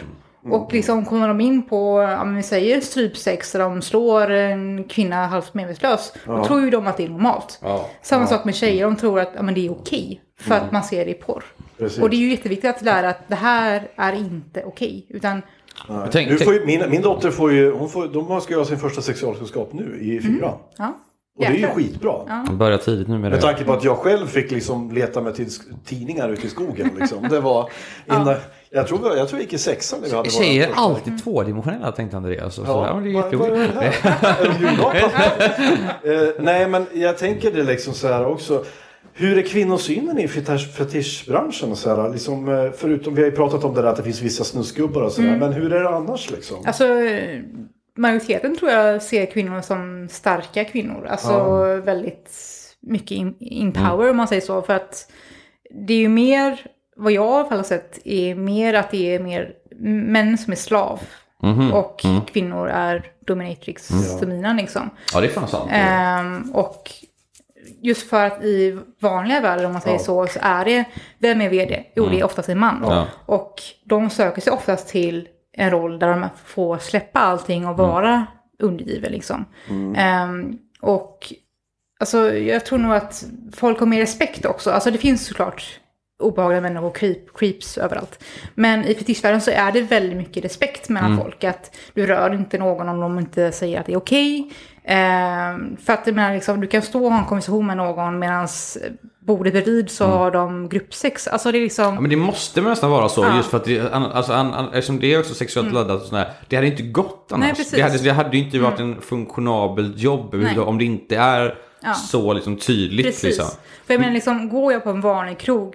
Och 0.50 0.72
liksom 0.72 1.04
kommer 1.04 1.28
de 1.28 1.40
in 1.40 1.62
på, 1.62 2.02
ja 2.02 2.24
men 2.24 2.36
vi 2.36 2.42
säger 2.42 2.80
strypsex 2.80 3.52
där 3.52 3.60
de 3.60 3.82
slår 3.82 4.30
en 4.30 4.84
kvinna 4.84 5.26
halvt 5.26 5.54
medvetslös. 5.54 6.12
Då 6.26 6.44
tror 6.44 6.60
ju 6.60 6.70
de 6.70 6.86
att 6.86 6.96
det 6.96 7.04
är 7.04 7.08
normalt. 7.08 7.60
Samma 8.02 8.26
sak 8.26 8.44
med 8.44 8.54
tjejer, 8.54 8.84
de 8.84 8.96
tror 8.96 9.20
att 9.20 9.32
ja, 9.36 9.42
men 9.42 9.54
det 9.54 9.66
är 9.66 9.70
okej. 9.72 10.20
För 10.40 10.54
att 10.54 10.72
man 10.72 10.82
ser 10.82 11.04
det 11.04 11.10
i 11.10 11.14
porr. 11.14 11.44
Precis. 11.78 12.02
Och 12.02 12.10
det 12.10 12.16
är 12.16 12.18
ju 12.18 12.30
jätteviktigt 12.30 12.70
att 12.70 12.82
lära 12.82 13.08
att 13.10 13.28
det 13.28 13.34
här 13.34 13.88
är 13.96 14.12
inte 14.12 14.64
okej. 14.64 15.06
Utan 15.08 15.42
tänk, 16.10 16.28
Nu 16.30 16.36
tänk, 16.36 16.42
får 16.44 16.54
ju, 16.54 16.66
min, 16.66 16.90
min 16.90 17.02
dotter 17.02 17.30
får 17.30 17.52
ju, 17.52 17.72
hon 17.72 17.88
får, 17.88 18.08
de 18.08 18.40
ska 18.40 18.52
göra 18.52 18.64
sin 18.64 18.78
första 18.78 19.02
sexualkunskap 19.02 19.72
nu 19.72 19.98
i 20.00 20.20
fyran. 20.20 20.58
ja. 20.76 20.96
Och 21.38 21.46
det 21.46 21.52
är 21.52 21.54
ju 21.54 21.66
skitbra. 21.66 22.44
börja 22.52 22.78
tidigt 22.78 23.08
nu 23.08 23.12
med 23.12 23.20
Med 23.20 23.32
det. 23.32 23.40
tanke 23.40 23.64
på 23.64 23.72
att 23.72 23.84
jag 23.84 23.96
själv 23.98 24.26
fick 24.26 24.50
liksom 24.50 24.92
leta 24.92 25.20
mig 25.20 25.34
till 25.34 25.48
tidningar 25.84 26.28
ute 26.28 26.46
i 26.46 26.50
skogen. 26.50 26.90
Liksom. 27.00 27.28
Det 27.28 27.40
var 27.40 27.70
innan, 28.06 28.34
jag, 28.72 28.86
tror, 28.88 29.16
jag 29.16 29.28
tror 29.28 29.40
jag 29.40 29.40
gick 29.40 29.52
i 29.52 29.58
sexan 29.58 30.00
när 30.00 30.08
vi 30.08 30.16
hade 30.16 30.30
Tjejer 30.30 30.68
är 30.68 30.72
alltid 30.74 31.24
tvådimensionella 31.24 31.92
tänkte 31.92 32.16
Andreas. 32.16 32.58
Och 32.58 32.66
så, 32.66 32.72
ja, 32.72 32.94
men 32.94 33.04
det 33.04 33.10
är 33.10 33.12
jätteroligt. 33.12 33.76
Är 33.76 33.94
de? 36.02 36.10
Eh, 36.10 36.28
Nej, 36.38 36.68
men 36.68 36.86
jag 36.92 37.18
tänker 37.18 37.50
det 37.52 37.62
liksom 37.62 37.94
så 37.94 38.08
här 38.08 38.26
också. 38.26 38.64
Hur 39.12 39.38
är 39.38 39.42
kvinnosynen 39.42 40.18
i 40.18 40.28
fetisch, 40.28 40.74
fetischbranschen? 40.74 41.70
Och 41.70 41.78
så 41.78 41.94
här, 41.94 42.10
liksom, 42.12 42.48
eh, 42.48 42.70
förutom, 42.76 43.14
vi 43.14 43.22
har 43.22 43.30
ju 43.30 43.36
pratat 43.36 43.64
om 43.64 43.74
det 43.74 43.82
där 43.82 43.88
att 43.88 43.96
det 43.96 44.02
finns 44.02 44.22
vissa 44.22 44.44
snusgubbar 44.44 45.02
och 45.02 45.12
sådär. 45.12 45.36
Men 45.36 45.52
hur 45.52 45.72
är 45.72 45.82
det 45.82 45.88
annars 45.88 46.30
liksom? 46.30 46.56
Alltså, 46.66 46.84
majoriteten 47.96 48.56
tror 48.56 48.70
jag 48.70 49.02
ser 49.02 49.26
kvinnor 49.26 49.60
som 49.60 50.08
starka 50.10 50.64
kvinnor. 50.64 51.06
Alltså 51.10 51.26
väldigt 51.84 52.30
mycket 52.80 53.10
in, 53.10 53.36
in 53.38 53.72
power 53.72 54.10
om 54.10 54.16
man 54.16 54.28
säger 54.28 54.42
så. 54.42 54.62
För 54.62 54.74
att 54.74 55.10
det 55.86 55.94
är 55.94 55.98
ju 55.98 56.08
mer, 56.08 56.60
vad 57.00 57.12
jag 57.12 57.24
i 57.24 57.34
alla 57.34 57.48
fall 57.48 57.58
har 57.58 57.64
sett, 57.64 57.98
är 58.04 58.34
mer 58.34 58.74
att 58.74 58.90
det 58.90 59.14
är 59.14 59.20
mer 59.20 59.52
män 59.80 60.38
som 60.38 60.52
är 60.52 60.56
slav. 60.56 61.00
Och 61.72 62.04
kvinnor 62.26 62.68
är 62.68 63.06
dominatrix, 63.26 63.88
dominan 64.20 64.56
liksom. 64.56 64.90
Ja, 65.14 65.20
det 65.20 65.26
är 65.26 65.30
fan 65.30 65.48
sant. 65.48 65.70
Ehm, 65.72 66.50
och 66.54 66.90
just 67.80 68.10
för 68.10 68.26
att 68.26 68.44
i 68.44 68.78
vanliga 69.00 69.40
världar, 69.40 69.64
om 69.64 69.72
man 69.72 69.80
säger 69.80 69.98
så, 69.98 70.26
så 70.26 70.38
är 70.42 70.64
det, 70.64 70.84
vem 71.18 71.40
är 71.40 71.48
vd? 71.48 71.84
Jo, 71.94 72.06
det 72.06 72.20
är 72.20 72.24
oftast 72.24 72.48
en 72.48 72.58
man. 72.58 72.78
Ja. 72.82 73.06
Och 73.26 73.62
de 73.84 74.10
söker 74.10 74.40
sig 74.40 74.52
oftast 74.52 74.88
till 74.88 75.28
en 75.52 75.70
roll 75.70 75.98
där 75.98 76.08
de 76.08 76.26
får 76.44 76.78
släppa 76.78 77.20
allting 77.20 77.66
och 77.66 77.76
vara 77.76 78.26
undergiven 78.58 79.12
liksom. 79.12 79.44
Ehm, 79.96 80.58
och 80.80 81.32
alltså, 82.00 82.34
jag 82.34 82.66
tror 82.66 82.78
nog 82.78 82.92
att 82.92 83.24
folk 83.52 83.78
har 83.80 83.86
mer 83.86 84.00
respekt 84.00 84.46
också. 84.46 84.70
Alltså 84.70 84.90
det 84.90 84.98
finns 84.98 85.26
såklart 85.26 85.79
obehagliga 86.20 86.60
människor 86.60 86.86
och 86.86 86.96
creep, 86.96 87.34
creeps 87.34 87.78
överallt. 87.78 88.24
Men 88.54 88.84
i 88.84 88.94
fetischvärlden 88.94 89.40
så 89.40 89.50
är 89.50 89.72
det 89.72 89.80
väldigt 89.80 90.16
mycket 90.16 90.44
respekt 90.44 90.88
mellan 90.88 91.16
folk. 91.16 91.44
Att 91.44 91.76
du 91.94 92.06
rör 92.06 92.34
inte 92.34 92.58
någon 92.58 92.88
om 92.88 93.00
de 93.00 93.18
inte 93.18 93.52
säger 93.52 93.80
att 93.80 93.86
det 93.86 93.92
är 93.92 93.96
okej. 93.96 94.52
Ehm, 94.84 95.76
för 95.76 95.92
att 95.92 96.06
menar, 96.06 96.34
liksom, 96.34 96.60
du 96.60 96.66
kan 96.66 96.82
stå 96.82 97.04
och 97.04 97.10
ha 97.10 97.18
en 97.18 97.24
konversation 97.24 97.66
med 97.66 97.76
någon 97.76 98.18
medan 98.18 98.48
bordet 99.20 99.52
bredvid 99.52 99.90
så 99.90 100.04
har 100.06 100.30
de 100.30 100.68
gruppsex. 100.68 101.26
Alltså 101.28 101.52
det 101.52 101.58
är 101.58 101.62
liksom... 101.62 101.94
Ja, 101.94 102.00
men 102.00 102.10
det 102.10 102.16
måste 102.16 102.60
nästan 102.60 102.90
vara 102.90 103.08
så, 103.08 103.24
Ja. 103.24 103.36
just 103.36 103.50
för 103.50 103.56
att 103.56 103.64
det, 103.64 103.92
alltså, 103.92 104.32
an, 104.32 104.54
an, 104.54 104.66
eftersom 104.66 105.00
det 105.00 105.14
är 105.14 105.20
också 105.20 105.34
sexuellt 105.34 105.72
laddat 105.72 106.02
och 106.02 106.08
sådär, 106.08 106.30
det 106.48 106.56
hade 106.56 106.68
inte 106.68 106.82
gått 106.82 107.28
annars. 107.32 107.44
Nej, 107.46 107.54
precis. 107.54 107.72
det, 107.72 107.82
hade, 107.82 107.98
det 107.98 108.10
hade 108.10 108.36
inte 108.36 108.58
varit 108.58 108.80
en 108.80 109.00
funktionabelt 109.00 109.98
jobb 109.98 110.34
om 110.58 110.78
det 110.78 110.84
inte 110.84 111.16
är 111.16 111.54
Ja. 111.82 111.94
så 111.94 112.32
liksom 112.32 112.56
tydligt. 112.56 113.06
Precis. 113.06 113.24
Liksom. 113.24 113.46
För 113.86 113.94
jag 113.94 114.00
menar, 114.00 114.14
liksom, 114.14 114.48
går 114.48 114.72
jag 114.72 114.84
på 114.84 114.90
en 114.90 115.00
vanlig 115.00 115.38
krog 115.38 115.74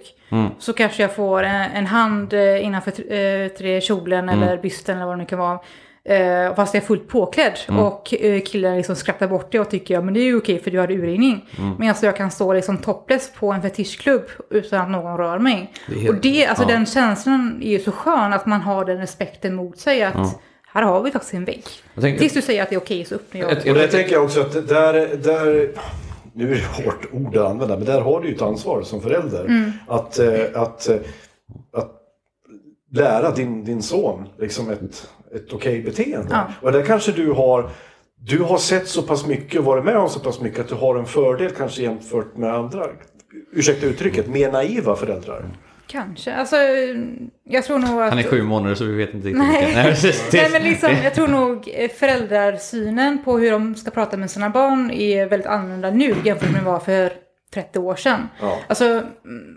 så 0.58 0.72
kanske 0.72 1.02
jag 1.02 1.14
får 1.14 1.42
en, 1.42 1.70
en 1.70 1.86
hand 1.86 2.32
eh, 2.32 2.64
innanför 2.64 3.12
eh, 3.12 3.48
till 3.48 3.80
kjolen 3.82 4.28
eller 4.28 4.58
bysten 4.58 4.96
eller 4.96 5.06
vad 5.06 5.14
det 5.14 5.18
nu 5.18 5.26
kan 5.26 5.38
vara. 5.38 5.58
Eh, 6.04 6.54
fast 6.54 6.74
jag 6.74 6.82
är 6.82 6.86
fullt 6.86 7.08
påklädd. 7.08 7.58
Och 7.68 8.14
eh, 8.14 8.40
killen 8.40 8.76
liksom 8.76 8.96
skrattar 8.96 9.28
bort 9.28 9.52
det 9.52 9.60
och 9.60 9.70
tycker 9.70 9.94
ja 9.94 10.00
men 10.00 10.14
det 10.14 10.20
är 10.20 10.24
ju 10.24 10.36
okej 10.36 10.58
för 10.62 10.70
du 10.70 10.78
har 10.78 10.90
urringning. 10.90 11.48
Men 11.78 11.88
alltså 11.88 12.06
jag 12.06 12.16
kan 12.16 12.30
stå 12.30 12.52
liksom 12.52 12.78
topless 12.78 13.32
på 13.38 13.52
en 13.52 13.62
fetischklubb 13.62 14.24
utan 14.50 14.80
att 14.80 14.90
någon 14.90 15.16
rör 15.16 15.38
mig. 15.38 15.72
Det 15.86 15.94
helt- 15.94 16.08
och 16.08 16.22
det, 16.22 16.46
alltså 16.46 16.64
ja. 16.64 16.68
den 16.68 16.86
känslan 16.86 17.60
är 17.62 17.70
ju 17.70 17.78
så 17.78 17.92
skön 17.92 18.32
att 18.32 18.46
man 18.46 18.60
har 18.60 18.84
den 18.84 18.98
respekten 18.98 19.54
mot 19.54 19.78
sig 19.78 20.02
att 20.02 20.40
här 20.76 20.82
har 20.82 21.02
vi 21.02 21.10
faktiskt 21.10 21.34
en 21.34 21.44
vägg. 21.44 21.64
Tänker- 22.00 22.18
Tills 22.18 22.32
du 22.32 22.42
säger 22.42 22.62
att 22.62 22.68
det 22.68 22.74
är 22.74 22.80
okej 22.80 23.04
så 23.04 23.14
öppnar 23.14 23.40
jag. 23.40 23.52
Ett- 23.52 23.68
Och 23.68 23.74
det 23.74 23.88
tänker 23.88 24.12
jag 24.12 24.24
också 24.24 24.40
att 24.40 24.68
där, 24.68 25.16
där 25.16 25.70
nu 26.32 26.52
är 26.52 26.54
det 26.56 26.84
hårt 26.84 27.06
ord 27.12 27.36
att 27.36 27.50
använda, 27.50 27.76
men 27.76 27.84
där 27.86 28.00
har 28.00 28.20
du 28.20 28.28
ju 28.28 28.34
ett 28.34 28.42
ansvar 28.42 28.82
som 28.82 29.00
förälder. 29.00 29.72
Att, 29.88 30.18
eh, 30.18 30.44
att, 30.54 30.88
eh, 30.88 30.96
att 31.72 31.92
lära 32.92 33.30
din, 33.30 33.64
din 33.64 33.82
son 33.82 34.28
liksom 34.38 34.70
ett, 34.70 35.08
ett 35.34 35.52
okej 35.52 35.82
beteende. 35.82 36.28
Ja. 36.30 36.46
Och 36.60 36.72
där 36.72 36.82
kanske 36.82 37.12
du 37.12 37.30
har 37.32 37.70
du 38.18 38.42
har 38.42 38.58
sett 38.58 38.88
så 38.88 39.02
pass 39.02 39.26
mycket 39.26 39.58
och 39.58 39.64
varit 39.64 39.84
med 39.84 39.96
om 39.96 40.08
så 40.08 40.20
pass 40.20 40.40
mycket 40.40 40.60
att 40.60 40.68
du 40.68 40.74
har 40.74 40.96
en 40.96 41.06
fördel 41.06 41.50
kanske 41.50 41.82
jämfört 41.82 42.36
med 42.36 42.54
andra, 42.54 42.86
ursäkta 43.52 43.86
uttrycket, 43.86 44.26
mer 44.28 44.52
naiva 44.52 44.96
föräldrar. 44.96 45.44
Kanske. 45.86 46.34
Alltså 46.34 46.56
jag 47.44 47.64
tror 47.64 47.78
nog 47.78 48.02
att... 48.02 48.08
Han 48.10 48.18
är 48.18 48.22
sju 48.22 48.42
månader 48.42 48.74
så 48.74 48.84
vi 48.84 48.96
vet 48.96 49.14
inte 49.14 49.28
riktigt. 49.28 49.46
Nej. 49.46 49.74
Nej, 50.32 50.50
men 50.52 50.62
liksom, 50.62 50.92
jag 51.04 51.14
tror 51.14 51.28
nog 51.28 51.70
eh, 51.74 51.90
föräldrasynen 51.90 53.24
på 53.24 53.38
hur 53.38 53.50
de 53.50 53.74
ska 53.74 53.90
prata 53.90 54.16
med 54.16 54.30
sina 54.30 54.50
barn 54.50 54.90
är 54.90 55.26
väldigt 55.26 55.46
annorlunda 55.46 55.90
nu 55.90 56.14
jämfört 56.24 56.50
med 56.50 56.62
vad 56.62 56.74
det 56.74 56.78
var 56.78 56.80
för 56.80 57.12
30 57.54 57.78
år 57.78 57.96
sedan. 57.96 58.28
Ja. 58.40 58.58
Alltså, 58.66 58.84
mm, 58.84 59.56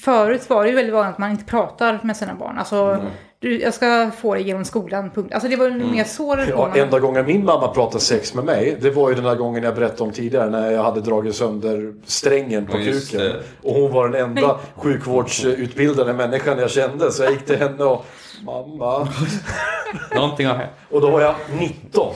förut 0.00 0.50
var 0.50 0.64
det 0.64 0.70
ju 0.70 0.76
väldigt 0.76 0.94
vanligt 0.94 1.12
att 1.12 1.18
man 1.18 1.30
inte 1.30 1.44
pratar 1.44 2.00
med 2.02 2.16
sina 2.16 2.34
barn. 2.34 2.58
Alltså, 2.58 3.06
du, 3.44 3.60
jag 3.60 3.74
ska 3.74 4.10
få 4.18 4.34
det 4.34 4.40
genom 4.40 4.64
skolan, 4.64 5.10
punkt. 5.10 5.34
Alltså 5.34 5.48
det 5.48 5.56
var 5.56 5.68
ju 5.68 5.74
mer 5.74 6.04
så 6.04 6.32
Mm. 6.34 6.48
Ja, 6.48 6.76
enda 6.76 6.98
gången 7.00 7.26
min 7.26 7.44
mamma 7.44 7.68
pratade 7.68 8.00
sex 8.04 8.34
med 8.34 8.44
mig, 8.44 8.76
det 8.80 8.90
var 8.90 9.08
ju 9.08 9.14
den 9.14 9.24
där 9.24 9.34
gången 9.34 9.62
jag 9.62 9.74
berättade 9.74 10.02
om 10.02 10.12
tidigare 10.12 10.50
när 10.50 10.70
jag 10.70 10.82
hade 10.82 11.00
dragit 11.00 11.34
sönder 11.36 11.94
strängen 12.06 12.66
på 12.66 12.76
Ja, 12.76 12.80
just 12.80 13.10
kuken. 13.10 13.26
det. 13.26 13.42
Och 13.68 13.74
hon 13.74 13.92
var 13.92 14.08
den 14.08 14.24
enda 14.24 14.58
sjukvårdsutbildade 14.76 16.12
människan 16.12 16.58
jag 16.58 16.70
kände. 16.70 17.12
Så 17.12 17.22
jag 17.22 17.32
gick 17.32 17.46
till 17.46 17.56
henne 17.58 17.84
och 17.84 18.04
mamma. 18.44 19.08
Någonting 20.14 20.46
har 20.46 20.54
hänt. 20.54 20.70
Och 20.90 21.00
då 21.00 21.10
var 21.10 21.20
jag 21.20 21.34
19. 21.58 22.14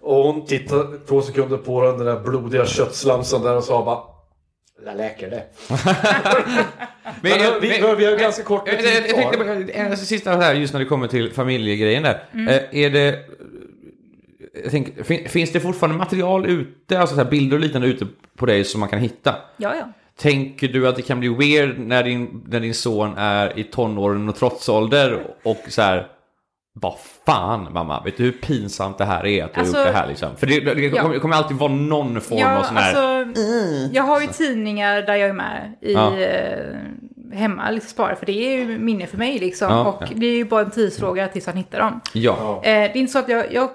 Och 0.00 0.14
hon 0.16 0.46
tittade 0.46 0.98
två 1.08 1.22
sekunder 1.22 1.56
på 1.56 1.82
den, 1.82 1.96
den 1.98 2.06
där 2.06 2.20
blodiga 2.20 2.66
köttslamsan 2.66 3.42
där 3.42 3.56
och 3.56 3.64
sa 3.64 3.84
bara 3.84 3.98
det 4.84 4.94
läker 4.94 5.30
det. 5.30 5.44
Men, 7.22 7.32
Men, 7.38 7.60
vi- 7.60 7.94
vi 7.98 8.04
har 8.06 8.16
ganska 8.18 8.42
kort 8.42 8.66
med 8.66 8.74
jag, 8.74 8.84
jag, 8.84 8.92
tid 8.92 9.02
jag 9.10 9.16
tänkte 9.16 9.38
bara, 9.38 9.84
en 9.84 9.96
sista 9.96 10.36
här, 10.36 10.54
just 10.54 10.72
när 10.72 10.80
det 10.80 10.86
kommer 10.86 11.08
till 11.08 11.32
familjegrejen 11.32 12.02
där. 12.02 12.22
Mm. 12.34 12.48
Eh, 12.48 12.60
Är 12.84 12.90
det... 12.90 13.18
jag 14.62 14.70
tänker, 14.70 15.02
fin, 15.02 15.28
finns 15.28 15.52
det 15.52 15.60
fortfarande 15.60 15.98
material 15.98 16.46
ute, 16.46 16.98
alltså 17.00 17.16
så 17.16 17.22
här 17.22 17.30
bilder 17.30 17.56
och 17.56 17.60
liknande 17.62 17.88
ute 17.88 18.06
på 18.36 18.46
dig 18.46 18.64
som 18.64 18.80
man 18.80 18.88
kan 18.88 18.98
hitta? 18.98 19.34
Ja, 19.56 19.74
ja. 19.76 19.88
Tänker 20.18 20.68
du 20.68 20.88
att 20.88 20.96
det 20.96 21.02
kan 21.02 21.20
bli 21.20 21.28
weird 21.28 21.78
när 21.78 22.02
din, 22.02 22.44
när 22.48 22.60
din 22.60 22.74
son 22.74 23.14
är 23.16 23.58
i 23.58 23.64
tonåren 23.64 24.28
och 24.28 24.36
trotsålder 24.36 25.18
och 25.42 25.58
så 25.68 25.82
här 25.82 26.06
vad 26.74 26.94
fan 27.26 27.72
mamma, 27.72 28.02
vet 28.04 28.16
du 28.16 28.22
hur 28.24 28.32
pinsamt 28.32 28.98
det 28.98 29.04
här 29.04 29.26
är 29.26 29.44
att 29.44 29.54
du 29.54 29.60
Alltså, 29.60 29.76
har 29.76 29.84
gjort 29.84 29.92
det 29.92 29.98
här 29.98 30.08
liksom? 30.08 30.36
För 30.36 30.46
det, 30.46 30.60
det, 30.60 30.80
ja. 30.80 31.02
kommer, 31.02 31.14
det 31.14 31.20
kommer 31.20 31.36
alltid 31.36 31.56
vara 31.56 31.72
någon 31.72 32.20
form 32.20 32.38
Ja, 32.38 32.58
av 32.58 32.62
sån 32.62 32.76
här... 32.76 32.94
alltså, 32.94 33.40
jag 33.92 34.02
har 34.02 34.20
ju 34.20 34.26
tidningar 34.26 35.02
där 35.02 35.14
jag 35.14 35.28
är 35.28 35.32
med 35.32 35.72
i, 35.80 35.92
Ja. 35.92 36.12
Hemma, 37.32 37.70
liksom 37.70 37.90
spara, 37.90 38.16
för 38.16 38.26
det 38.26 38.32
är 38.32 38.58
ju 38.58 38.78
minne 38.78 39.06
för 39.06 39.16
mig 39.18 39.38
liksom. 39.38 39.68
Ja, 39.70 39.84
och 39.88 40.02
ja. 40.02 40.08
det 40.14 40.26
är 40.26 40.36
ju 40.36 40.44
bara 40.44 40.60
en 40.60 40.70
tidsfråga 40.70 41.28
tills 41.28 41.46
han 41.46 41.56
hittar 41.56 41.78
dem. 41.78 42.00
Ja. 42.12 42.56
Eh, 42.56 42.62
det 42.62 42.70
är 42.70 42.96
inte 42.96 43.12
så 43.12 43.18
att 43.18 43.28
jag, 43.28 43.52
jag 43.52 43.70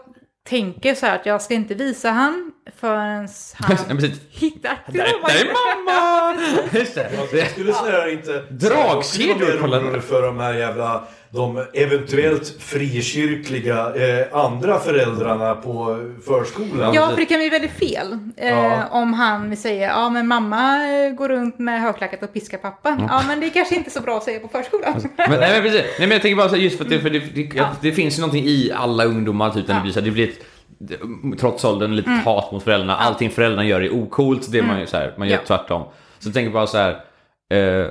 tänker 0.50 0.96
så 0.96 1.06
här 1.06 1.16
att 1.16 1.26
jag 1.26 1.42
ska 1.42 1.54
inte 1.54 1.74
visa 1.74 2.10
han 2.10 2.52
förrän 2.76 3.28
Ja, 3.70 3.76
han 3.88 3.98
precis. 3.98 4.20
hittar 4.30 4.70
Där, 4.88 4.94
där 4.94 5.06
är 5.06 5.54
mamma! 5.54 6.42
Just 6.72 6.96
det. 6.96 7.12
Jag 7.34 7.50
skulle 7.50 7.74
säga 7.74 8.10
inte... 8.12 8.44
Dragkedjor 8.50 9.72
Jag 9.72 10.04
för 10.04 10.22
de 10.22 10.40
här 10.40 10.54
jävla... 10.54 11.08
De 11.30 11.64
eventuellt 11.74 12.48
frikyrkliga 12.60 13.94
eh, 13.96 14.38
andra 14.38 14.80
föräldrarna 14.80 15.56
på 15.56 16.00
förskolan. 16.26 16.94
Ja, 16.94 17.10
för 17.10 17.16
det 17.18 17.26
kan 17.26 17.38
bli 17.40 17.50
väldigt 17.50 17.72
fel. 17.72 18.20
Eh, 18.38 18.50
Ja. 18.50 18.84
Om 18.92 19.14
han 19.14 19.58
säga, 19.58 19.88
ja 19.88 20.10
men 20.10 20.28
mamma 20.28 20.88
eh, 20.88 21.12
går 21.14 21.30
runt 21.30 21.60
med 21.60 21.82
högklackat 21.82 22.24
och 22.24 22.34
piskar 22.34 22.58
pappa. 22.58 22.98
Ja, 23.10 23.22
men 23.28 23.40
det 23.40 23.46
är 23.46 23.50
kanske 23.50 23.76
inte 23.76 23.90
så 23.90 24.02
bra 24.02 24.18
att 24.18 24.24
säga 24.24 24.40
på 24.40 24.48
förskolan. 24.48 24.94
Men, 25.18 25.30
nej, 25.40 25.52
men 25.54 25.62
precis. 25.62 25.82
Nej, 25.82 26.08
men 26.08 26.12
jag 26.12 26.22
tänker 26.22 26.36
bara 26.38 26.50
så 26.50 26.56
just 26.58 26.78
för 26.78 26.84
att 26.84 26.90
det, 26.90 27.00
för 27.00 27.10
det, 27.10 27.20
det, 27.20 27.50
Ja. 27.56 27.68
det 27.82 27.92
finns 27.92 28.18
ju 28.18 28.22
någonting 28.22 28.46
i 28.46 28.72
alla 28.76 29.06
ungdomar 29.06 29.50
typ 29.50 29.68
när 29.68 29.76
det 29.76 29.80
Ja. 29.80 29.84
blir 29.84 29.94
så 29.94 30.00
här, 30.00 30.06
det 30.06 30.12
blir 30.12 30.30
ett 30.30 31.40
trots 31.40 31.64
åldern 31.66 31.96
lite 31.96 32.10
hat 32.10 32.52
mot 32.52 32.64
föräldrarna. 32.64 32.96
Allting 32.96 33.30
föräldrarna 33.30 33.64
gör 33.66 33.82
är 33.82 33.94
ocoolt, 33.94 34.52
det 34.52 34.58
är 34.58 34.64
man 34.64 34.88
så 34.88 34.98
här, 34.98 35.14
man 35.18 35.28
gör 35.28 35.36
Ja. 35.36 35.42
tvärtom. 35.48 35.84
Så 36.20 36.28
jag 36.28 36.34
tänker 36.34 36.52
bara 36.52 36.68
så 36.68 36.78
här, 36.78 36.92
eh, 37.54 37.88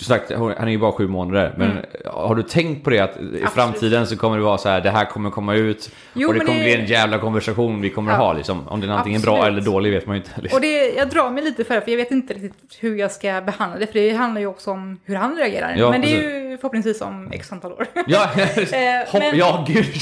sagt, 0.00 0.32
han 0.32 0.50
är 0.68 0.68
ju 0.68 0.78
bara 0.78 0.92
sju 0.92 1.08
månader, 1.08 1.54
men 1.58 1.78
har 2.04 2.34
du 2.34 2.42
tänkt 2.42 2.84
på 2.84 2.90
det 2.90 2.98
att 3.00 3.16
i 3.16 3.44
framtiden 3.54 4.06
så 4.06 4.16
kommer 4.16 4.36
det 4.36 4.42
vara 4.42 4.58
så 4.58 4.68
här, 4.68 4.80
det 4.80 4.90
här 4.90 5.04
kommer 5.04 5.30
komma 5.30 5.54
ut 5.54 5.90
Jo, 6.14 6.28
och 6.28 6.34
det 6.34 6.40
kommer 6.40 6.58
det- 6.58 6.64
bli 6.64 6.74
en 6.74 6.86
jävla 6.86 7.18
konversation 7.18 7.80
vi 7.80 7.90
kommer 7.90 8.12
Ja. 8.12 8.18
ha 8.18 8.32
liksom. 8.32 8.68
Om 8.68 8.80
det 8.80 8.86
är 8.86 8.90
antingen 8.90 9.20
bra 9.20 9.36
Absolut. 9.36 9.52
eller 9.62 9.72
dålig 9.72 9.90
vet 9.92 10.06
man 10.06 10.16
ju 10.16 10.22
inte. 10.22 10.40
Liksom. 10.40 10.56
Och 10.56 10.60
det, 10.60 10.90
jag 10.92 11.08
drar 11.08 11.30
mig 11.30 11.44
lite 11.44 11.64
för 11.64 11.74
det, 11.74 11.80
för 11.80 11.90
jag 11.90 11.96
vet 11.98 12.10
inte 12.10 12.34
riktigt 12.34 12.76
hur 12.80 12.96
jag 12.96 13.10
ska 13.12 13.40
behandla 13.40 13.78
det. 13.78 13.86
För 13.86 13.94
det 13.94 14.10
handlar 14.10 14.40
ju 14.40 14.46
också 14.46 14.70
om 14.70 15.00
hur 15.04 15.14
han 15.14 15.36
reagerar. 15.36 15.74
Ja, 15.76 15.90
men 15.90 16.00
det 16.00 16.06
är 16.16 16.50
ju 16.50 16.56
förhoppningsvis 16.58 17.00
om 17.00 17.30
x 17.32 17.52
antal 17.52 17.72
år. 17.72 17.86
Ja, 18.06 18.18
hopp, 19.08 19.22
men- 19.22 19.36
ja 19.36 19.64
gud. 19.68 19.86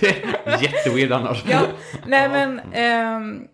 det 0.00 0.06
är 0.46 0.62
jätteweird 0.62 1.12
annars. 1.12 1.44
ja, 1.50 1.60
nej 2.06 2.28
men... 2.28 2.60
ehm, 2.72 3.46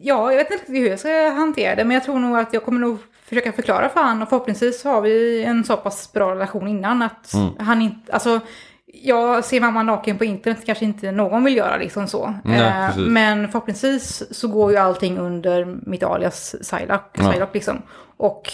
ja, 0.00 0.30
jag 0.32 0.36
vet 0.36 0.50
inte 0.50 0.72
hur 0.72 0.88
jag 0.88 0.98
ska 0.98 1.28
hantera 1.30 1.74
det. 1.74 1.84
Men 1.84 1.94
jag 1.94 2.04
tror 2.04 2.18
nog 2.18 2.38
att 2.38 2.52
jag 2.52 2.64
kommer 2.64 2.80
nog 2.80 2.98
försöka 3.24 3.52
förklara 3.52 3.88
för 3.88 4.00
han. 4.00 4.22
Och 4.22 4.28
förhoppningsvis 4.28 4.84
har 4.84 5.00
vi 5.00 5.44
en 5.44 5.64
så 5.64 5.76
pass 5.76 6.12
bra 6.12 6.30
relation 6.34 6.68
innan 6.68 7.02
att 7.02 7.34
Mm. 7.34 7.48
han 7.58 7.82
inte... 7.82 8.12
Alltså, 8.12 8.40
jag 8.86 9.44
ser 9.44 9.60
mamma 9.60 9.82
naken 9.82 10.18
på 10.18 10.24
internet 10.24 10.58
kanske 10.66 10.84
inte 10.84 11.12
någon 11.12 11.44
vill 11.44 11.56
göra 11.56 11.76
liksom 11.76 12.06
så. 12.08 12.34
Nej, 12.44 12.60
Eh, 12.60 12.96
men 12.98 13.48
förhoppningsvis 13.48 14.22
så 14.38 14.48
går 14.48 14.70
ju 14.72 14.76
allting 14.76 15.18
under 15.18 15.64
mitt 15.86 16.02
alias 16.02 16.54
Psylocke, 16.62 17.20
Ja. 17.22 17.30
Psylocke 17.30 17.50
liksom. 17.54 17.82
Och 18.16 18.52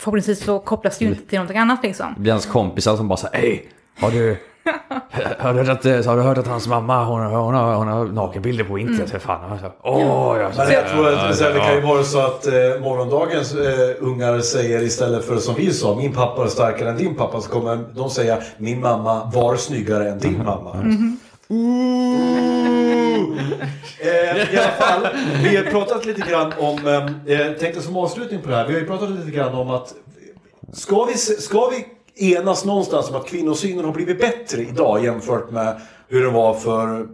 förhoppningsvis 0.00 0.44
så 0.44 0.58
kopplas 0.58 0.98
det 0.98 1.04
ju 1.04 1.10
inte 1.10 1.26
till 1.28 1.38
någonting 1.38 1.58
annat 1.58 1.82
liksom. 1.82 2.12
Det 2.16 2.20
blir 2.20 2.32
hans 2.32 2.46
kompisar 2.46 2.96
som 2.96 3.08
bara 3.08 3.16
säger 3.16 3.38
Hej, 3.38 3.68
har 4.00 4.10
du, 4.10 4.36
har, 5.38 5.54
du 5.54 5.58
hört 5.58 5.84
att, 5.86 6.06
har 6.06 6.16
du 6.16 6.22
hört 6.22 6.38
att 6.38 6.46
hans 6.46 6.66
mamma 6.68 7.04
hon, 7.04 7.20
har- 7.20 7.40
hon, 7.40 7.54
har, 7.54 7.74
hon 7.74 7.88
har 7.88 8.04
nakenbilder 8.04 8.64
på 8.64 8.78
internet? 8.78 9.00
Mm. 9.00 9.10
För 9.10 9.18
fan. 9.18 9.52
Alltså, 9.52 9.72
Åh, 9.82 10.36
jag, 10.40 10.52
Men 10.56 10.72
jag 10.72 10.88
tror 10.88 11.08
att 11.08 11.36
så 11.36 11.44
här, 11.44 11.52
det 11.52 11.60
kan 11.60 11.74
ju 11.74 11.80
vara 11.80 12.04
så 12.04 12.18
att 12.20 12.46
eh, 12.46 12.52
morgondagens 12.80 13.54
eh, 13.54 13.96
ungar 14.00 14.40
säger 14.40 14.82
istället 14.82 15.24
för 15.24 15.36
som 15.36 15.54
vi 15.54 15.72
sa, 15.72 15.96
min 15.96 16.12
pappa 16.12 16.44
är 16.44 16.48
starkare 16.48 16.88
än 16.90 16.96
din 16.96 17.14
pappa, 17.14 17.40
så 17.40 17.50
kommer 17.50 17.84
de 17.94 18.10
säga 18.10 18.38
min 18.56 18.80
mamma 18.80 19.30
var 19.34 19.56
snyggare 19.56 20.08
än 20.10 20.18
din 20.18 20.44
mamma. 20.44 20.76
Ooh. 21.48 23.38
Eh, 24.00 24.54
I 24.54 24.58
alla 24.58 24.70
fall, 24.70 25.06
vi 25.42 25.56
har 25.56 25.64
pratat 25.64 26.06
lite 26.06 26.30
grann 26.30 26.52
om, 26.58 26.86
eh, 27.26 27.34
jag 27.36 27.58
tänkte 27.58 27.82
som 27.82 27.96
avslutning 27.96 28.40
på 28.42 28.50
det 28.50 28.56
här, 28.56 28.66
vi 28.66 28.72
har 28.72 28.80
ju 28.80 28.86
pratat 28.86 29.10
lite 29.10 29.30
grann 29.30 29.54
om 29.54 29.70
att 29.70 29.94
Ska 30.72 31.04
vi, 31.04 31.14
ska 31.16 31.68
vi 31.68 31.86
enas 32.22 32.64
någonstans 32.64 33.10
om 33.10 33.16
att 33.16 33.26
kvinnosynen 33.26 33.84
har 33.84 33.92
blivit 33.92 34.18
bättre 34.18 34.62
idag 34.62 35.04
jämfört 35.04 35.50
med 35.50 35.80
hur 36.08 36.24
den 36.24 36.32
var 36.32 36.54
för, 36.54 37.08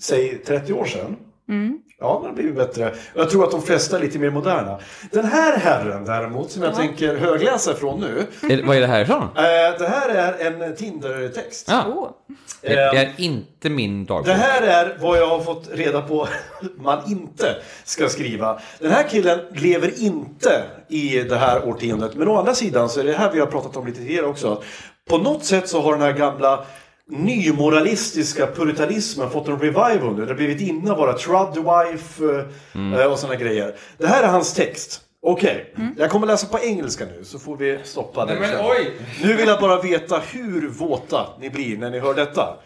säg 0.00 0.38
30 0.46 0.72
år 0.72 0.84
sedan? 0.84 1.16
Mm. 1.48 1.78
Ja, 2.00 2.18
den 2.20 2.26
har 2.26 2.32
blivit 2.32 2.56
bättre. 2.56 2.94
Jag 3.14 3.30
tror 3.30 3.44
att 3.44 3.50
de 3.50 3.62
flesta 3.62 3.96
är 3.96 4.00
lite 4.00 4.18
mer 4.18 4.30
moderna. 4.30 4.78
Den 5.10 5.24
här 5.24 5.56
herren 5.56 6.04
däremot, 6.04 6.50
som 6.50 6.62
jag 6.62 6.74
tänker 6.74 7.16
högläsa 7.16 7.74
från 7.74 8.00
nu. 8.00 8.26
är, 8.52 8.62
vad 8.62 8.76
är 8.76 8.80
det 8.80 8.86
här 8.86 9.02
ifrån? 9.02 9.22
Eh, 9.22 9.78
det 9.78 9.88
här 9.88 10.08
är 10.08 10.46
en 10.46 10.76
Tinder-text. 10.76 11.66
Ja, 11.70 12.16
det, 12.60 12.68
det 12.68 12.98
är 12.98 13.12
inte 13.16 13.70
min 13.70 14.04
dagbok. 14.04 14.26
Det 14.26 14.32
här 14.32 14.62
är 14.62 14.96
vad 15.00 15.18
jag 15.18 15.26
har 15.26 15.40
fått 15.40 15.68
reda 15.72 16.02
på 16.02 16.28
man 16.76 17.02
inte 17.10 17.56
ska 17.84 18.08
skriva. 18.08 18.60
Den 18.78 18.90
här 18.90 19.08
killen 19.08 19.40
lever 19.52 20.02
inte 20.02 20.62
i 20.88 21.18
det 21.22 21.36
här 21.36 21.68
årtiondet. 21.68 22.14
Men 22.14 22.28
å 22.28 22.36
andra 22.36 22.54
sidan 22.54 22.88
så 22.88 23.00
är 23.00 23.04
det 23.04 23.12
här 23.12 23.32
vi 23.32 23.40
har 23.40 23.46
pratat 23.46 23.76
om 23.76 23.86
lite 23.86 23.98
tidigare 23.98 24.26
också. 24.26 24.62
På 25.08 25.18
något 25.18 25.44
sätt 25.44 25.68
så 25.68 25.80
har 25.80 25.92
den 25.92 26.02
här 26.02 26.12
gamla 26.12 26.64
nymoralistiska 27.10 28.46
puritanismen 28.46 29.30
fått 29.30 29.48
en 29.48 29.58
revival 29.58 30.16
nu. 30.16 30.22
Det 30.22 30.28
har 30.30 30.34
blivit 30.34 30.60
inne 30.60 30.92
att 30.92 30.98
vara 30.98 31.12
trudwife 31.12 32.44
eh, 32.74 33.12
och 33.12 33.18
sådana 33.18 33.38
grejer. 33.38 33.74
Det 33.98 34.06
här 34.06 34.22
är 34.22 34.28
hans 34.28 34.54
text. 34.54 35.00
Okej, 35.22 35.74
jag 35.96 36.10
kommer 36.10 36.26
läsa 36.26 36.46
på 36.46 36.58
engelska 36.58 37.04
nu 37.04 37.24
så 37.24 37.38
får 37.38 37.56
vi 37.56 37.78
stoppa 37.84 38.26
den. 38.26 38.38
men 38.38 38.50
oj! 38.66 38.90
Nu 39.22 39.36
vill 39.36 39.48
jag 39.48 39.60
bara 39.60 39.82
veta 39.82 40.18
hur 40.32 40.68
våta 40.68 41.26
ni 41.40 41.50
blir 41.50 41.78
när 41.78 41.90
ni 41.90 41.98
hör 41.98 42.14
detta. 42.14 42.56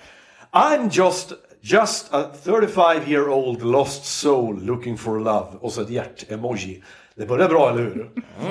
I'm 0.52 0.88
just, 0.92 1.32
just 1.60 2.14
a 2.14 2.24
35 2.44 3.10
year 3.10 3.28
old 3.28 3.62
lost 3.62 4.04
soul 4.04 4.64
looking 4.64 4.98
for 4.98 5.18
love. 5.18 5.46
Och 5.60 5.72
så 5.72 5.80
ett 5.82 5.90
hjärt-emoji. 5.90 6.82
Det 7.14 7.26
börjar 7.26 7.48
bra, 7.48 7.70
eller 7.70 7.82
hur? 7.82 8.10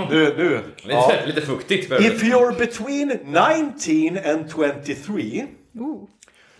Nu, 0.09 0.33
nu. 0.37 0.59
Ja. 0.87 1.11
Lite, 1.11 1.25
lite 1.25 1.41
fuktigt. 1.41 1.91
If 1.91 2.23
you're 2.23 2.57
between 2.59 3.07
19 3.07 4.31
and 4.31 4.51
23, 4.85 5.45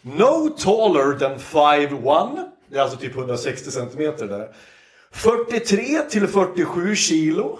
no 0.02 0.50
taller 0.50 1.20
than 1.20 1.40
5'1, 1.40 2.50
det 2.68 2.78
är 2.78 2.82
alltså 2.82 2.98
typ 2.98 3.16
160 3.16 3.72
centimeter 3.72 4.28
där. 4.28 4.48
43 5.12 6.02
till 6.10 6.28
47 6.28 6.96
kilo. 6.96 7.60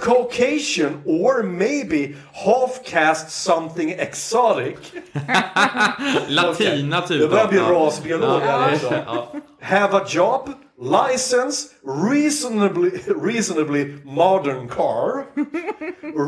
Caucasian 0.00 1.02
or 1.06 1.42
maybe 1.42 2.14
half 2.32 2.84
cast 2.84 3.30
something 3.30 3.90
exotic. 3.90 4.76
Latina 6.28 7.00
typ. 7.00 7.20
Det 7.20 7.28
börjar 7.28 7.48
bli 7.48 7.58
rasbiolog 7.58 8.40
här 8.40 8.74
också. 8.74 8.88
Have 9.60 9.96
a 9.96 10.04
job, 10.08 10.50
license, 10.80 11.68
reasonably, 12.10 12.90
reasonably 13.22 13.96
modern 14.04 14.68
car, 14.68 15.26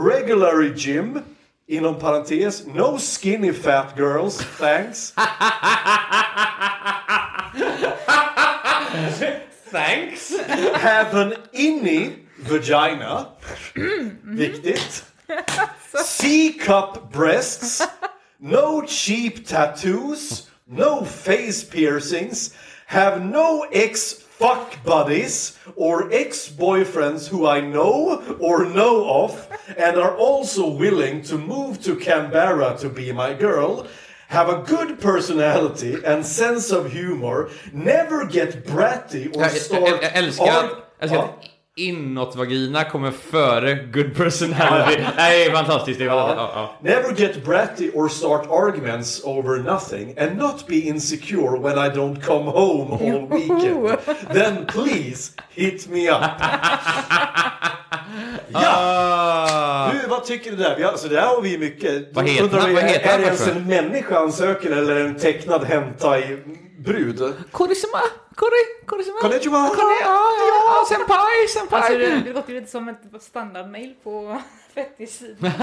regular 0.08 0.74
gym, 0.76 1.18
inom 1.72 1.98
parentes, 1.98 2.66
no 2.66 2.98
skinny 2.98 3.50
fat 3.50 3.96
girls, 3.96 4.40
thanks. 4.40 5.12
Thanks! 9.72 10.36
Have 10.36 11.14
an 11.14 11.32
innie 11.54 12.26
vagina, 12.38 13.32
viktigt. 13.74 15.04
C-cup 15.94 17.10
breasts, 17.10 17.82
no 18.38 18.82
cheap 18.82 19.46
tattoos, 19.46 20.50
no 20.66 21.04
face 21.04 21.64
piercings, 21.64 22.54
have 22.86 23.24
no 23.24 23.66
ex 23.72 24.12
fuck 24.39 24.83
buddies 24.85 25.59
or 25.76 26.11
ex 26.12 26.49
boyfriends 26.49 27.28
who 27.28 27.47
I 27.47 27.61
know 27.61 28.22
or 28.41 28.64
know 28.64 29.09
of 29.24 29.47
and 29.78 29.97
are 29.97 30.16
also 30.16 30.68
willing 30.70 31.22
to 31.24 31.37
move 31.39 31.83
to 31.85 31.97
Canberra 31.97 32.76
to 32.78 32.89
be 32.89 33.12
my 33.12 33.35
girl. 33.35 33.87
Have 34.28 34.49
a 34.49 34.62
good 34.62 34.99
personality 35.01 35.95
and 36.07 36.24
sense 36.24 36.70
of 36.72 36.91
humor. 36.93 37.51
Never 37.72 38.24
get 38.26 38.64
bratty 38.66 39.26
or 39.37 39.43
Jag, 39.43 39.51
start. 39.53 39.89
jag, 39.89 40.03
jag 40.03 40.12
älskar 40.16 40.47
arg- 40.47 40.68
älskar 41.01 41.18
att 41.18 41.35
inåt-vagina 41.76 42.84
kommer 42.84 43.10
före 43.10 43.74
good 43.74 44.14
personality. 44.16 45.02
Nej, 45.16 45.44
det 45.44 45.50
är 45.50 45.54
fantastiskt. 45.56 45.98
Det 45.98 46.04
är 46.04 46.08
fantastiskt. 46.08 46.50
Ja, 46.54 46.70
ja. 46.82 46.90
Never 46.90 47.14
get 47.20 47.44
bratty 47.44 47.90
or 47.94 48.08
start 48.08 48.46
arguments 48.50 49.24
over 49.24 49.58
nothing 49.58 50.18
and 50.18 50.36
not 50.38 50.66
be 50.66 50.76
insecure 50.76 51.58
when 51.58 51.78
I 51.78 51.88
don't 51.96 52.22
come 52.22 52.44
home 52.50 52.92
all 52.92 53.28
weekend. 53.28 53.98
Then 54.32 54.66
please 54.66 55.32
hit 55.50 55.88
me 55.88 56.08
up. 56.10 56.22
Ja! 58.52 58.60
Vad 60.22 60.28
tycker 60.28 60.50
du 60.50 60.56
där? 60.56 60.76
Vi, 60.76 60.84
alltså, 60.84 61.08
det 61.08 61.14
där 61.14 61.22
har 61.26 61.40
vi 61.42 61.58
mycket. 61.58 62.08
Vad 62.12 62.28
heter 62.28 62.44
Undrar 62.44 62.60
Vad 62.60 62.82
heter 62.84 63.14
är 63.14 63.18
det 63.18 63.24
ens 63.24 63.48
en 63.48 63.66
människa 63.66 64.14
han 64.14 64.32
söker 64.32 64.70
eller 64.70 64.96
en 64.96 65.18
tecknad 65.18 65.64
hentai-brud? 65.64 67.34
Korisima, 67.50 67.98
kori, 68.34 68.50
korisima. 68.86 69.18
Konnichiwa! 69.20 69.56
Kone- 69.58 70.00
Ja, 70.02 70.30
ja, 70.38 70.44
ja, 70.48 70.84
senpai, 70.96 71.48
senpai. 71.48 71.80
Alltså 71.80 71.98
det, 71.98 72.22
det 72.24 72.32
låter 72.32 72.52
ju 72.52 72.60
lite 72.60 72.70
som 72.72 72.88
ett 72.88 73.22
standardmail 73.22 73.94
på 74.04 74.40
fettis-sidan. 74.74 75.50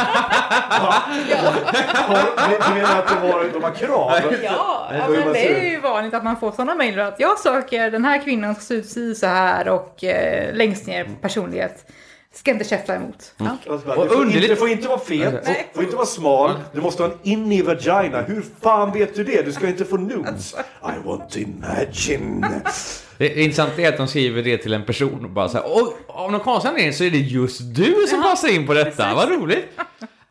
Har- 1.93 2.69
Du 2.69 2.73
menar 2.75 2.99
att 2.99 3.07
det 3.07 3.27
var, 3.27 3.43
de 3.53 3.63
har 3.63 3.71
krav? 3.71 4.11
Ja, 4.43 4.89
ja 4.91 5.07
men 5.09 5.33
det 5.33 5.59
är 5.59 5.69
ju 5.69 5.79
vanligt 5.79 6.13
att 6.13 6.23
man 6.23 6.39
får 6.39 6.51
sådana 6.51 6.75
mejl 6.75 6.99
att 6.99 7.19
jag 7.19 7.39
söker 7.39 7.91
den 7.91 8.05
här 8.05 8.23
kvinnan 8.23 8.55
som 8.55 8.63
ser 8.83 9.01
ut 9.01 9.17
så 9.17 9.27
här 9.27 9.67
och 9.69 10.03
eh, 10.03 10.53
längst 10.55 10.87
ner 10.87 11.07
personlighet. 11.21 11.91
Ska 12.33 12.51
inte 12.51 12.65
käfta 12.65 12.95
emot. 12.95 13.33
Ja. 13.37 13.57
Alltså, 13.69 13.87
bara, 13.87 13.97
Och 13.97 14.03
du 14.03 14.15
får 14.15 14.25
inte, 14.25 14.39
det 14.39 14.55
får 14.55 14.69
inte 14.69 14.87
vara 14.87 14.99
fet, 14.99 15.33
Nej. 15.45 15.67
det 15.69 15.75
får 15.75 15.83
inte 15.83 15.95
vara 15.95 16.05
smal, 16.05 16.51
du 16.73 16.81
måste 16.81 17.03
ha 17.03 17.09
en 17.09 17.17
in 17.23 17.51
i 17.51 17.61
vagina. 17.61 18.21
Hur 18.21 18.45
fan 18.61 18.91
vet 18.93 19.15
du 19.15 19.23
det? 19.23 19.41
Du 19.45 19.51
ska 19.51 19.67
inte 19.67 19.85
få 19.85 19.97
nudes. 19.97 20.55
I 20.83 21.07
want 21.07 21.29
to 21.29 21.39
imagine. 21.39 22.45
Det 23.17 23.25
är 23.25 23.43
intressant 23.43 23.79
är 23.79 23.89
att 23.89 23.97
de 23.97 24.07
skriver 24.07 24.43
det 24.43 24.57
till 24.57 24.73
en 24.73 24.85
person 24.85 25.25
och 25.25 25.29
bara 25.29 25.49
så 25.49 25.57
här, 25.57 25.65
och 25.65 25.97
av 26.07 26.31
någon 26.31 26.41
konstig 26.41 26.69
anledning 26.69 26.93
så 26.93 27.03
är 27.03 27.11
det 27.11 27.17
just 27.17 27.75
du 27.75 28.05
som 28.09 28.23
passar 28.23 28.47
in 28.47 28.67
på 28.67 28.73
detta, 28.73 29.15
vad 29.15 29.29
roligt! 29.29 29.65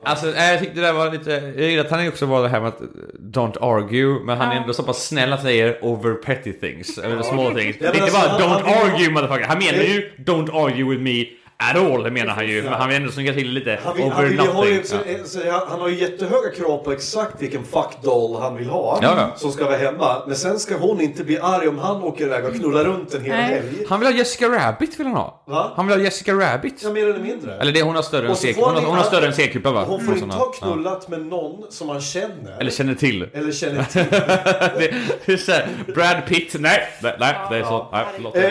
Alltså, 0.03 0.27
jag 0.37 0.59
tyckte 0.59 0.75
det 0.75 0.87
där 0.87 0.93
var 0.93 1.13
lite, 1.13 1.31
jag 1.31 1.71
gillar 1.71 1.85
att 1.85 1.91
han 1.91 2.09
också 2.09 2.27
var 2.27 2.43
det 2.43 2.49
här 2.49 2.61
med 2.61 2.69
att 2.69 2.81
don't 3.21 3.59
argue, 3.61 4.25
men 4.25 4.39
han 4.39 4.53
är 4.53 4.61
ändå 4.61 4.73
så 4.73 4.83
pass 4.83 5.07
snäll 5.07 5.33
att 5.33 5.43
säger 5.43 5.85
over 5.85 6.15
petty 6.15 6.53
things, 6.53 6.99
eller 6.99 7.23
small 7.23 7.55
things. 7.55 7.77
Ja, 7.81 7.91
men 7.95 8.03
inte 8.05 8.19
alltså, 8.19 8.39
bara 8.39 8.59
don't 8.59 8.85
argue 8.85 9.11
motherfucker, 9.11 9.47
han 9.47 9.59
menar 9.59 9.83
ju 9.83 10.11
don't 10.19 10.65
argue 10.67 10.85
with 10.85 11.03
me 11.03 11.25
at 11.61 11.77
all, 11.77 12.03
det 12.03 12.11
menar 12.11 12.33
han 12.35 12.47
ju, 12.47 12.63
men 12.63 12.73
han 12.73 12.89
vill 12.89 12.97
ändå 12.97 13.11
snygga 13.13 13.33
till 13.33 13.51
lite 13.53 13.79
Han, 13.85 13.97
vill, 13.97 14.05
over 14.05 14.15
han, 14.15 14.25
vill 14.29 14.39
ha 14.39 14.47
nothing. 14.55 14.75
ju, 14.75 14.83
så, 14.85 14.97
så, 15.25 15.51
han, 15.69 15.81
har 15.81 15.89
ju 15.89 15.95
jättehöga 16.01 16.51
krav 16.57 16.79
på 16.85 16.93
exakt 16.93 17.43
vilken 17.43 17.65
fuckdoll 17.65 18.41
han 18.43 18.57
vill 18.57 18.69
ha. 18.69 18.99
Ja, 19.03 19.15
ja. 19.17 19.31
Som 19.37 19.53
ska 19.53 19.65
vara 19.65 19.77
hemma. 19.77 20.23
Men 20.27 20.37
sen 20.37 20.59
ska 20.59 20.77
hon 20.77 21.01
inte 21.01 21.25
bli 21.25 21.39
arg 21.39 21.69
om 21.69 21.79
han 21.79 22.03
åker 22.03 22.25
iväg 22.27 22.45
och 22.45 22.55
knullar 22.55 22.85
runt 22.85 23.15
en 23.15 23.25
hel 23.25 23.35
helg. 23.35 23.85
Han 23.89 24.01
vill 24.01 24.09
ha 24.09 24.15
Jessica 24.17 24.49
Rabbit 24.49 25.01
vill 25.01 25.07
han 25.07 25.17
ha. 25.17 25.43
Va? 25.47 25.73
Han 25.77 25.87
vill 25.87 25.97
ha 25.97 26.05
Jessica 26.05 26.33
Rabbit. 26.35 26.81
Ja, 26.83 26.91
mer 26.91 27.09
eller 27.09 27.19
mindre. 27.21 27.55
Eller 27.61 27.73
det, 27.73 27.83
hon 27.83 27.95
har 27.97 28.03
större 28.03 28.25
än 28.25 28.31
Och 28.31 28.37
så 28.37 28.43
C- 28.43 28.55
får 28.55 28.63
hon 28.63 28.75
har, 28.75 28.81
han- 28.81 28.91
hon 28.91 28.99
har 28.99 29.05
större 29.05 29.27
än 29.27 29.33
C-kupa 29.35 29.71
va? 29.73 29.85
Hon 29.89 30.01
får 30.05 30.15
inte 30.19 30.37
ha 30.37 30.53
Ja. 30.61 30.67
knullat 30.69 31.09
med 31.09 31.21
någon 31.27 31.65
som 31.71 31.89
han 31.89 32.01
känner. 32.01 32.57
Eller 32.61 32.71
känner 32.71 32.95
till. 32.95 33.29
eller 33.35 33.53
känner 33.53 33.85
till. 33.93 34.05
det, 34.11 34.95
det 35.27 35.33
är 35.33 35.37
så 35.37 35.53
här, 35.53 35.69
Brad 35.95 36.27
Pitt, 36.29 36.55
nej, 36.59 36.89
nej, 37.03 37.17
nej, 37.21 37.35
det 37.51 37.57
är 37.57 37.63
så, 37.63 37.89
nej, 37.93 38.05
förlåt. 38.15 38.37
eh, 38.37 38.43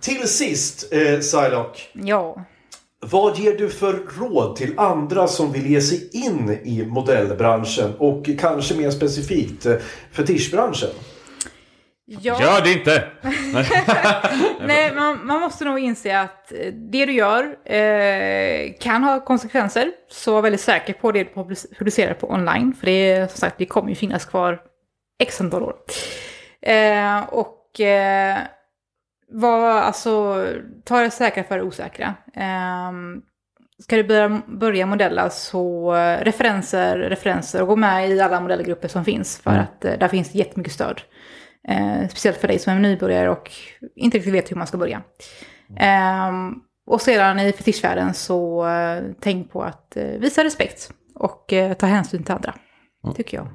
till 0.00 0.28
sist, 0.28 0.92
eh, 0.92 1.18
Psylocke. 1.18 1.80
ja. 1.92 2.44
Vad 3.00 3.38
ger 3.38 3.52
du 3.58 3.70
för 3.70 3.92
råd 4.18 4.56
till 4.56 4.78
andra 4.78 5.28
som 5.28 5.52
vill 5.52 5.66
ge 5.66 5.80
sig 5.80 6.10
in 6.12 6.58
i 6.64 6.86
modellbranschen 6.86 7.94
och 7.98 8.26
kanske 8.40 8.74
mer 8.74 8.90
specifikt 8.90 9.66
eh, 9.66 9.74
fetischbranschen? 10.12 10.88
Ja. 12.06 12.40
Gör 12.42 12.60
det 12.64 12.72
inte! 12.72 13.04
Nej, 14.66 14.94
man, 14.94 15.26
man 15.26 15.40
måste 15.40 15.64
nog 15.64 15.78
inse 15.78 16.20
att 16.20 16.52
eh, 16.52 16.72
det 16.72 17.06
du 17.06 17.12
gör 17.12 17.72
eh, 17.72 18.72
kan 18.80 19.04
ha 19.04 19.24
konsekvenser. 19.24 19.90
Så 20.10 20.32
var 20.34 20.42
väldigt 20.42 20.60
säker 20.60 20.92
på 20.92 21.12
det 21.12 21.24
du 21.24 21.30
public- 21.34 21.66
producerar 21.78 22.14
på 22.14 22.30
online. 22.30 22.74
För 22.80 22.86
det 22.86 23.10
är 23.10 23.26
som 23.26 23.36
sagt, 23.38 23.58
det 23.58 23.66
kommer 23.66 23.88
ju 23.88 23.94
finnas 23.94 24.24
kvar 24.24 24.60
x 25.22 25.40
antal 25.40 25.62
år. 25.62 25.74
Eh, 26.62 27.20
och 27.28 27.80
eh, 27.80 28.38
var, 29.30 29.70
alltså, 29.70 30.44
ta 30.84 31.00
det 31.00 31.10
säkra 31.10 31.44
för 31.44 31.56
det 31.56 31.62
osäkra. 31.62 32.14
Eh, 32.34 32.92
ska 33.82 33.96
du 33.96 34.04
börja, 34.04 34.42
börja 34.46 34.86
modella 34.86 35.30
så 35.30 35.94
eh, 35.94 36.24
referenser, 36.24 36.98
referenser 36.98 37.62
och 37.62 37.68
gå 37.68 37.76
med 37.76 38.10
i 38.10 38.20
alla 38.20 38.40
modellgrupper 38.40 38.88
som 38.88 39.04
finns. 39.04 39.38
För 39.38 39.50
att 39.50 39.84
eh, 39.84 39.98
där 39.98 40.08
finns 40.08 40.34
jättemycket 40.34 40.72
stöd. 40.72 41.00
Eh, 41.68 42.08
speciellt 42.08 42.36
för 42.36 42.48
dig 42.48 42.58
som 42.58 42.72
är 42.72 42.78
nybörjare 42.80 43.30
och 43.30 43.50
inte 43.96 44.16
riktigt 44.16 44.34
vet 44.34 44.50
hur 44.50 44.56
man 44.56 44.66
ska 44.66 44.78
börja. 44.78 45.02
Ehm, 45.76 46.54
och 46.86 47.00
sedan 47.00 47.38
i 47.38 47.52
fetischvärlden 47.52 48.14
så 48.14 48.68
eh, 48.68 49.02
tänk 49.20 49.52
på 49.52 49.62
att 49.62 49.96
eh, 49.96 50.04
visa 50.04 50.44
respekt 50.44 50.90
och 51.14 51.52
eh, 51.52 51.72
ta 51.74 51.86
hänsyn 51.86 52.24
till 52.24 52.34
andra. 52.34 52.54
Tycker 53.16 53.36
jag. 53.36 53.48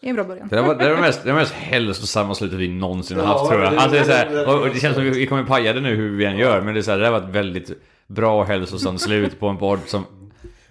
Det 0.00 0.06
är 0.06 0.10
en 0.10 0.16
bra 0.16 0.24
början. 0.24 0.48
Det 0.48 0.62
var 0.62 0.74
det, 0.74 0.88
var 0.88 0.96
det 0.96 1.00
mest, 1.00 1.24
det 1.24 1.32
var 1.32 1.38
mest 1.40 1.52
hälsosamma 1.52 2.34
slutet 2.34 2.58
vi 2.58 2.68
någonsin 2.68 3.16
har 3.16 3.24
Ja, 3.24 3.28
haft 3.38 3.50
tror 3.50 3.62
jag. 3.62 3.72
det- 3.72 3.78
Alltså, 3.78 3.90
det, 3.90 3.98
är 3.98 4.04
så 4.04 4.12
här, 4.12 4.60
och, 4.60 4.68
det 4.74 4.80
känns 4.80 4.94
som 4.94 5.04
vi, 5.04 5.10
vi 5.10 5.26
kommer 5.26 5.44
paja 5.44 5.72
det 5.72 5.80
nu 5.80 5.94
hur 5.94 6.16
vi 6.16 6.24
än 6.24 6.36
gör, 6.38 6.60
men 6.60 6.74
det, 6.74 6.80
är 6.80 6.82
så 6.82 6.90
här, 6.90 6.98
det 6.98 7.04
där 7.04 7.10
var 7.10 7.18
ett 7.18 7.28
väldigt 7.34 7.70
bra 8.06 8.40
och 8.40 8.46
hälsosamt 8.46 9.00
slut 9.00 9.40
på 9.40 9.48
en 9.48 9.56
podd 9.56 9.78
som 9.86 10.06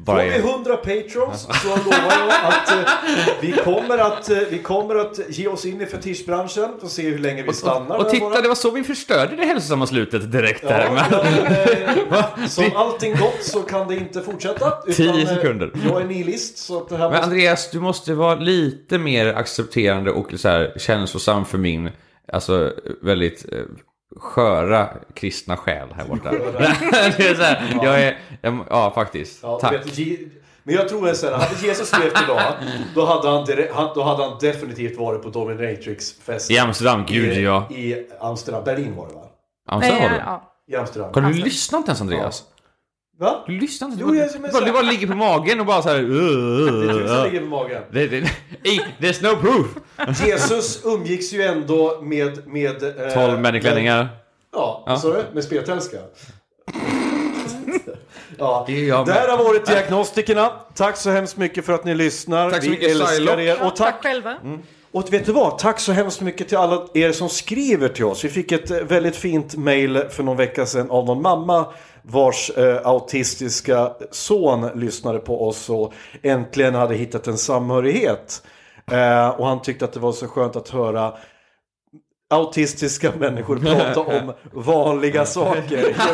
Får 0.05 0.15
vi 0.15 0.21
är... 0.21 0.39
100 0.39 0.77
patrons 0.77 1.47
så 1.63 1.67
lovar 1.67 2.13
jag 2.19 2.29
att 2.29 2.71
eh, 2.71 2.93
vi, 3.41 3.51
kommer 3.51 3.97
att 3.97 4.29
eh, 4.29 4.37
vi 4.49 4.59
kommer 4.59 4.95
att 4.95 5.19
ge 5.29 5.47
oss 5.47 5.65
in 5.65 5.81
i 5.81 5.85
fetischbranschen 5.85 6.73
och 6.81 6.91
se 6.91 7.01
hur 7.01 7.17
länge 7.17 7.43
vi 7.43 7.53
stannar. 7.53 7.97
Och 7.97 8.03
där 8.03 8.11
titta, 8.11 8.29
bara. 8.29 8.41
det 8.41 8.47
var 8.47 8.55
så 8.55 8.71
vi 8.71 8.83
förstörde 8.83 9.35
det 9.35 9.45
hälsosamma 9.45 9.87
slutet 9.87 10.31
direkt 10.31 10.63
Ja, 10.63 10.69
där. 10.69 10.91
Men, 12.09 12.41
eh, 12.41 12.47
som 12.47 12.75
allting 12.75 13.15
gott 13.15 13.43
så 13.43 13.61
kan 13.61 13.87
det 13.87 13.95
inte 13.95 14.21
fortsätta. 14.21 14.71
Tio 14.71 15.21
eh, 15.21 15.27
sekunder. 15.27 15.71
Jag 15.85 16.01
är 16.01 16.05
nihilist 16.05 16.57
så 16.57 16.77
att 16.77 16.89
det 16.89 16.97
här 16.97 17.03
men 17.03 17.11
måste... 17.11 17.25
Andreas, 17.25 17.71
du 17.71 17.79
måste 17.79 18.13
vara 18.13 18.35
lite 18.35 18.97
mer 18.97 19.25
accepterande 19.33 20.11
och 20.11 20.33
så 20.35 20.49
här, 20.49 20.73
känslosam 20.77 21.45
för 21.45 21.57
min, 21.57 21.89
alltså 22.33 22.73
väldigt 23.01 23.45
sköra 24.15 24.89
kristna 25.13 25.57
själ 25.57 25.87
här 25.95 26.05
borta. 26.05 26.31
det 27.17 27.27
är 27.27 27.35
så 27.35 27.41
här, 27.41 27.79
jag 27.83 28.01
är, 28.01 28.17
jag, 28.41 28.65
ja 28.69 28.91
faktiskt. 28.95 29.39
Ja, 29.43 29.59
Tack. 29.59 29.73
vet, 29.73 30.19
men 30.63 30.75
jag 30.75 30.89
tror 30.89 31.13
så 31.13 31.25
här, 31.29 31.33
hade 31.33 31.67
Jesus 31.67 31.91
levt 31.99 32.23
idag, 32.23 32.53
då 32.95 33.05
hade 33.05 33.29
han, 33.29 33.45
då 33.95 34.03
hade 34.03 34.23
han 34.23 34.37
definitivt 34.41 34.97
varit 34.97 35.23
på 35.23 35.29
Dominatrix-fest. 35.29 36.51
I 36.51 36.57
Amsterdam, 36.57 37.05
gud 37.07 37.37
I, 37.37 37.43
ja. 37.43 37.69
I 37.71 38.05
Amsterdam, 38.19 38.63
Berlin 38.63 38.95
var 38.95 39.07
det 39.07 39.13
va? 39.13 39.21
Amsterdam 39.67 40.01
var 40.01 40.09
det. 40.09 40.23
ja. 40.25 40.51
I 40.67 40.75
Amsterdam. 40.75 41.11
Har 41.13 41.21
du 41.21 41.33
lyssnat 41.33 41.79
inte 41.79 41.89
ens 41.89 42.01
Andreas? 42.01 42.43
Va? 43.19 43.43
Du 43.47 43.59
lyssnar 43.59 43.87
inte? 43.87 43.99
Jo, 44.01 44.11
du, 44.11 44.17
jag- 44.17 44.33
du, 44.33 44.39
bara, 44.39 44.65
du 44.65 44.71
bara 44.71 44.81
ligger 44.81 45.07
på 45.07 45.15
magen 45.15 45.59
och 45.59 45.65
bara 45.65 45.81
så 45.81 45.89
här... 45.89 45.99
Uh, 45.99 46.07
Det 46.81 46.91
är 46.93 47.17
uh, 47.17 47.23
ligger 47.23 47.39
på 47.39 47.45
magen. 47.45 47.81
det, 47.91 48.07
det, 48.07 48.21
there's 48.99 49.23
no 49.23 49.35
proof! 49.41 49.67
Jesus 50.25 50.81
umgicks 50.85 51.33
ju 51.33 51.41
ändå 51.41 51.99
med... 52.01 52.47
med 52.47 52.83
eh, 52.83 53.13
12 53.13 53.39
män 53.39 53.45
i 53.45 53.51
med- 53.51 53.61
klänningar. 53.61 54.07
Ja, 54.53 54.83
Ja. 54.87 54.97
så 54.97 55.23
Med 55.33 55.43
spetälska. 55.43 55.97
ja. 58.37 58.63
Det 59.05 59.11
här 59.11 59.27
har 59.27 59.43
varit 59.43 59.65
Diagnostikerna. 59.65 60.51
Tack 60.75 60.97
så 60.97 61.09
hemskt 61.09 61.37
mycket 61.37 61.65
för 61.65 61.73
att 61.73 61.85
ni 61.85 61.95
lyssnar. 61.95 62.49
Tack 62.51 62.63
så 62.63 62.69
Vi 62.69 62.75
mycket, 62.75 62.91
älskar 62.91 63.05
Psylocke. 63.07 63.41
er. 63.41 63.53
Och 63.63 63.75
Tack 63.75 63.77
tack, 63.93 64.03
själva. 64.03 64.35
Och 64.95 65.13
vet 65.13 65.25
du 65.25 65.31
vad? 65.31 65.57
Tack 65.57 65.79
så 65.79 65.91
hemskt 65.91 66.21
mycket 66.21 66.47
till 66.47 66.57
alla 66.57 66.87
er 66.93 67.11
som 67.11 67.29
skriver 67.29 67.89
till 67.89 68.05
oss. 68.05 68.25
Vi 68.25 68.29
fick 68.29 68.51
ett 68.51 68.71
eh, 68.71 68.77
väldigt 68.77 69.15
fint 69.15 69.55
mail 69.55 70.03
för 70.09 70.23
någon 70.23 70.37
vecka 70.37 70.65
sedan 70.65 70.91
av 70.91 71.05
någon 71.05 71.21
mamma 71.21 71.65
vars 72.01 72.49
eh, 72.49 72.87
autistiska 72.87 73.91
son 74.11 74.69
lyssnade 74.75 75.19
på 75.19 75.47
oss 75.47 75.69
och 75.69 75.93
äntligen 76.23 76.75
hade 76.75 76.95
hittat 76.95 77.27
en 77.27 77.37
samhörighet. 77.37 78.43
Eh, 78.91 79.29
och 79.29 79.47
han 79.47 79.61
tyckte 79.61 79.85
att 79.85 79.93
det 79.93 79.99
var 79.99 80.11
så 80.11 80.27
skönt 80.27 80.55
att 80.55 80.69
höra 80.69 81.13
autistiska 82.29 83.11
människor 83.19 83.57
prata 83.57 83.99
om 84.17 84.33
vanliga 84.53 85.25
saker. 85.25 85.95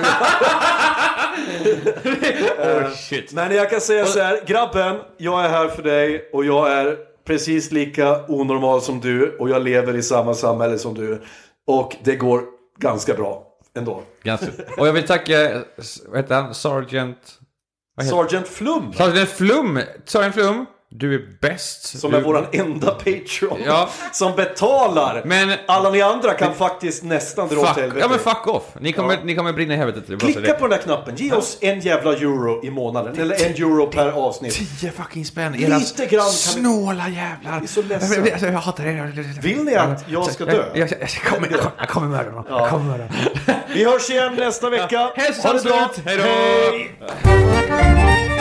Oh, 2.58 2.92
shit. 2.94 3.34
Men 3.34 3.56
jag 3.56 3.70
kan 3.70 3.82
säga 3.82 4.06
så 4.06 4.20
här, 4.20 4.44
grabben, 4.48 5.00
jag 5.18 5.46
är 5.46 5.50
här 5.50 5.68
för 5.68 5.84
dig 5.84 6.30
och 6.34 6.46
jag 6.46 6.72
är 6.72 7.11
precis 7.32 7.72
lika 7.72 8.26
onormal 8.28 8.82
som 8.82 9.00
du 9.00 9.38
och 9.38 9.50
jag 9.50 9.64
lever 9.64 9.96
i 9.96 10.04
samma 10.04 10.34
samhälle 10.34 10.78
som 10.78 10.94
du. 10.94 11.22
Och 11.68 11.96
det 12.04 12.16
går 12.16 12.44
ganska 12.80 13.14
bra 13.14 13.48
ändå. 13.78 14.04
Ganska. 14.24 14.48
Och 14.78 14.88
jag 14.88 14.94
vill 14.94 15.08
tacka, 15.08 15.64
vad 16.08 16.18
heter 16.18 16.36
han, 16.36 16.54
Sergeant... 16.54 17.18
Sergeant 18.10 18.48
Flum, 18.48 18.94
Sergeant 18.94 19.30
Flum! 19.30 19.80
Sergeant 20.06 20.36
Flum, 20.36 20.66
du 20.94 21.16
är 21.16 21.22
bäst. 21.42 22.00
som 22.00 22.12
du, 22.12 22.18
är 22.18 22.22
våran 22.22 22.46
enda 22.52 22.92
Patreon, 22.92 23.60
Ja. 23.66 23.90
som 24.12 24.36
betalar. 24.36 25.22
Men... 25.26 25.54
Alla 25.68 25.90
ni 25.90 26.02
andra 26.02 26.34
kan 26.34 26.54
faktiskt 26.54 27.04
nästan 27.04 27.48
dra 27.48 27.60
åt 27.60 27.68
Fuck, 27.68 27.78
helvete. 27.78 28.00
ja 28.00 28.08
men 28.08 28.20
fuck 28.20 28.48
off. 28.48 28.64
Ni 28.80 28.94
kommer, 28.94 29.14
Ja. 29.14 29.20
ni 29.24 29.36
kommer 29.36 29.54
brinna 29.54 29.74
i 29.74 29.78
helvetet. 29.78 30.20
Klicka 30.20 30.54
på 30.54 30.68
den 30.68 30.70
där 30.70 30.78
knappen, 30.84 31.16
ge 31.16 31.34
oss 31.34 31.58
en 31.62 31.80
jävla 31.80 32.12
euro 32.14 32.66
i 32.66 32.70
månaden. 32.72 33.20
Eller 33.20 33.36
en 33.46 33.52
euro 33.52 33.88
per 33.88 34.08
avsnitt. 34.12 34.80
10 34.80 34.92
fucking 34.92 35.26
spänn. 35.26 35.52
Lite 35.54 36.06
grann 36.06 36.22
kan 36.24 36.32
snåla 36.32 37.08
jävlar. 37.10 37.62
är 37.64 37.68
så 37.68 37.82
ledsen. 37.82 38.26
Jag, 38.26 38.42
jag, 38.42 38.54
jag 38.54 38.60
hatar 38.60 38.84
er. 38.86 39.42
Vill 39.42 39.64
ni 39.64 39.76
att 39.76 40.04
jag 40.08 40.32
ska 40.32 40.46
dö? 40.46 40.64
Jag, 40.74 40.92
jag, 40.92 41.02
jag, 41.02 41.10
kommer, 41.10 41.48
jag, 41.52 41.60
kommer- 41.60 41.72
jag 41.80 41.90
kommer 41.90 42.08
mörda 42.08 42.30
honom. 42.30 42.46
Jag 42.50 42.70
kommer 42.70 42.86
mörda 42.86 43.04
honom. 43.04 43.62
Vi 43.74 43.84
hörs 43.86 44.10
igen 44.10 44.36
nästa 44.36 44.70
vecka. 44.70 45.12
Hälsosamt 45.16 45.64
Ha 45.64 45.70
det 45.70 45.70
bra. 45.70 45.90
Hej 46.06 46.98
då. 48.34 48.41